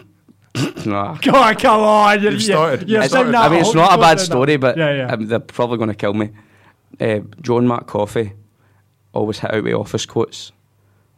nah. 0.85 1.17
Come 1.23 1.35
on, 1.35 1.55
come 1.57 1.81
on. 1.81 2.23
You're, 2.23 2.33
You've 2.33 2.43
started. 2.43 2.89
You're 2.89 3.03
You've 3.03 3.11
started. 3.11 3.33
that 3.35 3.45
I 3.45 3.49
mean, 3.49 3.61
it's 3.61 3.75
not 3.75 3.99
a 3.99 4.01
bad 4.01 4.21
story, 4.21 4.53
that. 4.57 4.61
but 4.61 4.77
yeah, 4.77 4.93
yeah. 5.07 5.13
um, 5.13 5.27
they're 5.27 5.39
probably 5.39 5.79
going 5.79 5.89
to 5.91 5.95
kill 5.95 6.15
me. 6.15 6.31
Uh, 7.01 7.21
John 7.41 7.67
Mark 7.67 7.87
Coffey 7.87 8.33
always 9.13 9.39
hit 9.39 9.53
out 9.55 9.65
with 9.65 9.75
office 9.75 10.07
quotes. 10.07 10.53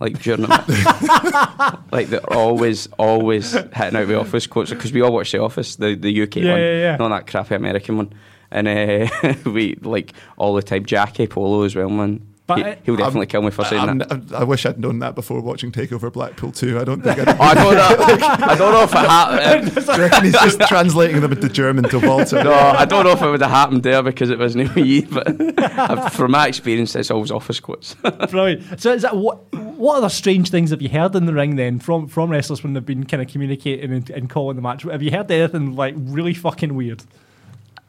Like 0.00 0.22
during 0.22 0.42
the 0.42 1.78
like 1.90 2.06
they're 2.08 2.32
always, 2.32 2.86
always 2.98 3.50
hitting 3.52 3.96
out 3.96 4.06
with 4.06 4.16
office 4.16 4.46
quotes 4.46 4.70
because 4.70 4.92
we 4.92 5.00
all 5.02 5.12
watch 5.12 5.32
The 5.32 5.40
Office, 5.40 5.74
the 5.74 5.96
the 5.96 6.22
UK 6.22 6.36
Yeah, 6.36 6.52
one, 6.52 6.60
yeah, 6.60 6.72
yeah. 6.78 6.96
not 6.96 7.08
that 7.08 7.26
crappy 7.26 7.56
American 7.56 7.96
one, 7.96 8.12
and 8.50 8.66
uh, 8.68 9.34
we 9.50 9.74
like 9.82 10.12
all 10.36 10.54
the 10.54 10.62
time. 10.62 10.84
Jackie 10.84 11.26
Polo 11.26 11.62
as 11.62 11.74
well, 11.76 11.88
man. 11.90 12.24
But 12.46 12.58
he, 12.58 12.64
I- 12.64 12.78
he'll 12.82 12.96
definitely 12.96 13.26
kill 13.26 13.42
me 13.42 13.50
for 13.50 13.62
saying 13.66 13.82
I'm- 13.82 13.98
that. 13.98 14.10
I'm- 14.10 14.26
I 14.34 14.42
wish 14.44 14.64
I'd 14.64 14.78
known 14.80 15.00
that 15.00 15.14
before 15.14 15.38
watching 15.42 15.70
Takeover 15.70 16.10
Blackpool 16.10 16.50
too. 16.50 16.78
I 16.80 16.84
don't 16.84 17.02
think 17.02 17.18
I'd. 17.18 17.28
Oh, 17.38 17.42
I 17.42 17.54
don't 17.54 17.74
know. 17.74 18.26
I 18.46 18.54
don't 18.56 18.72
know 18.72 18.82
if 18.84 18.92
it 18.92 18.96
happened. 18.96 19.74
Do 19.74 20.26
he's 20.26 20.32
just 20.32 20.60
translating 20.66 21.20
them 21.20 21.32
into 21.32 21.50
German 21.50 21.84
to 21.90 21.98
Walter? 21.98 22.42
No, 22.42 22.52
I 22.54 22.86
don't 22.86 23.04
know 23.04 23.12
if 23.12 23.20
it 23.20 23.28
would 23.30 23.42
have 23.42 23.50
happened 23.50 23.82
there 23.82 24.02
because 24.02 24.30
it 24.30 24.38
wasn't 24.38 24.74
me. 24.74 25.02
But 25.02 25.58
uh, 25.58 26.08
from 26.08 26.30
my 26.30 26.46
experience, 26.46 26.96
it's 26.96 27.10
always 27.10 27.30
office 27.30 27.60
quotes. 27.60 27.94
Brilliant. 28.30 28.80
So, 28.80 28.94
is 28.94 29.02
that 29.02 29.14
what? 29.14 29.52
What 29.78 29.98
other 29.98 30.08
strange 30.08 30.50
things 30.50 30.70
have 30.70 30.80
you 30.82 30.88
heard 30.88 31.14
in 31.14 31.26
the 31.26 31.34
ring 31.34 31.56
then 31.56 31.78
from 31.80 32.08
from 32.08 32.30
wrestlers 32.30 32.62
when 32.64 32.72
they've 32.72 32.84
been 32.84 33.04
kind 33.04 33.22
of 33.22 33.28
communicating 33.28 33.92
and, 33.92 34.08
and 34.08 34.30
calling 34.30 34.56
the 34.56 34.62
match? 34.62 34.84
Have 34.84 35.02
you 35.02 35.10
heard 35.10 35.30
anything 35.30 35.76
like 35.76 35.94
really 35.98 36.32
fucking 36.34 36.74
weird? 36.74 37.02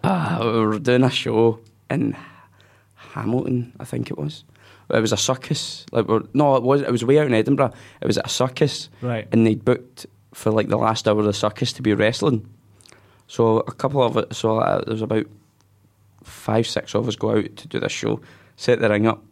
Ah, 0.03 0.39
we 0.41 0.65
were 0.65 0.79
doing 0.79 1.03
a 1.03 1.09
show 1.09 1.59
in 1.89 2.15
Hamilton, 2.95 3.73
I 3.79 3.85
think 3.85 4.09
it 4.11 4.17
was. 4.17 4.43
It 4.89 4.99
was 5.01 5.11
a 5.11 5.17
circus. 5.17 5.85
Like, 5.91 6.07
we're, 6.07 6.23
no, 6.33 6.55
it 6.55 6.63
was. 6.63 6.81
It 6.81 6.91
was 6.91 7.03
way 7.05 7.19
out 7.19 7.27
in 7.27 7.33
Edinburgh. 7.33 7.73
It 8.01 8.07
was 8.07 8.17
at 8.17 8.25
a 8.25 8.29
circus, 8.29 8.89
Right. 9.01 9.27
And 9.31 9.45
they 9.45 9.55
booked 9.55 10.05
for 10.33 10.51
like 10.51 10.67
the 10.69 10.77
last 10.77 11.07
hour 11.07 11.19
of 11.19 11.25
the 11.25 11.33
circus 11.33 11.73
to 11.73 11.81
be 11.81 11.93
wrestling. 11.93 12.47
So 13.27 13.57
a 13.59 13.71
couple 13.71 14.01
of 14.01 14.17
it. 14.17 14.33
So 14.35 14.57
uh, 14.57 14.81
there 14.83 14.93
was 14.93 15.01
about 15.03 15.25
five, 16.23 16.65
six 16.65 16.95
of 16.95 17.07
us 17.07 17.15
go 17.15 17.37
out 17.37 17.55
to 17.57 17.67
do 17.67 17.79
this 17.79 17.91
show, 17.91 18.21
set 18.55 18.79
the 18.79 18.89
ring 18.89 19.05
up. 19.07 19.23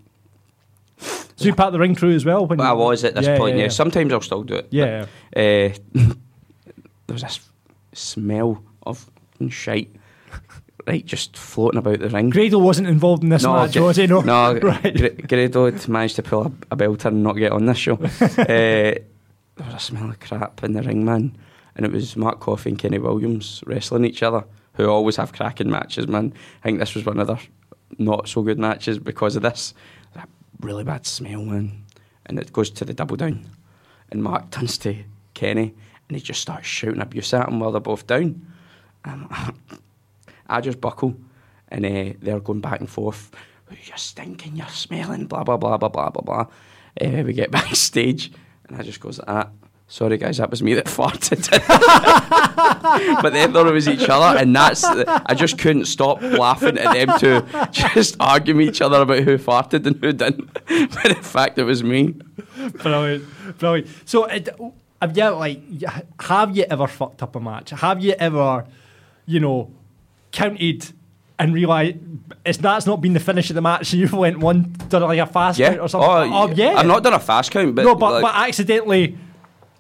So 1.00 1.46
you 1.46 1.54
part 1.56 1.68
of 1.68 1.74
the 1.74 1.80
ring 1.80 1.96
crew 1.96 2.14
as 2.14 2.26
well? 2.26 2.46
When 2.46 2.60
I 2.62 2.72
you- 2.72 2.78
was 2.78 3.04
at 3.04 3.16
this 3.16 3.26
Yeah, 3.26 3.38
point. 3.38 3.56
yeah, 3.56 3.60
Yeah, 3.60 3.64
yeah. 3.66 3.70
sometimes 3.70 4.12
I'll 4.14 4.22
still 4.22 4.44
do 4.44 4.56
it. 4.56 4.68
Yeah, 4.72 5.06
but, 5.34 5.40
uh, 5.40 5.70
there 7.08 7.14
was 7.14 7.22
this 7.22 7.40
smell 7.94 8.64
of 8.84 9.10
shite, 9.50 9.96
right, 10.88 11.06
just 11.06 11.36
floating 11.38 11.80
about 11.80 12.00
the 12.00 12.10
ring. 12.10 12.30
Grado 12.30 12.60
wasn't 12.60 12.88
involved 12.88 13.24
in 13.24 13.30
this 13.30 13.44
match, 13.44 13.74
Gra- 13.74 13.84
was 13.84 13.98
he? 13.98 14.08
No, 14.08 14.22
no 14.22 14.54
right. 14.62 14.96
Gra- 14.96 15.10
Grado 15.10 15.66
had 15.72 15.88
managed 15.88 16.16
to 16.18 16.24
pull 16.24 16.48
a, 16.48 16.52
a 16.72 16.78
belter 16.78 17.06
and 17.06 17.24
not 17.24 17.34
get 17.34 17.52
on 17.52 17.66
this 17.66 17.78
show. 17.78 17.96
uh, 17.96 18.08
there 18.46 19.04
was 19.58 19.74
a 19.76 19.80
smell 19.80 20.10
of 20.10 20.20
crap 20.20 20.64
in 20.64 20.74
the 20.74 20.82
ring, 20.82 21.06
man. 21.06 21.38
And 21.76 21.86
it 21.86 21.92
was 21.92 22.16
Mark 22.16 22.40
Coffey 22.40 22.72
and 22.72 22.80
Kenny 22.80 22.98
Williams 22.98 23.64
wrestling 23.68 24.06
each 24.06 24.24
other, 24.24 24.44
who 24.74 24.88
always 24.88 25.16
have 25.18 25.34
cracking 25.34 25.70
matches, 25.70 26.08
man. 26.08 26.34
I 26.64 26.66
think 26.66 26.80
this 26.80 26.96
was 26.96 27.06
one 27.06 27.20
of 27.20 27.28
their 27.28 27.40
not 28.00 28.28
so 28.28 28.42
good 28.42 28.60
matches 28.60 29.00
because 29.00 29.36
of 29.36 29.44
this. 29.44 29.74
That 30.14 30.28
really 30.60 30.84
bad 30.84 31.06
smell, 31.06 31.44
man. 31.44 31.84
And 32.26 32.40
it 32.40 32.52
goes 32.52 32.70
to 32.72 32.86
the 32.86 32.94
double 32.94 33.16
down. 33.16 33.46
And 34.12 34.24
Mark 34.24 34.52
turns 34.52 34.78
to 34.80 35.04
Kenny 35.34 35.74
and 36.08 36.18
he 36.18 36.22
just 36.22 36.42
starts 36.42 36.68
shouting 36.68 37.02
abuse 37.02 37.34
at 37.34 37.48
him 37.48 37.60
while 37.60 37.72
they're 37.72 37.82
both 37.82 38.08
down. 38.08 38.46
Um, 39.06 39.30
I 40.48 40.62
just 40.62 40.82
buckle, 40.82 41.16
and 41.70 41.86
uh, 41.86 42.14
they're 42.20 42.40
going 42.40 42.62
back 42.62 42.80
and 42.80 42.90
forth 42.90 43.32
you're 43.86 43.98
stinking, 43.98 44.56
you're 44.56 44.68
smelling, 44.68 45.26
blah 45.26 45.44
blah 45.44 45.58
blah 45.58 45.78
blah 45.78 45.90
blah 45.90 46.10
blah 46.10 46.22
blah. 46.22 46.46
Uh, 47.00 47.24
we 47.24 47.34
get 47.34 47.52
backstage, 47.52 48.32
and 48.68 48.78
I 48.78 48.84
just 48.84 49.00
goes 49.00 49.18
that. 49.26 49.50
Sorry 49.90 50.18
guys, 50.18 50.38
that 50.38 50.52
was 50.52 50.62
me 50.62 50.74
that 50.74 50.86
farted. 50.88 51.50
but 53.22 53.30
they 53.32 53.48
thought 53.48 53.68
it 53.68 53.74
was 53.74 53.88
each 53.88 54.10
other, 54.10 54.38
and 54.38 54.56
that's 54.56 54.84
I 54.84 55.34
just 55.34 55.58
couldn't 55.58 55.86
stop 55.86 56.22
laughing 56.22 56.78
at 56.78 56.94
them 56.94 57.20
two 57.20 57.70
just 57.72 58.18
arguing 58.20 58.68
each 58.68 58.82
other 58.82 59.02
about 59.02 59.20
who 59.20 59.38
farted 59.38 59.86
and 59.86 59.96
who 60.04 60.12
didn't. 60.12 60.52
but 60.54 61.06
in 61.06 61.24
fact, 61.24 61.58
it 61.58 61.64
was 61.64 61.84
me. 61.84 62.16
brilliant, 62.74 63.26
brilliant. 63.60 63.88
So, 64.04 64.28
have 65.02 65.18
you 65.18 65.30
like 65.30 65.62
have 66.20 66.58
you 66.58 66.66
ever 66.70 66.88
fucked 66.88 67.24
up 67.24 67.38
a 67.38 67.40
match? 67.40 67.70
Have 67.70 68.04
you 68.04 68.14
ever, 68.20 68.66
you 69.26 69.40
know, 69.40 69.72
counted 70.38 70.92
and 71.40 71.54
realised 71.54 71.98
it's 72.46 72.58
that's 72.60 72.86
not 72.86 73.02
been 73.02 73.14
the 73.14 73.20
finish 73.20 73.50
of 73.50 73.56
the 73.56 73.62
match? 73.62 73.92
and 73.94 74.02
You've 74.02 74.14
went 74.14 74.40
one 74.40 74.74
done 74.90 75.02
like 75.04 75.20
a 75.20 75.26
fast 75.26 75.60
Yeah. 75.60 75.70
count 75.70 75.82
or 75.82 75.90
something. 75.90 76.34
Oh, 76.34 76.48
yeah. 76.50 76.76
I've 76.78 76.86
not 76.88 77.04
done 77.04 77.14
a 77.14 77.20
fast 77.20 77.52
count, 77.52 77.76
but 77.76 77.84
no, 77.86 77.96
but 77.96 78.12
like- 78.14 78.22
but 78.24 78.36
accidentally 78.36 79.18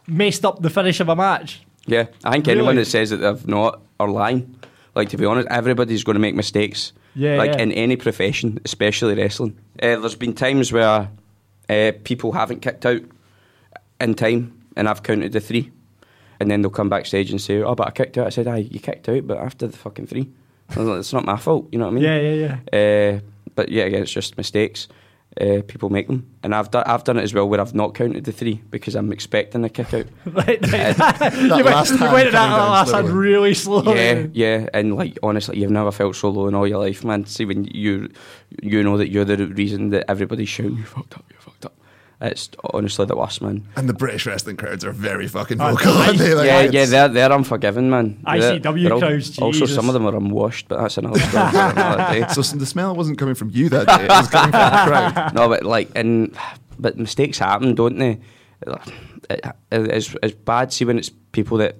messed 0.08 0.46
up 0.46 0.62
the 0.62 0.70
finish 0.70 1.00
of 1.00 1.10
a 1.10 1.16
match. 1.16 1.62
Yeah, 1.86 2.08
I 2.24 2.32
think 2.32 2.48
anyone 2.50 2.76
that 2.76 2.86
says 2.86 3.12
that 3.12 3.18
they've 3.18 3.48
not 3.48 3.82
are 4.00 4.10
lying. 4.10 4.56
Like 4.94 5.10
to 5.10 5.18
be 5.18 5.26
honest, 5.26 5.48
everybody's 5.50 6.04
going 6.04 6.16
to 6.16 6.20
make 6.20 6.36
mistakes. 6.36 6.92
Yeah, 7.16 7.38
like 7.38 7.54
yeah. 7.54 7.62
in 7.62 7.72
any 7.72 7.96
profession, 7.96 8.60
especially 8.66 9.16
wrestling. 9.16 9.58
Uh, 9.82 9.96
there's 9.98 10.16
been 10.16 10.34
times 10.34 10.72
where 10.72 11.10
uh, 11.70 11.92
people 12.04 12.32
haven't 12.34 12.62
kicked 12.62 12.86
out 12.86 13.02
in 14.02 14.14
time, 14.16 14.54
and 14.76 14.88
I've 14.90 15.02
counted 15.04 15.32
the 15.32 15.40
three, 15.40 15.72
and 16.40 16.52
then 16.52 16.62
they'll 16.62 16.70
come 16.72 16.90
backstage 16.90 17.32
and 17.32 17.40
say, 17.42 17.62
"Oh, 17.62 17.74
but 17.76 17.88
I 17.88 17.92
kicked 17.92 18.18
out." 18.18 18.28
I 18.28 18.30
said, 18.32 18.48
"Aye, 18.48 18.68
you 18.70 18.80
kicked 18.80 19.08
out, 19.10 19.26
but 19.26 19.38
after 19.38 19.66
the 19.68 19.78
fucking 19.78 20.08
three." 20.08 20.30
I 20.70 20.80
was 20.80 20.88
like, 20.88 21.00
it's 21.00 21.14
not 21.14 21.26
my 21.26 21.38
fault. 21.38 21.70
You 21.72 21.80
know 21.80 21.86
what 21.86 21.92
I 21.92 21.96
mean? 21.96 22.04
Yeah, 22.04 22.20
yeah, 22.20 22.58
yeah. 22.72 23.18
Uh, 23.18 23.20
but 23.56 23.70
yeah, 23.70 23.86
again, 23.86 24.04
it's 24.04 24.12
just 24.12 24.38
mistakes. 24.38 24.88
Uh, 25.40 25.62
people 25.68 25.90
make 25.90 26.08
them, 26.08 26.28
and 26.42 26.56
I've 26.56 26.72
done 26.72 26.84
I've 26.88 27.04
done 27.04 27.18
it 27.18 27.22
as 27.22 27.32
well 27.32 27.48
where 27.48 27.62
I've 27.62 27.76
not 27.76 27.94
counted 27.94 28.24
the 28.24 28.32
three 28.32 28.60
because 28.72 28.96
I'm 28.96 29.12
expecting 29.12 29.64
a 29.64 29.70
kick 29.70 29.94
out. 29.94 30.08
right, 30.26 30.60
right. 30.72 31.00
Uh, 31.00 31.30
you 31.36 31.50
went, 31.50 31.66
last 31.66 31.92
you 31.92 32.00
went 32.00 32.28
at 32.28 32.32
that 32.32 32.50
coming 32.50 32.58
down 32.58 32.70
last 32.72 32.92
hand 32.92 33.10
really 33.10 33.54
slow. 33.54 33.84
Yeah, 33.94 34.26
yeah, 34.34 34.68
and 34.74 34.96
like 34.96 35.20
honestly, 35.22 35.60
you've 35.60 35.70
never 35.70 35.92
felt 35.92 36.16
so 36.16 36.30
low 36.30 36.48
in 36.48 36.56
all 36.56 36.68
your 36.68 36.80
life, 36.80 37.04
man. 37.04 37.26
See 37.26 37.46
when 37.46 37.66
you 37.66 38.10
you 38.64 38.82
know 38.82 38.98
that 38.98 39.12
you're 39.12 39.26
the 39.26 39.46
reason 39.46 39.90
that 39.90 40.10
everybody's 40.10 40.50
shouting, 40.50 40.78
"You 40.78 40.86
fucked 40.86 41.14
up, 41.14 41.26
you 41.30 41.36
fucked 41.36 41.36
up." 41.36 41.37
It's 42.20 42.50
honestly 42.74 43.06
the 43.06 43.16
worst, 43.16 43.44
man. 43.44 43.68
And 43.76 43.88
the 43.88 43.94
British 43.94 44.26
wrestling 44.26 44.58
crowds 44.58 44.84
are 44.84 44.92
very 44.92 45.28
fucking 45.28 45.60
vocal, 45.60 45.92
aren't 45.94 46.18
they? 46.18 46.34
Like, 46.34 46.48
yeah, 46.48 46.62
yeah, 46.64 46.86
they're 46.86 47.08
they're 47.10 47.32
unforgiving, 47.32 47.92
man. 47.92 48.20
They're- 48.26 48.60
ICW 48.60 48.84
they're 48.84 48.94
al- 48.94 49.00
crowds, 49.00 49.38
Also, 49.40 49.66
some 49.68 49.88
of 49.88 49.94
them 49.94 50.08
are 50.08 50.16
unwashed, 50.16 50.68
but 50.68 50.80
that's 50.82 50.98
another 50.98 51.20
story. 51.20 51.52
for 51.52 51.58
another 51.58 52.14
day. 52.22 52.28
So 52.34 52.42
s- 52.42 52.54
the 52.54 52.66
smell 52.66 52.96
wasn't 52.96 53.20
coming 53.20 53.36
from 53.36 53.52
you 53.52 53.70
that 53.70 53.86
day; 53.88 54.06
it 54.06 54.10
was 54.10 54.28
coming 54.30 54.52
from 54.52 54.60
the 54.62 54.84
crowd. 55.14 55.34
no, 55.36 55.48
but 55.48 55.64
like, 55.64 55.92
and 55.96 56.36
but 56.80 56.98
mistakes 56.98 57.38
happen, 57.38 57.76
don't 57.76 57.98
they? 58.00 58.20
It, 59.30 59.46
it's, 59.72 60.16
it's 60.24 60.34
bad. 60.36 60.74
See 60.74 60.86
when 60.86 60.98
it's 60.98 61.10
people 61.32 61.58
that 61.58 61.76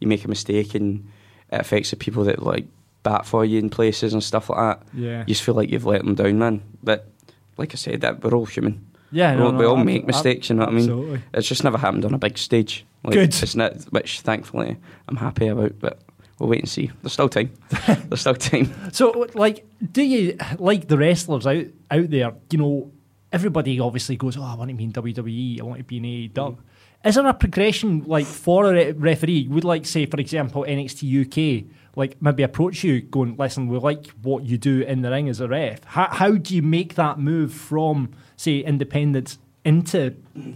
you 0.00 0.08
make 0.08 0.24
a 0.24 0.28
mistake 0.28 0.74
and 0.74 1.08
it 1.50 1.60
affects 1.60 1.90
the 1.90 1.96
people 1.96 2.24
that 2.24 2.42
like 2.42 2.66
bat 3.04 3.24
for 3.24 3.44
you 3.44 3.58
in 3.58 3.70
places 3.70 4.12
and 4.12 4.22
stuff 4.22 4.50
like 4.50 4.58
that. 4.58 4.86
Yeah. 4.94 5.20
you 5.20 5.26
just 5.34 5.42
feel 5.42 5.54
like 5.54 5.70
you've 5.70 5.86
let 5.86 6.04
them 6.04 6.14
down, 6.14 6.38
man. 6.38 6.62
But 6.82 7.08
like 7.56 7.72
I 7.72 7.76
said, 7.76 8.00
that 8.02 8.22
we're 8.22 8.34
all 8.34 8.46
human. 8.46 8.86
Yeah, 9.12 9.32
we 9.32 9.38
no, 9.38 9.46
all, 9.46 9.52
no, 9.52 9.58
we 9.58 9.64
all 9.66 9.76
make 9.76 10.06
mistakes. 10.06 10.48
You 10.48 10.56
know 10.56 10.60
what 10.60 10.70
I 10.70 10.72
mean? 10.72 10.80
absolutely. 10.80 11.22
It's 11.34 11.48
just 11.48 11.64
never 11.64 11.78
happened 11.78 12.04
on 12.04 12.14
a 12.14 12.18
big 12.18 12.38
stage. 12.38 12.84
Like, 13.04 13.14
Good. 13.14 13.28
It's 13.28 13.54
not, 13.54 13.74
which 13.92 14.20
thankfully 14.20 14.76
I'm 15.08 15.16
happy 15.16 15.48
about, 15.48 15.78
but. 15.78 16.00
We'll 16.38 16.48
wait 16.48 16.60
and 16.60 16.68
see. 16.68 16.90
There's 17.02 17.12
still 17.12 17.28
time. 17.28 17.52
There's 17.86 18.22
still 18.22 18.34
time. 18.34 18.72
So, 18.90 19.28
like, 19.34 19.64
do 19.92 20.02
you 20.02 20.36
like 20.58 20.88
the 20.88 20.98
wrestlers 20.98 21.46
out 21.46 21.66
out 21.88 22.10
there? 22.10 22.32
You 22.50 22.58
know, 22.58 22.90
everybody 23.32 23.78
obviously 23.78 24.16
goes, 24.16 24.36
"Oh, 24.36 24.42
I 24.42 24.56
want 24.56 24.70
to 24.70 24.74
be 24.74 24.82
in 24.82 24.92
WWE. 24.92 25.60
I 25.60 25.62
want 25.62 25.78
to 25.78 25.84
be 25.84 25.98
in 25.98 26.02
AEW." 26.02 26.56
Is 27.04 27.16
there 27.16 27.26
a 27.26 27.34
progression 27.34 28.04
like 28.06 28.26
for 28.26 28.66
a 28.66 28.72
re- 28.72 28.92
referee? 28.92 29.48
Would 29.48 29.64
like 29.64 29.86
say, 29.86 30.06
for 30.06 30.20
example, 30.20 30.64
NXT 30.68 31.02
UK, 31.26 31.64
like 31.96 32.20
maybe 32.22 32.42
approach 32.44 32.84
you, 32.84 33.00
going, 33.00 33.36
"Listen, 33.36 33.66
we 33.68 33.78
like 33.78 34.06
what 34.22 34.44
you 34.44 34.56
do 34.56 34.82
in 34.82 35.02
the 35.02 35.10
ring 35.10 35.28
as 35.28 35.40
a 35.40 35.48
ref." 35.48 35.82
How 35.84 36.08
how 36.10 36.32
do 36.32 36.54
you 36.54 36.62
make 36.62 36.94
that 36.94 37.18
move 37.18 37.52
from 37.52 38.10
say 38.36 38.58
independence 38.60 39.38
into 39.64 40.14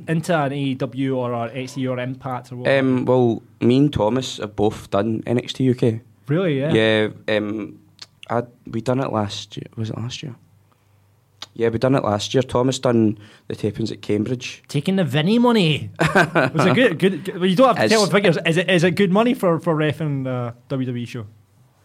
into 0.08 0.36
an 0.36 0.52
AEW 0.52 1.16
or 1.16 1.32
an 1.34 1.50
NXT 1.50 1.90
or 1.90 1.98
Impact 1.98 2.52
or 2.52 2.56
whatever? 2.56 2.78
Um, 2.88 3.04
well, 3.04 3.42
me 3.60 3.78
and 3.78 3.92
Thomas 3.92 4.38
have 4.38 4.54
both 4.56 4.90
done 4.90 5.22
NXT 5.26 5.70
UK. 5.70 6.00
really? 6.28 6.58
Yeah. 6.60 6.72
Yeah, 6.72 7.36
um, 7.36 7.78
I 8.30 8.42
we 8.70 8.80
done 8.80 9.00
it 9.00 9.12
last 9.12 9.56
year. 9.56 9.66
Was 9.76 9.90
it 9.90 9.98
last 9.98 10.22
year? 10.22 10.34
Yeah, 11.54 11.68
we 11.70 11.78
done 11.78 11.94
it 11.94 12.04
last 12.04 12.34
year. 12.34 12.42
Thomas 12.42 12.78
done 12.78 13.18
the 13.48 13.54
tapings 13.56 13.90
at 13.90 14.02
Cambridge. 14.02 14.62
Taking 14.68 14.96
the 14.96 15.04
Vinny 15.04 15.38
money. 15.38 15.90
Was 16.14 16.66
it 16.66 16.74
good? 16.74 16.98
Good. 16.98 17.24
good 17.24 17.36
well, 17.38 17.46
you 17.46 17.56
don't 17.56 17.68
have 17.68 17.76
to 17.76 17.84
It's- 17.84 17.90
tell 17.98 18.04
the 18.06 18.12
figures. 18.12 18.38
Is 18.46 18.56
it 18.56 18.70
is 18.70 18.84
it 18.84 18.92
good 18.92 19.10
money 19.10 19.34
for 19.34 19.58
for 19.60 19.74
refing 19.74 20.24
the 20.24 20.54
WWE 20.68 21.06
shoe? 21.08 21.26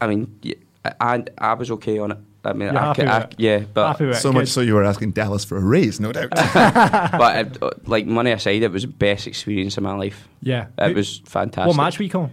I 0.01 0.07
mean, 0.07 0.39
yeah, 0.41 0.55
I 0.99 1.23
I 1.37 1.53
was 1.53 1.71
okay 1.71 1.99
on 1.99 2.11
it. 2.11 2.17
I 2.43 2.53
mean, 2.53 2.69
You're 2.73 2.77
I, 2.79 2.85
happy 2.87 3.03
ca- 3.03 3.07
with 3.07 3.13
I- 3.13 3.27
it? 3.27 3.35
yeah, 3.37 3.59
but 3.73 3.87
Happy 3.87 4.05
with 4.07 4.17
it. 4.17 4.19
So 4.21 4.31
good. 4.31 4.39
much 4.39 4.47
so 4.49 4.61
you 4.61 4.73
were 4.73 4.83
asking 4.83 5.11
Dallas 5.11 5.45
for 5.45 5.57
a 5.57 5.61
raise, 5.63 5.99
no 5.99 6.11
doubt. 6.11 6.29
but 6.53 7.61
uh, 7.61 7.69
like 7.85 8.07
money 8.07 8.31
aside, 8.31 8.63
it 8.63 8.71
was 8.71 8.81
the 8.81 8.87
best 8.87 9.27
experience 9.27 9.77
of 9.77 9.83
my 9.83 9.93
life. 9.95 10.27
Yeah. 10.41 10.67
It 10.79 10.89
Who- 10.89 10.95
was 10.95 11.19
fantastic. 11.25 11.67
What 11.67 11.77
match 11.77 11.99
were 11.99 12.03
you 12.05 12.09
calling? 12.09 12.31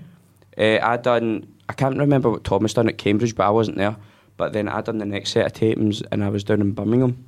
Uh, 0.57 0.79
I 0.83 0.97
done. 0.97 1.47
I 1.69 1.75
can't 1.75 1.99
remember 1.99 2.31
what 2.31 2.43
Thomas 2.45 2.73
done 2.73 2.89
at 2.89 2.97
Cambridge, 2.97 3.35
but 3.37 3.47
I 3.47 3.51
wasn't 3.51 3.77
there. 3.77 3.97
But 4.39 4.55
then 4.55 4.69
I 4.69 4.81
done 4.81 4.97
the 4.99 5.05
next 5.05 5.31
set 5.33 5.45
of 5.47 5.53
tapings, 5.53 6.03
and 6.11 6.25
I 6.25 6.31
was 6.31 6.45
down 6.45 6.61
in 6.63 6.73
Birmingham, 6.73 7.23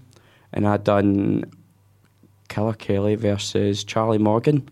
and 0.55 0.67
I'd 0.67 0.85
done 0.85 1.45
Killer 2.49 2.73
Kelly 2.73 3.17
versus 3.17 3.85
Charlie 3.85 4.17
Morgan, 4.19 4.69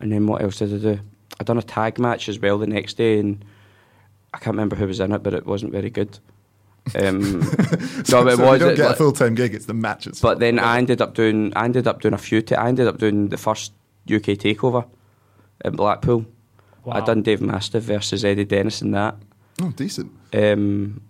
and 0.00 0.10
then 0.10 0.26
what 0.26 0.42
else 0.42 0.58
did 0.58 0.74
I 0.74 0.78
do? 0.78 1.00
I 1.38 1.44
done 1.44 1.58
a 1.58 1.62
tag 1.62 1.98
match 1.98 2.28
as 2.28 2.38
well 2.40 2.58
the 2.58 2.66
next 2.66 2.94
day, 2.94 3.18
and 3.20 3.44
I 4.32 4.38
can't 4.38 4.54
remember 4.56 4.74
who 4.76 4.86
was 4.86 5.00
in 5.00 5.12
it, 5.12 5.22
but 5.22 5.34
it 5.34 5.46
wasn't 5.46 5.70
very 5.72 5.90
good. 5.90 6.18
Um, 6.98 7.42
so, 8.04 8.22
no, 8.24 8.28
it 8.28 8.36
so 8.36 8.44
was. 8.44 8.52
you 8.52 8.58
don't 8.58 8.72
it- 8.72 8.76
get 8.76 8.90
a 8.90 8.94
full 8.96 9.12
time 9.12 9.34
gig; 9.34 9.54
it's 9.54 9.66
the 9.66 9.74
matches. 9.74 10.20
but 10.20 10.38
then 10.38 10.58
I 10.58 10.78
ended 10.78 11.00
up 11.00 11.14
doing 11.14 11.52
I 11.56 11.64
ended 11.64 11.86
up 11.86 12.00
doing 12.00 12.14
a 12.14 12.18
few 12.18 12.42
ta- 12.42 12.56
I 12.56 12.68
ended 12.68 12.86
up 12.88 12.98
doing 12.98 13.28
the 13.28 13.36
first 13.38 13.72
UK 14.10 14.36
takeover 14.36 14.86
in 15.64 15.76
Blackpool. 15.76 16.24
I 16.86 16.98
Wow. 17.00 17.04
done 17.06 17.22
Dave 17.22 17.40
Mastiff 17.40 17.84
versus 17.84 18.24
Eddie 18.26 18.44
Dennis 18.44 18.82
in 18.82 18.90
that. 18.90 19.16
oh, 19.62 19.70
decent. 19.70 20.12
Um, 20.34 21.00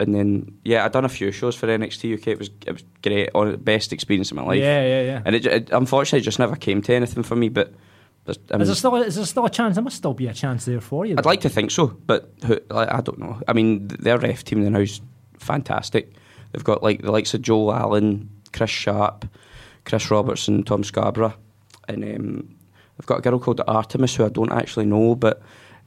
and 0.00 0.14
then 0.14 0.58
yeah, 0.64 0.84
I 0.84 0.88
done 0.88 1.04
a 1.04 1.08
few 1.08 1.32
shows 1.32 1.54
for 1.54 1.66
NXT 1.66 2.18
UK. 2.18 2.28
It 2.28 2.38
was 2.38 2.50
it 2.66 2.72
was 2.72 2.84
great, 3.02 3.30
on 3.34 3.56
best 3.56 3.92
experience 3.92 4.30
of 4.30 4.36
my 4.36 4.44
life. 4.44 4.60
Yeah, 4.60 4.82
yeah, 4.82 5.02
yeah. 5.02 5.22
And 5.24 5.34
it, 5.34 5.46
it 5.46 5.70
unfortunately 5.70 6.24
just 6.24 6.38
never 6.38 6.56
came 6.56 6.82
to 6.82 6.94
anything 6.94 7.22
for 7.22 7.36
me. 7.36 7.48
But 7.48 7.74
there's, 8.24 8.38
I 8.52 8.58
Is 8.58 8.68
there 8.68 8.76
still 8.76 8.94
is 8.96 9.16
there 9.16 9.24
still 9.24 9.46
a 9.46 9.50
chance? 9.50 9.74
There 9.74 9.82
must 9.82 9.96
still 9.96 10.14
be 10.14 10.26
a 10.28 10.34
chance 10.34 10.64
there 10.64 10.80
for 10.80 11.06
you. 11.06 11.16
I'd 11.18 11.26
like 11.26 11.40
to 11.42 11.48
think 11.48 11.70
so, 11.70 11.86
but 11.86 12.32
who, 12.46 12.58
like, 12.70 12.92
I 12.92 13.00
don't 13.00 13.18
know. 13.18 13.40
I 13.48 13.52
mean, 13.52 13.88
their 13.88 14.18
ref 14.18 14.44
team 14.44 14.70
now 14.70 14.78
is 14.78 15.00
fantastic. 15.38 16.14
They've 16.52 16.64
got 16.64 16.82
like 16.82 17.02
the 17.02 17.12
likes 17.12 17.34
of 17.34 17.42
Joel 17.42 17.74
Allen, 17.74 18.30
Chris 18.52 18.70
Sharp, 18.70 19.24
Chris 19.84 20.10
Robertson, 20.10 20.62
Tom 20.62 20.84
Scarborough, 20.84 21.34
and 21.88 22.04
um, 22.04 22.56
they've 22.96 23.06
got 23.06 23.18
a 23.18 23.22
girl 23.22 23.38
called 23.38 23.60
Artemis 23.66 24.14
who 24.14 24.24
I 24.24 24.28
don't 24.28 24.52
actually 24.52 24.86
know, 24.86 25.14
but 25.14 25.42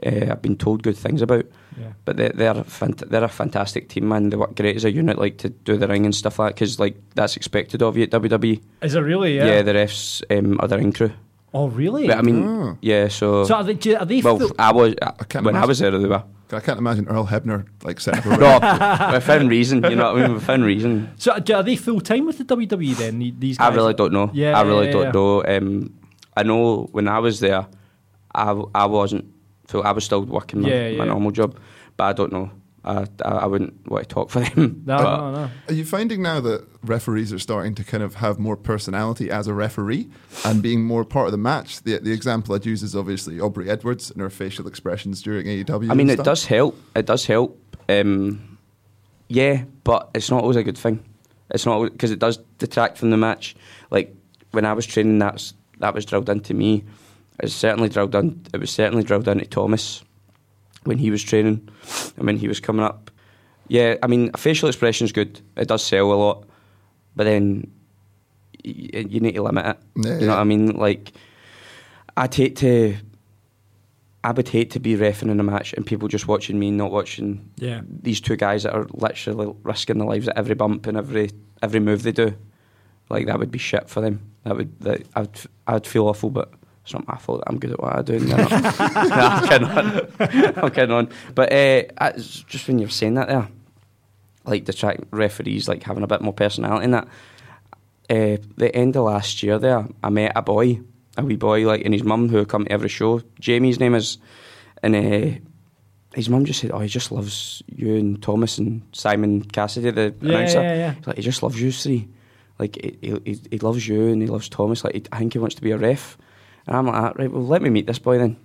uh, 0.06 0.32
I've 0.32 0.42
been 0.42 0.58
told 0.58 0.84
good 0.84 0.98
things 0.98 1.22
about. 1.22 1.46
Yeah. 1.80 1.94
But 2.06 2.18
they're 2.18 2.30
they're, 2.36 2.54
fant- 2.56 3.10
they're 3.10 3.24
a 3.24 3.30
fantastic 3.30 3.90
team, 3.90 4.08
man. 4.10 4.30
They 4.30 4.38
work 4.38 4.56
great 4.56 4.76
as 4.76 4.86
a 4.86 4.92
unit, 4.92 5.18
like 5.18 5.38
to 5.40 5.50
do 5.50 5.78
the 5.78 5.88
ring 5.88 6.06
and 6.06 6.14
stuff 6.16 6.40
like 6.40 6.50
that, 6.50 6.56
because 6.56 6.80
like 6.80 6.96
that's 7.16 7.36
expected 7.38 7.82
of 7.82 7.96
you 7.98 8.04
at 8.04 8.12
WWE. 8.12 8.62
Is 8.82 8.96
it 8.96 9.00
really? 9.00 9.38
Yeah. 9.38 9.62
the 9.62 9.74
refs 9.74 10.22
um, 10.38 10.60
are 10.60 10.68
the 10.68 10.78
ring 10.78 10.92
crew. 10.92 11.12
oh, 11.54 11.68
really? 11.68 12.08
But 12.08 12.18
I 12.18 12.22
mean, 12.22 12.44
Oh. 12.48 12.78
yeah. 12.82 13.08
So, 13.08 13.46
so 13.46 13.56
are 13.56 13.64
they? 13.64 13.74
do- 13.76 13.96
Are 13.98 14.06
they 14.06 14.22
well, 14.22 14.38
full- 14.40 14.52
I 14.60 14.72
was 14.72 14.96
can't 15.30 15.46
when 15.46 15.56
I 15.56 15.66
was 15.66 15.80
there. 15.80 15.92
They 15.92 16.08
were. 16.08 16.24
I 16.54 16.60
can't 16.60 16.80
imagine 16.80 17.08
Earl 17.08 17.28
Hebner 17.28 17.66
like 17.84 18.02
setting 18.02 18.20
up 18.20 18.26
a 18.26 18.30
ring. 18.32 18.40
No, 18.42 19.14
within 19.14 19.48
reason, 19.48 19.84
you 19.86 19.96
know 19.96 20.12
what 20.12 20.22
I 20.22 20.28
mean? 20.28 20.34
Within 20.36 20.64
reason. 20.66 21.10
so 21.18 21.32
are 21.32 21.64
they 21.64 21.78
full 21.78 22.02
time 22.02 22.26
with 22.26 22.40
the 22.40 22.44
WWE 22.44 22.98
then? 22.98 23.20
These 23.40 23.58
guys? 23.58 23.72
I 23.72 23.74
really 23.76 23.94
don't 23.94 24.12
know. 24.12 24.30
Yeah, 24.34 24.60
I 24.60 24.64
really 24.64 24.88
yeah, 24.88 24.92
don't 24.92 25.04
yeah. 25.06 25.12
know. 25.12 25.44
Um, 25.46 25.94
I 26.36 26.44
know 26.44 26.90
when 26.92 27.08
I 27.08 27.20
was 27.20 27.40
there, 27.40 27.66
I 28.36 28.52
I 28.76 28.86
wasn't, 28.88 29.26
so 29.72 29.82
I 29.82 29.92
was 29.92 30.04
still 30.04 30.24
working 30.26 30.62
my, 30.62 30.70
Yeah, 30.70 30.98
my 30.98 31.06
normal 31.06 31.32
job, 31.32 31.58
but 31.98 32.04
I 32.06 32.14
don't 32.14 32.32
know. 32.32 32.52
I, 32.84 33.06
I, 33.24 33.30
I 33.30 33.46
wouldn't 33.46 33.88
want 33.90 34.10
to 34.10 34.14
talk 34.14 34.30
for 34.32 34.40
them. 34.40 34.82
No, 34.88 34.98
but 34.98 35.18
no, 35.18 35.32
no. 35.32 35.50
Are 35.70 35.74
you 35.74 35.86
finding 35.86 36.22
now 36.24 36.40
that 36.42 36.68
referees 36.84 37.32
are 37.32 37.38
starting 37.40 37.76
to 37.76 37.84
kind 37.84 38.02
of 38.04 38.16
have 38.16 38.40
more 38.40 38.58
personality 38.58 39.30
as 39.30 39.48
a 39.48 39.54
referee 39.54 40.10
and 40.46 40.64
being 40.64 40.84
more 40.84 41.06
part 41.06 41.28
of 41.28 41.32
the 41.32 41.38
match? 41.38 41.84
The 41.84 42.00
the 42.00 42.12
example 42.12 42.56
I'd 42.56 42.66
use 42.66 42.82
is 42.82 42.96
obviously 42.96 43.40
Aubrey 43.40 43.70
Edwards 43.70 44.10
and 44.12 44.20
her 44.20 44.30
facial 44.32 44.68
expressions 44.68 45.22
during 45.22 45.46
AEW. 45.46 45.92
I 45.92 45.94
mean, 45.94 46.10
it 46.10 46.24
does 46.24 46.46
help. 46.46 46.76
It 46.96 47.06
does 47.06 47.26
help. 47.26 47.60
Um, 47.88 48.58
yeah, 49.28 49.64
but 49.84 50.10
it's 50.16 50.30
not 50.32 50.42
always 50.42 50.58
a 50.58 50.64
good 50.64 50.78
thing. 50.78 51.04
It's 51.52 51.66
not 51.66 51.84
because 51.84 52.12
it 52.12 52.20
does 52.20 52.38
detract 52.58 52.98
from 52.98 53.12
the 53.12 53.18
match. 53.18 53.56
Like 53.92 54.16
when 54.52 54.66
I 54.66 54.74
was 54.74 54.88
training, 54.88 55.20
that's 55.20 55.54
that 55.80 55.94
was 55.94 56.06
drilled 56.06 56.30
into 56.30 56.54
me. 56.56 56.84
It's 57.42 57.54
certainly 57.54 57.90
drilled 57.90 58.16
in. 58.16 58.42
It 58.54 58.60
was 58.60 58.70
certainly 58.72 59.04
drilled 59.04 59.28
into 59.28 59.46
Thomas 59.46 60.04
when 60.84 60.98
he 60.98 61.12
was 61.12 61.24
training 61.24 61.68
and 62.18 62.26
when 62.26 62.38
he 62.38 62.48
was 62.48 62.60
coming 62.60 62.84
up. 62.86 63.10
Yeah, 63.68 63.96
I 64.04 64.08
mean, 64.08 64.32
facial 64.34 64.68
expression's 64.70 65.12
good. 65.12 65.40
It 65.58 65.68
does 65.68 65.84
sell 65.84 66.12
a 66.12 66.14
lot, 66.14 66.46
but 67.16 67.24
then 67.24 67.72
y- 68.66 69.06
you 69.10 69.20
need 69.20 69.34
to 69.36 69.44
limit 69.44 69.66
it. 69.66 69.78
Yeah, 69.96 70.14
you 70.14 70.20
know 70.20 70.26
yeah. 70.26 70.30
what 70.34 70.40
I 70.40 70.44
mean? 70.44 70.68
Like, 70.76 71.14
I'd 72.18 72.34
hate 72.36 72.56
to. 72.58 72.98
I 74.24 74.32
would 74.32 74.50
hate 74.50 74.70
to 74.72 74.80
be 74.80 74.96
refing 74.96 75.32
in 75.32 75.40
a 75.40 75.44
match 75.44 75.74
and 75.74 75.84
people 75.84 76.08
just 76.08 76.28
watching 76.28 76.60
me, 76.60 76.70
not 76.70 76.92
watching 76.92 77.50
Yeah. 77.58 77.82
these 77.88 78.22
two 78.22 78.36
guys 78.36 78.64
that 78.64 78.74
are 78.76 78.86
literally 78.94 79.52
risking 79.64 79.98
their 79.98 80.08
lives 80.08 80.28
at 80.28 80.38
every 80.38 80.54
bump 80.54 80.86
and 80.86 80.96
every 80.96 81.32
every 81.64 81.80
move 81.80 82.04
they 82.04 82.12
do. 82.12 82.36
Like 83.10 83.26
that 83.26 83.40
would 83.40 83.50
be 83.50 83.58
shit 83.58 83.90
for 83.90 84.00
them. 84.00 84.22
That 84.44 84.58
would 84.58 84.80
that, 84.82 85.02
I'd 85.16 85.30
I'd 85.66 85.88
feel 85.88 86.08
awful, 86.08 86.30
but 86.30 86.54
it's 86.84 86.94
not 86.94 87.08
my 87.08 87.18
fault. 87.18 87.44
I'm 87.48 87.60
good 87.60 87.72
at 87.72 87.80
what 87.80 87.96
I 87.96 88.02
do. 88.02 88.20
No, 88.26 88.36
I'm 88.38 89.48
kidding 89.48 89.68
on. 89.68 90.58
I'm 90.58 90.72
kidding 90.72 90.92
on. 90.92 91.10
But 91.36 91.52
uh, 91.54 92.12
just 92.18 92.68
when 92.68 92.80
you're 92.80 92.90
saying 92.90 93.14
that 93.16 93.28
there, 93.28 93.48
like 94.46 94.66
the 94.66 94.74
track 94.74 95.00
referees 95.12 95.68
like 95.68 95.84
having 95.84 96.04
a 96.04 96.08
bit 96.08 96.22
more 96.22 96.34
personality 96.34 96.86
in 96.86 96.92
that. 96.92 97.08
Uh, 98.10 98.38
the 98.58 98.76
end 98.76 98.96
of 98.98 99.06
last 99.06 99.42
year 99.42 99.58
there, 99.58 99.88
I 100.04 100.10
met 100.10 100.34
a 100.36 100.42
boy, 100.42 100.82
a 101.18 101.24
wee 101.24 101.38
boy, 101.38 101.66
like, 101.66 101.86
and 101.86 101.94
his 101.94 102.04
mum 102.04 102.28
who 102.28 102.46
come 102.46 102.66
to 102.66 102.72
every 102.72 102.90
show. 102.90 103.22
Jamie's 103.40 103.80
name 103.80 103.96
is, 103.96 104.18
and 104.84 104.96
uh, 104.96 105.38
his 106.14 106.28
mum 106.28 106.44
just 106.44 106.60
said, 106.60 106.72
"Oh, 106.72 106.80
he 106.80 106.90
just 106.90 107.12
loves 107.12 107.64
you 107.74 107.96
and 107.96 108.22
Thomas 108.22 108.58
and 108.58 108.82
Simon 108.92 109.42
Cassidy, 109.44 109.92
the 109.92 110.14
Yeah, 110.22 110.30
announcer. 110.30 110.62
yeah, 110.62 110.76
yeah. 110.76 110.96
Like, 111.06 111.16
he 111.18 111.22
just 111.22 111.42
loves 111.42 111.62
you 111.62 111.72
three. 111.72 112.10
Like 112.60 112.76
he, 112.76 112.98
he, 113.02 113.20
he- 113.32 113.42
he 113.52 113.60
loves 113.60 113.88
you 113.88 114.08
and 114.08 114.22
he 114.22 114.28
loves 114.28 114.50
Thomas. 114.50 114.84
Like 114.84 114.94
he, 114.96 115.04
I 115.14 115.20
think 115.20 115.32
he 115.34 115.40
wants 115.40 115.56
to 115.56 115.62
be 115.62 115.72
a 115.72 115.78
ref." 115.78 116.18
And 116.68 116.78
I'm 116.78 116.86
like, 116.88 116.96
"Ah, 116.96 117.14
"Right, 117.18 117.32
well, 117.32 117.46
let 117.46 117.62
me 117.62 117.70
meet 117.70 117.88
this 117.88 118.00
boy 118.00 118.18
then." 118.18 118.38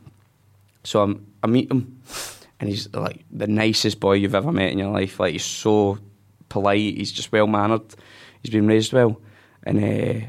So 0.85 1.03
I'm, 1.03 1.27
I 1.43 1.47
meet 1.49 1.71
him, 1.71 2.01
and 2.61 2.69
he's 2.69 2.93
like 2.95 3.25
the 3.31 3.47
nicest 3.47 4.01
boy 4.01 4.15
you've 4.15 4.35
ever 4.35 4.53
met 4.53 4.73
in 4.73 4.79
your 4.79 4.91
life. 4.93 5.19
Like 5.21 5.33
he's 5.33 5.45
so 5.45 5.99
polite. 6.49 6.97
He's 6.97 7.13
just 7.13 7.33
well 7.33 7.47
mannered. 7.47 7.83
He's 8.43 8.53
been 8.53 8.67
raised 8.67 8.93
well, 8.93 9.21
and 9.65 9.79
uh, 9.83 10.27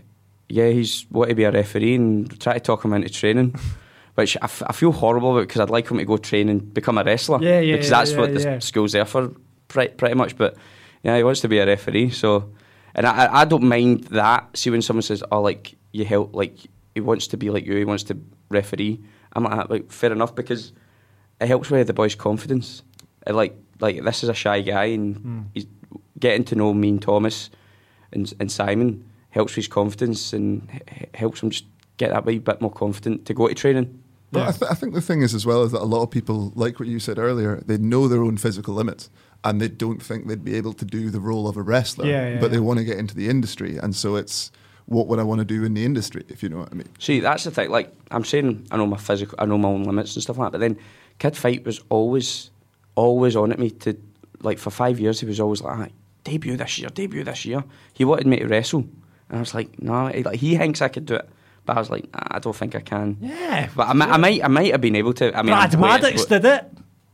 yeah, 0.50 0.70
he's 0.70 1.06
wanted 1.12 1.30
to 1.30 1.36
be 1.36 1.44
a 1.44 1.52
referee 1.52 1.96
and 1.96 2.40
try 2.40 2.54
to 2.54 2.60
talk 2.60 2.84
him 2.84 2.94
into 2.94 3.10
training. 3.10 3.56
Which 4.16 4.36
I, 4.38 4.46
f- 4.46 4.64
I 4.66 4.74
feel 4.74 4.92
horrible 4.92 5.34
about 5.38 5.48
because 5.48 5.62
I'd 5.62 5.70
like 5.70 5.92
him 5.92 6.00
to 6.00 6.04
go 6.06 6.18
train 6.18 6.50
and 6.50 6.74
become 6.74 6.98
a 6.98 7.04
wrestler. 7.04 7.38
Yeah, 7.40 7.60
yeah, 7.60 7.74
Because 7.76 7.92
that's 7.92 8.12
yeah, 8.14 8.18
what 8.18 8.34
the 8.34 8.42
yeah. 8.42 8.58
school's 8.60 8.94
there 8.94 9.06
for, 9.06 9.32
pretty, 9.68 9.94
pretty 9.94 10.16
much. 10.16 10.36
But 10.36 10.58
yeah, 11.04 11.16
he 11.18 11.24
wants 11.24 11.42
to 11.42 11.48
be 11.48 11.60
a 11.60 11.68
referee. 11.68 12.10
So, 12.10 12.50
and 12.96 13.06
I- 13.06 13.42
I 13.42 13.46
don't 13.46 13.66
mind 13.66 14.06
that. 14.06 14.58
See 14.58 14.72
when 14.72 14.82
someone 14.82 15.04
says, 15.04 15.24
"Oh, 15.32 15.42
like 15.42 15.76
you 15.92 16.04
help," 16.04 16.34
like 16.36 16.56
he 16.98 17.02
wants 17.02 17.28
to 17.28 17.38
be 17.38 17.50
like 17.50 17.66
you, 17.66 17.76
he 17.78 17.86
wants 17.86 18.04
to 18.04 18.18
referee. 18.50 19.00
I'm 19.34 19.44
like, 19.44 19.54
"Ah, 19.54 19.66
like 19.70 19.92
fair 19.92 20.12
enough 20.12 20.34
because 20.36 20.74
it 21.40 21.48
helps 21.48 21.70
with 21.70 21.86
the 21.88 21.94
boy's 21.94 22.16
confidence. 22.16 22.82
Uh, 23.28 23.34
like, 23.34 23.56
like 23.80 24.04
this 24.04 24.24
is 24.24 24.30
a 24.30 24.34
shy 24.34 24.62
guy, 24.62 24.86
and 24.98 25.16
Hmm. 25.18 25.42
he's 25.54 25.68
getting 26.20 26.44
to 26.46 26.56
know 26.56 26.74
me 26.74 26.90
and 26.90 27.02
Thomas 27.02 27.50
and 28.14 28.34
and 28.40 28.52
Simon 28.52 29.04
helps 29.30 29.52
with 29.52 29.66
his 29.66 29.68
confidence 29.68 30.34
and 30.34 30.68
h- 30.74 30.82
h- 31.02 31.10
helps 31.14 31.42
him 31.44 31.50
just 31.52 31.66
get 31.98 32.10
that 32.12 32.26
wee 32.26 32.40
bit 32.40 32.60
more 32.62 32.72
confident 32.72 33.26
to 33.26 33.34
go 33.34 33.48
to 33.48 33.54
training. 33.54 34.00
But 34.32 34.48
I, 34.48 34.52
th- 34.52 34.72
I 34.72 34.76
think 34.76 34.94
the 34.94 35.02
thing 35.02 35.22
is 35.22 35.34
as 35.36 35.46
well 35.46 35.64
is 35.64 35.72
that 35.72 35.82
a 35.82 35.92
lot 35.96 36.02
of 36.04 36.10
people, 36.12 36.52
like 36.56 36.80
what 36.80 36.90
you 36.90 37.00
said 37.00 37.18
earlier, 37.20 37.62
they 37.66 37.78
know 37.78 38.08
their 38.10 38.24
own 38.24 38.38
physical 38.38 38.74
limits 38.74 39.10
and 39.44 39.62
they 39.62 39.70
don't 39.70 40.02
think 40.02 40.28
they'd 40.28 40.44
be 40.44 40.56
able 40.56 40.74
to 40.74 40.86
do 40.86 41.10
the 41.10 41.22
role 41.22 41.48
of 41.48 41.56
a 41.56 41.62
wrestler. 41.62 42.06
Yeah, 42.08 42.34
yeah, 42.34 42.40
but 42.42 42.52
they 42.52 42.60
want 42.60 42.80
to 42.80 42.84
get 42.86 42.98
into 42.98 43.16
the 43.16 43.30
industry, 43.30 43.78
and 43.78 43.96
so 43.96 44.16
it's 44.18 44.52
what 44.88 45.08
would 45.08 45.20
I 45.20 45.24
want 45.24 45.40
to 45.40 45.46
do 45.46 45.64
in 45.64 45.74
the 45.74 45.86
industry, 45.86 46.24
if 46.30 46.42
you 46.44 46.50
know 46.50 46.58
what 46.60 46.70
I 46.72 46.76
mean. 46.76 46.88
See, 47.00 47.20
that's 47.20 47.44
the 47.44 47.52
thing. 47.52 47.70
Like 47.70 47.94
I'm 48.12 48.24
saying, 48.24 48.68
I 48.72 48.78
know 48.78 48.88
my 48.88 48.98
physical, 48.98 49.36
I 49.40 49.46
know 49.46 49.58
my 49.58 49.70
own 49.70 49.84
limits 49.84 50.16
and 50.16 50.24
stuff 50.24 50.38
like 50.38 50.48
that. 50.48 50.58
But 50.58 50.62
then, 50.62 50.78
Kid 51.20 51.36
Fite 51.38 51.64
was 51.66 51.82
always, 51.90 52.52
always 52.96 53.36
on 53.36 53.52
at 53.52 53.60
me 53.60 53.70
to, 53.72 53.96
like 54.42 54.60
for 54.60 54.70
five 54.72 55.00
years, 55.00 55.20
he 55.20 55.26
was 55.26 55.40
always 55.40 55.62
like, 55.62 55.78
"Ah, 55.80 55.88
debut 56.24 56.56
this 56.58 56.78
year, 56.80 56.90
debut 56.90 57.24
this 57.24 57.46
year. 57.46 57.64
He 57.94 58.06
wanted 58.06 58.28
me 58.28 58.38
to 58.40 58.48
wrestle, 58.48 58.82
and 59.30 59.38
I 59.38 59.40
was 59.40 59.54
like, 59.54 59.82
no, 59.82 60.08
he, 60.08 60.24
like, 60.24 60.40
he 60.40 60.58
thinks 60.58 60.82
I 60.82 60.88
could 60.90 61.06
do 61.06 61.16
it, 61.16 61.28
but 61.66 61.76
I 61.76 61.80
was 61.80 61.90
like, 61.90 62.12
nah, 62.14 62.20
I 62.32 62.40
don't 62.40 62.56
think 62.56 62.76
I 62.76 62.80
can. 62.82 63.18
Yeah. 63.20 63.70
But 63.76 63.88
I, 63.90 63.94
mi- 63.94 64.06
I 64.06 64.18
might, 64.18 64.44
I 64.44 64.48
might 64.48 64.72
have 64.72 64.82
been 64.82 64.96
able 64.96 65.14
to. 65.16 65.38
I 65.38 65.42
mean, 65.42 65.48
Brad 65.54 65.74
I'm 65.76 65.82
Maddox 65.82 66.26
did 66.26 66.46
it. 66.46 66.66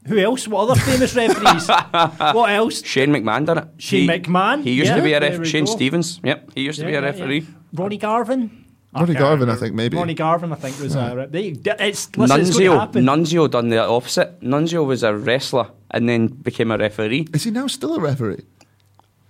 Who 0.05 0.17
else? 0.19 0.47
What 0.49 0.69
other 0.69 0.79
famous 0.81 1.15
referees? 1.15 1.67
what 2.35 2.49
else? 2.49 2.83
Shane 2.83 3.09
McMahon 3.09 3.45
done 3.45 3.57
it. 3.59 3.67
Shane 3.77 4.01
He- 4.01 4.19
McMahon? 4.19 4.61
He 4.63 4.73
used 4.73 4.89
Yeah, 4.89 4.97
to 4.97 5.01
be 5.01 5.13
a 5.13 5.19
referee. 5.21 5.45
Shane 5.47 5.63
go. 5.65 5.71
Stevens. 5.71 6.19
Yep, 6.23 6.51
he 6.55 6.61
used 6.61 6.79
to 6.79 6.85
be 6.85 6.91
Yeah, 6.91 6.97
a 6.99 7.01
yeah, 7.01 7.07
referee. 7.07 7.39
yeah. 7.39 7.47
Ronnie 7.73 7.97
Garvin. 7.97 8.65
Ronnie 8.95 9.15
Garvin, 9.15 9.49
I 9.49 9.55
think, 9.55 9.73
maybe. 9.73 9.97
Ronnie 9.97 10.13
Garvin, 10.13 10.51
I 10.51 10.55
think, 10.55 10.79
was 10.79 10.95
a. 10.95 11.27
They, 11.29 11.47
it's, 11.47 12.15
listen, 12.15 12.41
it's 12.41 12.51
going 12.51 12.65
to 12.65 12.69
Nunzio, 12.69 12.79
happen. 12.79 13.05
Nunzio 13.05 13.49
done 13.49 13.69
the 13.69 13.79
opposite. 13.79 14.39
Nunzio 14.41 14.85
was 14.85 15.01
a 15.01 15.15
wrestler 15.15 15.69
and 15.89 16.07
then 16.07 16.27
became 16.27 16.69
a 16.69 16.77
referee. 16.77 17.27
Is 17.33 17.43
he 17.43 17.51
now 17.51 17.65
still 17.67 17.95
a 17.95 17.99
referee? 17.99 18.43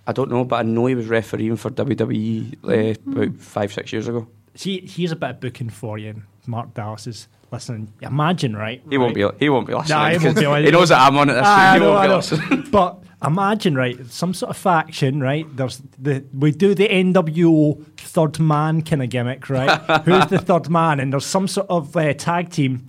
I 0.06 0.12
don't 0.12 0.30
know, 0.30 0.44
but 0.44 0.56
I 0.56 0.62
know 0.62 0.84
he 0.86 0.94
was 0.94 1.06
refereeing 1.06 1.56
for 1.56 1.70
WWE 1.70 2.56
uh, 2.62 3.10
about 3.10 3.40
five, 3.40 3.72
six 3.72 3.90
years 3.90 4.06
ago. 4.06 4.28
See, 4.54 4.86
here's 4.86 5.12
a 5.12 5.16
bit 5.16 5.30
of 5.30 5.40
booking 5.40 5.70
for 5.70 5.96
you. 5.96 6.22
Mark 6.46 6.74
Dallas 6.74 7.26
is 7.46 7.52
listening. 7.52 7.92
Imagine, 8.02 8.56
right? 8.56 8.82
He 8.88 8.98
won't 8.98 9.14
be. 9.14 9.26
He 9.38 9.48
won't 9.48 9.66
be 9.66 9.74
listening. 9.74 9.98
Nah, 9.98 10.08
he 10.10 10.18
won't 10.18 10.36
be 10.36 10.46
listening. 10.46 10.64
He 10.64 10.70
knows 10.70 10.88
that 10.88 11.00
I'm 11.00 11.16
on 11.16 11.30
it. 11.30 11.34
This 11.34 11.42
Ah, 11.44 11.76
know, 11.78 11.92
won't 11.92 12.08
be 12.08 12.14
listening. 12.14 12.62
But 12.70 12.98
imagine, 13.24 13.74
right, 13.74 14.04
some 14.06 14.34
sort 14.34 14.50
of 14.50 14.56
faction, 14.56 15.20
right? 15.20 15.46
There's 15.56 15.80
the 15.98 16.24
we 16.32 16.50
do 16.50 16.74
the 16.74 16.88
NWO 16.88 17.84
third 17.96 18.38
man 18.40 18.82
kind 18.82 19.02
of 19.02 19.08
gimmick, 19.10 19.48
right? 19.48 19.80
Who's 20.04 20.26
the 20.26 20.38
third 20.38 20.68
man? 20.70 21.00
And 21.00 21.12
there's 21.12 21.26
some 21.26 21.48
sort 21.48 21.66
of 21.70 21.96
uh, 21.96 22.12
tag 22.14 22.50
team. 22.50 22.88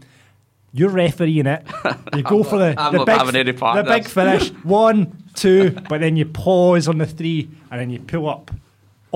You're 0.74 0.90
refereeing 0.90 1.46
it. 1.46 1.66
You 2.14 2.22
go 2.22 2.44
for 2.44 2.58
the, 2.58 2.76
I'm 2.78 2.92
the 2.92 3.06
big, 3.06 3.18
the 3.18 3.84
big 3.88 4.06
finish. 4.10 4.50
One, 4.66 5.24
two, 5.34 5.72
but 5.88 6.02
then 6.02 6.18
you 6.18 6.26
pause 6.26 6.90
on 6.90 6.98
the 6.98 7.06
three, 7.06 7.50
and 7.72 7.80
then 7.80 7.90
you 7.90 8.00
pull 8.00 8.28
up 8.28 8.52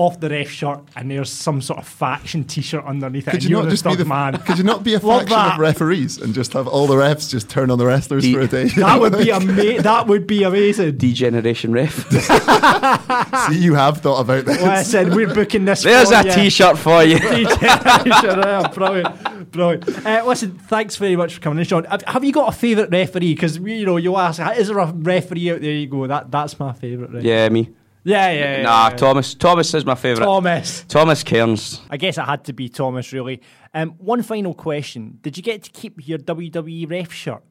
off 0.00 0.18
the 0.20 0.28
ref 0.30 0.48
shirt, 0.48 0.80
and 0.96 1.10
there's 1.10 1.30
some 1.30 1.60
sort 1.60 1.78
of 1.78 1.86
faction 1.86 2.44
T-shirt 2.44 2.84
underneath 2.84 3.28
it. 3.28 3.32
Could 3.32 3.34
and 3.42 3.44
you 3.44 3.50
you're 3.50 3.58
not 3.60 3.64
the 3.66 3.70
just 3.72 3.84
be 3.84 3.94
the 3.96 4.04
man? 4.04 4.36
Could 4.38 4.58
you 4.58 4.64
not 4.64 4.82
be 4.82 4.94
a 4.94 5.00
faction 5.00 5.32
of 5.38 5.58
referees 5.58 6.18
and 6.18 6.32
just 6.34 6.52
have 6.54 6.66
all 6.66 6.86
the 6.86 6.94
refs 6.94 7.30
just 7.30 7.50
turn 7.50 7.70
on 7.70 7.78
the 7.78 7.86
wrestlers 7.86 8.22
The- 8.22 8.32
for 8.34 8.40
a 8.40 8.46
day? 8.48 8.64
That 8.76 9.00
would 9.00 9.18
be 9.18 9.30
ama- 9.30 9.82
That 9.82 10.06
would 10.06 10.26
be 10.26 10.42
amazing. 10.42 10.96
Degeneration 10.96 11.72
ref. 11.72 12.08
See, 13.48 13.58
you 13.58 13.74
have 13.74 13.98
thought 13.98 14.20
about 14.20 14.44
this. 14.44 14.58
Well, 14.60 14.70
I 14.70 14.82
said 14.82 15.14
we're 15.14 15.32
booking 15.34 15.64
this. 15.64 15.82
There's 15.82 16.08
for 16.10 16.14
a 16.16 16.24
you. 16.24 16.32
T-shirt 16.32 16.78
for 16.78 17.02
you. 17.04 17.18
Degeneration, 17.18 18.38
yeah, 18.40 18.68
brilliant, 18.72 19.50
brilliant. 19.52 20.06
Uh, 20.06 20.24
listen, 20.26 20.58
thanks 20.58 20.96
very 20.96 21.16
much 21.16 21.34
for 21.34 21.40
coming 21.40 21.58
in, 21.58 21.64
Sean. 21.64 21.84
Have, 21.84 22.02
have 22.02 22.24
you 22.24 22.32
got 22.32 22.48
a 22.48 22.56
favourite 22.56 22.90
referee? 22.90 23.34
Because 23.34 23.58
you 23.58 23.86
know, 23.86 23.96
you 23.96 24.16
ask, 24.16 24.40
is 24.58 24.68
there 24.68 24.78
a 24.78 24.90
referee 24.92 25.50
out 25.52 25.60
there? 25.60 25.70
You 25.72 25.86
go, 25.86 26.06
that 26.06 26.30
that's 26.30 26.58
my 26.58 26.72
favourite. 26.72 27.12
Referee. 27.12 27.28
yeah, 27.28 27.48
me. 27.48 27.70
Yeah, 28.04 28.30
yeah. 28.30 28.56
yeah, 28.56 28.62
Nah, 28.62 28.88
yeah. 28.88 28.96
Thomas. 28.96 29.34
Thomas 29.34 29.74
is 29.74 29.84
my 29.84 29.94
favourite. 29.94 30.26
Thomas. 30.26 30.84
Thomas 30.88 31.22
Cairns. 31.22 31.80
I 31.90 31.96
guess 31.96 32.18
it 32.18 32.22
had 32.22 32.44
to 32.44 32.52
be 32.52 32.68
Thomas, 32.68 33.12
really. 33.12 33.40
Um, 33.74 33.90
one 33.98 34.22
final 34.22 34.54
question: 34.54 35.18
Did 35.22 35.36
you 35.36 35.42
get 35.42 35.62
to 35.64 35.70
keep 35.70 36.06
your 36.08 36.18
WWE 36.18 36.90
ref 36.90 37.12
shirt? 37.12 37.42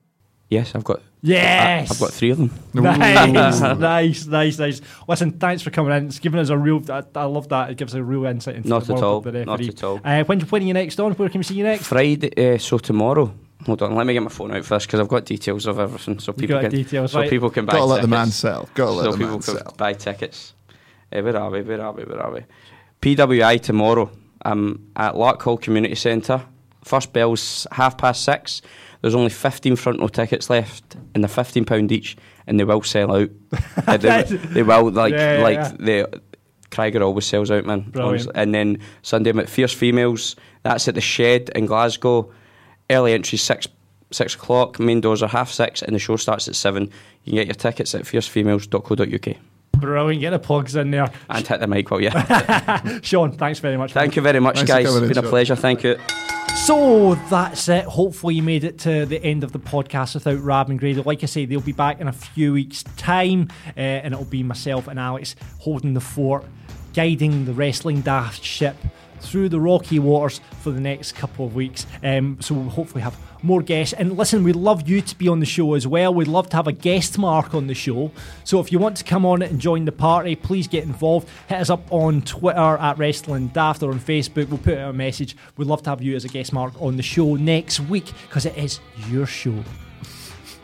Yes, 0.49 0.73
I've 0.73 0.83
got. 0.83 1.01
Yes. 1.21 1.91
I, 1.91 1.93
have 1.93 1.99
got 1.99 2.11
three 2.11 2.31
of 2.31 2.37
them. 2.37 2.51
Nice, 2.73 3.59
nice, 3.77 4.25
nice, 4.25 4.57
nice. 4.57 4.81
Listen, 5.07 5.31
thanks 5.33 5.61
for 5.61 5.69
coming 5.69 5.95
in. 5.95 6.07
It's 6.07 6.17
given 6.19 6.39
us 6.39 6.49
a 6.49 6.57
real. 6.57 6.81
I, 6.89 7.03
I 7.15 7.25
love 7.25 7.49
that. 7.49 7.69
It 7.69 7.77
gives 7.77 7.93
us 7.93 7.99
a 7.99 8.03
real 8.03 8.25
insight 8.25 8.55
into 8.55 8.69
Not 8.69 8.85
the 8.85 8.93
world 8.93 9.03
all, 9.03 9.17
of 9.17 9.23
the 9.25 9.31
referee. 9.33 9.45
not 9.45 9.61
at 9.61 9.83
all. 9.83 9.97
Uh, 10.03 10.23
when 10.23 10.25
when 10.25 10.37
are 10.37 10.41
you 10.41 10.47
putting 10.47 10.67
your 10.67 10.73
next 10.75 10.99
on? 10.99 11.11
Where 11.13 11.29
can 11.29 11.39
we 11.39 11.43
see 11.43 11.55
you 11.55 11.63
next? 11.65 11.85
Friday, 11.85 12.55
uh, 12.55 12.57
so 12.57 12.77
tomorrow. 12.79 13.33
Hold 13.65 13.81
on, 13.81 13.95
let 13.95 14.07
me 14.07 14.13
get 14.13 14.23
my 14.23 14.29
phone 14.29 14.55
out 14.55 14.63
first 14.63 14.87
because 14.87 14.99
I've 14.99 15.09
got 15.09 15.25
details 15.25 15.65
of 15.65 15.79
everything, 15.79 16.19
so 16.19 16.31
people 16.31 16.55
got 16.55 16.61
can 16.61 16.71
details, 16.71 17.11
so 17.11 17.19
right. 17.19 17.29
people 17.29 17.49
can 17.49 17.65
buy. 17.65 17.73
Gotta 17.73 17.85
let 17.85 18.01
the 18.01 18.07
man 18.07 18.31
sell. 18.31 18.69
Gotta 18.73 18.91
let 18.91 19.03
so 19.03 19.11
the 19.11 19.17
people 19.17 19.33
man 19.33 19.41
can 19.41 19.57
sell. 19.57 19.73
buy 19.77 19.93
tickets. 19.93 20.53
Uh, 21.11 21.21
where 21.21 21.35
are 21.35 21.49
we? 21.49 21.61
Where 21.61 21.81
are 21.81 21.91
we? 21.91 22.03
Where 22.03 22.21
are 22.21 22.31
we? 22.31 22.45
PWI 23.01 23.61
tomorrow. 23.61 24.09
I'm 24.43 24.91
at 24.95 25.15
Larkhall 25.15 25.61
Community 25.61 25.95
Centre. 25.95 26.41
First 26.85 27.11
bell's 27.11 27.67
half 27.71 27.97
past 27.97 28.23
six. 28.23 28.61
There's 29.01 29.15
only 29.15 29.29
15 29.29 29.75
front 29.75 29.99
row 29.99 30.07
tickets 30.07 30.49
left, 30.49 30.95
and 31.13 31.23
they're 31.23 31.29
15 31.29 31.65
pound 31.65 31.91
each, 31.91 32.17
and 32.47 32.59
they 32.59 32.63
will 32.63 32.81
sell 32.81 33.15
out. 33.15 33.29
Uh, 33.87 33.97
they, 33.97 34.23
they 34.23 34.63
will 34.63 34.91
like 34.91 35.13
Yeah, 35.13 35.37
yeah, 35.37 35.43
like 35.43 35.57
yeah. 35.57 35.71
the 35.79 36.21
Krieger 36.71 37.03
always 37.03 37.25
sells 37.25 37.51
out, 37.51 37.65
man. 37.65 37.81
Brilliant. 37.81 38.29
And 38.35 38.53
then 38.53 38.79
Sunday 39.01 39.31
I'm 39.31 39.39
at 39.39 39.49
Fierce 39.49 39.73
Females. 39.73 40.35
That's 40.63 40.87
at 40.87 40.95
the 40.95 41.01
Shed 41.01 41.49
in 41.55 41.65
Glasgow. 41.65 42.31
Early 42.89 43.13
entry 43.13 43.37
six 43.37 43.67
six 44.11 44.33
o'clock. 44.35 44.79
Main 44.79 45.01
doors 45.01 45.21
are 45.21 45.29
half 45.29 45.51
six, 45.51 45.81
and 45.81 45.93
the 45.95 45.99
show 45.99 46.15
starts 46.15 46.47
at 46.47 46.55
seven. 46.55 46.85
You 47.23 47.31
can 47.31 47.35
get 47.35 47.47
your 47.47 47.53
tickets 47.55 47.93
at 47.95 48.03
fiercefemales.co.uk 48.03 49.37
Brilliant. 49.73 50.19
Get 50.21 50.31
the 50.31 50.39
plugs 50.39 50.75
in 50.75 50.91
there. 50.91 51.09
and 51.29 51.47
hit 51.47 51.59
the 51.59 51.67
mic 51.67 51.89
while 51.89 52.01
you. 52.01 52.09
Sean, 53.01 53.31
thanks 53.31 53.59
very 53.59 53.77
much. 53.77 53.93
Thank 53.93 54.15
you 54.15 54.21
very 54.21 54.39
much, 54.39 54.55
Thanks 54.57 54.71
for 54.71 54.77
guys. 54.77 54.85
coming 54.87 55.03
It's 55.03 55.03
in, 55.03 55.13
been 55.13 55.17
a 55.19 55.21
Sean. 55.21 55.29
pleasure. 55.29 55.55
Thank 55.55 55.83
you. 55.83 55.97
So 56.65 57.15
that's 57.29 57.69
it. 57.69 57.85
Hopefully, 57.85 58.35
you 58.35 58.43
made 58.43 58.63
it 58.63 58.79
to 58.79 59.05
the 59.05 59.23
end 59.23 59.43
of 59.43 59.51
the 59.53 59.59
podcast 59.59 60.15
without 60.15 60.39
Rab 60.39 60.69
and 60.69 60.79
Grady. 60.79 61.01
Like 61.01 61.23
I 61.23 61.27
say, 61.27 61.45
they'll 61.45 61.61
be 61.61 61.71
back 61.71 62.01
in 62.01 62.07
a 62.07 62.11
few 62.11 62.53
weeks' 62.53 62.83
time, 62.97 63.47
uh, 63.77 63.79
and 63.79 64.13
it'll 64.13 64.25
be 64.25 64.43
myself 64.43 64.87
and 64.87 64.99
Alex 64.99 65.35
holding 65.59 65.93
the 65.93 66.01
fort, 66.01 66.43
guiding 66.93 67.45
the 67.45 67.53
wrestling 67.53 68.01
daft 68.01 68.43
ship 68.43 68.75
through 69.21 69.49
the 69.49 69.59
rocky 69.59 69.99
waters 69.99 70.41
for 70.61 70.71
the 70.71 70.79
next 70.79 71.13
couple 71.13 71.45
of 71.45 71.55
weeks. 71.55 71.85
Um, 72.03 72.37
so 72.41 72.55
we'll 72.55 72.69
hopefully 72.69 73.01
have 73.01 73.17
more 73.43 73.61
guests. 73.61 73.93
And 73.93 74.17
listen, 74.17 74.43
we'd 74.43 74.55
love 74.55 74.87
you 74.87 75.01
to 75.01 75.17
be 75.17 75.27
on 75.27 75.39
the 75.39 75.45
show 75.45 75.73
as 75.73 75.87
well. 75.87 76.13
We'd 76.13 76.27
love 76.27 76.49
to 76.49 76.57
have 76.57 76.67
a 76.67 76.71
guest 76.71 77.17
mark 77.17 77.53
on 77.53 77.67
the 77.67 77.73
show. 77.73 78.11
So 78.43 78.59
if 78.59 78.71
you 78.71 78.79
want 78.79 78.97
to 78.97 79.03
come 79.03 79.25
on 79.25 79.41
and 79.41 79.59
join 79.59 79.85
the 79.85 79.91
party, 79.91 80.35
please 80.35 80.67
get 80.67 80.83
involved. 80.83 81.29
Hit 81.47 81.59
us 81.59 81.69
up 81.69 81.81
on 81.91 82.21
Twitter 82.21 82.59
at 82.59 82.97
Wrestling 82.97 83.47
Daft 83.47 83.83
or 83.83 83.91
on 83.91 83.99
Facebook. 83.99 84.49
We'll 84.49 84.57
put 84.57 84.77
out 84.77 84.89
a 84.89 84.93
message. 84.93 85.35
We'd 85.57 85.67
love 85.67 85.83
to 85.83 85.89
have 85.89 86.01
you 86.01 86.15
as 86.15 86.25
a 86.25 86.29
guest 86.29 86.53
mark 86.53 86.73
on 86.81 86.97
the 86.97 87.03
show 87.03 87.35
next 87.35 87.79
week 87.79 88.11
because 88.27 88.45
it 88.45 88.57
is 88.57 88.79
your 89.09 89.25
show. 89.25 89.63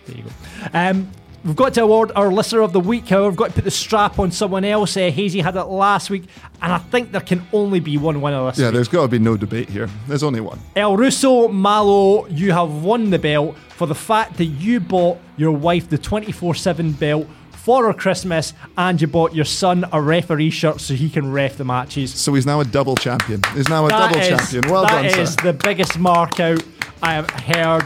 There 0.06 0.18
you 0.18 0.24
go. 0.24 0.30
Um, 0.74 1.12
We've 1.46 1.56
got 1.56 1.76
to 1.76 1.84
award 1.84 2.12
our 2.16 2.32
listener 2.32 2.62
of 2.62 2.74
the 2.74 2.80
week, 2.80 3.08
however, 3.08 3.30
we've 3.30 3.38
got 3.38 3.50
to 3.50 3.54
put 3.54 3.64
the 3.66 3.72
strap 3.72 4.18
on 4.18 4.32
someone 4.32 4.66
else. 4.66 4.98
Uh, 4.98 5.12
Hazy 5.12 5.42
had 5.42 5.56
it 5.56 5.66
last 5.66 6.10
week, 6.10 6.24
and 6.60 6.74
I 6.74 6.80
think 6.80 7.12
there 7.12 7.22
can 7.22 7.46
only 7.54 7.80
be 7.80 7.98
one 8.00 8.20
winner 8.20 8.44
this 8.48 8.58
Yeah, 8.58 8.68
week. 8.68 8.74
there's 8.74 8.88
got 8.88 9.04
to 9.04 9.08
be 9.08 9.20
no 9.20 9.38
debate 9.38 9.70
here. 9.70 9.88
There's 10.08 10.24
only 10.24 10.42
one. 10.42 10.60
El 10.76 10.98
Russo 10.98 11.48
Malo, 11.48 12.26
you 12.28 12.52
have 12.52 12.72
won 12.84 13.12
the 13.12 13.20
belt 13.20 13.56
for 13.76 13.86
the 13.86 13.94
fact 13.94 14.38
that 14.38 14.46
you 14.46 14.80
bought 14.80 15.20
your 15.38 15.52
wife 15.52 15.88
the 15.88 16.00
24 16.00 16.56
7 16.56 16.94
belt 16.94 17.28
for 17.52 17.86
her 17.86 17.94
Christmas 17.94 18.54
and 18.78 19.00
you 19.02 19.06
bought 19.08 19.36
your 19.36 19.46
son 19.46 19.86
a 19.92 20.02
referee 20.02 20.50
shirt 20.52 20.80
so 20.82 20.94
he 20.96 21.10
can 21.10 21.32
ref 21.32 21.58
the 21.58 21.66
matches. 21.66 22.12
So 22.14 22.34
he's 22.34 22.46
now 22.48 22.60
a 22.60 22.66
double 22.66 22.96
champion. 22.96 23.42
He's 23.54 23.68
now 23.70 23.86
a 23.86 23.90
That 23.90 24.12
double 24.14 24.20
is- 24.22 24.28
champion. 24.30 24.72
Well 24.72 24.84
that 24.84 24.92
done, 24.92 25.06
is 25.06 25.34
sir. 25.34 25.42
the 25.44 25.54
biggest 25.54 26.00
mark 26.00 26.40
out 26.40 26.64
I 27.04 27.14
have 27.14 27.30
heard 27.30 27.86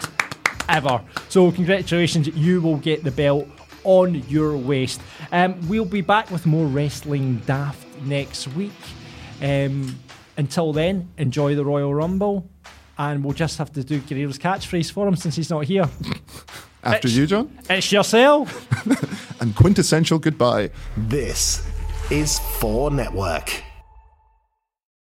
ever. 0.69 1.01
So 1.27 1.51
congratulations, 1.51 2.27
you 2.27 2.61
will 2.61 2.77
get 2.77 3.03
the 3.03 3.11
belt 3.11 3.47
on 3.83 4.15
your 4.29 4.55
waist. 4.57 5.01
Um, 5.31 5.59
we'll 5.67 5.85
be 5.85 6.01
back 6.01 6.31
with 6.31 6.45
more 6.45 6.67
wrestling 6.67 7.37
daft 7.45 7.85
next 8.03 8.47
week. 8.49 8.71
Um, 9.41 9.97
until 10.37 10.71
then, 10.73 11.09
enjoy 11.17 11.55
the 11.55 11.65
Royal 11.65 11.93
Rumble, 11.93 12.49
and 12.97 13.23
we'll 13.23 13.33
just 13.33 13.57
have 13.57 13.71
to 13.73 13.83
do 13.83 13.99
Guerrero's 13.99 14.37
catchphrase 14.37 14.91
for 14.91 15.07
him 15.07 15.15
since 15.15 15.35
he's 15.35 15.49
not 15.49 15.65
here. 15.65 15.89
After 16.83 17.09
you, 17.09 17.27
John. 17.27 17.57
It's 17.69 17.91
yourself. 17.91 18.67
And 19.41 19.55
quintessential 19.55 20.19
goodbye. 20.19 20.69
This 20.97 21.65
is 22.11 22.39
4 22.59 22.91
Network. 22.91 23.63